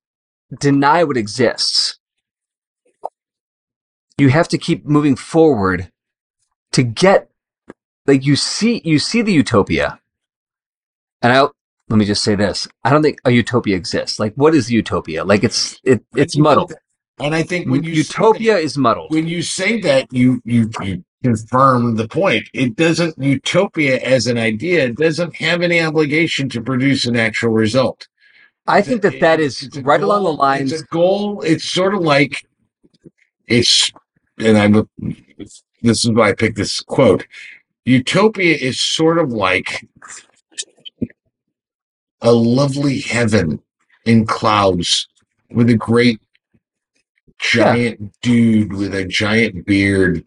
deny 0.59 1.03
what 1.03 1.17
exists, 1.17 1.97
you 4.17 4.29
have 4.29 4.47
to 4.49 4.57
keep 4.57 4.85
moving 4.85 5.15
forward 5.15 5.89
to 6.71 6.83
get 6.83 7.29
like 8.07 8.25
you 8.25 8.35
see 8.35 8.81
you 8.85 8.99
see 8.99 9.21
the 9.21 9.33
utopia 9.33 9.99
and 11.21 11.33
I 11.33 11.41
let 11.87 11.97
me 11.97 12.05
just 12.05 12.23
say 12.23 12.33
this: 12.35 12.67
I 12.83 12.89
don't 12.89 13.03
think 13.03 13.19
a 13.25 13.31
utopia 13.31 13.75
exists. 13.75 14.19
Like, 14.19 14.33
what 14.35 14.55
is 14.55 14.71
utopia? 14.71 15.23
Like, 15.23 15.43
it's 15.43 15.79
it 15.83 16.03
it's 16.15 16.35
muddled. 16.35 16.73
And 17.19 17.35
I 17.35 17.43
think 17.43 17.69
when 17.69 17.83
you 17.83 17.91
utopia 17.91 18.57
is 18.57 18.75
muddled. 18.77 19.11
when 19.11 19.27
you 19.27 19.41
say 19.43 19.79
that 19.81 20.11
you 20.11 20.41
you 20.45 20.69
you 20.81 21.03
confirm 21.23 21.95
the 21.95 22.07
point 22.07 22.49
it 22.53 22.75
doesn't 22.75 23.17
utopia 23.19 23.99
as 24.01 24.25
an 24.27 24.37
idea 24.37 24.91
doesn't 24.93 25.35
have 25.35 25.61
any 25.61 25.79
obligation 25.81 26.49
to 26.49 26.61
produce 26.61 27.05
an 27.05 27.15
actual 27.15 27.49
result 27.51 28.07
I 28.67 28.81
think 28.81 29.01
that 29.03 29.19
that 29.21 29.39
It's- 29.39 29.63
is 29.63 29.81
right 29.81 30.01
along 30.01 30.23
the 30.23 30.29
goal- 30.31 30.37
lines. 30.37 30.71
it's 30.71 30.81
a 30.81 30.85
goal 30.85 31.41
it's 31.41 31.65
sort 31.65 31.95
of 31.95 32.01
like 32.01 32.45
it's 33.47 33.91
and 34.39 34.57
i'm 34.57 34.89
this 35.81 36.03
is 36.03 36.11
why 36.11 36.29
i 36.29 36.33
picked 36.33 36.57
this 36.57 36.81
quote. 36.81 37.25
Utopia 37.85 38.55
is 38.55 38.79
sort 38.79 39.19
of 39.19 39.31
like 39.31 39.87
a 42.21 42.31
lovely 42.31 42.99
heaven 43.01 43.61
in 44.05 44.25
clouds 44.25 45.07
with 45.51 45.69
a 45.69 45.75
great 45.75 46.19
giant 47.39 48.11
dude 48.21 48.73
with 48.73 48.95
a 48.95 49.05
giant 49.05 49.65
beard. 49.67 50.23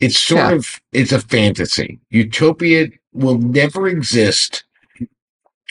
It's 0.00 0.18
sort 0.18 0.40
Yeah. 0.40 0.52
of 0.56 0.80
it's 0.92 1.12
a 1.12 1.20
fantasy. 1.20 2.00
Utopia 2.10 2.88
will 3.12 3.38
never 3.38 3.86
exist 3.86 4.64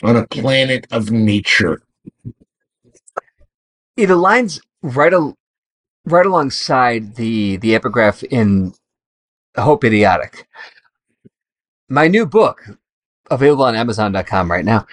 on 0.02 0.16
a 0.16 0.26
planet 0.28 0.86
of 0.90 1.10
nature. 1.10 1.82
It 3.96 4.08
aligns 4.08 4.60
right 4.82 5.12
al- 5.12 5.36
right 6.06 6.26
alongside 6.26 7.16
the 7.16 7.56
the 7.58 7.74
epigraph 7.74 8.22
in 8.24 8.74
Hope 9.56 9.84
Idiotic. 9.84 10.46
My 11.88 12.08
new 12.08 12.26
book 12.26 12.62
available 13.30 13.64
on 13.64 13.74
Amazon.com 13.74 14.50
right 14.50 14.64
now. 14.64 14.86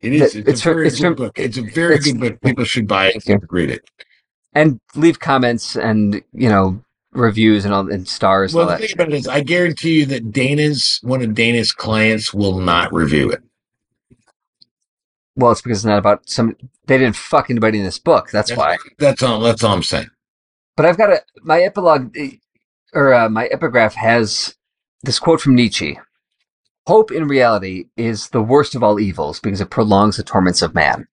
It 0.00 0.12
is. 0.12 0.34
It's, 0.36 0.48
it's 0.48 0.60
a 0.60 0.64
very 0.64 0.86
it's 0.88 0.96
good 1.00 1.06
from- 1.06 1.14
book. 1.14 1.38
It's 1.38 1.56
a 1.58 1.62
very 1.62 1.94
it's- 1.94 2.12
good 2.12 2.20
book. 2.20 2.40
People 2.42 2.64
should 2.64 2.86
buy 2.86 3.08
it. 3.08 3.26
You. 3.26 3.40
Read 3.50 3.70
it. 3.70 3.88
And 4.52 4.80
leave 4.94 5.20
comments 5.20 5.76
and 5.76 6.22
you 6.32 6.48
know 6.48 6.82
reviews 7.12 7.64
and 7.64 7.72
all 7.72 7.90
and 7.90 8.06
stars 8.06 8.52
Well, 8.52 8.68
and 8.68 8.82
the 8.82 8.86
thing 8.86 8.94
about 8.94 9.08
it 9.08 9.14
is, 9.14 9.28
I 9.28 9.40
guarantee 9.40 10.00
you 10.00 10.06
that 10.06 10.32
Dana's 10.32 10.98
one 11.02 11.22
of 11.22 11.34
Dana's 11.34 11.72
clients 11.72 12.34
will 12.34 12.58
not 12.60 12.92
review 12.92 13.30
it. 13.30 13.42
Well, 15.34 15.52
it's 15.52 15.60
because 15.60 15.78
it's 15.78 15.84
not 15.84 15.98
about 15.98 16.28
some. 16.28 16.56
They 16.86 16.96
didn't 16.98 17.16
fuck 17.16 17.50
anybody 17.50 17.78
in 17.78 17.84
this 17.84 17.98
book. 17.98 18.30
That's 18.30 18.54
why. 18.54 18.78
That's 18.98 19.22
all. 19.22 19.40
That's 19.40 19.62
all 19.64 19.74
I'm 19.74 19.82
saying. 19.82 20.08
But 20.76 20.86
I've 20.86 20.98
got 20.98 21.10
a 21.10 21.22
my 21.42 21.60
epilogue 21.62 22.16
eh, 22.16 22.32
or 22.92 23.12
uh, 23.14 23.28
my 23.28 23.46
epigraph 23.46 23.94
has 23.94 24.54
this 25.02 25.18
quote 25.18 25.40
from 25.40 25.54
Nietzsche. 25.54 25.98
Hope 26.86 27.10
in 27.10 27.26
reality 27.26 27.86
is 27.96 28.28
the 28.28 28.42
worst 28.42 28.74
of 28.74 28.82
all 28.82 29.00
evils 29.00 29.40
because 29.40 29.60
it 29.60 29.70
prolongs 29.70 30.16
the 30.18 30.22
torments 30.22 30.62
of 30.62 30.74
man. 30.74 31.08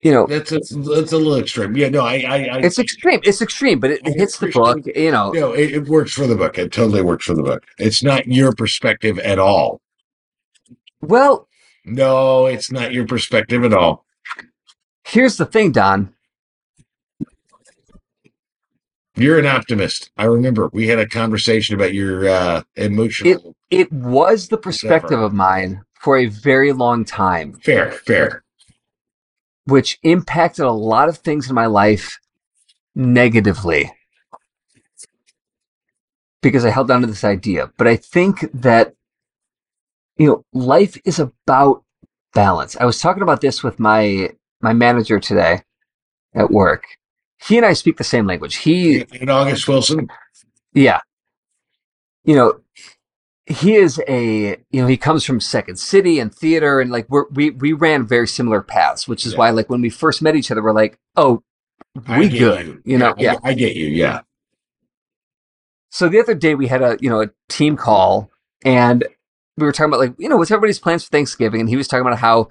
You 0.00 0.10
know, 0.10 0.26
That's 0.26 0.50
a, 0.50 0.58
that's 0.58 1.12
a 1.12 1.16
little 1.16 1.36
extreme. 1.36 1.76
Yeah. 1.76 1.88
No. 1.88 2.00
I. 2.00 2.14
I. 2.26 2.36
I 2.54 2.58
it's 2.58 2.80
extreme. 2.80 3.20
It's 3.22 3.40
extreme, 3.40 3.78
but 3.78 3.92
it, 3.92 4.00
it 4.04 4.18
hits 4.18 4.38
the 4.38 4.48
book. 4.48 4.80
You 4.96 5.12
know, 5.12 5.30
no. 5.30 5.52
It, 5.52 5.70
it 5.70 5.88
works 5.88 6.12
for 6.12 6.26
the 6.26 6.34
book. 6.34 6.58
It 6.58 6.72
totally 6.72 7.02
works 7.02 7.24
for 7.26 7.34
the 7.34 7.42
book. 7.44 7.62
It's 7.78 8.02
not 8.02 8.26
your 8.26 8.52
perspective 8.52 9.20
at 9.20 9.38
all. 9.38 9.80
well, 11.00 11.46
No, 11.84 12.46
it's 12.46 12.72
not 12.72 12.92
your 12.92 13.06
perspective 13.06 13.62
at 13.62 13.72
all. 13.72 14.04
here's 15.06 15.36
the 15.36 15.46
thing, 15.46 15.70
Don. 15.70 16.12
You're 19.14 19.38
an 19.38 19.46
optimist. 19.46 20.10
I 20.16 20.24
remember 20.24 20.70
we 20.72 20.88
had 20.88 20.98
a 20.98 21.06
conversation 21.06 21.74
about 21.74 21.92
your 21.92 22.28
uh, 22.28 22.62
emotional. 22.76 23.54
It 23.70 23.92
was 23.92 24.48
the 24.48 24.56
perspective 24.56 25.20
of 25.20 25.32
mine 25.32 25.82
for 26.00 26.16
a 26.16 26.26
very 26.26 26.72
long 26.72 27.04
time. 27.04 27.54
fair. 27.54 27.92
Fair. 27.92 28.42
which 29.66 29.98
impacted 30.02 30.64
a 30.64 30.72
lot 30.72 31.08
of 31.08 31.18
things 31.18 31.48
in 31.48 31.54
my 31.54 31.66
life 31.66 32.18
negatively 32.94 33.92
because 36.42 36.64
I 36.64 36.70
held 36.70 36.90
on 36.90 37.02
to 37.02 37.06
this 37.06 37.22
idea. 37.24 37.70
But 37.78 37.86
I 37.86 37.96
think 37.96 38.50
that, 38.52 38.94
you 40.16 40.26
know, 40.26 40.44
life 40.52 41.00
is 41.04 41.20
about 41.20 41.84
balance. 42.34 42.76
I 42.76 42.84
was 42.84 43.00
talking 43.00 43.22
about 43.22 43.40
this 43.40 43.62
with 43.62 43.78
my, 43.78 44.30
my 44.60 44.72
manager 44.72 45.20
today 45.20 45.62
at 46.34 46.50
work. 46.50 46.84
He 47.42 47.56
and 47.56 47.66
I 47.66 47.72
speak 47.72 47.96
the 47.96 48.04
same 48.04 48.26
language. 48.26 48.56
He, 48.56 49.04
And 49.20 49.30
August 49.30 49.66
Wilson. 49.68 50.08
yeah. 50.74 51.00
You 52.24 52.36
know, 52.36 52.60
he 53.46 53.74
is 53.74 54.00
a, 54.06 54.56
you 54.70 54.80
know, 54.80 54.86
he 54.86 54.96
comes 54.96 55.24
from 55.24 55.40
Second 55.40 55.76
City 55.76 56.20
and 56.20 56.32
theater 56.32 56.80
and 56.80 56.90
like 56.92 57.06
we're, 57.10 57.28
we, 57.30 57.50
we 57.50 57.72
ran 57.72 58.06
very 58.06 58.28
similar 58.28 58.62
paths, 58.62 59.08
which 59.08 59.26
is 59.26 59.32
Yeah. 59.32 59.38
why 59.40 59.50
like 59.50 59.68
when 59.68 59.80
we 59.80 59.90
first 59.90 60.22
met 60.22 60.36
each 60.36 60.50
other, 60.52 60.62
we're 60.62 60.72
like, 60.72 60.98
oh, 61.16 61.42
we 62.08 62.28
good, 62.28 62.80
you 62.84 62.96
know, 62.96 63.10
I- 63.18 63.20
yeah. 63.20 63.36
I, 63.42 63.54
get 63.54 63.74
you. 63.76 63.86
Yeah. 63.88 64.20
So 65.90 66.08
the 66.08 66.20
other 66.20 66.34
day 66.34 66.54
we 66.54 66.68
had 66.68 66.80
a, 66.82 66.96
you 67.00 67.10
know, 67.10 67.22
a 67.22 67.30
team 67.48 67.76
call 67.76 68.30
and 68.64 69.04
we 69.58 69.66
were 69.66 69.72
talking 69.72 69.90
about 69.92 70.00
like, 70.00 70.14
you 70.18 70.28
know, 70.28 70.36
what's 70.36 70.50
everybody's 70.50 70.78
plans 70.78 71.04
for 71.04 71.10
Thanksgiving? 71.10 71.60
And 71.60 71.68
he 71.68 71.76
was 71.76 71.88
talking 71.88 72.06
about 72.06 72.18
how 72.18 72.48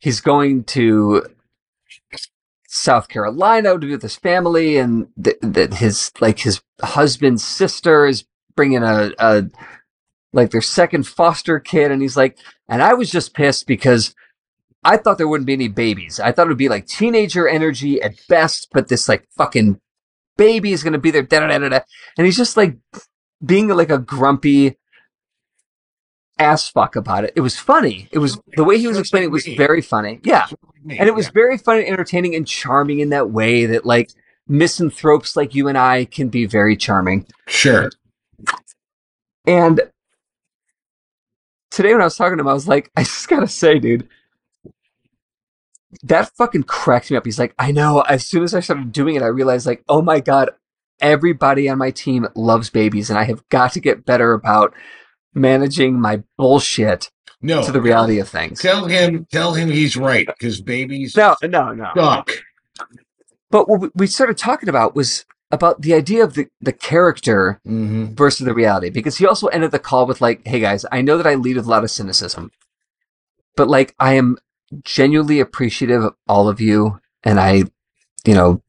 he's 0.00 0.20
going 0.20 0.64
to 0.64 1.22
South 2.74 3.08
Carolina 3.08 3.74
to 3.74 3.78
be 3.78 3.90
with 3.90 4.00
his 4.00 4.16
family, 4.16 4.78
and 4.78 5.08
that 5.18 5.36
that 5.42 5.74
his 5.74 6.10
like 6.22 6.38
his 6.38 6.62
husband's 6.82 7.44
sister 7.44 8.06
is 8.06 8.24
bringing 8.56 8.82
a, 8.82 9.12
a 9.18 9.44
like 10.32 10.50
their 10.52 10.62
second 10.62 11.06
foster 11.06 11.60
kid, 11.60 11.90
and 11.90 12.00
he's 12.00 12.16
like, 12.16 12.38
and 12.70 12.82
I 12.82 12.94
was 12.94 13.10
just 13.10 13.34
pissed 13.34 13.66
because 13.66 14.14
I 14.82 14.96
thought 14.96 15.18
there 15.18 15.28
wouldn't 15.28 15.46
be 15.46 15.52
any 15.52 15.68
babies. 15.68 16.18
I 16.18 16.32
thought 16.32 16.46
it 16.46 16.48
would 16.48 16.56
be 16.56 16.70
like 16.70 16.86
teenager 16.86 17.46
energy 17.46 18.00
at 18.00 18.14
best, 18.26 18.68
but 18.72 18.88
this 18.88 19.06
like 19.06 19.28
fucking 19.36 19.78
baby 20.38 20.72
is 20.72 20.82
gonna 20.82 20.96
be 20.96 21.10
there, 21.10 21.20
da 21.20 21.40
da 21.40 21.58
da, 21.58 21.68
da. 21.68 21.80
and 22.16 22.24
he's 22.24 22.38
just 22.38 22.56
like 22.56 22.78
being 23.44 23.68
like 23.68 23.90
a 23.90 23.98
grumpy 23.98 24.78
ass 26.38 26.70
fuck 26.70 26.96
about 26.96 27.24
it. 27.24 27.34
It 27.36 27.42
was 27.42 27.58
funny. 27.58 28.08
It 28.12 28.18
was 28.18 28.40
the 28.56 28.64
way 28.64 28.78
he 28.78 28.86
was 28.86 28.98
explaining 28.98 29.28
it 29.28 29.32
was 29.32 29.46
very 29.46 29.82
funny. 29.82 30.20
Yeah. 30.24 30.46
And 30.88 31.08
it 31.08 31.14
was 31.14 31.28
very 31.28 31.58
fun 31.58 31.78
and 31.78 31.86
entertaining 31.86 32.34
and 32.34 32.46
charming 32.46 33.00
in 33.00 33.10
that 33.10 33.30
way 33.30 33.66
that 33.66 33.86
like 33.86 34.10
misanthropes 34.48 35.36
like 35.36 35.54
you 35.54 35.68
and 35.68 35.78
I 35.78 36.04
can 36.06 36.28
be 36.28 36.46
very 36.46 36.76
charming. 36.76 37.26
Sure. 37.46 37.90
And 39.46 39.80
today 41.70 41.92
when 41.92 42.00
I 42.00 42.04
was 42.04 42.16
talking 42.16 42.38
to 42.38 42.42
him, 42.42 42.48
I 42.48 42.52
was 42.52 42.68
like, 42.68 42.90
I 42.96 43.02
just 43.02 43.28
gotta 43.28 43.48
say, 43.48 43.78
dude, 43.78 44.08
that 46.02 46.30
fucking 46.36 46.64
cracked 46.64 47.10
me 47.10 47.16
up. 47.16 47.24
He's 47.24 47.38
like, 47.38 47.54
I 47.58 47.70
know. 47.70 48.00
As 48.00 48.26
soon 48.26 48.42
as 48.42 48.54
I 48.54 48.60
started 48.60 48.92
doing 48.92 49.14
it, 49.14 49.22
I 49.22 49.26
realized 49.26 49.66
like, 49.66 49.84
oh 49.88 50.02
my 50.02 50.20
God, 50.20 50.50
everybody 51.00 51.68
on 51.68 51.78
my 51.78 51.90
team 51.90 52.26
loves 52.34 52.70
babies 52.70 53.10
and 53.10 53.18
I 53.18 53.24
have 53.24 53.46
got 53.48 53.72
to 53.72 53.80
get 53.80 54.04
better 54.04 54.32
about 54.32 54.74
managing 55.34 56.00
my 56.00 56.22
bullshit 56.36 57.10
No. 57.42 57.62
to 57.62 57.72
the 57.72 57.80
reality 57.82 58.18
of 58.20 58.28
things. 58.28 58.60
Tell 58.60 58.86
him, 58.86 59.26
tell 59.30 59.54
him 59.54 59.68
he's 59.68 59.96
right 59.96 60.26
because 60.26 60.60
babies 60.60 61.16
No, 61.16 61.34
no, 61.42 61.72
no. 61.72 61.90
suck. 61.94 62.30
But 63.50 63.68
what 63.68 63.90
we- 63.94 64.06
started 64.06 64.38
talking 64.38 64.68
about 64.68 64.94
was 64.94 65.24
about 65.50 65.82
the 65.82 65.92
idea 65.92 66.24
of 66.24 66.34
the, 66.34 66.46
the 66.60 66.72
character 66.72 67.60
Mm-hmm. 67.66 68.14
versus 68.14 68.46
the 68.46 68.54
reality. 68.54 68.88
Because 68.90 69.18
he 69.18 69.26
also 69.26 69.48
ended 69.48 69.70
the 69.72 69.78
call 69.78 70.06
with 70.06 70.20
like, 70.22 70.46
hey 70.46 70.60
guys, 70.60 70.86
I 70.90 71.02
know 71.02 71.16
that 71.18 71.26
I 71.26 71.34
lead 71.34 71.56
with 71.56 71.66
a 71.66 71.70
lot 71.70 71.84
of 71.84 71.90
cynicism, 71.90 72.50
but 73.56 73.68
like 73.68 73.94
I 73.98 74.14
am 74.14 74.38
genuinely 74.84 75.40
appreciative 75.40 76.02
of 76.04 76.14
all 76.26 76.48
of 76.48 76.60
you. 76.60 77.00
And 77.24 77.38
I, 77.38 77.64
you 78.24 78.34
know, 78.34 78.62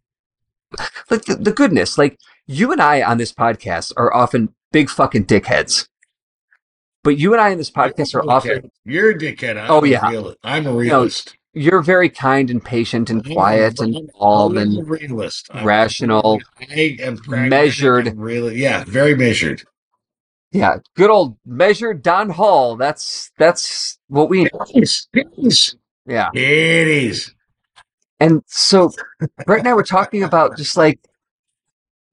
like 1.10 1.24
the, 1.26 1.36
the 1.36 1.54
goodness, 1.54 1.98
like 1.98 2.20
you 2.48 2.72
and 2.72 2.82
I 2.82 3.02
on 3.02 3.18
this 3.18 3.32
podcast 3.32 3.94
are 3.96 4.14
often 4.14 4.54
big 4.74 4.90
fucking 4.90 5.26
dickheads. 5.26 5.88
But 7.04 7.18
you 7.18 7.34
and 7.34 7.42
I 7.42 7.50
in 7.50 7.58
this 7.58 7.70
podcast 7.72 8.16
are 8.16 8.24
often, 8.30 8.72
You're 8.86 9.12
a 9.12 9.18
dickhead. 9.18 9.58
I'm 9.62 9.70
Oh, 9.70 9.84
yeah. 9.84 10.08
realist. 10.10 10.38
I'm 10.44 10.66
a 10.68 10.74
realist. 10.74 11.38
you're 11.54 11.82
very 11.84 12.10
kind 12.10 12.50
and 12.50 12.64
patient 12.64 13.10
and 13.10 13.24
quiet 13.26 13.80
and 13.80 14.10
calm 14.18 14.54
I'm 14.54 14.58
and 14.58 14.90
realist. 14.90 15.50
I'm- 15.54 15.66
rational. 15.66 16.40
I 16.72 16.96
am 17.00 17.20
measured. 17.28 18.08
and 18.08 18.20
Really, 18.22 18.56
yeah, 18.62 18.84
very 18.88 19.16
measured. 19.16 19.64
Yeah, 20.52 20.78
good 20.96 21.10
old 21.10 21.36
measured 21.46 22.04
Don 22.04 22.30
Hall. 22.30 22.76
That's 22.76 23.32
that's 23.40 23.98
what 24.08 24.30
we 24.30 24.48
yes. 24.74 25.08
yeah. 26.06 26.30
It 26.34 26.88
is. 26.88 27.34
And 28.20 28.44
so 28.46 28.92
Brett 29.48 29.60
and 29.60 29.68
I 29.68 29.74
were 29.74 29.84
talking 29.84 30.22
about 30.24 30.56
just 30.56 30.78
like 30.78 31.00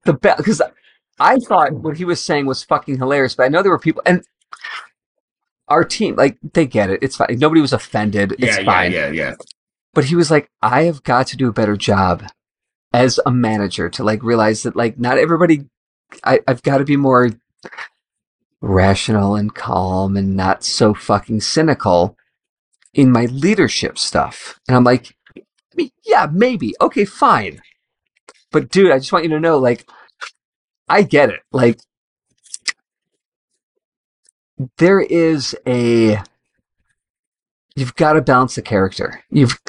the 0.05 0.13
best 0.13 0.37
because 0.37 0.59
I 1.19 1.37
thought 1.37 1.71
what 1.73 1.97
he 1.97 2.03
was 2.05 2.19
saying 2.19 2.47
was 2.47 2.63
fucking 2.63 2.97
hilarious, 2.97 3.35
but 3.35 3.43
I 3.43 3.49
know 3.49 3.61
there 3.61 3.71
were 3.71 3.77
people 3.79 4.01
and 4.07 4.23
our 5.71 5.83
team 5.83 6.15
like 6.15 6.37
they 6.53 6.65
get 6.65 6.89
it. 6.89 7.01
It's 7.01 7.15
fine. 7.15 7.37
Nobody 7.39 7.61
was 7.61 7.73
offended. 7.73 8.33
It's 8.33 8.41
Yeah, 8.41 8.59
yeah, 8.59 8.65
fine. 8.65 8.91
yeah, 8.91 9.09
yeah. 9.11 9.33
But 9.93 10.05
he 10.05 10.15
was 10.15 10.29
like, 10.29 10.49
I 10.61 10.83
have 10.83 11.03
got 11.03 11.27
to 11.27 11.37
do 11.37 11.49
a 11.49 11.53
better 11.53 11.75
job 11.75 12.23
as 12.93 13.19
a 13.25 13.31
manager 13.31 13.89
to 13.89 14.03
like 14.03 14.21
realize 14.23 14.63
that 14.63 14.75
like 14.75 14.99
not 14.99 15.17
everybody. 15.17 15.65
I, 16.23 16.39
I've 16.47 16.61
got 16.63 16.79
to 16.79 16.83
be 16.85 16.97
more 16.97 17.29
rational 18.61 19.35
and 19.35 19.53
calm 19.55 20.15
and 20.17 20.35
not 20.35 20.63
so 20.63 20.93
fucking 20.93 21.41
cynical 21.41 22.15
in 22.93 23.11
my 23.11 23.25
leadership 23.25 23.97
stuff. 23.97 24.59
And 24.67 24.75
I'm 24.75 24.83
like, 24.83 25.15
I 25.37 25.41
mean, 25.75 25.91
yeah, 26.05 26.27
maybe. 26.31 26.75
Okay, 26.81 27.05
fine. 27.05 27.61
But 28.51 28.69
dude, 28.69 28.91
I 28.91 28.99
just 28.99 29.13
want 29.13 29.23
you 29.23 29.29
to 29.31 29.39
know, 29.39 29.57
like, 29.57 29.89
I 30.89 31.03
get 31.03 31.29
it. 31.29 31.39
Like, 31.53 31.79
there 34.77 35.01
is 35.01 35.55
a, 35.67 36.21
you've 37.75 37.95
got 37.95 38.13
to 38.13 38.21
balance 38.21 38.55
the 38.55 38.61
character. 38.61 39.23
You've, 39.29 39.59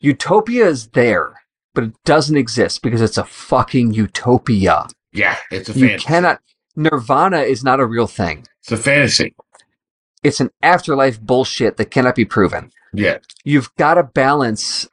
utopia 0.00 0.66
is 0.66 0.88
there, 0.88 1.34
but 1.74 1.84
it 1.84 1.92
doesn't 2.04 2.36
exist 2.36 2.82
because 2.82 3.00
it's 3.00 3.18
a 3.18 3.24
fucking 3.24 3.92
utopia. 3.92 4.86
Yeah, 5.12 5.36
it's 5.50 5.68
a 5.68 5.72
You 5.72 5.88
fantasy. 5.88 6.04
cannot, 6.06 6.40
nirvana 6.76 7.40
is 7.40 7.62
not 7.62 7.80
a 7.80 7.86
real 7.86 8.06
thing. 8.06 8.46
It's 8.60 8.72
a 8.72 8.76
fantasy. 8.76 9.34
It's 10.22 10.40
an 10.40 10.50
afterlife 10.62 11.20
bullshit 11.20 11.76
that 11.76 11.90
cannot 11.90 12.14
be 12.14 12.24
proven. 12.24 12.70
Yeah. 12.92 13.18
you've 13.44 13.74
got 13.76 13.94
to 13.94 14.04
balance 14.04 14.88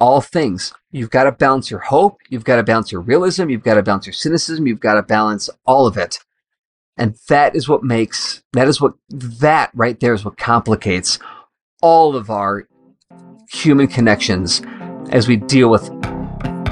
all 0.00 0.20
things. 0.20 0.72
You've 0.90 1.10
got 1.10 1.24
to 1.24 1.32
balance 1.32 1.70
your 1.70 1.80
hope. 1.80 2.18
You've 2.28 2.44
got 2.44 2.56
to 2.56 2.62
balance 2.62 2.90
your 2.92 3.00
realism. 3.00 3.48
You've 3.48 3.62
got 3.62 3.74
to 3.74 3.82
balance 3.82 4.06
your 4.06 4.12
cynicism. 4.12 4.66
You've 4.66 4.80
got 4.80 4.94
to 4.94 5.02
balance 5.02 5.48
all 5.66 5.86
of 5.86 5.96
it. 5.96 6.18
And 6.98 7.16
that 7.28 7.54
is 7.54 7.68
what 7.68 7.84
makes, 7.84 8.42
that 8.54 8.66
is 8.66 8.80
what, 8.80 8.94
that 9.08 9.70
right 9.72 9.98
there 10.00 10.14
is 10.14 10.24
what 10.24 10.36
complicates 10.36 11.20
all 11.80 12.16
of 12.16 12.28
our 12.28 12.66
human 13.52 13.86
connections 13.86 14.60
as 15.10 15.28
we 15.28 15.36
deal 15.36 15.70
with 15.70 15.88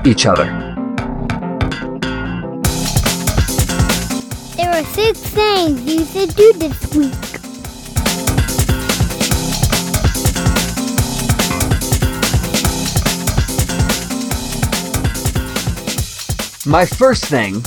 each 0.04 0.26
other. 0.26 0.46
There 4.56 4.72
are 4.72 4.84
six 4.84 5.20
things 5.20 5.82
you 5.86 6.04
should 6.04 6.34
do 6.34 6.52
this 6.54 6.94
week. 6.94 7.12
My 16.66 16.84
first 16.84 17.24
thing, 17.26 17.62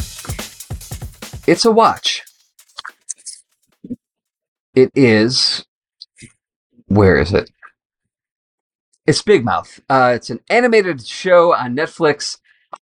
it's 1.48 1.64
a 1.64 1.72
watch. 1.72 2.19
It 4.80 4.92
is, 4.96 5.66
where 6.88 7.18
is 7.18 7.34
it? 7.34 7.52
It's 9.06 9.22
Big 9.22 9.44
Mouth. 9.44 9.82
Uh, 9.90 10.14
it's 10.16 10.30
an 10.30 10.40
animated 10.50 11.06
show 11.06 11.54
on 11.54 11.76
Netflix. 11.76 12.38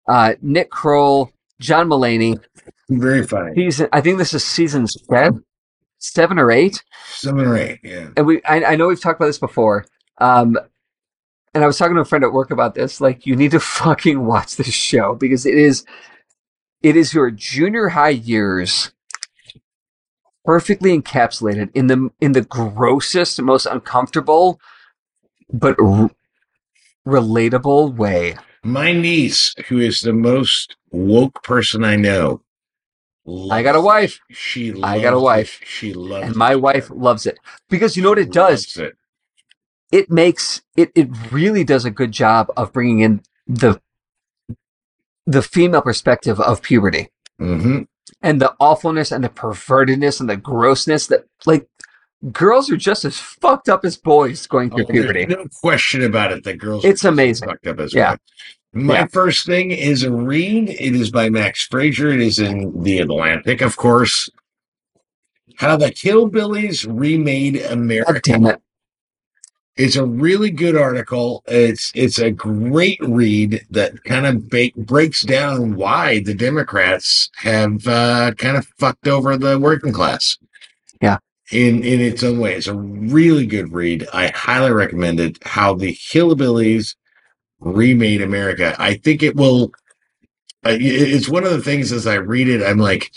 Uh, 0.06 0.34
Nick 0.42 0.68
Kroll, 0.68 1.32
John 1.58 1.88
Mulaney. 1.88 2.38
Very 2.90 3.26
funny. 3.26 3.52
He's, 3.54 3.80
I 3.80 4.02
think 4.02 4.18
this 4.18 4.34
is 4.34 4.44
season 4.44 4.86
seven, 4.86 5.42
seven 5.96 6.38
or 6.38 6.50
eight. 6.50 6.84
Seven 7.06 7.46
or 7.46 7.56
eight. 7.56 7.80
Yeah. 7.82 8.10
And 8.14 8.26
we, 8.26 8.42
I, 8.42 8.72
I 8.72 8.76
know 8.76 8.88
we've 8.88 9.00
talked 9.00 9.18
about 9.18 9.28
this 9.28 9.38
before. 9.38 9.86
Um, 10.18 10.58
and 11.54 11.64
I 11.64 11.66
was 11.66 11.78
talking 11.78 11.94
to 11.94 12.02
a 12.02 12.04
friend 12.04 12.24
at 12.24 12.32
work 12.34 12.50
about 12.50 12.74
this. 12.74 13.00
Like, 13.00 13.24
you 13.24 13.36
need 13.36 13.52
to 13.52 13.60
fucking 13.80 14.22
watch 14.22 14.56
this 14.56 14.66
show 14.66 15.14
because 15.14 15.46
it 15.46 15.56
is, 15.56 15.86
it 16.82 16.94
is 16.94 17.14
your 17.14 17.30
junior 17.30 17.88
high 17.88 18.10
years 18.10 18.92
perfectly 20.46 20.98
encapsulated 20.98 21.70
in 21.74 21.88
the 21.88 22.10
in 22.20 22.32
the 22.32 22.42
grossest, 22.42 23.40
most 23.42 23.66
uncomfortable, 23.66 24.58
but 25.52 25.76
r- 25.80 26.10
relatable 27.06 27.94
way. 27.96 28.36
My 28.64 28.92
niece, 28.92 29.54
who 29.68 29.78
is 29.78 30.00
the 30.00 30.12
most 30.12 30.76
woke 30.90 31.42
person 31.42 31.84
I 31.84 31.96
know, 31.96 32.42
I 33.50 33.62
got 33.62 33.76
a 33.76 33.80
wife, 33.80 34.20
She. 34.30 34.72
I 34.82 35.00
got 35.00 35.12
a 35.14 35.20
wife. 35.20 35.60
it. 35.60 35.68
She 35.68 35.92
loves. 35.92 36.26
and 36.28 36.36
my 36.36 36.52
it. 36.52 36.60
wife 36.62 36.90
loves 36.90 37.26
it 37.26 37.38
because 37.68 37.96
you 37.96 38.02
know 38.02 38.10
what 38.10 38.18
it 38.18 38.32
does. 38.32 38.76
it. 38.76 38.96
it 39.92 40.10
makes 40.10 40.62
it 40.76 40.90
it 40.94 41.08
really 41.32 41.64
does 41.64 41.84
a 41.84 41.90
good 41.90 42.12
job 42.12 42.50
of 42.56 42.72
bringing 42.72 43.00
in 43.00 43.22
the 43.46 43.80
the 45.26 45.42
female 45.42 45.82
perspective 45.82 46.40
of 46.40 46.62
puberty 46.62 47.08
Mm-hmm. 47.40 47.82
And 48.26 48.40
the 48.40 48.52
awfulness 48.58 49.12
and 49.12 49.22
the 49.22 49.28
pervertedness 49.28 50.18
and 50.18 50.28
the 50.28 50.36
grossness 50.36 51.06
that 51.06 51.26
like 51.46 51.68
girls 52.32 52.68
are 52.68 52.76
just 52.76 53.04
as 53.04 53.16
fucked 53.16 53.68
up 53.68 53.84
as 53.84 53.96
boys 53.96 54.48
going 54.48 54.68
through 54.68 54.82
oh, 54.82 54.86
puberty. 54.90 55.26
no 55.26 55.46
question 55.62 56.02
about 56.02 56.32
it. 56.32 56.42
The 56.42 56.54
girls. 56.54 56.84
It's 56.84 57.04
are 57.04 57.08
amazing. 57.08 57.48
Fucked 57.48 57.68
up 57.68 57.78
as 57.78 57.94
Yeah. 57.94 58.10
well. 58.10 58.18
My 58.72 58.94
Yeah. 58.94 59.06
first 59.06 59.46
thing 59.46 59.70
is 59.70 60.02
a 60.02 60.10
read. 60.12 60.70
It 60.70 60.96
is 60.96 61.12
by 61.12 61.30
Max 61.30 61.64
Frazier. 61.66 62.08
It 62.08 62.20
is 62.20 62.40
in 62.40 62.82
the 62.82 62.98
Atlantic, 62.98 63.60
of 63.60 63.76
course. 63.76 64.28
How 65.58 65.76
the 65.76 65.92
Hillbillies 65.92 66.84
remade 66.90 67.62
God 67.62 67.72
America. 67.72 68.20
damn 68.24 68.46
it. 68.46 68.60
It's 69.76 69.96
a 69.96 70.06
really 70.06 70.50
good 70.50 70.74
article. 70.76 71.42
It's 71.46 71.92
it's 71.94 72.18
a 72.18 72.30
great 72.30 72.98
read 73.02 73.66
that 73.70 74.02
kind 74.04 74.26
of 74.26 74.48
ba- 74.48 74.70
breaks 74.76 75.22
down 75.22 75.76
why 75.76 76.20
the 76.20 76.34
Democrats 76.34 77.30
have 77.36 77.86
uh, 77.86 78.32
kind 78.38 78.56
of 78.56 78.66
fucked 78.78 79.06
over 79.06 79.36
the 79.36 79.58
working 79.58 79.92
class. 79.92 80.38
Yeah. 81.02 81.18
In 81.52 81.84
in 81.84 82.00
its 82.00 82.22
own 82.22 82.38
way, 82.38 82.54
it's 82.54 82.66
a 82.66 82.74
really 82.74 83.46
good 83.46 83.72
read. 83.72 84.08
I 84.14 84.28
highly 84.28 84.72
recommend 84.72 85.20
it. 85.20 85.38
How 85.44 85.74
the 85.74 85.92
Hillbillies 85.94 86.96
remade 87.60 88.22
America. 88.22 88.74
I 88.78 88.94
think 88.94 89.22
it 89.22 89.36
will. 89.36 89.72
Uh, 90.64 90.76
it's 90.80 91.28
one 91.28 91.44
of 91.44 91.52
the 91.52 91.62
things 91.62 91.92
as 91.92 92.06
I 92.06 92.14
read 92.14 92.48
it, 92.48 92.60
I'm 92.60 92.78
like, 92.78 93.12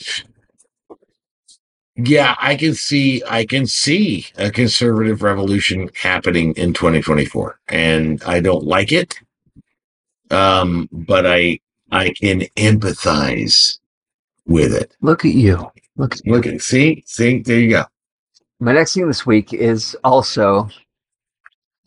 yeah, 2.08 2.36
I 2.40 2.56
can 2.56 2.74
see, 2.74 3.22
I 3.28 3.46
can 3.46 3.68
see 3.68 4.28
a 4.38 4.52
conservative 4.52 5.22
revolution 5.22 5.90
happening 6.02 6.54
in 6.54 6.74
2024, 6.74 7.60
and 7.68 8.24
I 8.24 8.40
don't 8.40 8.64
like 8.64 8.92
it. 8.92 9.20
Um, 10.32 10.88
but 10.92 11.26
I, 11.26 11.60
I 11.92 12.12
can 12.12 12.42
empathize 12.56 13.80
with 14.46 14.74
it. 14.74 14.96
Look 15.02 15.26
at 15.26 15.34
you. 15.34 15.72
Look 15.98 16.16
at 16.16 16.26
you. 16.26 16.34
Look 16.34 16.46
at, 16.46 16.62
see, 16.62 17.04
see, 17.08 17.40
there 17.40 17.60
you 17.60 17.70
go. 17.72 17.84
My 18.60 18.74
next 18.74 18.94
thing 18.94 19.08
this 19.08 19.26
week 19.26 19.54
is 19.54 19.96
also 20.04 20.70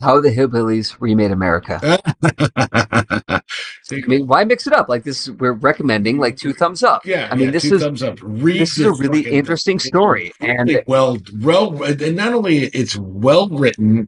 how 0.03 0.21
the 0.21 0.29
hillbillies 0.29 0.95
remade 0.99 1.31
America. 1.31 1.79
I 3.91 4.01
mean, 4.07 4.27
why 4.27 4.43
mix 4.43 4.67
it 4.67 4.73
up? 4.73 4.89
Like 4.89 5.03
this, 5.03 5.29
we're 5.29 5.53
recommending 5.53 6.17
like 6.17 6.37
two 6.37 6.53
thumbs 6.53 6.83
up. 6.83 7.05
yeah, 7.05 7.27
I 7.31 7.35
mean, 7.35 7.45
yeah, 7.45 7.51
this 7.51 7.63
two 7.63 7.75
is 7.75 7.81
thumbs 7.81 8.03
up. 8.03 8.17
Read 8.21 8.59
this 8.61 8.77
is 8.77 8.85
a 8.85 8.91
really 8.93 9.21
interesting 9.29 9.79
thing. 9.79 9.89
story, 9.89 10.33
and 10.39 10.81
well, 10.87 11.17
well, 11.41 11.81
and 11.83 12.15
not 12.15 12.33
only 12.33 12.65
it's 12.67 12.95
well 12.97 13.47
written, 13.49 14.07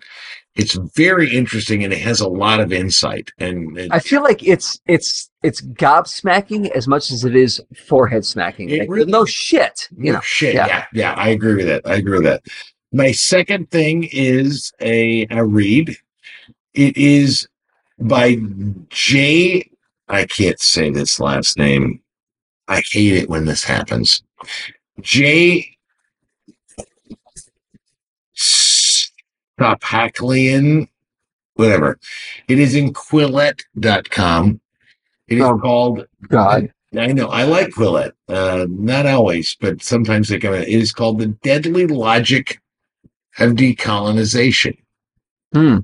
it's 0.56 0.78
very 0.96 1.34
interesting, 1.36 1.84
and 1.84 1.92
it 1.94 2.00
has 2.00 2.20
a 2.22 2.28
lot 2.28 2.60
of 2.60 2.72
insight. 2.74 3.32
And 3.40 3.78
it, 3.78 3.92
I 3.92 4.00
feel 4.00 4.24
like 4.24 4.44
it's 4.44 4.80
it's 4.88 5.30
it's 5.44 5.62
gobsmacking 5.62 6.70
as 6.72 6.88
much 6.88 7.12
as 7.12 7.24
it 7.26 7.36
is 7.36 7.62
forehead 7.88 8.26
smacking. 8.26 8.70
It 8.70 8.80
Like, 8.82 8.90
really- 8.90 9.12
no 9.12 9.26
shit, 9.26 9.90
you 9.98 10.14
know. 10.14 10.22
shit, 10.22 10.56
yeah. 10.56 10.68
yeah. 10.68 10.86
yeah, 10.94 11.14
I 11.14 11.30
agree 11.30 11.56
with 11.56 11.68
that. 11.68 11.82
I 11.86 11.96
agree 11.96 12.18
with 12.20 12.24
that. 12.26 12.44
My 12.92 13.12
second 13.12 13.72
thing 13.72 14.08
is 14.12 14.72
a 14.82 15.28
a 15.30 15.44
read. 15.46 15.98
It 16.74 16.96
is 16.98 17.48
by 18.00 18.38
J. 18.90 19.70
I 20.08 20.26
can't 20.26 20.60
say 20.60 20.90
this 20.92 21.20
last 21.20 21.58
name. 21.58 22.02
I 22.68 22.82
hate 22.92 23.14
it 23.14 23.30
when 23.30 23.46
this 23.46 23.64
happens. 23.64 24.24
J. 25.02 25.76
Stopaklian, 29.60 30.88
whatever. 31.56 32.00
It 32.48 32.60
is 32.60 32.76
in 32.76 32.94
Quillette.com. 32.94 34.60
It 35.28 35.38
is 35.38 35.44
Oh. 35.44 35.58
called 35.58 36.06
God, 36.28 36.72
I 36.98 37.08
know. 37.08 37.28
I 37.28 37.44
like 37.44 37.70
Quillette. 37.70 38.12
Uh, 38.30 38.68
not 38.70 39.06
always, 39.06 39.56
but 39.60 39.82
sometimes 39.84 40.30
they 40.30 40.40
come 40.40 40.54
in. 40.54 40.64
It 40.64 40.70
is 40.70 40.92
called 40.92 41.20
The 41.20 41.28
Deadly 41.28 41.88
Logic 41.88 42.60
of 43.40 43.54
Decolonization. 43.54 44.78
Hmm. 45.54 45.80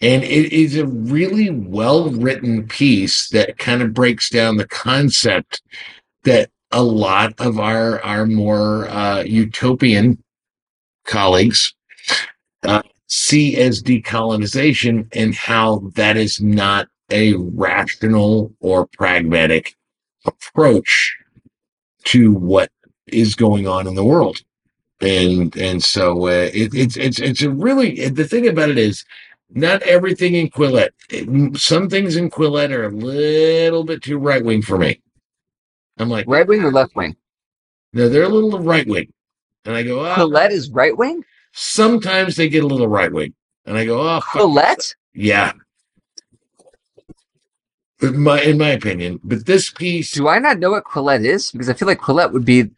And 0.00 0.24
it 0.24 0.52
is 0.52 0.76
a 0.76 0.86
really 0.86 1.50
well 1.50 2.10
written 2.10 2.66
piece 2.66 3.28
that 3.28 3.58
kind 3.58 3.82
of 3.82 3.94
breaks 3.94 4.28
down 4.30 4.56
the 4.56 4.66
concept 4.66 5.62
that 6.24 6.50
a 6.72 6.82
lot 6.82 7.34
of 7.38 7.60
our, 7.60 8.02
our 8.02 8.26
more 8.26 8.88
uh, 8.88 9.22
utopian 9.22 10.22
colleagues 11.04 11.74
uh, 12.64 12.82
see 13.06 13.56
as 13.58 13.82
decolonization 13.82 15.06
and 15.14 15.34
how 15.34 15.90
that 15.94 16.16
is 16.16 16.40
not 16.40 16.88
a 17.10 17.34
rational 17.34 18.52
or 18.60 18.86
pragmatic 18.86 19.76
approach 20.24 21.14
to 22.04 22.32
what 22.32 22.70
is 23.06 23.34
going 23.34 23.68
on 23.68 23.86
in 23.86 23.94
the 23.94 24.04
world. 24.04 24.42
And 25.02 25.54
and 25.56 25.82
so 25.82 26.26
uh, 26.28 26.48
it, 26.54 26.72
it's 26.74 26.96
it's 26.96 27.18
it's 27.18 27.42
a 27.42 27.50
really 27.50 28.08
the 28.08 28.24
thing 28.26 28.46
about 28.46 28.70
it 28.70 28.78
is 28.78 29.04
not 29.50 29.82
everything 29.82 30.34
in 30.36 30.48
Quillette. 30.48 30.90
it- 31.10 31.56
some 31.58 31.90
things 31.90 32.16
in 32.16 32.30
Quillette 32.30 32.70
are 32.70 32.84
a 32.84 32.90
little 32.90 33.84
bit 33.84 34.02
too 34.02 34.16
right 34.18 34.44
wing 34.44 34.62
for 34.62 34.78
me. 34.78 35.00
I'm 35.98 36.08
like, 36.08 36.26
right 36.28 36.46
wing 36.46 36.62
or 36.64 36.70
left 36.70 36.94
wing? 36.96 37.16
no, 37.92 38.08
they're 38.08 38.22
a 38.22 38.28
little 38.28 38.58
right 38.60 38.86
wing, 38.86 39.12
and 39.66 39.74
I 39.76 39.82
go, 39.82 40.06
oh, 40.06 40.14
Quillette 40.14 40.52
is 40.52 40.70
right 40.70 40.96
wing. 40.96 41.22
sometimes 41.52 42.36
they 42.36 42.48
get 42.48 42.64
a 42.64 42.66
little 42.66 42.88
right 42.88 43.12
wing, 43.12 43.34
and 43.66 43.76
I 43.76 43.84
go, 43.84 44.00
oh, 44.00 44.20
fuck 44.20 44.42
Quillette. 44.42 44.94
Yeah. 45.14 45.52
But 48.00 48.14
my, 48.14 48.40
in 48.40 48.56
my 48.58 48.70
opinion, 48.70 49.20
but 49.22 49.46
this 49.46 49.70
piece, 49.70 50.12
Do 50.12 50.28
I 50.28 50.38
not 50.38 50.58
know 50.58 50.70
what 50.70 50.84
Quillette 50.84 51.24
is? 51.24 51.50
Because 51.52 51.68
I 51.68 51.74
feel 51.74 51.86
like 51.86 52.00
Quillette 52.00 52.32
would 52.32 52.44
be 52.44 52.70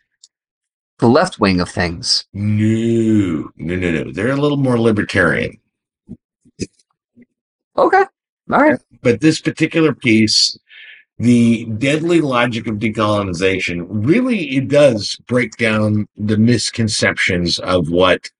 the 0.98 1.08
left 1.08 1.40
wing 1.40 1.60
of 1.60 1.68
things. 1.68 2.26
no, 2.32 3.50
no, 3.56 3.76
no, 3.76 4.04
no. 4.04 4.12
They're 4.12 4.30
a 4.30 4.36
little 4.36 4.56
more 4.56 4.78
libertarian. 4.78 5.58
Okay, 7.76 8.04
all 8.52 8.60
right. 8.60 8.78
But 9.02 9.20
this 9.20 9.40
particular 9.40 9.92
piece, 9.92 10.56
the 11.18 11.64
deadly 11.64 12.20
logic 12.20 12.68
of 12.68 12.76
decolonization, 12.76 13.86
really 13.88 14.56
it 14.56 14.68
does 14.68 15.16
break 15.26 15.56
down 15.56 16.06
the 16.16 16.36
misconceptions 16.36 17.58
of 17.58 17.90
what 17.90 18.30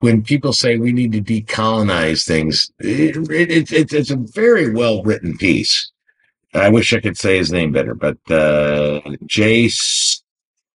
when 0.00 0.22
people 0.22 0.52
say 0.52 0.76
we 0.76 0.92
need 0.92 1.12
to 1.12 1.22
decolonize 1.22 2.26
things. 2.26 2.70
It, 2.80 3.16
it, 3.16 3.50
it, 3.50 3.72
it's 3.72 3.92
it's 3.92 4.10
a 4.10 4.16
very 4.16 4.72
well 4.72 5.02
written 5.04 5.36
piece. 5.38 5.92
I 6.54 6.68
wish 6.68 6.92
I 6.92 7.00
could 7.00 7.18
say 7.18 7.36
his 7.36 7.52
name 7.52 7.72
better, 7.72 7.94
but 7.94 8.18
uh, 8.30 9.00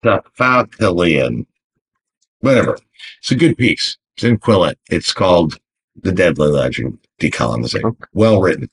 Jay 0.03 0.19
Stafakalian, 0.39 1.47
whatever. 2.41 2.79
It's 3.21 3.31
a 3.31 3.35
good 3.35 3.57
piece. 3.57 3.97
It's 4.17 4.25
in 4.25 4.39
Quillette. 4.39 4.77
It's 4.91 5.13
called 5.13 5.59
The 6.03 6.13
Deadly 6.13 6.49
Legend 6.49 6.99
Decolonization. 7.21 7.85
Okay. 7.85 8.05
Well 8.13 8.41
written. 8.41 8.69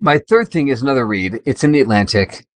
My 0.00 0.18
third 0.18 0.50
thing 0.50 0.68
is 0.68 0.82
another 0.82 1.06
read. 1.06 1.40
It's 1.44 1.62
in 1.62 1.72
the 1.72 1.80
Atlantic. 1.80 2.46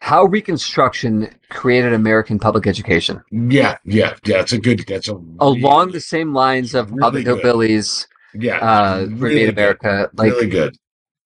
How 0.00 0.24
Reconstruction 0.24 1.28
created 1.50 1.92
American 1.92 2.38
public 2.38 2.66
education. 2.66 3.22
Yeah, 3.30 3.76
yeah, 3.84 4.14
yeah. 4.24 4.40
It's 4.40 4.52
a 4.52 4.58
good. 4.58 4.82
That's 4.88 5.08
a 5.08 5.12
Along 5.40 5.86
really- 5.86 5.92
the 5.92 6.00
same 6.00 6.32
lines 6.32 6.74
of 6.74 6.88
the 6.88 6.94
Really 6.96 7.22
good. 7.24 7.42
hillbillies 7.42 8.06
yeah, 8.32 8.58
uh, 8.58 9.06
really 9.10 9.34
remade. 9.40 9.48
America. 9.50 10.08
Like 10.14 10.32
really 10.32 10.48
good. 10.48 10.76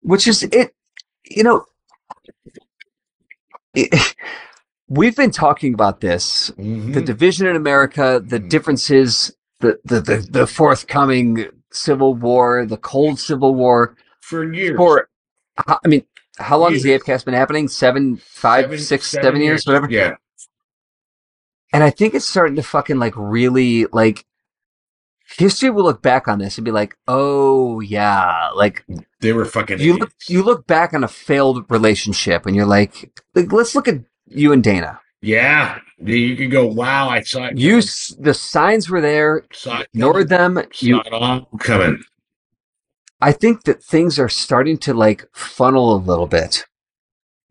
which 0.01 0.27
is 0.27 0.41
it 0.43 0.73
you 1.29 1.43
know 1.43 1.65
it, 3.75 4.15
we've 4.87 5.15
been 5.15 5.31
talking 5.31 5.73
about 5.73 6.01
this 6.01 6.47
the 6.57 6.63
Mhm. 6.63 7.05
division 7.05 7.47
in 7.47 7.55
america 7.55 8.21
the 8.23 8.39
Mhm. 8.39 8.49
differences 8.49 9.35
the, 9.59 9.79
the 9.85 10.01
the 10.01 10.27
the 10.29 10.47
forthcoming 10.47 11.47
civil 11.71 12.13
war 12.15 12.65
the 12.65 12.77
cold 12.77 13.19
civil 13.19 13.55
war 13.55 13.95
for 14.21 14.53
years. 14.53 14.75
for 14.77 15.09
i 15.67 15.87
mean 15.87 16.05
how 16.37 16.57
long 16.57 16.73
has 16.73 16.83
the 16.83 16.97
apecast 16.97 17.25
been 17.25 17.33
happening 17.33 17.67
seven 17.67 18.17
five 18.17 18.65
Seven- 18.65 18.79
six 18.79 19.07
seven 19.09 19.41
years 19.41 19.65
whatever 19.65 19.87
Yeah, 19.89 20.15
and 21.71 21.83
i 21.83 21.89
think 21.89 22.13
it's 22.13 22.25
starting 22.25 22.55
to 22.55 22.63
fucking 22.63 22.99
like 22.99 23.13
really 23.15 23.85
like 23.93 24.25
history 25.37 25.69
will 25.69 25.83
look 25.83 26.01
back 26.01 26.27
on 26.27 26.39
this 26.39 26.57
and 26.57 26.65
be 26.65 26.71
like 26.71 26.95
oh 27.07 27.79
yeah 27.79 28.49
like 28.55 28.85
they 29.23 29.31
were 29.31 29.45
fucking. 29.45 29.79
you 29.79 29.97
look 29.97 30.11
you 30.27 30.43
look 30.43 30.67
back 30.67 30.93
on 30.93 31.03
a 31.03 31.07
failed 31.07 31.65
relationship 31.69 32.45
and 32.45 32.55
you're 32.55 32.65
like, 32.65 33.09
like 33.33 33.51
let's 33.51 33.73
look 33.73 33.87
at 33.87 34.01
you 34.27 34.51
and 34.51 34.63
Dana. 34.63 34.99
yeah, 35.21 35.79
you 36.03 36.35
could 36.35 36.51
go. 36.51 36.65
Wow, 36.67 37.09
I 37.09 37.21
saw 37.21 37.45
it. 37.45 37.57
You 37.57 37.81
the 38.19 38.33
signs 38.33 38.89
were 38.89 38.99
there, 38.99 39.45
saw 39.53 39.81
ignored 39.81 40.27
them. 40.27 40.55
coming. 40.55 40.69
You, 40.79 40.99
it 40.99 41.13
all 41.13 41.47
coming. 41.59 42.03
I 43.21 43.31
think 43.31 43.63
that 43.63 43.81
things 43.81 44.19
are 44.19 44.29
starting 44.29 44.77
to 44.79 44.93
like 44.93 45.25
funnel 45.33 45.95
a 45.95 45.97
little 45.97 46.27
bit. 46.27 46.65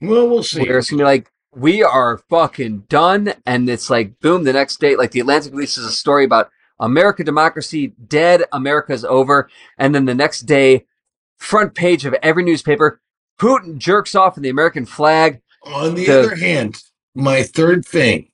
Well, 0.00 0.28
we'll 0.28 0.42
see. 0.42 0.60
Where 0.60 0.78
it's 0.78 0.90
gonna 0.90 1.00
be 1.00 1.04
like, 1.04 1.30
we 1.54 1.82
are 1.82 2.18
fucking 2.28 2.84
done, 2.90 3.32
and 3.46 3.68
it's 3.70 3.88
like 3.88 4.20
boom, 4.20 4.44
the 4.44 4.52
next 4.52 4.78
day, 4.78 4.94
like 4.94 5.12
the 5.12 5.20
Atlantic 5.20 5.52
releases 5.52 5.86
a 5.86 5.92
story 5.92 6.26
about 6.26 6.50
America 6.80 7.22
democracy 7.24 7.88
dead, 8.08 8.44
America's 8.52 9.04
over, 9.04 9.48
and 9.78 9.94
then 9.94 10.04
the 10.04 10.14
next 10.14 10.40
day, 10.42 10.86
front 11.36 11.74
page 11.74 12.04
of 12.04 12.14
every 12.22 12.42
newspaper, 12.44 13.00
Putin 13.38 13.78
jerks 13.78 14.14
off 14.14 14.36
in 14.36 14.42
the 14.42 14.48
American 14.48 14.84
flag. 14.86 15.40
On 15.64 15.94
the, 15.94 16.04
the- 16.06 16.18
other 16.20 16.34
hand, 16.36 16.82
my 17.14 17.42
third 17.42 17.84
thing, 17.84 18.28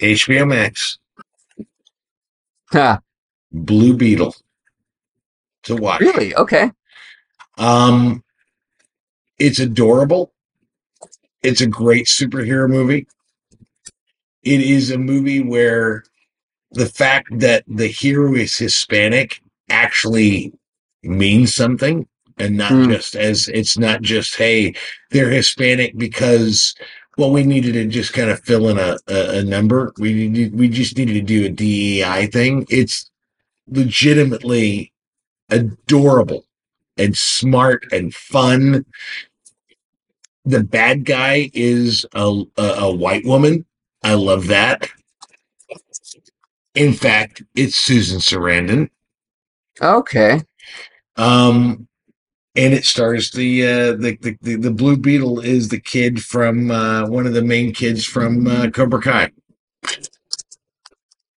HBO 0.00 0.46
Max, 0.48 0.98
Ha, 2.72 3.00
Blue 3.52 3.96
Beetle, 3.96 4.34
to 5.64 5.76
watch. 5.76 6.00
really? 6.00 6.34
Okay. 6.34 6.70
Um, 7.58 8.22
it's 9.38 9.58
adorable. 9.58 10.32
It's 11.42 11.60
a 11.60 11.66
great 11.66 12.06
superhero 12.06 12.68
movie. 12.68 13.06
It 14.42 14.60
is 14.60 14.90
a 14.90 14.98
movie 14.98 15.40
where 15.42 16.04
the 16.76 16.86
fact 16.86 17.28
that 17.40 17.64
the 17.66 17.86
hero 17.88 18.34
is 18.34 18.56
Hispanic 18.56 19.40
actually 19.70 20.52
means 21.02 21.54
something 21.54 22.06
and 22.38 22.56
not 22.56 22.70
Hmm. 22.70 22.90
just 22.90 23.16
as 23.16 23.48
it's 23.48 23.78
not 23.78 24.02
just, 24.02 24.36
hey, 24.36 24.74
they're 25.10 25.30
Hispanic 25.30 25.96
because 25.96 26.74
well, 27.18 27.30
we 27.30 27.44
needed 27.44 27.72
to 27.72 27.86
just 27.86 28.12
kind 28.12 28.28
of 28.28 28.40
fill 28.40 28.68
in 28.68 28.78
a, 28.78 28.98
a, 29.08 29.38
a 29.38 29.42
number. 29.42 29.94
We 29.98 30.28
needed, 30.28 30.54
we 30.54 30.68
just 30.68 30.98
needed 30.98 31.14
to 31.14 31.22
do 31.22 31.46
a 31.46 31.48
DEI 31.48 32.26
thing. 32.26 32.66
It's 32.68 33.10
legitimately 33.68 34.92
adorable 35.48 36.44
and 36.98 37.16
smart 37.16 37.86
and 37.90 38.14
fun. 38.14 38.84
The 40.44 40.62
bad 40.62 41.06
guy 41.06 41.50
is 41.54 42.04
a, 42.14 42.42
a, 42.58 42.62
a 42.62 42.94
white 42.94 43.24
woman. 43.24 43.64
I 44.04 44.14
love 44.14 44.48
that. 44.48 44.88
In 46.76 46.92
fact, 46.92 47.42
it's 47.54 47.74
Susan 47.74 48.20
Sarandon. 48.20 48.90
Okay. 49.80 50.42
Um, 51.16 51.88
and 52.54 52.74
it 52.74 52.84
stars 52.84 53.30
the, 53.32 53.66
uh, 53.66 53.92
the, 53.92 54.18
the, 54.20 54.38
the, 54.42 54.56
the 54.56 54.70
Blue 54.70 54.96
Beetle 54.96 55.40
is 55.40 55.68
the 55.70 55.80
kid 55.80 56.22
from, 56.22 56.70
uh, 56.70 57.08
one 57.08 57.26
of 57.26 57.32
the 57.32 57.42
main 57.42 57.72
kids 57.72 58.04
from, 58.04 58.46
uh, 58.46 58.70
Cobra 58.70 59.00
Kai. 59.00 59.32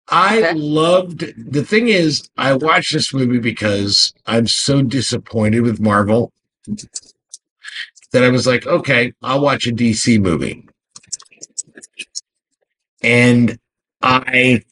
I 0.08 0.38
Okay. 0.38 0.54
loved 0.54 1.34
the 1.52 1.64
thing 1.64 1.88
is 1.88 2.28
I 2.36 2.54
watched 2.54 2.92
this 2.92 3.12
movie 3.12 3.40
because 3.40 4.14
I'm 4.26 4.46
so 4.46 4.80
disappointed 4.82 5.60
with 5.62 5.80
Marvel 5.80 6.32
that 8.12 8.22
I 8.22 8.28
was 8.28 8.46
like, 8.46 8.66
okay, 8.66 9.12
I'll 9.22 9.40
watch 9.40 9.66
a 9.66 9.72
DC 9.72 10.20
movie. 10.20 10.68
And 13.02 13.58
I 14.00 14.62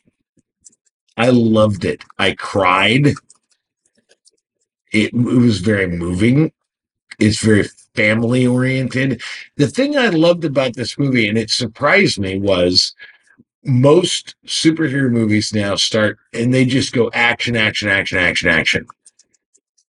I 1.17 1.31
loved 1.31 1.85
it. 1.85 2.05
I 2.19 2.33
cried. 2.33 3.07
It, 4.93 5.13
it 5.13 5.15
was 5.15 5.59
very 5.59 5.87
moving. 5.87 6.53
It's 7.19 7.41
very 7.41 7.65
family 7.95 8.47
oriented. 8.47 9.23
The 9.57 9.69
thing 9.69 9.97
I 9.97 10.09
loved 10.09 10.45
about 10.45 10.75
this 10.75 10.99
movie, 10.99 11.29
and 11.29 11.39
it 11.39 11.51
surprised 11.51 12.19
me, 12.19 12.39
was 12.39 12.95
most 13.65 14.35
superhero 14.47 15.11
movies 15.11 15.55
now 15.55 15.75
start 15.75 16.19
and 16.33 16.53
they 16.53 16.65
just 16.65 16.93
go 16.93 17.11
action, 17.15 17.57
action, 17.57 17.89
action, 17.89 18.19
action, 18.19 18.49
action. 18.49 18.87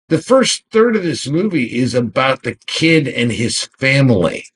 The 0.09 0.21
first 0.21 0.65
third 0.71 0.97
of 0.97 1.03
this 1.03 1.27
movie 1.27 1.77
is 1.79 1.95
about 1.95 2.43
the 2.43 2.57
kid 2.67 3.09
and 3.09 3.33
his 3.33 3.65
family. 3.79 4.47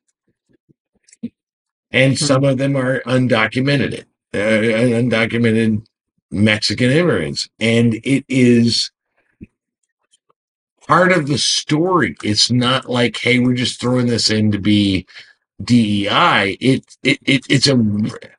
And 1.91 2.19
some 2.19 2.45
of 2.45 2.59
them 2.59 2.77
are 2.77 3.01
undocumented, 3.01 4.05
uh, 4.35 4.37
undocumented 4.37 5.87
Mexican 6.31 6.91
immigrants. 6.91 7.49
And 7.61 7.95
it 8.05 8.25
is 8.29 8.91
part 10.87 11.13
of 11.13 11.27
the 11.29 11.39
story. 11.39 12.17
It's 12.23 12.51
not 12.51 12.89
like, 12.89 13.19
hey, 13.19 13.39
we're 13.39 13.55
just 13.55 13.81
throwing 13.81 14.07
this 14.07 14.31
in 14.31 14.53
to 14.53 14.59
be 14.59 15.07
DEI. 15.63 16.57
It, 16.61 16.97
it, 17.03 17.19
it 17.25 17.47
it's 17.49 17.67
a, 17.67 17.79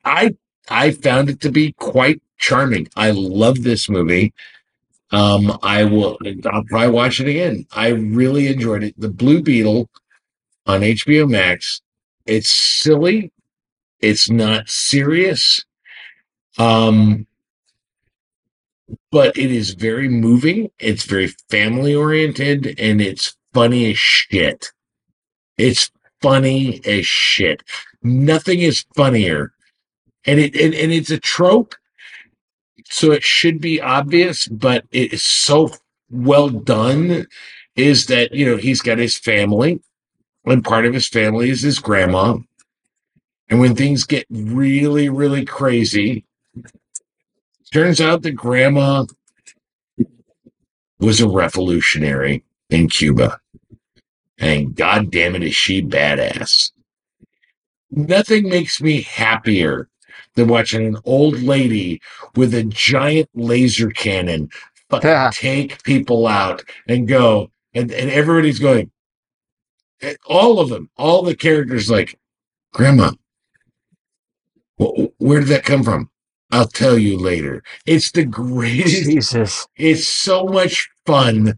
I 0.06 0.36
I 0.70 0.92
found 0.92 1.30
it 1.30 1.42
to 1.42 1.52
be 1.52 1.74
quite 1.74 2.22
charming. 2.38 2.88
I 2.96 3.12
love 3.12 3.64
this 3.64 3.90
movie. 3.90 4.34
Um, 5.12 5.58
I 5.64 5.86
will, 5.86 6.18
I'll 6.52 6.64
probably 6.66 6.90
watch 6.90 7.20
it 7.20 7.28
again. 7.28 7.66
I 7.72 7.90
really 7.90 8.48
enjoyed 8.48 8.84
it. 8.84 9.00
The 9.00 9.10
Blue 9.10 9.42
Beetle 9.42 9.90
on 10.68 10.82
HBO 10.82 11.28
Max. 11.28 11.82
It's 12.26 12.52
silly. 12.52 13.32
It's 14.02 14.30
not 14.30 14.70
serious. 14.70 15.66
Um, 16.60 17.26
but 19.12 19.38
it 19.38 19.52
is 19.52 19.72
very 19.74 20.10
moving. 20.10 20.70
It's 20.80 21.04
very 21.04 21.28
family 21.50 21.96
oriented 21.96 22.80
and 22.80 23.02
it's 23.02 23.36
funny 23.54 23.92
as 23.92 23.98
shit. 23.98 24.72
It's 25.58 25.92
funny 26.22 26.82
as 26.86 27.06
shit. 27.06 27.64
Nothing 28.02 28.60
is 28.60 28.86
funnier 28.96 29.54
and 30.26 30.40
it 30.40 30.56
and, 30.56 30.74
and 30.74 30.92
it's 30.92 31.12
a 31.12 31.20
trope 31.20 31.76
so 32.90 33.12
it 33.12 33.24
should 33.24 33.60
be 33.62 33.82
obvious 33.82 34.48
but 34.48 34.86
it 34.92 35.14
is 35.14 35.24
so 35.24 35.70
well 36.10 36.50
done 36.50 37.26
is 37.76 38.08
that 38.08 38.34
you 38.34 38.46
know 38.46 38.58
he's 38.58 38.82
got 38.82 38.98
his 38.98 39.18
family 39.18 39.80
and 40.46 40.64
part 40.64 40.86
of 40.86 40.94
his 40.94 41.08
family 41.08 41.50
is 41.50 41.62
his 41.62 41.80
grandma 41.80 42.38
and 43.50 43.60
when 43.60 43.76
things 43.76 44.04
get 44.04 44.26
really 44.30 45.10
really 45.10 45.46
crazy 45.46 46.26
turns 47.72 48.02
out 48.02 48.22
that 48.24 48.32
grandma 48.32 49.06
was 51.00 51.22
a 51.22 51.30
revolutionary 51.30 52.44
in 52.70 52.90
cuba. 52.90 53.40
And 54.38 54.76
god 54.76 55.12
damn 55.12 55.36
it 55.36 55.44
is 55.44 55.56
she 55.56 55.82
badass. 55.82 56.72
Nothing 57.92 58.50
makes 58.50 58.82
me 58.82 59.02
happier 59.02 59.90
than 60.36 60.48
watching 60.48 60.86
an 60.86 60.98
old 61.06 61.42
lady 61.42 62.02
with 62.36 62.54
a 62.54 62.64
giant 62.64 63.30
laser 63.34 63.90
cannon 63.90 64.50
fucking 64.90 65.10
Yeah. 65.10 65.32
take 65.34 65.84
people 65.84 66.28
out 66.28 66.64
and 66.88 67.08
go 67.08 67.52
and, 67.74 67.92
and 67.92 68.10
everybody's 68.10 68.60
going 68.60 68.92
all 70.26 70.60
of 70.60 70.70
them 70.70 70.90
all 70.98 71.22
the 71.24 71.36
characters 71.36 71.90
like 71.90 72.18
grandma 72.74 73.12
wh- 74.80 75.06
where 75.18 75.40
did 75.40 75.50
that 75.50 75.64
come 75.66 75.84
from 75.84 76.10
i'll 76.52 76.68
tell 76.68 76.98
you 76.98 77.18
later 77.18 77.64
it's 77.86 78.12
the 78.12 78.26
greatest 78.26 79.04
Jesus. 79.06 79.68
it's 79.78 80.08
so 80.08 80.46
much 80.46 80.90
fun. 81.06 81.58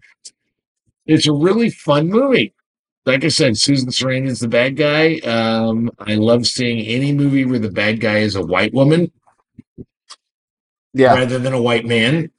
It's 1.05 1.27
a 1.27 1.33
really 1.33 1.69
fun 1.69 2.07
movie. 2.09 2.53
Like 3.05 3.23
I 3.25 3.29
said, 3.29 3.57
Susan 3.57 3.89
Sarandon's 3.89 4.39
the 4.39 4.47
bad 4.47 4.77
guy. 4.77 5.15
Um, 5.19 5.89
I 5.99 6.15
love 6.15 6.45
seeing 6.45 6.85
any 6.85 7.11
movie 7.11 7.43
where 7.45 7.59
the 7.59 7.71
bad 7.71 7.99
guy 7.99 8.19
is 8.19 8.35
a 8.35 8.45
white 8.45 8.73
woman 8.73 9.11
Yeah. 10.93 11.15
rather 11.15 11.39
than 11.39 11.53
a 11.53 11.61
white 11.61 11.85
man. 11.85 12.31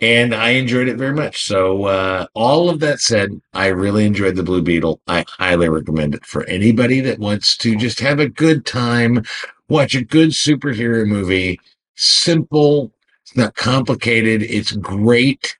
And 0.00 0.34
I 0.34 0.50
enjoyed 0.50 0.88
it 0.88 0.96
very 0.96 1.14
much. 1.14 1.44
So, 1.44 1.84
uh, 1.84 2.26
all 2.34 2.68
of 2.68 2.80
that 2.80 3.00
said, 3.00 3.40
I 3.52 3.68
really 3.68 4.04
enjoyed 4.06 4.34
the 4.36 4.42
Blue 4.42 4.60
Beetle. 4.62 5.00
I 5.06 5.24
highly 5.28 5.68
recommend 5.68 6.14
it 6.14 6.26
for 6.26 6.44
anybody 6.44 7.00
that 7.00 7.18
wants 7.20 7.56
to 7.58 7.76
just 7.76 8.00
have 8.00 8.18
a 8.18 8.28
good 8.28 8.66
time, 8.66 9.22
watch 9.68 9.94
a 9.94 10.04
good 10.04 10.30
superhero 10.30 11.06
movie. 11.06 11.60
Simple, 11.96 12.92
it's 13.22 13.36
not 13.36 13.54
complicated. 13.54 14.42
It's 14.42 14.72
great. 14.72 15.56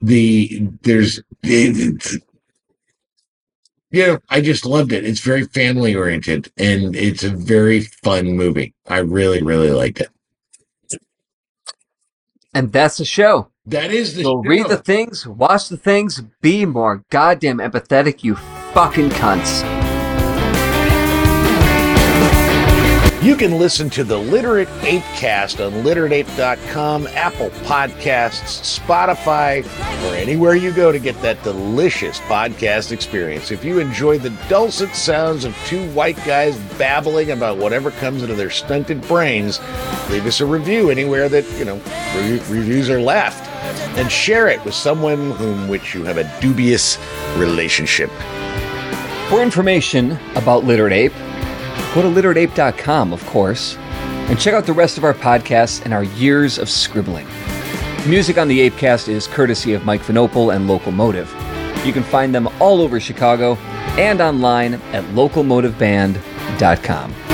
The 0.00 0.68
there's 0.82 1.22
it, 1.42 2.22
you 3.90 4.06
know, 4.06 4.18
I 4.28 4.40
just 4.40 4.66
loved 4.66 4.92
it. 4.92 5.04
It's 5.04 5.20
very 5.20 5.44
family 5.44 5.94
oriented 5.94 6.52
and 6.58 6.94
it's 6.94 7.24
a 7.24 7.30
very 7.30 7.80
fun 7.80 8.32
movie. 8.32 8.74
I 8.86 8.98
really, 8.98 9.42
really 9.42 9.70
liked 9.70 10.00
it. 10.00 10.10
And 12.52 12.72
that's 12.72 12.98
the 12.98 13.04
show. 13.04 13.48
That 13.66 13.90
is 13.90 14.14
the 14.14 14.22
So 14.22 14.42
show. 14.42 14.48
read 14.48 14.68
the 14.68 14.76
things, 14.78 15.26
watch 15.26 15.68
the 15.68 15.76
things, 15.76 16.22
be 16.40 16.66
more 16.66 17.04
goddamn 17.10 17.58
empathetic, 17.58 18.22
you 18.22 18.36
fucking 18.72 19.10
cunts. 19.10 19.75
You 23.26 23.34
can 23.34 23.58
listen 23.58 23.90
to 23.90 24.04
the 24.04 24.16
Literate 24.16 24.68
Apecast 24.82 25.58
on 25.58 25.82
literateape.com, 25.82 27.08
Apple 27.08 27.50
Podcasts, 27.64 28.78
Spotify, 28.78 29.64
or 30.04 30.14
anywhere 30.14 30.54
you 30.54 30.70
go 30.70 30.92
to 30.92 31.00
get 31.00 31.20
that 31.22 31.42
delicious 31.42 32.20
podcast 32.20 32.92
experience. 32.92 33.50
If 33.50 33.64
you 33.64 33.80
enjoy 33.80 34.18
the 34.18 34.30
dulcet 34.48 34.94
sounds 34.94 35.44
of 35.44 35.56
two 35.66 35.90
white 35.90 36.14
guys 36.24 36.56
babbling 36.78 37.32
about 37.32 37.58
whatever 37.58 37.90
comes 37.90 38.22
into 38.22 38.36
their 38.36 38.48
stunted 38.48 39.00
brains, 39.08 39.58
leave 40.08 40.24
us 40.24 40.40
a 40.40 40.46
review 40.46 40.90
anywhere 40.90 41.28
that, 41.28 41.44
you 41.58 41.64
know, 41.64 41.82
re- 42.14 42.38
reviews 42.48 42.88
are 42.88 43.00
left. 43.00 43.44
And 43.98 44.08
share 44.08 44.46
it 44.46 44.64
with 44.64 44.74
someone 44.74 45.32
whom 45.32 45.66
which 45.66 45.96
you 45.96 46.04
have 46.04 46.18
a 46.18 46.40
dubious 46.40 46.96
relationship. 47.36 48.08
For 49.28 49.42
information 49.42 50.12
about 50.36 50.62
Literate 50.62 50.92
Ape, 50.92 51.12
go 51.94 52.02
to 52.02 52.08
literateape.com, 52.08 53.12
of 53.12 53.24
course, 53.26 53.76
and 53.76 54.38
check 54.38 54.54
out 54.54 54.66
the 54.66 54.72
rest 54.72 54.98
of 54.98 55.04
our 55.04 55.14
podcasts 55.14 55.84
and 55.84 55.94
our 55.94 56.04
years 56.04 56.58
of 56.58 56.68
scribbling. 56.68 57.26
Music 58.06 58.38
on 58.38 58.48
the 58.48 58.70
Apecast 58.70 59.08
is 59.08 59.26
courtesy 59.26 59.72
of 59.72 59.84
Mike 59.84 60.02
Vinopal 60.02 60.54
and 60.54 60.68
Locomotive. 60.68 61.28
You 61.84 61.92
can 61.92 62.04
find 62.04 62.34
them 62.34 62.48
all 62.60 62.80
over 62.80 63.00
Chicago 63.00 63.56
and 63.96 64.20
online 64.20 64.74
at 64.92 65.04
locomotiveband.com. 65.06 67.25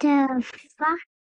the 0.00 0.44
fuck? 0.78 0.88
Uh, 0.88 1.17